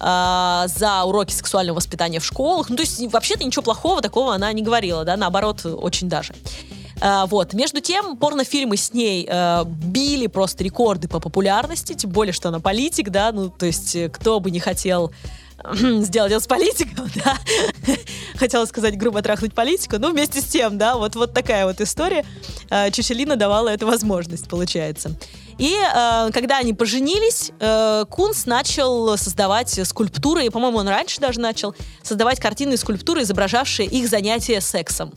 э, 0.00 0.64
за 0.66 1.04
уроки 1.04 1.32
сексуального 1.32 1.76
воспитания 1.76 2.20
в 2.20 2.24
школах. 2.24 2.68
Ну, 2.68 2.76
то 2.76 2.82
есть, 2.82 3.00
вообще-то 3.10 3.44
ничего 3.44 3.62
плохого 3.62 4.02
такого 4.02 4.34
она 4.34 4.52
не 4.52 4.62
говорила, 4.62 5.04
да, 5.04 5.16
наоборот, 5.16 5.64
очень 5.64 6.10
даже. 6.10 6.34
А, 7.06 7.26
вот. 7.26 7.52
Между 7.52 7.82
тем, 7.82 8.16
порнофильмы 8.16 8.78
с 8.78 8.94
ней 8.94 9.28
э, 9.30 9.64
били 9.66 10.26
просто 10.26 10.64
рекорды 10.64 11.06
по 11.06 11.20
популярности, 11.20 11.92
тем 11.92 12.08
более, 12.08 12.32
что 12.32 12.48
она 12.48 12.60
политик, 12.60 13.10
да, 13.10 13.30
ну, 13.30 13.50
то 13.50 13.66
есть, 13.66 13.94
э, 13.94 14.08
кто 14.08 14.40
бы 14.40 14.50
не 14.50 14.58
хотел 14.58 15.12
сделать 15.74 16.32
с 16.32 16.46
политиком, 16.46 17.10
да, 17.24 17.36
хотела 18.36 18.64
сказать 18.64 18.96
грубо 18.96 19.20
трахнуть 19.20 19.52
политику, 19.52 19.98
но 19.98 20.08
вместе 20.08 20.40
с 20.40 20.44
тем, 20.44 20.78
да, 20.78 20.96
вот, 20.96 21.14
вот 21.14 21.34
такая 21.34 21.66
вот 21.66 21.82
история. 21.82 22.24
Э, 22.70 22.90
Чучелина 22.90 23.36
давала 23.36 23.68
эту 23.68 23.86
возможность, 23.86 24.48
получается. 24.48 25.14
И 25.58 25.74
э, 25.74 26.30
когда 26.32 26.56
они 26.56 26.72
поженились, 26.72 27.52
э, 27.60 28.06
Кунс 28.08 28.46
начал 28.46 29.18
создавать 29.18 29.78
скульптуры, 29.86 30.46
и, 30.46 30.48
по-моему, 30.48 30.78
он 30.78 30.88
раньше 30.88 31.20
даже 31.20 31.38
начал 31.38 31.74
создавать 32.02 32.40
картины 32.40 32.72
и 32.72 32.76
скульптуры, 32.78 33.24
изображавшие 33.24 33.86
их 33.86 34.08
занятия 34.08 34.62
сексом. 34.62 35.12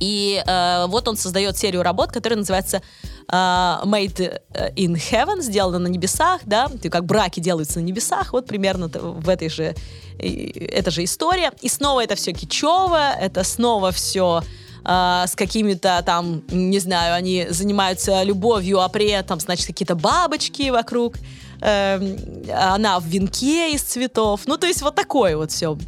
И 0.00 0.42
э, 0.44 0.86
вот 0.88 1.08
он 1.08 1.16
создает 1.16 1.56
серию 1.56 1.82
работ, 1.82 2.12
которая 2.12 2.38
называется 2.38 2.82
э, 3.28 3.32
Made 3.32 4.40
in 4.76 4.94
Heaven, 4.94 5.40
сделано 5.40 5.78
на 5.78 5.88
небесах, 5.88 6.40
да, 6.44 6.68
как 6.90 7.04
браки 7.04 7.40
делаются 7.40 7.80
на 7.80 7.84
небесах, 7.84 8.32
вот 8.32 8.46
примерно 8.46 8.88
в 8.88 9.28
этой 9.28 9.48
же, 9.48 9.74
эта 10.18 10.90
же 10.90 11.04
история. 11.04 11.52
И 11.60 11.68
снова 11.68 12.02
это 12.02 12.14
все 12.14 12.32
кичево, 12.32 13.12
это 13.20 13.44
снова 13.44 13.90
все 13.92 14.42
Uh, 14.86 15.26
с 15.26 15.34
какими-то 15.34 16.02
там, 16.04 16.42
не 16.48 16.78
знаю, 16.78 17.14
они 17.14 17.46
занимаются 17.48 18.22
любовью, 18.22 18.80
а 18.82 18.88
при 18.90 19.08
этом, 19.08 19.40
значит, 19.40 19.66
какие-то 19.66 19.94
бабочки 19.94 20.68
вокруг. 20.68 21.14
Uh, 21.60 22.52
она 22.52 23.00
в 23.00 23.06
венке 23.06 23.72
из 23.72 23.80
цветов. 23.80 24.42
Ну, 24.44 24.58
то 24.58 24.66
есть 24.66 24.82
вот 24.82 24.94
такое 24.94 25.38
вот 25.38 25.52
все 25.52 25.78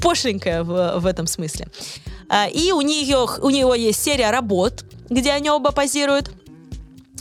пошленькое 0.00 0.64
в, 0.64 0.98
в 1.00 1.06
этом 1.06 1.26
смысле. 1.26 1.68
А, 2.34 2.48
и 2.48 2.72
у, 2.72 2.80
нее, 2.80 3.26
у 3.42 3.50
него 3.50 3.74
есть 3.74 4.02
серия 4.02 4.30
работ, 4.30 4.86
где 5.10 5.32
они 5.32 5.50
оба 5.50 5.70
позируют. 5.70 6.30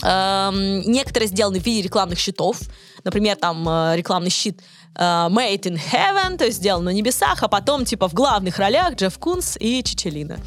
Некоторые 0.02 1.28
сделаны 1.28 1.60
в 1.60 1.66
виде 1.66 1.82
рекламных 1.82 2.18
щитов. 2.18 2.58
Например, 3.04 3.36
там 3.36 3.68
э, 3.68 3.98
рекламный 3.98 4.30
щит 4.30 4.62
э, 4.96 5.02
Made 5.02 5.64
in 5.64 5.80
Heaven, 5.92 6.38
то 6.38 6.46
есть 6.46 6.58
сделан 6.58 6.86
на 6.86 6.90
небесах, 6.90 7.44
а 7.44 7.48
потом 7.48 7.84
типа 7.84 8.08
в 8.08 8.14
главных 8.14 8.58
ролях 8.58 8.96
Джефф 8.96 9.20
Кунс 9.20 9.58
и 9.60 9.84
Чичелина. 9.84 10.40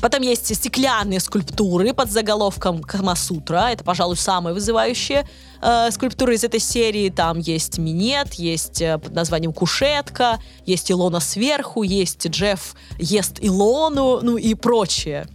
Потом 0.00 0.22
есть 0.22 0.54
стеклянные 0.54 1.20
скульптуры 1.20 1.92
под 1.92 2.10
заголовком 2.10 2.82
Камасутра. 2.82 3.70
Это, 3.70 3.84
пожалуй, 3.84 4.16
самые 4.16 4.54
вызывающие 4.54 5.26
э, 5.60 5.90
скульптуры 5.90 6.34
из 6.34 6.44
этой 6.44 6.60
серии. 6.60 7.10
Там 7.10 7.38
есть 7.38 7.78
минет, 7.78 8.34
есть 8.34 8.80
э, 8.80 8.98
под 8.98 9.14
названием 9.14 9.52
кушетка, 9.52 10.38
есть 10.64 10.90
Илона 10.90 11.20
сверху, 11.20 11.82
есть 11.82 12.26
Джефф 12.26 12.74
ест 12.98 13.38
Илону, 13.40 14.20
ну 14.22 14.36
и 14.36 14.54
прочее. 14.54 15.26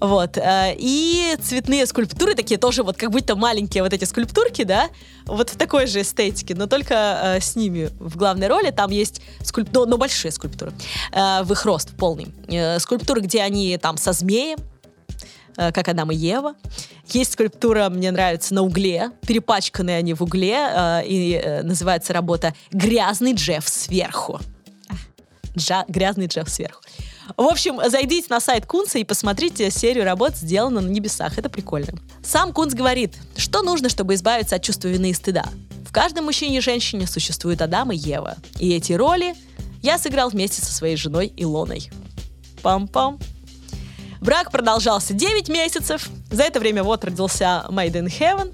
Вот. 0.00 0.36
Э, 0.36 0.74
и 0.76 1.36
цветные 1.42 1.86
скульптуры 1.86 2.34
такие 2.34 2.58
тоже 2.58 2.82
вот 2.82 2.96
как 2.96 3.10
будто 3.10 3.34
маленькие 3.36 3.82
вот 3.82 3.92
эти 3.92 4.04
скульптурки, 4.04 4.62
да, 4.62 4.88
вот 5.26 5.50
в 5.50 5.56
такой 5.56 5.86
же 5.86 6.02
эстетике, 6.02 6.54
но 6.54 6.66
только 6.66 6.94
э, 6.94 7.40
с 7.40 7.56
ними 7.56 7.90
в 7.98 8.16
главной 8.16 8.46
роли. 8.46 8.70
Там 8.70 8.90
есть 8.90 9.20
скульптуры, 9.42 9.86
но, 9.86 9.90
но 9.92 9.98
большие 9.98 10.30
скульптуры, 10.30 10.72
э, 11.12 11.42
в 11.42 11.52
их 11.52 11.64
рост 11.64 11.90
полный. 11.96 12.28
Скульптуры, 12.78 13.20
где 13.22 13.42
они 13.42 13.76
там 13.78 13.96
со 13.96 14.12
змеем, 14.12 14.58
как 15.56 15.88
Адам 15.88 16.12
и 16.12 16.14
Ева. 16.14 16.54
Есть 17.08 17.32
скульптура, 17.32 17.88
мне 17.88 18.12
нравится, 18.12 18.54
на 18.54 18.62
угле. 18.62 19.10
Перепачканные 19.26 19.98
они 19.98 20.14
в 20.14 20.22
угле. 20.22 21.02
И 21.04 21.60
называется 21.64 22.12
работа 22.12 22.54
«Грязный 22.70 23.32
Джефф 23.34 23.68
сверху». 23.68 24.38
Джа, 25.56 25.84
грязный 25.88 26.26
Джефф 26.26 26.48
сверху. 26.48 26.80
В 27.36 27.42
общем, 27.42 27.78
зайдите 27.88 28.28
на 28.30 28.40
сайт 28.40 28.64
Кунца 28.66 28.98
и 28.98 29.04
посмотрите 29.04 29.70
серию 29.70 30.04
работ, 30.04 30.34
сделанных 30.36 30.84
на 30.84 30.88
небесах. 30.88 31.38
Это 31.38 31.50
прикольно. 31.50 31.92
Сам 32.22 32.52
Кунц 32.52 32.74
говорит, 32.74 33.16
что 33.36 33.62
нужно, 33.62 33.88
чтобы 33.88 34.14
избавиться 34.14 34.56
от 34.56 34.62
чувства 34.62 34.88
вины 34.88 35.10
и 35.10 35.14
стыда. 35.14 35.44
В 35.86 35.92
каждом 35.92 36.24
мужчине 36.24 36.58
и 36.58 36.60
женщине 36.60 37.06
существует 37.06 37.60
Адам 37.60 37.92
и 37.92 37.96
Ева. 37.96 38.36
И 38.58 38.72
эти 38.74 38.92
роли 38.92 39.34
я 39.82 39.98
сыграл 39.98 40.30
вместе 40.30 40.62
со 40.62 40.72
своей 40.72 40.96
женой 40.96 41.32
Илоной. 41.36 41.90
Пам-пам. 42.62 43.20
Брак 44.20 44.50
продолжался 44.50 45.12
9 45.12 45.48
месяцев. 45.48 46.08
За 46.30 46.42
это 46.42 46.60
время 46.60 46.82
вот 46.82 47.04
родился 47.04 47.64
Made 47.68 47.92
in 47.92 48.06
Heaven. 48.06 48.52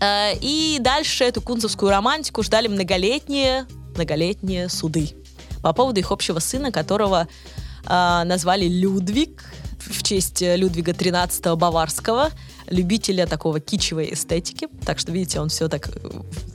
Э, 0.00 0.36
и 0.40 0.78
дальше 0.80 1.24
эту 1.24 1.40
кунцевскую 1.40 1.90
романтику 1.90 2.42
ждали 2.42 2.66
многолетние, 2.68 3.66
многолетние 3.94 4.68
суды 4.68 5.14
по 5.62 5.72
поводу 5.72 6.00
их 6.00 6.10
общего 6.10 6.38
сына, 6.38 6.72
которого 6.72 7.28
э, 7.84 8.22
назвали 8.24 8.66
Людвиг 8.66 9.44
в 9.78 10.02
честь 10.02 10.40
Людвига 10.40 10.92
XIII 10.92 11.56
Баварского, 11.56 12.30
любителя 12.68 13.26
такого 13.26 13.60
кичевой 13.60 14.12
эстетики. 14.12 14.68
Так 14.84 14.98
что, 14.98 15.12
видите, 15.12 15.40
он 15.40 15.48
все 15.48 15.68
так, 15.68 15.88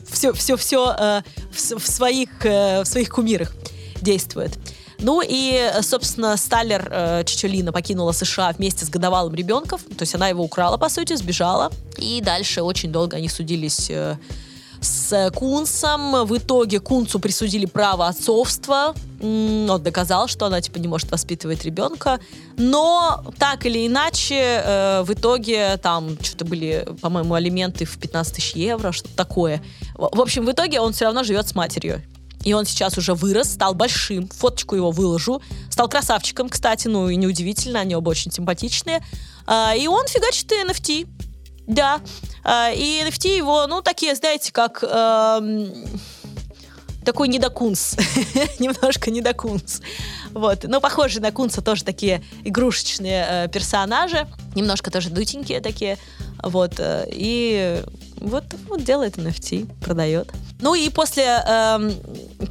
все, 0.09 0.33
все, 0.33 0.55
все 0.57 0.95
э, 0.97 1.21
в, 1.51 1.79
в, 1.79 1.87
своих, 1.87 2.29
э, 2.45 2.83
в 2.83 2.85
своих 2.85 3.09
кумирах 3.09 3.53
действует. 4.01 4.57
Ну 4.99 5.21
и, 5.25 5.69
собственно, 5.81 6.37
Сталлер 6.37 6.87
э, 6.89 7.23
Чичолина 7.25 7.73
покинула 7.73 8.11
США 8.13 8.53
вместе 8.57 8.85
с 8.85 8.89
годовалым 8.89 9.35
ребенком. 9.35 9.79
То 9.79 10.03
есть 10.03 10.15
она 10.15 10.29
его 10.29 10.43
украла, 10.43 10.77
по 10.77 10.87
сути, 10.89 11.15
сбежала. 11.15 11.71
И 11.97 12.21
дальше 12.21 12.61
очень 12.61 12.91
долго 12.91 13.17
они 13.17 13.27
судились 13.27 13.89
э, 13.89 14.17
с 14.83 15.31
Кунсом. 15.31 16.25
В 16.25 16.37
итоге 16.37 16.79
Кунцу 16.79 17.19
присудили 17.19 17.65
право 17.65 18.07
отцовства. 18.07 18.93
Он 19.21 19.81
доказал, 19.81 20.27
что 20.27 20.45
она 20.45 20.61
типа 20.61 20.79
не 20.79 20.87
может 20.87 21.09
воспитывать 21.11 21.63
ребенка. 21.63 22.19
Но 22.57 23.23
так 23.39 23.65
или 23.65 23.87
иначе, 23.87 24.61
э, 24.63 25.03
в 25.03 25.13
итоге 25.13 25.77
там 25.77 26.17
что-то 26.21 26.45
были, 26.45 26.87
по-моему, 27.01 27.33
алименты 27.33 27.85
в 27.85 27.97
15 27.97 28.35
тысяч 28.35 28.55
евро, 28.55 28.91
что-то 28.91 29.15
такое. 29.15 29.63
В 29.95 30.19
общем, 30.19 30.45
в 30.45 30.51
итоге 30.51 30.79
он 30.79 30.93
все 30.93 31.05
равно 31.05 31.23
живет 31.23 31.47
с 31.47 31.55
матерью. 31.55 32.01
и 32.43 32.51
он 32.51 32.65
сейчас 32.65 32.97
уже 32.97 33.13
вырос, 33.13 33.53
стал 33.53 33.73
большим, 33.73 34.27
фоточку 34.27 34.75
его 34.75 34.91
выложу, 34.91 35.41
стал 35.69 35.87
красавчиком, 35.87 36.49
кстати, 36.49 36.89
ну 36.89 37.07
и 37.07 37.15
неудивительно, 37.15 37.79
они 37.79 37.95
оба 37.95 38.09
очень 38.09 38.33
симпатичные, 38.33 39.01
а, 39.45 39.73
и 39.73 39.87
он 39.87 40.05
фигачит 40.07 40.51
NFT, 40.51 41.07
да, 41.67 42.01
а, 42.43 42.71
и 42.71 43.01
NFT 43.03 43.37
его, 43.37 43.67
ну, 43.67 43.81
такие, 43.81 44.15
знаете, 44.15 44.51
как... 44.51 44.83
Эм, 44.83 45.71
такой 47.03 47.27
недокунс. 47.27 47.97
Немножко 48.59 49.11
недокунс. 49.11 49.81
Вот. 50.31 50.63
Но 50.63 50.79
похожие 50.81 51.21
на 51.21 51.31
кунса 51.31 51.61
тоже 51.61 51.83
такие 51.83 52.23
игрушечные 52.43 53.25
э, 53.27 53.47
персонажи. 53.49 54.27
Немножко 54.55 54.89
тоже 54.89 55.09
дутенькие 55.09 55.59
такие. 55.59 55.97
Вот. 56.41 56.79
Э, 56.79 57.05
и 57.11 57.83
вот, 58.17 58.45
вот 58.69 58.83
делает 58.83 59.17
NFT, 59.17 59.81
продает. 59.81 60.31
Ну 60.61 60.75
и 60.75 60.89
после, 60.89 61.43
э, 61.45 61.91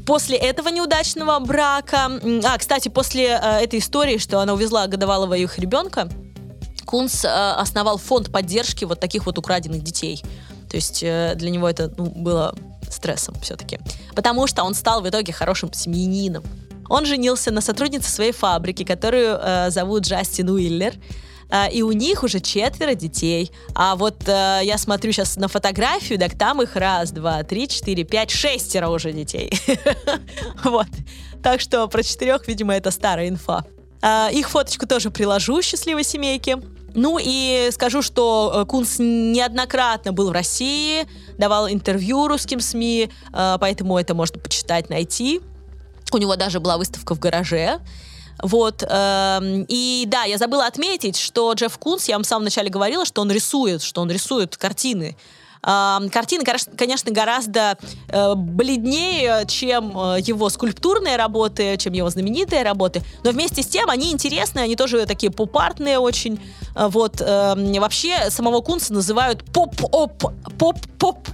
после 0.06 0.36
этого 0.36 0.68
неудачного 0.68 1.38
брака... 1.38 2.10
А, 2.44 2.58
кстати, 2.58 2.88
после 2.88 3.28
э, 3.28 3.60
этой 3.62 3.78
истории, 3.78 4.18
что 4.18 4.40
она 4.40 4.52
увезла 4.52 4.86
годовалого 4.86 5.34
их 5.34 5.58
ребенка, 5.58 6.08
Кунс 6.84 7.24
э, 7.24 7.28
основал 7.28 7.98
фонд 7.98 8.30
поддержки 8.30 8.84
вот 8.84 9.00
таких 9.00 9.26
вот 9.26 9.38
украденных 9.38 9.82
детей. 9.82 10.22
То 10.70 10.76
есть 10.76 11.02
э, 11.02 11.34
для 11.36 11.50
него 11.50 11.68
это 11.68 11.92
ну, 11.96 12.06
было 12.06 12.54
стрессом 12.90 13.34
все-таки. 13.40 13.78
Потому 14.14 14.46
что 14.46 14.64
он 14.64 14.74
стал 14.74 15.02
в 15.02 15.08
итоге 15.08 15.32
хорошим 15.32 15.72
семьянином. 15.72 16.44
Он 16.88 17.06
женился 17.06 17.50
на 17.50 17.60
сотруднице 17.60 18.10
своей 18.10 18.32
фабрики, 18.32 18.84
которую 18.84 19.38
э, 19.40 19.70
зовут 19.70 20.04
Джастин 20.04 20.50
Уиллер. 20.50 20.94
Э, 21.52 21.70
и 21.70 21.82
у 21.82 21.92
них 21.92 22.22
уже 22.22 22.40
четверо 22.40 22.94
детей. 22.94 23.52
А 23.74 23.94
вот 23.96 24.26
э, 24.26 24.60
я 24.62 24.78
смотрю 24.78 25.12
сейчас 25.12 25.36
на 25.36 25.48
фотографию, 25.48 26.18
так 26.18 26.36
там 26.36 26.62
их 26.62 26.76
раз, 26.76 27.12
два, 27.12 27.42
три, 27.42 27.68
четыре, 27.68 28.04
пять, 28.04 28.30
шестеро 28.30 28.88
уже 28.88 29.12
детей. 29.12 29.52
Вот. 30.64 30.88
Так 31.42 31.60
что 31.60 31.88
про 31.88 32.02
четырех, 32.02 32.46
видимо, 32.46 32.74
это 32.74 32.90
старая 32.90 33.28
инфа. 33.28 33.64
Э, 34.00 34.28
их 34.32 34.48
фоточку 34.48 34.86
тоже 34.86 35.10
приложу 35.10 35.60
счастливой 35.60 36.04
семейки. 36.04 36.56
Ну 36.94 37.18
и 37.20 37.70
скажу, 37.72 38.02
что 38.02 38.52
э, 38.54 38.64
Кунс 38.66 38.98
неоднократно 38.98 40.12
был 40.12 40.30
в 40.30 40.32
России, 40.32 41.06
давал 41.38 41.68
интервью 41.68 42.28
русским 42.28 42.60
СМИ, 42.60 43.10
э, 43.32 43.56
поэтому 43.60 43.98
это 43.98 44.14
можно 44.14 44.38
почитать, 44.38 44.90
найти. 44.90 45.40
У 46.12 46.18
него 46.18 46.36
даже 46.36 46.60
была 46.60 46.76
выставка 46.76 47.14
в 47.14 47.18
гараже. 47.18 47.80
Вот. 48.42 48.82
Эм, 48.82 49.64
и 49.68 50.04
да, 50.06 50.24
я 50.24 50.36
забыла 50.36 50.66
отметить, 50.66 51.16
что 51.16 51.52
Джефф 51.52 51.78
Кунс, 51.78 52.08
я 52.08 52.16
вам 52.16 52.24
в 52.24 52.26
самом 52.26 52.44
начале 52.44 52.68
говорила, 52.70 53.04
что 53.04 53.22
он 53.22 53.30
рисует, 53.30 53.82
что 53.82 54.00
он 54.02 54.10
рисует 54.10 54.56
картины. 54.56 55.16
Картины, 55.62 56.44
конечно, 56.44 57.12
гораздо 57.12 57.78
э, 58.08 58.34
бледнее, 58.34 59.46
чем 59.46 59.96
э, 59.96 60.18
его 60.20 60.48
скульптурные 60.48 61.16
работы, 61.16 61.76
чем 61.76 61.92
его 61.92 62.10
знаменитые 62.10 62.64
работы, 62.64 63.02
но 63.22 63.30
вместе 63.30 63.62
с 63.62 63.68
тем 63.68 63.88
они 63.88 64.10
интересные, 64.10 64.64
они 64.64 64.74
тоже 64.74 65.06
такие 65.06 65.30
поп-артные 65.30 66.00
очень. 66.00 66.40
Э, 66.74 66.88
вот. 66.88 67.20
Эм, 67.20 67.72
вообще 67.74 68.30
самого 68.30 68.60
Кунса 68.60 68.92
называют 68.92 69.44
поп-оп, 69.52 70.24
поп-поп 70.58 71.28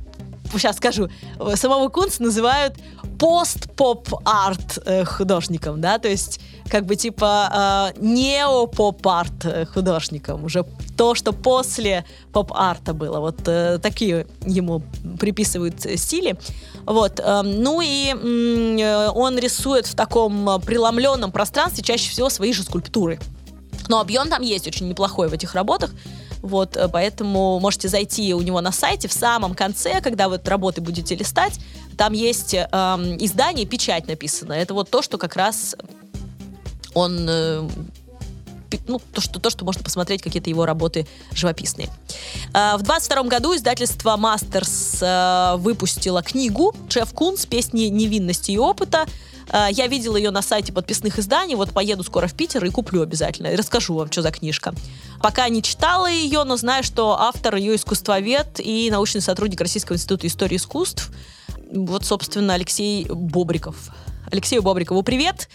сейчас 0.53 0.77
скажу, 0.77 1.09
самого 1.55 1.89
Кунца 1.89 2.23
называют 2.23 2.75
пост-поп-арт 3.19 4.79
э, 4.85 5.05
художником, 5.05 5.81
да, 5.81 5.99
то 5.99 6.09
есть 6.09 6.41
как 6.69 6.87
бы 6.87 6.97
типа 6.97 7.93
э, 7.97 8.01
нео-поп-арт 8.01 9.45
э, 9.45 9.67
художником, 9.67 10.45
уже 10.45 10.65
то, 10.97 11.15
что 11.15 11.33
после 11.33 12.05
поп-арта 12.33 12.95
было, 12.95 13.21
вот 13.21 13.41
э, 13.47 13.79
такие 13.83 14.27
ему 14.47 14.83
приписывают 15.19 15.81
стили. 15.97 16.37
Вот, 16.87 17.21
э, 17.21 17.43
ну 17.43 17.81
и 17.83 18.15
э, 18.15 19.09
он 19.15 19.39
рисует 19.39 19.87
в 19.87 19.95
таком 19.95 20.61
преломленном 20.61 21.33
пространстве 21.33 21.83
чаще 21.83 22.11
всего 22.11 22.31
свои 22.31 22.53
же 22.53 22.63
скульптуры. 22.63 23.19
Но 23.89 24.01
объем 24.01 24.29
там 24.29 24.43
есть 24.43 24.67
очень 24.67 24.89
неплохой 24.89 25.29
в 25.29 25.33
этих 25.33 25.55
работах. 25.55 25.91
Вот, 26.43 26.77
э, 26.77 26.89
поэтому 26.89 27.59
можете 27.61 27.89
зайти 27.89 28.35
у 28.35 28.41
него 28.43 28.61
на 28.61 28.73
сайте 28.73 29.09
в 29.09 29.13
самом 29.13 29.55
конце, 29.55 30.01
когда 30.01 30.29
вот 30.29 30.47
работы 30.49 30.81
будете 30.81 31.15
листать, 31.15 31.59
там 31.97 32.13
есть 32.13 32.55
э, 32.55 32.67
издание, 33.21 33.67
печать 33.67 34.07
написана. 34.07 34.53
Это 34.53 34.75
вот 34.75 34.91
то, 34.91 35.03
что 35.03 35.19
как 35.19 35.37
раз 35.37 35.77
он 36.95 37.27
э, 37.29 37.69
ну, 38.87 39.01
то, 39.13 39.21
что, 39.21 39.41
то, 39.41 39.51
что 39.51 39.65
можно 39.65 39.83
посмотреть, 39.83 40.23
какие-то 40.23 40.51
его 40.51 40.67
работы 40.67 41.07
живописные. 41.33 41.89
Э, 42.55 42.77
в 42.77 42.83
22 42.83 43.23
году 43.25 43.55
издательство 43.55 44.17
Мастерс 44.17 44.99
э, 45.01 45.57
выпустило 45.59 46.23
книгу 46.23 46.75
«Шеф 46.89 47.13
Кунс. 47.13 47.47
Песни 47.47 47.85
невинности 47.85 48.51
и 48.51 48.59
опыта». 48.59 49.07
Э, 49.51 49.69
я 49.71 49.87
видела 49.87 50.17
ее 50.17 50.31
на 50.31 50.43
сайте 50.43 50.73
подписных 50.73 51.19
изданий, 51.19 51.55
вот 51.55 51.71
поеду 51.71 52.05
скоро 52.05 52.27
в 52.27 52.35
Питер 52.35 52.65
и 52.65 52.71
куплю 52.71 53.03
обязательно, 53.03 53.49
и 53.49 53.57
расскажу 53.57 53.95
вам, 53.95 54.11
что 54.11 54.23
за 54.23 54.31
книжка. 54.31 54.75
Пока 55.21 55.49
не 55.49 55.63
читала 55.63 56.11
ее, 56.11 56.45
но 56.45 56.57
знаю, 56.57 56.85
что 56.85 57.19
автор 57.19 57.57
ее 57.57 57.77
искусствовед 57.77 58.61
и 58.61 58.91
научный 58.91 59.21
сотрудник 59.21 59.61
Российского 59.61 59.97
института 59.97 60.27
истории 60.27 60.57
искусств, 60.57 61.11
вот, 61.73 62.05
собственно, 62.05 62.55
Алексей 62.55 63.07
Бобриков. 63.09 63.77
Алексею 64.31 64.63
Бобрикову 64.63 65.03
привет! 65.03 65.49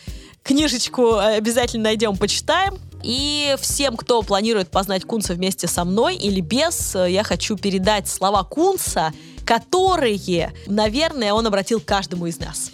Книжечку 0.43 1.15
обязательно 1.15 1.85
найдем, 1.85 2.17
почитаем. 2.17 2.77
И 3.01 3.55
всем, 3.59 3.95
кто 3.95 4.21
планирует 4.21 4.69
познать 4.69 5.03
Кунца 5.03 5.33
вместе 5.33 5.67
со 5.67 5.85
мной 5.85 6.15
или 6.15 6.41
без, 6.41 6.95
я 6.95 7.23
хочу 7.23 7.57
передать 7.57 8.07
слова 8.07 8.43
Кунца, 8.43 9.13
которые, 9.45 10.53
наверное, 10.67 11.33
он 11.33 11.47
обратил 11.47 11.79
каждому 11.79 12.27
из 12.27 12.39
нас. 12.39 12.71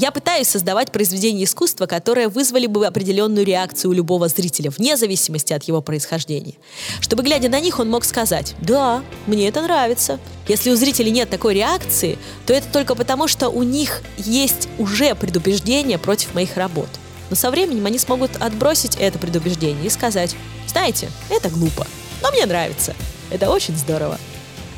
Я 0.00 0.12
пытаюсь 0.12 0.48
создавать 0.48 0.92
произведения 0.92 1.44
искусства, 1.44 1.84
которые 1.84 2.28
вызвали 2.28 2.66
бы 2.66 2.86
определенную 2.86 3.44
реакцию 3.44 3.90
у 3.90 3.92
любого 3.92 4.28
зрителя, 4.28 4.70
вне 4.70 4.96
зависимости 4.96 5.52
от 5.52 5.64
его 5.64 5.82
происхождения. 5.82 6.54
Чтобы, 7.02 7.22
глядя 7.22 7.50
на 7.50 7.60
них, 7.60 7.78
он 7.78 7.90
мог 7.90 8.06
сказать 8.06 8.54
«Да, 8.62 9.04
мне 9.26 9.46
это 9.46 9.60
нравится». 9.60 10.18
Если 10.48 10.70
у 10.70 10.76
зрителей 10.76 11.10
нет 11.10 11.28
такой 11.28 11.52
реакции, 11.52 12.16
то 12.46 12.54
это 12.54 12.66
только 12.72 12.94
потому, 12.94 13.28
что 13.28 13.50
у 13.50 13.62
них 13.62 14.00
есть 14.16 14.70
уже 14.78 15.14
предубеждение 15.14 15.98
против 15.98 16.32
моих 16.32 16.56
работ. 16.56 16.88
Но 17.28 17.36
со 17.36 17.50
временем 17.50 17.84
они 17.84 17.98
смогут 17.98 18.30
отбросить 18.40 18.96
это 18.98 19.18
предубеждение 19.18 19.84
и 19.84 19.90
сказать 19.90 20.34
«Знаете, 20.66 21.10
это 21.28 21.50
глупо, 21.50 21.86
но 22.22 22.30
мне 22.30 22.46
нравится. 22.46 22.96
Это 23.28 23.50
очень 23.50 23.76
здорово». 23.76 24.18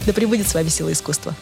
Да 0.05 0.13
пребудет 0.13 0.49
с 0.49 0.55
вами 0.55 0.69
сила 0.69 0.91
искусства. 0.91 1.37